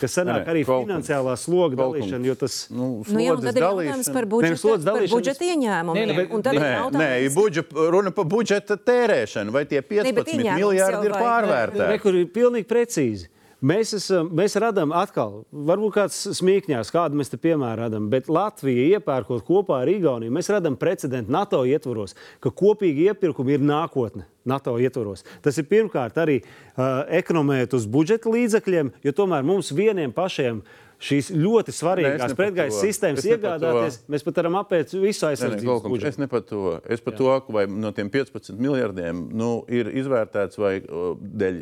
Kas 0.00 0.12
sanāk 0.12 0.42
Nē, 0.42 0.44
nē, 0.44 0.50
arī 0.52 0.62
kvalkums. 0.66 0.88
finansiālā 0.90 1.34
sloga 1.40 1.76
dalīšana, 1.80 2.24
jo 2.28 2.34
tas 2.34 2.56
Nu, 2.70 3.02
Nu, 3.08 3.20
jā, 3.20 3.32
slodzes 3.32 3.44
tad 3.48 3.56
ir 3.56 3.62
jautājums 3.62 4.08
dalīšana. 4.08 4.12
par 4.12 4.26
budžeta, 4.26 4.58
slodzes 4.60 4.84
par 4.84 5.06
budžeta 5.14 5.44
ieņēmumiem. 5.46 5.96
Nē, 5.96 6.16
nē, 6.16 6.26
Nē, 6.56 6.98
nē, 7.00 7.34
budžet, 7.34 7.72
runa 7.72 8.10
par 8.10 8.24
budžeta 8.24 8.76
tērēšanu. 8.76 9.50
Vai 9.56 9.64
tie 9.64 9.80
15 9.80 10.12
bet 10.12 10.26
ieņēmums 10.26 10.60
miljardi 10.60 11.00
jau 11.00 11.04
ir 11.04 11.16
pārvērtēti? 11.16 12.00
Kur 12.02 12.14
ir 12.14 12.26
pilnīgi 12.26 12.68
precīzi. 12.68 13.28
Mēs, 13.66 13.90
esam, 13.96 14.28
mēs 14.36 14.54
radām 14.62 14.92
atkal, 14.94 15.40
varbūt 15.50 15.94
kāds 15.96 16.18
smīkņās, 16.38 16.90
kādu 16.94 17.18
mēs 17.18 17.32
te 17.32 17.38
piemēram 17.40 17.86
radām, 17.86 18.08
bet 18.12 18.28
Latvija 18.30 18.98
iepērkot 18.98 19.42
kopā 19.46 19.80
ar 19.82 19.90
Igauniju, 19.90 20.34
mēs 20.34 20.50
radām 20.52 20.76
precedentu 20.78 21.32
NATO 21.34 21.64
ietvaros, 21.66 22.14
ka 22.44 22.52
kopīgi 22.54 23.08
iepirkumi 23.10 23.56
ir 23.56 23.64
nākotne 23.66 24.28
NATO 24.46 24.76
ietvaros. 24.78 25.24
Tas 25.42 25.58
ir 25.58 25.66
pirmkārt 25.70 26.20
arī 26.22 26.38
uh, 26.44 27.06
ekonomēt 27.18 27.74
uz 27.74 27.88
budžeta 27.90 28.30
līdzekļiem, 28.30 28.92
jo 29.02 29.14
tomēr 29.16 29.46
mums 29.46 29.72
vieniem 29.74 30.14
pašiem 30.14 30.62
šīs 31.02 31.28
ļoti 31.34 31.74
svarīgās 31.76 32.30
ne 32.30 32.36
pretgaisa 32.38 32.76
to. 32.76 32.84
sistēmas 32.86 33.20
ne 33.20 33.26
to. 33.26 33.34
iegādāties. 33.34 33.98
Mēs 34.12 34.24
pat 34.24 34.38
varam 34.40 34.56
apēt 34.62 34.94
visu 34.96 35.26
aizsardzības 35.28 35.66
Golkungs, 35.68 35.92
budžetu. 35.92 36.14
es 36.14 36.20
ne 36.22 36.28
par 36.30 36.44
to. 36.46 36.78
Es 36.88 37.04
par 37.04 37.16
to, 37.18 37.28
ka 37.44 37.56
vai 37.56 37.66
no 37.68 37.90
tiem 37.96 38.08
15 38.12 38.56
miljardiem 38.56 39.26
nu, 39.36 39.50
ir 39.68 39.90
izvērtēts 39.92 40.60
vai 40.60 40.78
o, 40.86 41.10
dēļ 41.20 41.60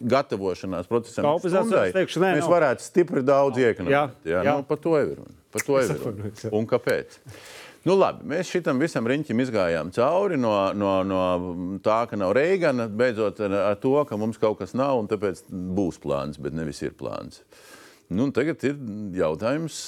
gatavošanās 0.00 0.88
procesam. 0.90 1.28
Stundai 1.42 1.90
teikšu, 1.94 2.22
nē, 2.22 2.32
mēs 2.38 2.46
nav. 2.46 2.54
varētu 2.56 2.86
stipri 2.86 3.22
daudz 3.26 3.60
iekonomēt. 3.62 3.94
Jā, 3.94 4.06
jā, 4.26 4.40
jā. 4.46 4.56
Nu, 4.56 4.66
par 4.68 4.80
to 4.82 4.96
ir 5.00 5.14
runa. 5.18 5.36
Par 5.54 5.66
to 5.66 5.78
ir 5.82 5.92
runa. 6.00 6.32
Un 6.54 6.66
kāpēc? 6.70 7.20
Nu, 7.84 7.98
labi, 8.00 8.24
mēs 8.32 8.48
šitam 8.48 8.80
visam 8.80 9.04
riņķim 9.04 9.42
izgājām 9.44 9.90
cauri 9.92 10.38
no, 10.40 10.54
no, 10.72 10.92
no 11.04 11.20
tā, 11.84 11.98
ka 12.08 12.16
nav 12.16 12.32
Reigana, 12.36 12.86
beidzot 12.88 13.42
ar, 13.44 13.56
ar 13.74 13.76
to, 13.80 13.92
ka 14.08 14.16
mums 14.16 14.40
kaut 14.40 14.56
kas 14.62 14.72
nav 14.78 15.02
un 15.02 15.10
tāpēc 15.10 15.44
būs 15.52 16.00
plāns, 16.00 16.40
bet 16.40 16.56
nevis 16.56 16.80
ir 16.80 16.96
plāns. 16.96 17.42
Nu, 18.14 18.30
tagad 18.32 18.64
ir 18.64 18.80
jautājums, 19.16 19.86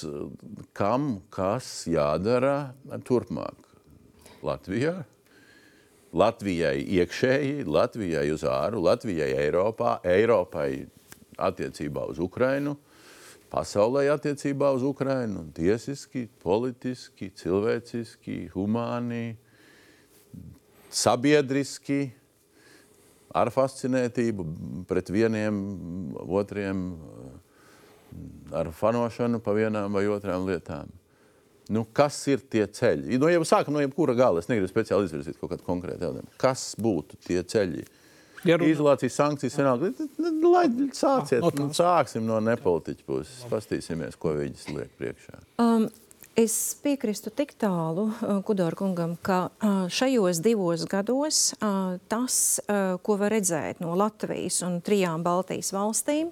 kam 0.77 1.23
kas 1.33 1.87
jādara 1.89 2.75
turpmāk 3.07 3.65
Latvijā. 4.45 4.99
Latvijai 6.17 6.81
iekšēji, 6.97 7.65
Latvijai 7.69 8.27
uz 8.33 8.43
āru, 8.47 8.81
Latvijai 8.85 9.29
Eiropā, 9.37 9.97
Eiropai 10.07 10.87
attiecībā 11.37 12.07
uz 12.09 12.17
Ukrajinu, 12.23 12.73
pasaulē 13.51 14.07
attiecībā 14.15 14.71
uz 14.75 14.85
Ukrajinu, 14.87 15.45
tiesiski, 15.55 16.25
politiski, 16.41 17.29
cilvēciski, 17.37 18.39
humāni, 18.55 19.37
sabiedriski, 20.89 22.07
ar 23.37 23.51
fascinētību 23.53 24.45
pret 24.89 25.11
vieniem, 25.13 25.59
otriem, 26.25 26.85
ar 28.55 28.71
fanošanu 28.73 29.43
pa 29.43 29.53
vienām 29.53 29.93
vai 29.93 30.07
otrām 30.09 30.47
lietām. 30.49 30.89
Nu, 31.73 31.83
kas 31.93 32.15
ir 32.31 32.39
tie 32.47 32.63
ceļi? 32.67 33.17
No 33.19 33.27
jau 33.31 33.41
sākam 33.47 33.75
no 33.75 33.81
jebkura 33.83 34.15
gala. 34.15 34.39
Es 34.39 34.47
negribu 34.47 34.69
speciāli 34.71 35.09
izvirzīt 35.09 35.37
kaut 35.41 35.51
kādu 35.51 35.65
konkrētu 35.67 36.05
jautājumu. 36.07 36.31
Kas 36.39 36.69
būtu 36.79 37.19
tie 37.27 37.41
ceļi? 37.43 37.85
Ja 38.47 38.55
runa- 38.55 38.69
Izolācijas 38.71 39.15
sankcijas 39.17 39.55
vienalga. 39.59 39.89
Lai 40.47 40.67
sāciet, 40.95 41.41
Ah, 41.43 41.49
no 41.57 41.65
nu, 41.67 41.73
sāksim 41.75 42.21
no 42.23 42.37
nepolitiķa 42.39 43.03
puses. 43.05 43.41
Pastīsimies, 43.51 44.15
ko 44.15 44.31
viņas 44.37 44.67
liek 44.75 44.91
priekšā. 45.01 45.39
Um, 45.59 45.89
es 46.37 46.77
piekrītu 46.83 47.33
tik 47.35 47.55
tālu 47.59 48.05
uh, 48.13 48.37
Kudora 48.45 48.77
kungam, 48.77 49.17
ka 49.25 49.49
uh, 49.49 49.87
šajos 49.89 50.39
divos 50.45 50.85
gados 50.87 51.53
uh, 51.59 51.97
tas, 52.07 52.59
ko 53.01 53.17
var 53.17 53.33
redzēt 53.33 53.81
no 53.83 53.95
Latvijas 53.97 54.61
un 54.63 54.79
trijām 54.85 55.25
Baltijas 55.25 55.73
valstīm, 55.75 56.29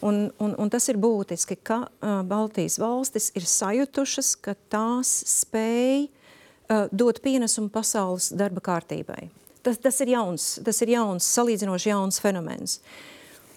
un, 0.00 0.32
un, 0.38 0.54
un 0.58 0.70
tas 0.72 0.88
ir 0.90 0.98
būtiski, 1.00 1.58
ka 1.62 1.82
uh, 1.86 2.20
Baltijas 2.26 2.78
valstis 2.80 3.30
ir 3.38 3.46
sajutušas, 3.48 4.34
ka 4.40 4.56
tās 4.72 5.12
spēj 5.28 6.06
uh, 6.06 6.88
dot 6.92 7.22
pienesumu 7.24 7.70
pasaules 7.72 8.30
darba 8.36 8.62
kārtībai. 8.64 9.28
Tas, 9.64 9.78
tas, 9.80 10.00
ir 10.00 10.14
jauns, 10.14 10.54
tas 10.64 10.80
ir 10.80 10.94
jauns, 10.96 11.28
salīdzinoši 11.36 11.92
jauns 11.92 12.20
fenomens. 12.22 12.78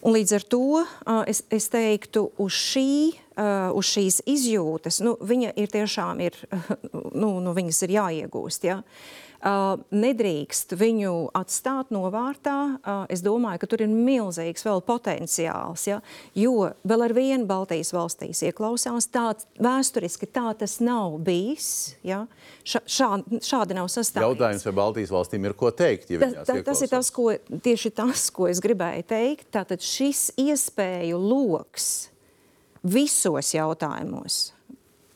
Un 0.03 0.17
līdz 0.17 0.35
ar 0.35 0.45
to 0.51 0.63
uh, 0.83 1.21
es, 1.31 1.45
es 1.53 1.69
teiktu, 1.71 2.27
uz, 2.43 2.55
šī, 2.73 2.87
uh, 3.37 3.71
uz 3.71 3.87
šīs 3.95 4.19
izjūtas, 4.27 4.99
nu, 5.05 5.15
viņa 5.23 5.55
ir 5.63 5.71
tiešām 5.71 6.23
ir, 6.25 6.39
nu, 7.21 7.37
nu, 7.39 7.55
viņas 7.55 7.85
ir 7.87 7.95
jāiegūst. 8.01 8.67
Ja? 8.67 8.81
Uh, 8.83 9.22
nedrīkst 9.43 10.71
viņu 10.79 11.13
atstāt 11.35 11.91
novārtā. 11.91 12.57
Uh, 12.79 13.03
es 13.11 13.23
domāju, 13.25 13.59
ka 13.59 13.67
tur 13.67 13.83
ir 13.83 13.91
milzīgs 13.91 14.63
vēl 14.63 14.79
potenciāls. 14.87 15.83
Ja? 15.89 15.99
Jo 16.37 16.69
vēl 16.87 17.05
ar 17.09 17.15
vienu 17.15 17.47
Baltijas 17.49 17.91
valstīs 17.95 18.43
ieklausās, 18.47 19.09
tā 19.11 19.33
vēsturiski 19.59 20.29
tā 20.31 20.53
tas 20.59 20.77
nav 20.83 21.17
bijis. 21.27 21.97
Ja? 22.07 22.23
Ša, 22.63 22.83
šā, 22.87 23.09
šādi 23.43 23.75
nav 23.75 23.91
sastāvdaļa. 23.91 24.31
Jautājums, 24.31 24.65
vai 24.69 24.75
Baltijas 24.79 25.13
valstīm 25.13 25.49
ir 25.49 25.57
ko 25.59 25.73
teikt? 25.75 26.13
Ja 26.13 26.23
Ta, 26.23 26.47
ta, 26.47 26.57
tas 26.63 26.85
ir 26.85 26.93
tas, 26.93 27.11
ko, 27.11 27.29
tieši 27.35 27.91
tas, 27.99 28.29
ko 28.31 28.47
es 28.47 28.63
gribēju 28.63 29.03
teikt. 29.11 29.49
Tātad 29.51 29.83
šis 29.83 30.29
iespēju 30.39 31.19
lokus 31.19 31.91
visos 32.83 33.53
jautājumos, 33.55 34.41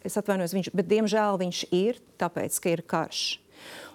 es 0.08 0.16
atvainojos, 0.20 0.56
viņš, 0.56 0.70
bet 0.76 0.88
diemžēl 0.88 1.40
viņš 1.42 1.66
ir, 1.76 2.00
tāpēc, 2.20 2.60
ka 2.64 2.72
ir 2.76 2.84
karš. 2.88 3.26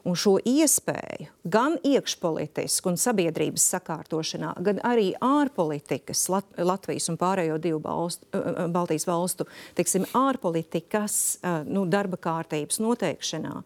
Un 0.03 0.17
šo 0.19 0.35
iespēju 0.43 1.29
gan 1.47 1.77
iekšpolitiski 1.87 2.91
un 2.91 2.97
sabiedrības 2.99 3.69
sakārtošanā, 3.77 4.57
gan 4.67 4.81
arī 4.87 5.13
ārpolitikas, 5.23 6.25
Lat 6.33 6.49
Latvijas 6.59 7.07
un 7.13 7.19
pārējo 7.21 7.61
divu 7.63 7.79
balstu, 7.85 8.27
uh, 8.35 8.65
Baltijas 8.73 9.07
valstu, 9.07 9.47
teiksim, 9.79 10.09
ārpolitikas 10.19 11.19
uh, 11.39 11.61
nu, 11.69 11.85
darba 11.87 12.19
kārtības 12.19 12.83
noteikšanā, 12.83 13.61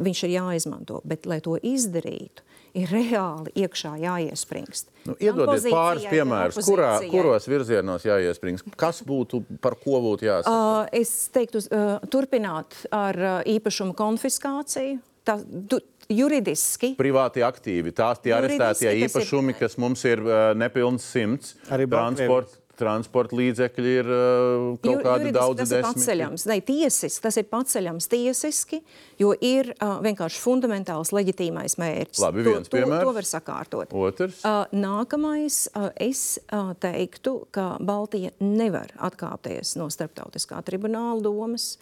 viņš 0.00 0.22
ir 0.28 0.36
jāizmanto. 0.38 1.02
Bet, 1.04 1.28
lai 1.28 1.42
to 1.44 1.58
izdarītu, 1.60 2.44
ir 2.76 2.90
reāli 2.92 3.52
iekšā 3.64 3.94
jāiespringst. 4.00 4.88
Nu, 5.08 5.16
iedodiet 5.20 5.68
pāris 5.72 6.06
piemērus, 6.10 6.60
kurā, 6.66 6.94
kuros 7.10 7.48
virzienos 7.50 8.04
jāiesprings. 8.06 8.64
Kas 8.80 9.02
būtu, 9.06 9.42
par 9.60 9.76
ko 9.80 10.00
būtu 10.04 10.28
jāsaka? 10.28 10.56
Uh, 10.56 10.88
es 11.02 11.28
teiktu, 11.34 11.62
uh, 11.68 11.94
turpināt 12.12 12.76
ar 12.94 13.20
uh, 13.20 13.38
īpašumu 13.48 13.96
konfiskāciju. 13.98 15.00
Tā, 15.26 15.34
tu, 15.68 15.78
juridiski 16.10 16.94
Privāti 16.98 17.42
aktīvi, 17.44 17.92
tās 17.96 18.20
tie 18.22 18.32
Juridiski 18.32 18.62
arestētie 18.62 18.88
tas 18.88 18.96
ir- 18.96 19.04
īpašumi, 19.08 19.54
kas 19.58 19.76
mums 19.82 20.04
ir 20.08 20.22
uh, 20.24 20.38
nepilns 20.56 21.04
simts. 21.12 21.54
Arī 21.70 21.86
transporta, 21.90 22.59
transporta 22.80 23.36
līdzekļi 23.38 23.92
ir 24.00 24.08
uh, 24.10 24.64
kaut 24.80 24.90
Ju- 24.90 25.04
kādi 25.04 25.28
juridiski 25.28 25.36
daudzi 25.36 25.64
tas 25.64 25.72
ir 25.76 25.86
paceļams. 25.86 26.46
Ne, 26.50 26.58
tiesiski 26.64 27.24
tas 27.26 27.38
ir 27.40 27.48
paceļams 27.50 28.08
tiesiski, 28.10 28.80
jo 29.20 29.32
ir 29.36 29.72
uh, 29.76 29.98
vienkārši 30.04 30.40
fundamentāls 30.42 31.12
leģitīmais 31.16 31.76
mērķis. 31.80 32.22
Labi, 32.24 32.44
to, 32.46 32.54
viens 32.54 32.70
to, 32.70 32.76
piemērs. 32.78 33.04
to 33.04 33.16
var 33.16 33.28
sakārtot. 33.30 33.96
Otrs. 34.06 34.40
Uh, 34.44 34.62
nākamais, 34.76 35.62
uh, 35.74 35.90
es 36.00 36.38
uh, 36.48 36.72
teiktu, 36.80 37.40
ka 37.54 37.74
Baltija 37.84 38.32
nevar 38.42 38.94
atkāpties 39.10 39.76
no 39.80 39.90
starptautiskā 39.92 40.62
tribunāla 40.66 41.20
domas. 41.24 41.74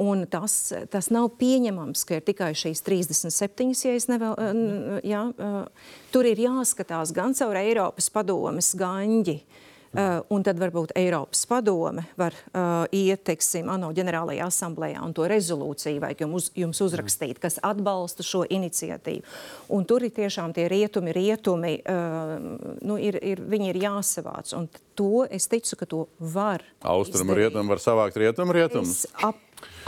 Un 0.00 0.22
tas, 0.24 0.54
tas 0.88 1.10
nav 1.12 1.34
pieņemams, 1.36 2.06
ka 2.08 2.16
ir 2.16 2.22
tikai 2.24 2.54
šīs 2.56 2.80
37, 2.86 3.74
ja 3.84 3.92
es 3.98 4.08
nevēl, 4.08 4.38
uh, 4.38 5.02
jā, 5.04 5.26
uh, 5.36 5.90
tur 6.14 6.28
ir 6.30 6.40
jāskatās 6.46 7.12
gan 7.16 7.36
caur 7.36 7.60
Eiropas 7.60 8.08
padomes 8.12 8.72
gaņģi, 8.80 9.36
Uh, 9.42 9.68
un 10.32 10.44
tad 10.44 10.56
varbūt 10.60 10.94
Eiropas 10.96 11.44
padome 11.48 12.06
var 12.16 12.32
uh, 12.32 12.84
iet, 12.96 13.24
teiksim, 13.28 13.68
ANO 13.72 13.90
ģenerālajā 13.92 14.46
asamblējā 14.48 15.02
un 15.04 15.12
to 15.16 15.26
rezolūciju 15.28 16.00
vajag 16.00 16.24
jums, 16.24 16.48
jums 16.56 16.80
uzrakstīt, 16.84 17.40
kas 17.42 17.58
atbalsta 17.62 18.24
šo 18.24 18.44
iniciatīvu. 18.48 19.24
Un 19.76 19.84
tur 19.88 20.06
ir 20.06 20.14
tiešām 20.16 20.54
tie 20.56 20.64
rietumi, 20.72 21.12
rietumi, 21.16 21.74
uh, 21.84 22.34
nu, 22.80 22.96
ir, 22.96 23.20
ir, 23.20 23.44
viņi 23.52 23.72
ir 23.74 23.82
jāsavāc. 23.84 24.54
Un 24.56 24.70
to 24.98 25.26
es 25.28 25.48
ticu, 25.52 25.76
ka 25.76 25.88
to 25.88 26.06
var. 26.18 26.64
Austrumu 26.80 27.36
rietumu 27.36 27.74
var 27.74 27.82
savākt 27.84 28.16
rietumu 28.20 28.56
rietumus. 28.56 29.04
Es 29.04 29.24
ap, 29.28 29.40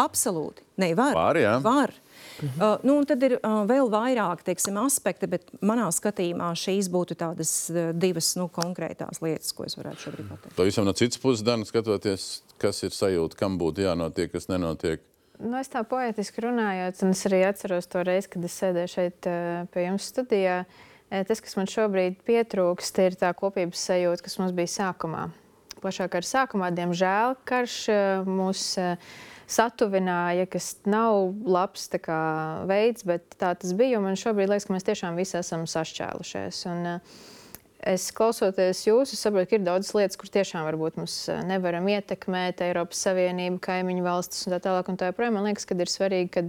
absolūti. 0.04 0.66
Nē, 0.84 0.92
var. 0.98 1.16
Var, 1.16 1.40
jā. 1.40 1.56
var. 1.64 1.96
Uh, 2.42 2.76
nu, 2.82 2.96
tad 3.06 3.22
ir 3.22 3.36
uh, 3.38 3.62
vēl 3.68 3.90
vairāk 3.92 4.42
teiksim, 4.46 4.78
aspekti, 4.82 5.28
bet 5.30 5.46
manā 5.64 5.86
skatījumā 5.94 6.50
šīs 6.58 6.90
būtu 6.92 7.16
tādas 7.20 7.52
uh, 7.70 7.92
divas 7.94 8.32
nu, 8.40 8.48
konkrētās 8.52 9.22
lietas, 9.22 9.52
ko 9.54 9.66
es 9.68 9.78
varētu 9.78 10.08
šobrīd 10.08 10.30
pateikt. 10.32 10.56
Pavisam 10.58 10.88
no 10.88 10.94
citas 10.98 11.20
puses, 11.22 11.44
Dana, 11.46 11.66
skatoties, 11.68 12.42
kas 12.62 12.82
ir 12.86 12.94
sajūta, 12.96 13.38
kam 13.38 13.58
būtu 13.60 13.86
jānotiek, 13.86 14.32
kas 14.34 14.50
nenotiek. 14.50 15.04
Nu, 15.42 15.56
es 15.58 15.70
tā 15.70 15.82
poetiski 15.86 16.44
runājot, 16.44 17.00
un 17.02 17.14
es 17.14 17.22
arī 17.28 17.44
atceros 17.46 17.88
to 17.90 18.02
reizi, 18.06 18.30
kad 18.34 18.44
es 18.46 18.58
sēdēju 18.60 18.90
šeit 18.92 19.30
pie 19.74 19.86
jums 19.88 20.10
studijā. 20.12 20.60
Tas, 21.10 21.42
kas 21.42 21.56
man 21.58 21.68
šobrīd 21.70 22.20
pietrūkst, 22.26 23.00
ir 23.02 23.16
tā 23.18 23.30
kopības 23.36 23.82
sajūta, 23.90 24.24
kas 24.24 24.38
mums 24.40 24.54
bija 24.56 24.70
sākumā. 24.70 25.26
Plašāk 25.84 26.14
ar 26.16 26.24
sākumā, 26.24 26.70
diemžēl, 26.74 27.34
karš 27.44 27.76
mūs 28.24 28.62
eh, 28.80 28.94
satuvināja, 29.50 30.46
kas 30.50 30.74
nav 30.88 31.34
labs 31.44 31.88
kā, 32.02 32.22
veids, 32.70 33.04
bet 33.06 33.36
tā 33.40 33.52
tas 33.58 33.74
bija. 33.76 34.00
Man 34.02 34.18
šobrīd 34.18 34.50
liekas, 34.50 34.68
ka 34.68 34.76
mēs 34.76 34.88
tiešām 34.88 35.20
visi 35.20 35.38
esam 35.40 35.68
sašķēlušies. 35.70 36.66
Un, 36.72 36.86
eh, 36.96 37.22
Es 37.84 38.06
klausoties 38.16 38.78
jūs, 38.86 39.10
es 39.12 39.20
saprotu, 39.20 39.44
ka 39.50 39.56
ir 39.58 39.64
daudzas 39.66 39.92
lietas, 39.92 40.16
kur 40.16 40.30
tiešām 40.32 40.64
varbūt 40.64 40.96
mums 40.96 41.28
eh, 41.28 41.42
nevaram 41.44 41.84
ietekmēt 41.84 42.62
Eiropas 42.64 43.02
Savienību, 43.04 43.58
kaimiņu 43.60 44.06
valstis 44.06 44.46
un 44.46 44.54
tā 44.54 44.60
tālāk. 44.64 44.88
Un 44.88 44.96
tā 44.96 45.10
joprojām 45.10 45.36
man 45.36 45.44
liekas, 45.44 45.66
ka 45.68 45.76
ir 45.76 45.92
svarīgi, 45.92 46.30
ka 46.32 46.44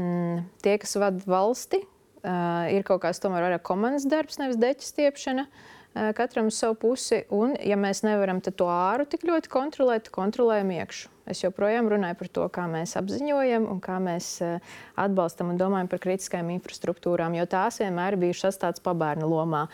mm, 0.00 0.40
tie, 0.64 0.78
kas 0.80 0.96
vada 0.96 1.20
valsti, 1.28 1.82
uh, 2.24 2.72
ir 2.72 2.88
kaut 2.88 3.02
kāds 3.04 3.20
tomēr 3.20 3.50
vairāk 3.50 3.66
komandas 3.68 4.08
darbs, 4.08 4.40
nevis 4.40 4.56
deķa 4.64 4.88
stiepšana. 4.88 5.44
uh, 5.44 6.12
Katram 6.16 6.48
uz 6.48 6.56
savu 6.56 6.78
pusi, 6.86 7.20
un, 7.28 7.52
ja 7.60 7.76
mēs 7.76 8.00
nevaram 8.06 8.40
to 8.40 8.72
āru 8.72 9.04
tik 9.04 9.28
ļoti 9.28 9.52
kontrolēt, 9.52 10.08
tad 10.08 10.16
kontrolējam 10.16 10.72
iekšā. 10.80 11.11
Es 11.26 11.38
joprojām 11.44 11.86
runāju 11.92 12.16
par 12.18 12.28
to, 12.34 12.48
kā 12.50 12.64
mēs 12.70 12.96
apziņojam 12.98 13.68
un 13.70 13.78
kā 13.84 14.00
mēs 14.02 14.30
uh, 14.42 14.56
atbalstam 14.98 15.52
un 15.52 15.60
domājam 15.60 15.88
par 15.92 16.00
kritiskajām 16.02 16.50
infrastruktūrām, 16.56 17.36
jo 17.38 17.44
tās 17.46 17.78
vienmēr 17.78 18.16
ir 18.16 18.22
bijušas 18.24 18.50
atstātas 18.56 18.82
pabērnu 18.82 19.28
lomā. 19.30 19.68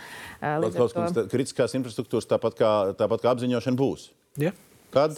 Ar 0.44 0.60
Klaus, 0.74 0.92
to- 0.92 1.06
tā- 1.16 1.24
Kritiskās 1.32 1.72
infrastruktūras 1.78 2.28
tāpat 2.28 2.58
kā, 2.60 2.72
tāpat 3.00 3.24
kā 3.24 3.32
apziņošana 3.32 3.80
būs. 3.80 4.10
Ja? 4.36 4.52
Kad? 4.92 5.16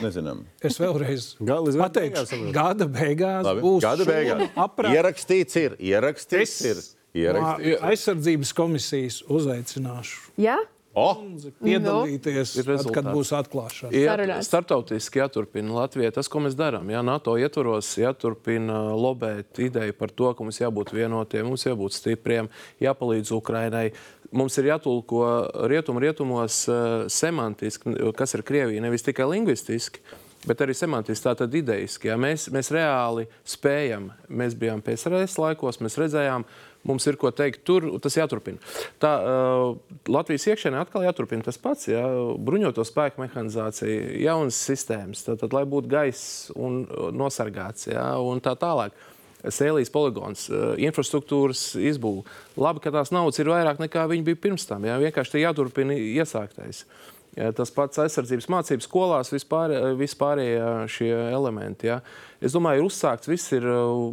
Nezinām. 0.00 0.44
Es 0.62 0.76
vēlreiz 0.78 1.32
pateikšu, 1.82 2.52
gada 2.54 2.86
beigās 2.86 3.42
Labi, 3.48 3.64
būs 3.64 3.82
Gada 3.82 4.04
beigās. 4.06 4.44
aprāts. 4.54 4.94
Ierakstīts 4.94 5.56
ir. 5.58 5.74
Ierakstīts 5.82 6.60
ir. 6.70 6.82
Ierakstīts. 7.24 7.80
Aizsardzības 7.88 8.52
komisijas 8.54 9.16
uzaicināšu 9.26 10.30
Jā, 10.38 10.54
Oh, 10.98 11.20
piedalīties, 11.62 12.56
Ir 12.58 12.66
tad, 12.66 12.88
kad 12.90 13.08
būs 13.14 13.30
atklāšana. 13.38 13.92
Jā, 13.94 14.40
startautiski 14.42 15.20
jāturpina 15.20 15.76
Latvijai 15.76 16.10
tas, 16.16 16.26
ko 16.26 16.42
mēs 16.42 16.56
darām. 16.58 16.88
Jā, 16.90 17.02
NATO 17.06 17.36
ietvaros 17.38 17.92
jāturpina 18.00 18.80
lobēt 18.98 19.60
ideju 19.62 19.94
par 19.94 20.10
to, 20.10 20.32
ka 20.34 20.46
mums 20.46 20.58
jābūt 20.58 20.90
vienotiem, 20.96 21.46
mums 21.46 21.66
jābūt 21.68 21.94
stipriem, 21.94 22.50
jāpalīdz 22.82 23.30
Ukrainai. 23.38 23.92
Mums 24.34 24.58
ir 24.58 24.72
jātulko 24.72 25.22
rietumu 25.70 26.02
rietumos 26.02 26.64
eh, 26.70 26.82
semantiski, 27.10 27.94
kas 28.18 28.34
ir 28.34 28.42
Krievija, 28.46 28.82
nevis 28.82 29.06
tikai 29.06 29.30
lingvistiski. 29.30 30.02
Bet 30.48 30.62
arī 30.64 30.72
semantiski, 30.72 31.20
tātad 31.26 31.52
idejiski. 31.54 32.08
Jā. 32.08 32.16
Mēs, 32.16 32.46
mēs 32.52 32.70
reāli 32.72 33.26
spējam. 33.44 34.08
Mēs 34.32 34.56
bijām 34.56 34.80
PSRS 34.82 35.36
laikos, 35.36 35.82
mēs 35.84 35.98
redzējām, 36.00 36.46
mums 36.88 37.06
ir 37.10 37.18
ko 37.20 37.30
teikt 37.34 37.62
tur, 37.68 37.86
tas 38.02 38.16
jāturpina. 38.16 38.60
Tā 39.02 39.12
Latvijas 40.10 40.48
iekšēnē 40.52 40.80
atkal 40.80 41.04
jāturpina 41.06 41.44
tas 41.46 41.60
pats. 41.60 41.88
Jā. 41.90 42.02
Bruņoto 42.40 42.84
spēku 42.86 43.24
mehanizācija, 43.24 44.16
jaunas 44.24 44.58
sistēmas, 44.70 45.24
tātad, 45.28 45.54
lai 45.56 45.66
būtu 45.68 45.90
gaiss 45.92 46.50
un 46.56 46.82
nosargāts 47.16 47.90
jā, 47.90 48.06
un 48.24 48.42
tā 48.44 48.56
tālāk. 48.60 48.96
Sēlijas 49.40 49.88
poligons, 49.88 50.42
infrastruktūras 50.84 51.70
izbūve. 51.80 52.26
Labi, 52.60 52.82
ka 52.84 52.90
tās 52.92 53.08
naudas 53.14 53.40
ir 53.40 53.48
vairāk 53.48 53.80
nekā 53.80 54.02
viņi 54.10 54.26
bija 54.26 54.40
pirms 54.42 54.68
tam. 54.68 54.84
Jā. 54.84 54.98
Vienkārši 55.00 55.40
jāturpina 55.46 55.96
iesāktais. 55.96 56.84
Jā, 57.38 57.48
Tas 57.56 57.70
pats 57.72 58.00
aizsardzības 58.02 58.50
mācības 58.50 58.88
skolās, 58.88 59.30
vispār, 59.32 59.72
vispārējie 59.96 60.70
šie 60.92 61.10
elementi. 61.30 61.88
Jā. 61.88 62.00
Es 62.42 62.52
domāju, 62.52 62.82
ir 62.82 62.90
uzsākts, 62.90 63.30
viss 63.30 63.54
ir, 63.56 63.64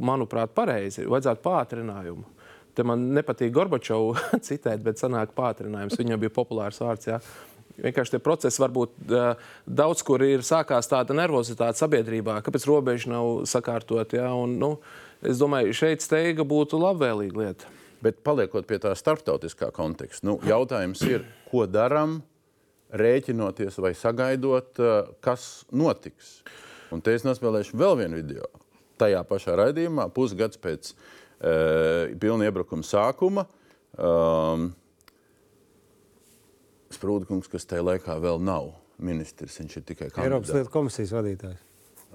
manuprāt, 0.05 0.53
pareizi. 0.55 1.03
Vajadzētu 1.09 1.43
pātrinājumu. 1.43 2.36
Te 2.77 2.85
man 2.85 3.07
nepatīk 3.17 3.53
Gorbačovu 3.55 4.15
citēt, 4.47 4.83
bet 4.85 5.01
sanāk 5.01 5.33
pātrinājums. 5.37 5.97
Viņam 5.97 6.21
bija 6.21 6.33
populārs 6.35 6.77
vārds. 6.83 7.09
Jā. 7.09 7.21
Vienkārši 7.77 8.15
tie 8.15 8.19
procesi 8.23 8.61
varbūt 8.61 9.11
daudz 9.65 10.01
kur 10.05 10.23
ir 10.25 10.45
sākās 10.45 10.89
tāda 10.89 11.13
nervozitāte 11.17 11.77
sabiedrībā, 11.77 12.39
kāpēc 12.45 12.65
robeža 12.69 13.11
nav 13.11 13.43
sakārtot. 13.49 14.15
Jā, 14.17 14.31
un, 14.33 14.55
nu, 14.61 14.71
es 15.21 15.41
domāju, 15.41 15.75
šeit 15.77 16.05
steiga 16.05 16.45
būtu 16.47 16.79
labvēlīga 16.81 17.43
lieta. 17.43 17.69
Bet 18.01 18.23
paliekot 18.25 18.65
pie 18.69 18.79
tā 18.81 18.93
starptautiskā 18.97 19.69
konteksta, 19.73 20.25
nu, 20.29 20.37
jautājums 20.45 21.01
ir, 21.05 21.25
ko 21.49 21.65
darām, 21.69 22.19
rēķinoties 22.93 23.77
vai 23.81 23.93
sagaidot, 23.97 24.81
kas 25.25 25.65
notiks. 25.73 26.39
Un 26.93 27.01
te 27.03 27.13
es 27.17 27.25
nospēlēšu 27.27 27.77
vēl 27.77 27.97
vienu 28.01 28.21
video. 28.21 28.49
Tajā 29.01 29.21
pašā 29.27 29.57
raidījumā, 29.59 30.07
pusgads 30.13 30.61
pēc 30.61 30.93
pilna 31.39 32.47
iebrukuma 32.49 32.83
sākuma, 32.87 33.45
um, 33.97 34.71
Sprūdkungs, 36.93 37.49
kas 37.51 37.65
tajā 37.67 37.83
laikā 37.83 38.15
vēl 38.23 38.39
nav 38.41 38.69
ministrs, 39.03 39.57
viņš 39.59 39.73
ir 39.77 39.83
tikai 39.89 40.05
Eiropas 40.07 40.47
kandidāts. 40.47 40.53
lietu 40.55 40.71
komisijas 40.73 41.11
vadītājs. 41.13 41.59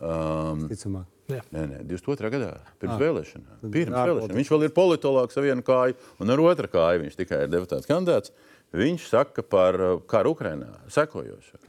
Um, 0.02 0.64
Ticamāk. 0.70 1.04
Nē, 1.32 1.42
nē, 1.52 1.82
22. 1.86 2.30
gadā, 2.32 2.48
pirms 2.80 2.94
Ah. 2.96 2.98
vēlēšanām. 2.98 3.58
Pirms 3.70 3.92
ārpolitika. 3.94 4.08
vēlēšanām. 4.08 4.38
Viņš 4.40 4.50
vēl 4.50 4.64
ir 4.66 4.72
politologs 4.74 5.36
ar 5.38 5.42
vienu 5.46 5.62
kāju, 5.62 5.94
un 6.20 6.30
ar 6.34 6.38
otru 6.42 6.68
kāju 6.72 7.02
viņš 7.04 7.16
tikai 7.20 7.42
ir 7.44 7.48
deputāts 7.52 7.86
kandidāts. 7.86 8.32
Viņš 8.72 9.06
saka 9.12 9.42
par 9.44 9.74
uh, 9.80 10.00
karu 10.08 10.32
Ukrainā 10.34 10.72
sekojošo. 10.88 11.60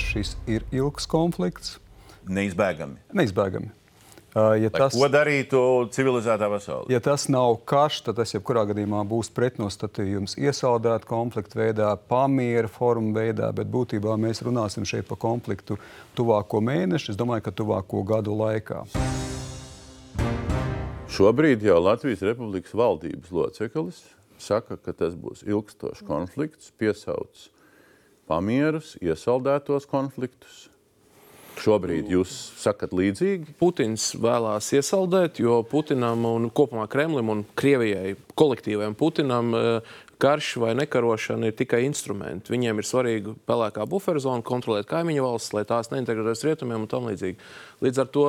Šis 0.00 0.34
ir 0.48 0.64
ilgs 0.72 1.06
konflikts, 1.06 1.78
Neizbēgami. 2.26 2.96
neizbēgami. 3.14 3.70
Ja 4.34 4.70
Tas... 4.70 4.92
tas, 4.92 4.94
Ko 4.94 5.08
darītu 5.10 5.60
civilizētā 5.90 6.46
pasaulē? 6.52 6.86
ja 6.92 7.00
tas 7.02 7.24
nav 7.32 7.56
karš, 7.66 7.96
tad 8.06 8.20
tas 8.20 8.30
jebkurā 8.30 8.62
gadījumā 8.68 9.00
būs 9.10 9.32
pretnostatījums 9.34 10.36
iesaldēta 10.38 11.08
konflikta 11.10 11.58
veidā, 11.58 11.88
pamiera 11.98 12.70
forma 12.70 13.10
veidā, 13.18 13.50
bet 13.50 13.66
būtībā 13.66 14.14
mēs 14.22 14.44
runāsim 14.46 14.86
šeit 14.86 15.08
par 15.10 15.18
konfliktu 15.18 15.80
tuvāko 16.14 16.62
mēnešu, 16.62 17.10
es 17.10 17.18
domāju, 17.18 17.48
ka 17.48 17.56
tuvāko 17.58 18.04
gadu 18.06 18.38
laikā. 18.38 18.84
Šobrīd 21.10 21.66
jau 21.66 21.80
Latvijas 21.82 22.22
Republikas 22.22 22.78
valdības 22.78 23.34
loceklis 23.34 24.04
saka, 24.38 24.78
ka 24.78 24.94
tas 24.94 25.18
būs 25.18 25.42
ilgstošs 25.42 26.06
konflikts, 26.06 26.70
piesauc 26.78 27.48
pamierus, 28.30 28.94
iesaldētos 29.02 29.90
konfliktus. 29.90 30.68
Šobrīd 31.60 32.08
jūs 32.08 32.34
sakat 32.60 32.94
līdzīgi. 32.96 33.56
Putins 33.60 34.10
vēlās 34.16 34.70
iesaldēt, 34.76 35.42
jo 35.44 35.60
Putinam 35.68 36.24
un 36.28 36.48
kopumā 36.48 36.86
Kremlim 36.88 37.32
un 37.32 37.42
Krievijai 37.58 38.14
kolektīvajam 38.40 38.96
Putinam 38.96 39.52
eh, 39.58 39.98
karš 40.20 40.54
vai 40.60 40.74
nekarošana 40.76 41.48
ir 41.48 41.56
tikai 41.56 41.80
instrumenti. 41.86 42.52
Viņiem 42.52 42.80
ir 42.80 42.86
svarīgi 42.86 43.34
pelēkā 43.48 43.86
buferzona, 43.88 44.44
kontrolēt 44.44 44.88
kaimiņu 44.90 45.24
valsts, 45.24 45.54
lai 45.56 45.64
tās 45.68 45.88
neintegrētos 45.92 46.44
rietumiem 46.44 46.84
un 46.84 46.90
tam 46.90 47.08
līdzīgi. 47.08 47.38
Līdz 47.84 48.02
ar 48.02 48.10
to 48.12 48.26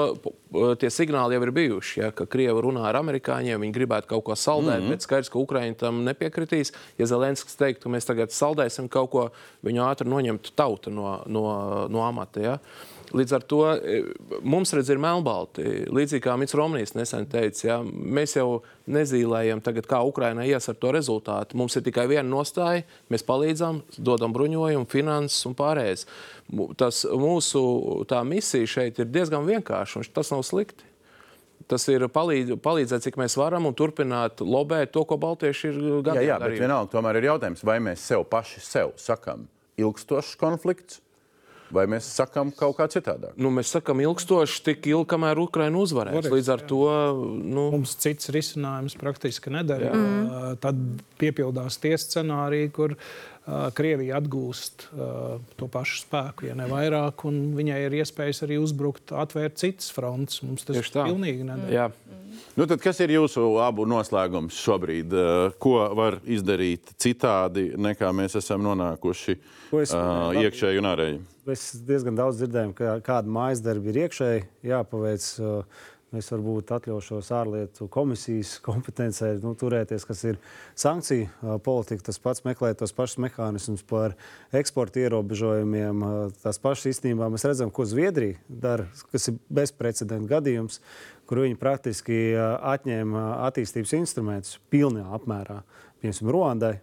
tie 0.79 0.91
signāli 0.93 1.35
jau 1.35 1.43
ir 1.43 1.53
bijuši, 1.57 1.97
ja, 1.99 2.11
ka 2.15 2.27
Krievi 2.31 2.63
runā 2.63 2.85
ar 2.87 3.01
amerikāņiem, 3.01 3.59
viņi 3.65 3.75
gribētu 3.75 4.11
kaut 4.13 4.23
ko 4.29 4.37
saldēt, 4.39 4.79
mm 4.79 4.87
-hmm. 4.87 4.95
bet 4.95 5.07
skaidrs, 5.07 5.31
ka 5.33 5.39
Ukraiņi 5.39 5.77
tam 5.83 6.03
nepiekritīs. 6.07 6.71
Ja 6.97 7.09
Zelenskis 7.11 7.59
teiktu, 7.59 7.91
mēs 7.91 8.07
tagad 8.07 8.31
saldēsim 8.31 8.87
kaut 8.89 9.11
ko, 9.11 9.29
viņu 9.63 9.83
ātri 9.83 10.07
noņemtu 10.07 10.55
tauta 10.55 10.89
no, 10.89 11.21
no, 11.27 11.87
no 11.89 12.07
amata. 12.07 12.39
Ja. 12.39 12.57
Līdz 13.17 13.33
ar 13.35 13.43
to 13.47 13.59
e, 13.75 13.97
mums 14.47 14.71
redz, 14.75 14.89
ir 14.93 14.99
melnbalti. 15.01 15.65
Līdzīgi 15.91 16.23
kā 16.23 16.35
Mits 16.39 16.55
Romnīs 16.57 16.93
nesen 16.95 17.27
teica, 17.31 17.61
ja, 17.65 17.77
mēs 17.83 18.37
jau 18.37 18.61
nezīmējam, 18.91 19.61
tagad, 19.65 19.87
kā 19.89 19.99
Ukraiņai 20.07 20.47
ies 20.47 20.69
ar 20.71 20.77
to 20.79 20.93
rezultātu. 20.95 21.57
Mums 21.59 21.75
ir 21.75 21.85
tikai 21.87 22.07
viena 22.11 22.27
nostāja, 22.29 22.85
mēs 23.11 23.25
palīdzam, 23.27 23.81
dodam 23.97 24.35
bruņojumu, 24.35 24.87
finanses 24.91 25.43
un 25.49 25.57
pārējais. 25.59 26.07
Tas 26.79 27.03
mūsu 27.05 27.63
misija 28.27 28.73
šeit 28.77 29.03
ir 29.03 29.11
diezgan 29.11 29.47
vienkārša, 29.49 30.01
un 30.01 30.09
tas 30.15 30.31
nav 30.33 30.45
slikti. 30.47 30.87
Tas 31.71 31.85
ir 31.91 32.03
palīdz, 32.11 32.57
palīdzēt, 32.63 33.05
cik 33.05 33.19
mēs 33.21 33.37
varam, 33.39 33.67
un 33.69 33.75
turpināt 33.77 34.41
lobēt 34.43 34.91
to, 34.95 35.05
ko 35.07 35.19
Baltieši 35.21 35.69
ir 35.69 35.77
darījuši. 36.03 36.27
Jā, 36.27 36.35
jā, 36.35 36.39
bet 36.41 36.57
vienalga 36.59 36.91
tomēr 36.95 37.19
ir 37.19 37.29
jautājums, 37.29 37.63
vai 37.67 37.77
mēs 37.83 38.03
sev 38.11 38.25
paši 38.31 38.63
sev 38.65 38.91
sakam 38.99 39.45
ilgstošs 39.79 40.35
konflikts 40.41 40.99
Vai 41.71 41.85
mēs 41.89 42.07
sakām 42.17 42.51
kaut 42.55 42.75
kā 42.79 42.87
citādāk? 42.91 43.35
Nu, 43.39 43.51
mēs 43.53 43.71
sakām, 43.75 44.01
ilgstoši 44.03 44.63
tik 44.65 44.87
ilgi, 44.91 45.07
kamēr 45.13 45.39
Ukraina 45.39 45.79
uzvarēs. 45.79 46.17
Varēs, 46.19 46.33
Līdz 46.35 46.51
ar 46.51 46.63
jā. 46.63 46.69
to 46.71 46.81
nu... 47.55 47.67
mums 47.77 47.95
cits 48.01 48.31
risinājums 48.35 48.97
praktiski 48.99 49.53
nedara. 49.53 49.91
Mm. 49.95 50.59
Tad 50.63 50.81
piepildās 51.21 51.79
tie 51.81 51.93
scenāriji, 51.99 52.71
kur 52.75 52.95
uh, 52.97 53.69
Krievija 53.77 54.19
atgūst 54.19 54.87
uh, 54.91 55.39
to 55.59 55.71
pašu 55.71 56.03
spēku, 56.03 56.49
ja 56.51 56.57
ne 56.59 56.67
vairāk, 56.71 57.25
un 57.29 57.41
viņai 57.57 57.81
ir 57.87 57.99
iespējas 58.01 58.43
arī 58.47 58.59
uzbrukt, 58.61 59.15
atvērt 59.15 59.59
citas 59.61 59.91
frontes. 59.95 60.43
Mums 60.43 60.67
tas 60.67 60.81
ir 60.81 60.91
pilnīgi 60.91 61.47
nedara. 61.47 61.91
Nu, 62.55 62.65
tad, 62.67 62.81
kas 62.83 62.99
ir 63.03 63.13
jūsu 63.15 63.43
abu 63.63 63.85
noslēgums 63.87 64.57
šobrīd? 64.59 65.13
Ko 65.61 65.75
var 65.95 66.19
izdarīt 66.27 66.93
citādi, 66.99 67.69
nekā 67.79 68.11
mēs 68.15 68.35
esam 68.39 68.63
nonākuši 68.65 69.35
es, 69.35 69.93
uh, 69.95 70.31
iekšēji 70.35 70.81
un 70.81 70.89
ārēji? 70.91 71.21
Mēs 71.47 71.71
diezgan 71.87 72.17
daudz 72.19 72.41
dzirdējām, 72.41 72.75
ka 72.77 72.99
kāda 73.05 73.31
mājas 73.31 73.63
darba 73.65 73.89
ir 73.91 74.03
iekšēji 74.05 74.45
jāpaveic. 74.71 75.31
Es 76.11 76.27
varbūt 76.27 76.73
atļaušos 76.75 77.29
ārlietu 77.31 77.85
komisijas 77.87 78.57
kompetencē 78.65 79.29
nu, 79.39 79.53
turēties, 79.55 80.03
kas 80.03 80.25
ir 80.27 80.41
sankciju 80.75 81.55
politika. 81.63 82.03
Tas 82.09 82.19
pats 82.19 82.43
meklēt 82.43 82.81
tos 82.81 82.91
pašus 82.91 83.21
mehānismus 83.23 83.85
par 83.87 84.17
eksporta 84.51 84.99
ierobežojumiem. 85.05 86.03
Tās 86.43 86.59
pašas 86.59 86.91
īstenībā 86.91 87.31
mēs 87.31 87.47
redzam, 87.47 87.71
ko 87.71 87.87
Zviedrija 87.87 88.41
dara, 88.51 88.89
kas 89.15 89.31
ir 89.31 89.39
bezprecedenta 89.47 90.33
gadījums 90.33 90.81
kur 91.31 91.45
viņi 91.45 91.55
praktiski 91.55 92.15
atņēma 92.35 93.21
attīstības 93.47 93.93
instrumentus 93.95 94.57
pilnā 94.67 95.05
apmērā. 95.15 95.61
Piemēram, 96.03 96.31
Ruandai 96.35 96.73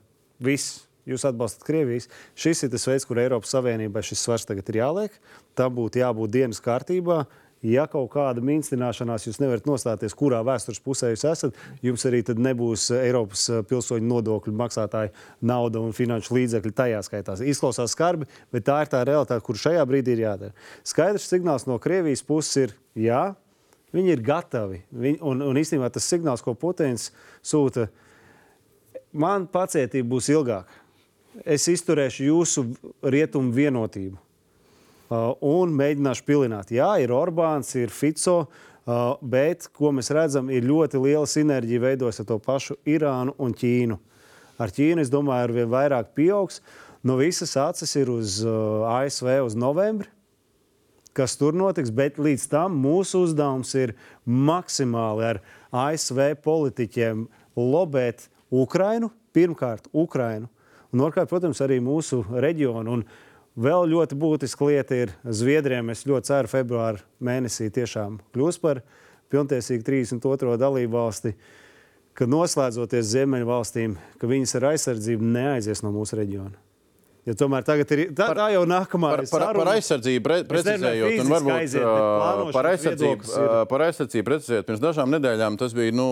viss. 0.41 0.88
Jūs 1.09 1.27
atbalstat 1.29 1.67
Krievijas. 1.67 2.09
Šis 2.39 2.65
ir 2.65 2.73
tas 2.73 2.87
veids, 2.89 3.07
kur 3.09 3.21
Eiropas 3.23 3.53
Savienībai 3.55 4.05
šis 4.07 4.23
svars 4.25 4.47
tagad 4.49 4.69
ir 4.71 4.83
jāliek. 4.83 5.21
Tam 5.59 5.75
būtu 5.77 6.03
jābūt 6.03 6.35
dienas 6.35 6.63
kārtībā. 6.65 7.25
Ja 7.67 7.89
kaut 7.91 8.13
kāda 8.13 8.39
mīnstināšanās 8.45 9.25
jūs 9.27 9.41
nevarat 9.43 9.65
nostāties, 9.67 10.15
kurā 10.15 10.45
vēstures 10.47 10.79
pusē 10.79 11.09
jūs 11.11 11.25
esat, 11.27 11.57
jums 11.83 12.05
arī 12.07 12.21
nebūs 12.39 12.85
Eiropas 12.95 13.49
pilsoņu 13.67 14.07
nodokļu 14.13 14.55
maksātāju 14.61 15.11
nauda 15.43 15.83
un 15.83 15.97
finanšu 15.97 16.37
līdzekļi 16.37 16.75
tajā 16.79 17.03
skaitā. 17.03 17.35
Izklausās 17.43 17.97
skarbi, 17.97 18.31
bet 18.55 18.69
tā 18.69 18.79
ir 18.85 18.93
tā 18.93 19.03
realitāte, 19.03 19.43
kur 19.43 19.59
šajā 19.59 19.83
brīdī 19.91 20.15
ir 20.15 20.23
jādara. 20.29 20.55
Skaidrs 20.87 21.27
signāls 21.27 21.67
no 21.67 21.81
Krievijas 21.83 22.23
puses 22.23 22.63
ir, 22.63 22.79
jā, 22.95 23.25
Viņi 23.95 24.13
ir 24.13 24.21
gatavi. 24.25 24.83
Viņi, 24.93 25.21
un, 25.25 25.41
un 25.49 25.57
īstenībā 25.57 25.89
tas 25.93 26.05
signāls, 26.09 26.43
ko 26.45 26.53
Putins 26.59 27.09
sūta, 27.41 27.87
man 29.17 29.47
pacietība 29.49 30.11
būs 30.13 30.29
ilgāka. 30.35 30.69
Es 31.47 31.69
izturēšu 31.71 32.25
jūsu 32.27 32.65
rietumu 33.03 33.53
vienotību 33.55 34.17
uh, 34.17 35.35
un 35.45 35.75
mēģināšu 35.79 36.27
pilināt. 36.27 36.73
Jā, 36.75 36.95
ir 37.03 37.15
Orbāns, 37.15 37.71
ir 37.79 37.93
Fico, 37.95 38.41
uh, 38.49 39.15
bet, 39.23 39.69
ko 39.77 39.93
mēs 39.95 40.11
redzam, 40.15 40.51
ir 40.51 40.67
ļoti 40.67 41.01
liela 41.05 41.29
sinerģija 41.29 41.85
veidojas 41.85 42.23
ar 42.23 42.29
to 42.33 42.41
pašu 42.43 42.79
Irānu 42.89 43.37
un 43.39 43.55
Ķīnu. 43.55 43.99
Ar 44.59 44.75
Ķīnu, 44.75 45.05
es 45.05 45.13
domāju, 45.15 45.47
ar 45.47 45.57
vien 45.61 45.71
vairāk 45.71 46.15
pieaugs. 46.19 46.63
No 47.07 47.15
visas 47.21 47.55
acis 47.61 47.95
ir 48.01 48.11
uz 48.11 48.41
uh, 48.43 48.89
ASV 48.99 49.37
uz 49.47 49.55
novembri 49.59 50.11
kas 51.19 51.35
tur 51.35 51.57
notiks, 51.57 51.91
bet 51.91 52.19
līdz 52.23 52.45
tam 52.53 52.77
mūsu 52.79 53.25
uzdevums 53.27 53.73
ir 53.79 53.95
maksimāli 54.23 55.25
ar 55.33 55.41
ASV 55.75 56.37
politiķiem 56.45 57.25
lobēt 57.59 58.29
Ukrainu, 58.55 59.11
pirmkārt 59.35 59.89
Ukrainu, 59.91 60.47
un 60.93 61.05
otrkārt, 61.05 61.31
protams, 61.31 61.61
arī 61.65 61.81
mūsu 61.85 62.23
reģionu. 62.31 62.99
Un 62.99 63.05
vēl 63.59 63.89
ļoti 63.93 64.19
būtiska 64.19 64.69
lieta 64.71 65.03
ir 65.05 65.15
Zviedrijam. 65.25 65.91
Es 65.93 66.07
ļoti 66.09 66.31
ceru, 66.31 66.49
ka 66.51 66.57
februāra 66.59 67.03
mēnesī 67.25 67.71
tiešām 67.75 68.21
kļūs 68.35 68.61
par 68.63 68.83
pilntiesīgu 69.33 69.85
32. 69.85 70.57
dalību 70.61 70.95
valsti, 70.95 71.35
ka 72.17 72.27
noslēdzoties 72.27 73.13
Ziemeļvalstīm, 73.13 73.99
ka 74.19 74.31
viņas 74.31 74.57
ar 74.59 74.73
aizsardzību 74.73 75.35
neaizies 75.37 75.85
no 75.85 75.93
mūsu 75.95 76.19
reģiona. 76.19 76.68
Ja 77.29 77.35
tomēr 77.37 77.65
tagad 77.67 77.91
ir 77.93 78.01
tā, 78.17 78.31
tā 78.33 78.47
jau 78.55 78.63
nākamā 78.69 79.11
par, 79.13 79.23
par, 79.29 79.43
par 79.59 79.71
aizsardzību, 79.75 80.23
pre, 80.25 80.37
precizējot, 80.49 81.19
un 81.21 81.33
varbūt 81.35 81.55
aiziet, 81.59 82.55
par 82.55 82.69
aizsardzību, 82.71 83.33
par 83.69 83.85
aizsardzību 83.85 84.27
precizējot, 84.31 84.69
pirms 84.69 84.81
dažām 84.81 85.13
nedēļām 85.13 85.59
tas 85.61 85.75
bija 85.77 85.93
nu, 85.93 86.09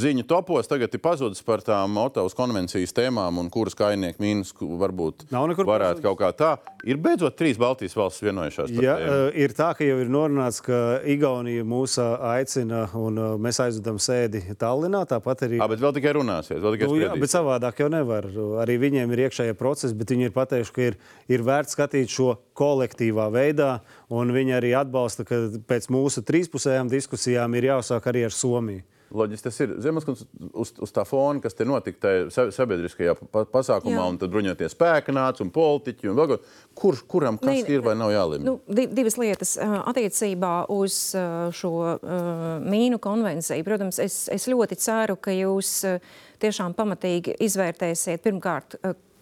ziņu 0.00 0.24
topos, 0.30 0.70
tagad 0.70 0.96
ir 0.96 1.02
pazudis 1.04 1.44
par 1.44 1.60
tām 1.66 1.98
Otavas 2.00 2.36
konvencijas 2.38 2.96
tēmām, 2.96 3.42
un 3.42 3.50
kuras 3.52 3.76
kainieku 3.76 4.24
mīnus 4.24 4.54
varbūt 4.56 5.26
varētu 5.28 6.04
kaut 6.06 6.20
kā 6.22 6.32
tā. 6.38 6.54
Ir 6.88 7.00
beidzot 7.04 7.36
trīs 7.36 7.60
Baltijas 7.60 7.96
valstis 7.98 8.24
vienojušās. 8.30 8.72
Ja, 8.80 8.96
ir 9.36 9.52
tā, 9.58 9.74
ka 9.76 9.84
jau 9.84 9.98
ir 10.00 10.08
norunāts, 10.12 10.62
ka 10.64 11.02
Igaunija 11.04 11.66
mūs 11.68 11.98
aicina, 12.00 12.86
un 12.96 13.20
mēs 13.44 13.60
aizvedam 13.66 14.00
sēdi 14.00 14.44
Tallinā, 14.56 15.04
tāpat 15.10 15.44
arī. 15.48 15.60
À, 15.60 15.68
bet 15.68 15.84
vēl 15.84 15.96
tikai 15.98 16.16
runāsies, 16.16 16.62
vēl 16.62 16.78
tikai 16.78 16.88
nu, 16.88 16.98
jā, 17.02 17.12
bet 17.18 17.34
savādāk 17.34 17.84
jau 17.84 17.92
nevar. 17.92 18.30
Arī 18.62 18.78
viņiem 18.80 19.12
ir 19.12 19.26
iekšējie 19.26 19.58
procesi 19.58 19.97
bet 19.98 20.12
viņi 20.14 20.28
ir 20.28 20.34
pateikuši, 20.36 20.74
ka 20.74 20.86
ir, 20.90 20.98
ir 21.30 21.44
vērts 21.46 21.76
skatīt 21.76 22.12
šo 22.12 22.36
kolektīvā 22.58 23.28
veidā, 23.34 23.78
un 24.12 24.34
viņi 24.34 24.58
arī 24.58 24.74
atbalsta, 24.78 25.26
ka 25.28 25.44
pēc 25.68 25.90
mūsu 25.94 26.24
trīspusējām 26.26 26.90
diskusijām 26.92 27.58
ir 27.58 27.72
jāsāk 27.72 28.08
arī 28.12 28.28
ar 28.28 28.34
Somiju. 28.34 28.86
Loģiski 29.08 29.46
tas 29.46 29.58
ir 29.64 29.70
Ziemassvētku 29.80 30.50
uz, 30.60 30.72
uz 30.84 30.90
tā 30.92 31.04
fona, 31.08 31.40
kas 31.40 31.56
te 31.56 31.64
notika 31.64 32.02
tajā 32.02 32.50
sabiedriskajā 32.52 33.14
pasākumā, 33.32 33.94
Jā. 33.96 34.04
un 34.04 34.18
tad 34.20 34.32
bruņoties 34.34 34.74
spēka 34.76 35.14
nāca 35.16 35.40
un 35.44 35.52
politiķi. 35.54 36.10
Un 36.12 36.18
vēl, 36.18 36.34
kur, 36.76 36.98
kuram 37.08 37.38
kas 37.40 37.62
ne, 37.62 37.64
ir 37.72 37.84
vai 37.86 37.96
nav 37.96 38.12
jālemj? 38.12 38.44
Nu, 38.44 38.58
divas 38.68 39.16
lietas 39.20 39.54
attiecībā 39.62 40.52
uz 40.74 41.00
šo 41.56 41.72
uh, 41.80 42.46
mīnu 42.60 43.00
konvenciju. 43.00 43.64
Protams, 43.64 44.00
es, 44.04 44.20
es 44.34 44.48
ļoti 44.50 44.76
ceru, 44.84 45.16
ka 45.16 45.32
jūs 45.32 45.72
tiešām 46.44 46.76
pamatīgi 46.76 47.38
izvērtēsiet 47.48 48.22
pirmkārt, 48.28 48.76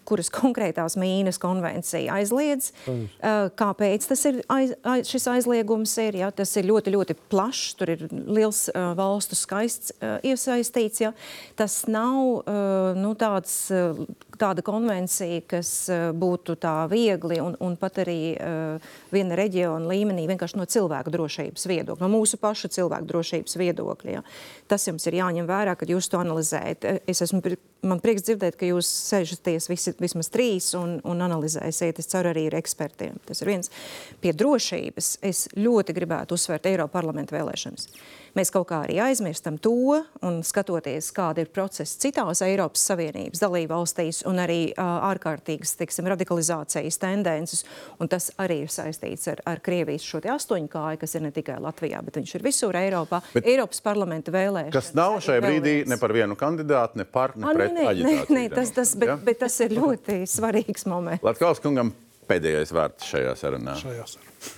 kuras 0.06 0.30
konkrētās 0.40 0.98
mīnas 1.00 1.40
konvencija 1.42 2.20
aizliedz. 2.20 2.72
Protams. 2.84 3.54
Kāpēc 3.56 4.06
tas 4.10 4.22
ir 4.28 4.40
aiz, 4.52 4.74
aiz, 4.86 5.10
šis 5.10 5.26
aizliegums? 5.32 5.94
Ir, 6.02 6.20
ja? 6.22 6.30
Tas 6.34 6.52
ir 6.58 6.68
ļoti, 6.68 6.92
ļoti 6.94 7.16
plašs, 7.32 7.76
tur 7.80 7.92
ir 7.94 8.06
liels 8.12 8.66
uh, 8.72 8.92
valstu 8.98 9.38
skaists 9.38 9.94
uh, 9.96 10.16
iesaistīts. 10.26 11.02
Ja? 11.04 11.12
Tas 11.58 11.82
nav 11.90 12.20
uh, 12.38 12.96
nu, 12.98 13.14
tāds, 13.18 13.54
uh, 13.74 13.98
tāda 14.40 14.64
konvencija, 14.66 15.42
kas 15.48 15.70
uh, 15.92 16.08
būtu 16.16 16.56
tā 16.62 16.74
viegli 16.90 17.38
un, 17.42 17.56
un 17.62 17.76
pat 17.80 18.00
arī 18.04 18.18
uh, 18.34 18.90
viena 19.12 19.38
reģiona 19.38 19.88
līmenī 19.90 20.26
vienkārši 20.30 20.60
no 20.60 20.66
cilvēku 20.70 21.12
drošības 21.14 21.66
viedokļa, 21.70 22.02
no 22.04 22.10
mūsu 22.12 22.40
pašu 22.42 22.70
cilvēku 22.76 23.08
drošības 23.10 23.58
viedokļa. 23.60 24.16
Ja? 24.18 24.24
Tas 24.70 24.86
jums 24.88 25.06
ir 25.06 25.18
jāņem 25.20 25.48
vērā, 25.48 25.76
kad 25.78 25.90
jūs 25.90 26.10
to 26.10 26.20
analizējat. 26.20 26.86
Es 27.06 27.22
esmu, 27.24 27.42
man 27.86 28.02
prieks 28.02 28.26
dzirdēt, 28.26 28.58
ka 28.58 28.68
jūs 28.68 28.88
sēžaties 29.10 29.70
visi 29.70 29.94
vismaz 30.02 30.30
trīs 30.32 30.72
un, 30.78 30.98
un 31.06 31.24
analizēsiet. 31.26 32.00
Es 32.02 32.10
ceru 32.10 32.32
arī 32.32 32.48
ar 32.50 32.58
ekspertiem. 32.60 33.20
Tas 33.28 33.42
ir 33.42 33.52
viens. 33.52 33.72
Pie 34.22 34.34
drošības 34.36 35.16
es 35.26 35.46
ļoti 35.56 35.96
gribētu 35.96 36.36
uzsvērt 36.36 36.68
Eiropas 36.70 36.96
parlamenta 36.96 37.36
vēlēšanas. 37.36 37.90
Mēs 38.36 38.52
kaut 38.54 38.68
kā 38.70 38.82
arī 38.84 38.98
aizmirstam 39.02 39.56
to 39.62 39.72
un 40.26 40.40
skatoties, 40.46 41.10
kāda 41.16 41.44
ir 41.44 41.50
procesa 41.54 41.98
citās 42.04 42.42
Eiropas 42.44 42.84
Savienības 42.90 43.42
dalībvalstīs 43.42 44.22
un 44.28 44.40
arī 44.42 44.60
uh, 44.72 45.08
ārkārtīgas 45.10 45.76
teiksim, 45.80 46.08
radikalizācijas 46.12 47.00
tendences. 47.02 47.64
Un 48.00 48.10
tas 48.12 48.30
arī 48.42 48.62
ir 48.66 48.72
saistīts 48.72 49.28
ar, 49.32 49.42
ar 49.48 49.62
Krievijas 49.64 50.06
šo 50.06 50.20
astoņkāju, 50.36 51.00
kas 51.00 51.16
ir 51.16 51.26
ne 51.26 51.32
tikai 51.34 51.58
Latvijā, 51.62 52.02
bet 52.04 52.18
viņš 52.20 52.36
ir 52.38 52.46
visur 52.46 52.76
Eiropā. 52.78 53.22
Bet 53.34 53.48
Eiropas 53.48 53.82
parlamenta 53.84 54.34
vēlēšanas. 54.34 54.74
Kas 54.76 54.92
nav 54.96 55.18
šajā 55.24 55.44
brīdī 55.44 55.76
ne 55.88 55.98
par 56.00 56.14
vienu 56.16 56.36
kandidātu, 56.38 57.00
ne 57.00 57.08
par 57.08 57.36
ne 57.36 57.46
A, 57.46 57.54
pret 57.56 57.74
nē, 57.76 57.86
nē, 58.02 58.16
nē, 58.32 58.44
tas, 58.54 58.72
tas, 58.76 58.94
bet, 58.98 59.12
Ja? 59.12 59.16
bet 59.22 59.40
tas 59.44 59.60
ir 59.64 59.76
ļoti 59.76 60.22
svarīgs 60.28 60.86
moments. 60.90 61.24
Latvijas 61.26 61.62
kungam 61.62 61.94
pēdējais 62.26 62.74
vārds 62.74 63.06
šajā 63.06 63.34
sarunā. 63.38 63.76
Šajā 63.80 64.06
sarunā. 64.16 64.55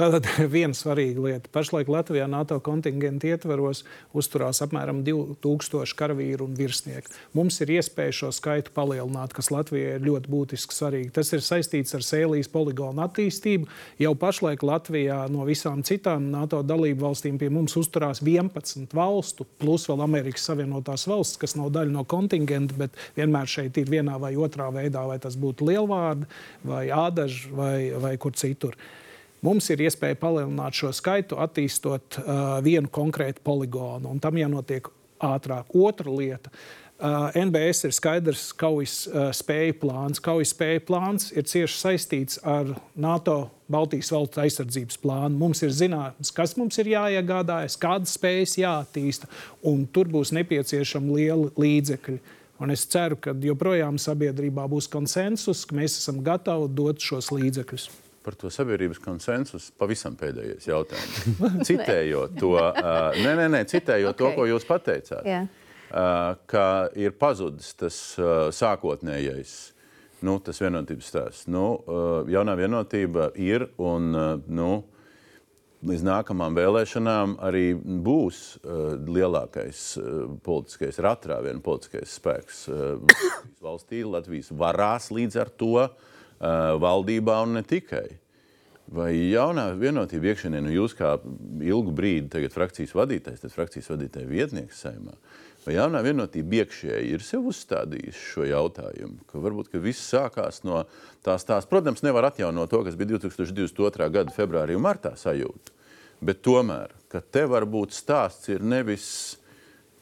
Tātad 0.00 0.24
viena 0.54 0.72
svarīga 0.72 1.20
lieta. 1.20 1.50
Pašlaik 1.52 1.90
Latvijā 1.92 2.24
NATO 2.30 2.56
kontingenta 2.64 3.28
ietvaros 3.28 3.82
uzturās 4.16 4.62
apmēram 4.64 5.02
2000 5.04 5.92
karavīru 5.98 6.46
un 6.48 6.54
virsnieku. 6.56 7.12
Mums 7.36 7.58
ir 7.60 7.74
iespēja 7.74 8.14
šo 8.22 8.30
skaitu 8.32 8.72
palielināt, 8.72 9.34
kas 9.36 9.50
Latvijai 9.52 9.98
ir 9.98 10.06
ļoti 10.06 10.32
būtiski 10.32 10.76
svarīgi. 10.76 11.10
Tas 11.18 11.32
ir 11.36 11.44
saistīts 11.44 11.92
ar 11.98 12.06
sēlijas 12.06 12.48
poligonu 12.48 13.04
attīstību. 13.04 13.68
Jau 14.00 14.14
pašlaik 14.22 14.64
Latvijā 14.64 15.18
no 15.32 15.44
visām 15.48 15.84
citām 15.84 16.30
NATO 16.32 16.62
dalību 16.64 17.04
valstīm 17.10 17.36
pie 17.40 17.50
mums 17.52 17.76
uzturās 17.76 18.22
11 18.24 18.96
valstu, 18.96 19.44
plus 19.60 19.84
vēl 19.90 20.00
Amerikas 20.06 20.48
Savienotās 20.48 21.04
valsts, 21.10 21.42
kas 21.44 21.58
nav 21.60 21.74
daļa 21.76 21.92
no 21.98 22.06
kontingenta, 22.08 22.78
bet 22.86 22.96
vienmēr 23.20 23.52
šeit 23.52 23.76
ir 23.76 23.92
vienā 23.92 24.16
vai 24.22 24.32
otrā 24.40 24.70
veidā, 24.72 25.04
vai 25.12 25.20
tas 25.20 25.36
būtu 25.36 25.68
lielvārdi, 25.68 26.30
vai 26.72 26.86
ādaži, 26.88 27.52
vai, 27.52 27.76
vai 28.00 28.16
kur 28.22 28.32
citur. 28.32 28.80
Mums 29.40 29.70
ir 29.72 29.80
iespēja 29.86 30.18
palielināt 30.20 30.76
šo 30.76 30.90
skaitu, 30.92 31.38
attīstot 31.40 32.20
uh, 32.20 32.58
vienu 32.64 32.90
konkrētu 32.92 33.40
poligonu, 33.44 34.10
un 34.12 34.20
tam 34.20 34.36
jānotiek 34.36 34.90
ātrāk. 35.24 35.72
Otra 35.76 36.12
lieta. 36.12 36.52
Uh, 37.00 37.32
NBS 37.32 37.86
ir 37.88 37.94
skaidrs 37.96 38.42
kaujas 38.60 39.06
uh, 39.08 39.30
spēju 39.32 39.78
plāns. 39.80 40.20
Kaujas 40.20 40.50
spēju 40.52 40.82
plāns 40.84 41.30
ir 41.32 41.46
cieši 41.48 41.78
saistīts 41.78 42.36
ar 42.44 42.74
NATO 42.92 43.46
Baltijas 43.72 44.10
valsts 44.12 44.42
aizsardzības 44.42 45.00
plānu. 45.00 45.40
Mums 45.40 45.64
ir 45.64 45.72
zināms, 45.72 46.34
kas 46.36 46.52
mums 46.60 46.76
ir 46.82 46.92
jāiegādājas, 46.92 47.78
kādas 47.80 48.12
spējas 48.18 48.58
jāattīsta, 48.60 49.30
un 49.64 49.86
tur 49.88 50.12
būs 50.12 50.34
nepieciešami 50.36 51.16
lieli 51.16 51.48
līdzekļi. 51.56 52.18
Un 52.60 52.76
es 52.76 52.84
ceru, 52.92 53.16
ka 53.16 53.32
joprojām 53.32 53.96
sabiedrībā 53.96 54.68
būs 54.68 54.90
konsensus, 54.92 55.64
ka 55.64 55.80
mēs 55.80 55.96
esam 56.02 56.20
gatavi 56.26 56.68
dot 56.76 57.00
šos 57.00 57.32
līdzekļus. 57.32 57.88
Par 58.20 58.36
to 58.36 58.50
sabiedrības 58.52 58.98
konsensusu 59.00 59.72
pavisam 59.80 60.12
pēdējais 60.20 60.66
jautājums. 60.68 61.20
Citējot 61.68 62.34
to, 62.36 62.52
uh, 62.58 63.16
nē, 63.16 63.32
nē, 63.38 63.46
nē, 63.54 63.60
citējot 63.70 64.12
okay. 64.12 64.20
to, 64.20 64.32
ko 64.36 64.44
jūs 64.50 64.66
pateicāt, 64.68 65.24
Jā. 65.24 65.38
uh, 65.88 66.34
ka 66.50 66.64
ir 67.00 67.16
pazudis 67.16 67.72
tas 67.80 67.96
uh, 68.20 68.50
sākotnējais. 68.52 69.54
Nu, 70.20 70.36
tas 70.44 70.60
vienotības 70.60 71.08
stāsts. 71.08 71.48
Nu, 71.48 71.64
uh, 71.80 72.28
jaunā 72.28 72.58
vienotība 72.60 73.30
ir 73.40 73.70
un 73.80 74.12
uh, 74.12 74.34
nu, 74.52 74.68
līdz 75.88 76.04
nākamajām 76.04 76.60
vēlēšanām 76.60 77.34
arī 77.48 77.72
būs 77.80 78.42
uh, 78.60 79.00
lielākais 79.00 79.86
uh, 79.96 80.26
politiskais 80.44 81.00
ratrāvienu 81.00 81.64
politiskais 81.64 82.20
spēks 82.20 82.66
uh, 82.68 83.20
valstī. 83.64 84.04
Latvijas 84.04 84.52
varās 84.52 85.08
līdz 85.08 85.40
ar 85.40 85.56
to 85.56 85.72
uh, 85.86 86.09
valdībā 86.40 87.42
un 87.44 87.58
ne 87.58 87.64
tikai. 87.66 88.08
Vai 88.90 89.12
jaunā 89.30 89.68
vienotība 89.78 90.32
iekšienē, 90.32 90.64
nu 90.66 90.72
jūs 90.74 90.96
kā 90.98 91.12
ilgu 91.62 91.92
brīdi 91.94 92.26
tagad 92.32 92.50
frakcijas 92.50 92.96
vadītājs, 92.98 93.44
tad 93.44 93.52
frakcijas 93.54 93.86
vadītāja 93.92 94.26
vietnieks 94.26 94.80
saimā, 94.82 95.14
vai 95.62 95.76
jaunā 95.76 96.00
vienotība 96.02 96.64
iekšēji 96.64 97.12
ir 97.14 97.22
sev 97.22 97.46
uzstādījusi 97.52 98.24
šo 98.32 98.48
jautājumu, 98.50 99.20
ka 99.30 99.42
varbūt 99.44 99.70
ka 99.70 99.82
viss 99.84 100.10
sākās 100.10 100.64
no 100.66 100.82
tās 101.22 101.46
tās, 101.46 101.70
protams, 101.70 102.02
nevar 102.02 102.32
atjaunot 102.32 102.72
to, 102.72 102.82
kas 102.82 102.98
bija 102.98 103.14
2022. 103.14 104.10
gada 104.10 104.34
februārī 104.34 104.74
un 104.74 104.82
martā 104.88 105.14
sajūta, 105.14 105.76
bet 106.26 106.42
tomēr, 106.42 106.90
ka 107.12 107.22
te 107.22 107.46
varbūt 107.46 107.94
stāsts 107.94 108.50
ir 108.50 108.66
nevis 108.66 109.06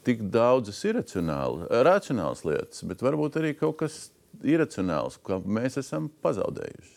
tik 0.09 0.24
daudzas 0.32 0.81
iracionāli, 0.89 1.69
racionāls 1.85 2.47
lietas, 2.48 2.86
bet 2.89 3.05
varbūt 3.05 3.36
arī 3.36 3.52
kaut 3.59 3.82
kas 3.82 4.06
iracionāls, 4.47 5.19
ko 5.23 5.40
mēs 5.44 5.81
esam 5.81 6.10
pazaudējuši. 6.23 6.94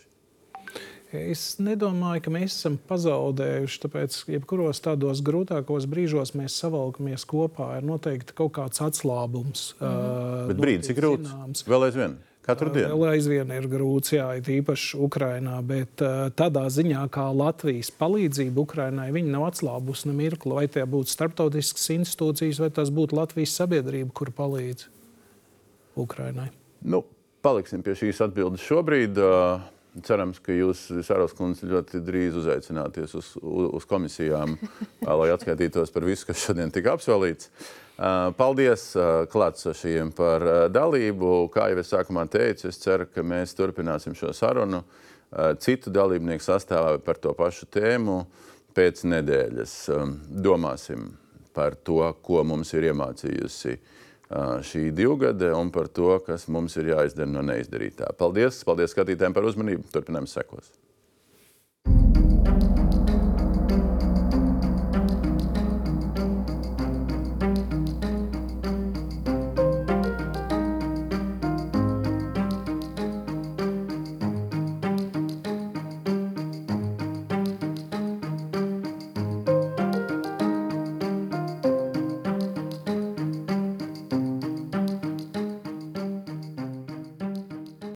Es 1.12 1.58
nedomāju, 1.60 2.22
ka 2.24 2.32
mēs 2.32 2.54
esam 2.56 2.78
pazaudējuši, 2.88 3.80
tāpēc, 3.84 4.18
jebkuros 4.32 4.80
tādos 4.84 5.20
grūtākos 5.28 5.88
brīžos 5.92 6.32
mēs 6.40 6.56
savalkamies 6.62 7.26
kopā. 7.28 7.74
Ir 7.82 7.88
noteikti 7.90 8.36
kaut 8.38 8.54
kāds 8.56 8.80
atslābums. 8.86 9.74
Mm. 9.82 10.46
Bet 10.54 10.62
brīdis 10.64 10.94
ir 10.94 11.00
grūts. 11.02 11.66
Vēl 11.68 11.90
aizvien. 11.90 12.16
Katru 12.42 12.72
dienu. 12.74 12.96
Vēl 12.96 13.18
aizvien 13.20 13.52
ir 13.54 13.68
grūts, 13.70 14.16
jā, 14.16 14.26
it 14.40 14.48
īpaši 14.50 14.98
Ukrainā, 15.06 15.60
bet 15.62 16.02
uh, 16.02 16.32
tādā 16.34 16.64
ziņā, 16.74 17.04
kā 17.14 17.28
Latvijas 17.30 17.92
palīdzība 18.00 18.64
Ukrainai, 18.64 19.12
viņa 19.14 19.36
nav 19.36 19.46
atslābusi 19.52 20.10
ne 20.10 20.16
mirkli. 20.18 20.56
Vai 20.58 20.66
tie 20.72 20.88
būtu 20.90 21.14
starptautiskas 21.14 21.92
institūcijas, 22.00 22.64
vai 22.64 22.72
tas 22.74 22.90
būtu 22.90 23.20
Latvijas 23.20 23.54
sabiedrība, 23.60 24.10
kur 24.18 24.34
palīdz 24.34 24.88
Ukrainai. 26.02 26.50
Nu, 26.82 27.04
paliksim 27.44 27.84
pie 27.86 27.96
šīs 27.98 28.22
atbildes 28.26 28.64
šobrīd. 28.66 29.20
Cerams, 30.08 30.38
ka 30.40 30.54
jūs, 30.56 30.86
Sāros 31.04 31.34
Kundze, 31.36 31.68
ļoti 31.68 32.00
drīz 32.08 32.38
uzaicināties 32.40 33.12
uz, 33.20 33.34
uz 33.44 33.84
komisijām, 33.90 34.54
lai 35.04 35.32
atskaitītos 35.34 35.92
par 35.92 36.06
visu, 36.08 36.30
kas 36.30 36.46
šodien 36.46 36.72
tika 36.72 36.94
apsolīts. 36.96 37.50
Paldies 38.40 38.86
klātsošajiem 39.34 40.14
par 40.16 40.46
dalību. 40.72 41.34
Kā 41.52 41.68
jau 41.74 41.82
es 41.84 41.92
sākumā 41.92 42.24
teicu, 42.32 42.70
es 42.72 42.80
ceru, 42.80 43.10
ka 43.12 43.26
mēs 43.26 43.52
turpināsim 43.58 44.16
šo 44.16 44.32
sarunu 44.38 44.86
citu 45.60 45.92
dalībnieku 45.92 46.44
sastāvā 46.44 46.96
par 47.04 47.20
to 47.20 47.36
pašu 47.36 47.68
tēmu 47.76 48.22
pēc 48.72 49.04
nedēļas. 49.12 49.76
Domāsim 50.32 51.12
par 51.52 51.76
to, 51.76 52.00
ko 52.24 52.46
mums 52.48 52.72
ir 52.80 52.94
iemācījusi 52.94 53.76
šī 54.68 54.90
divgade 54.96 55.52
un 55.56 55.72
par 55.74 55.90
to, 55.92 56.14
kas 56.26 56.48
mums 56.48 56.78
ir 56.80 56.94
jāizdara 56.94 57.30
no 57.32 57.44
neizdarītā. 57.46 58.14
Paldies, 58.20 58.64
paldies 58.68 58.96
skatītājiem 58.96 59.36
par 59.36 59.48
uzmanību. 59.50 59.90
Turpinājums 59.92 60.38
sekos. 60.38 60.72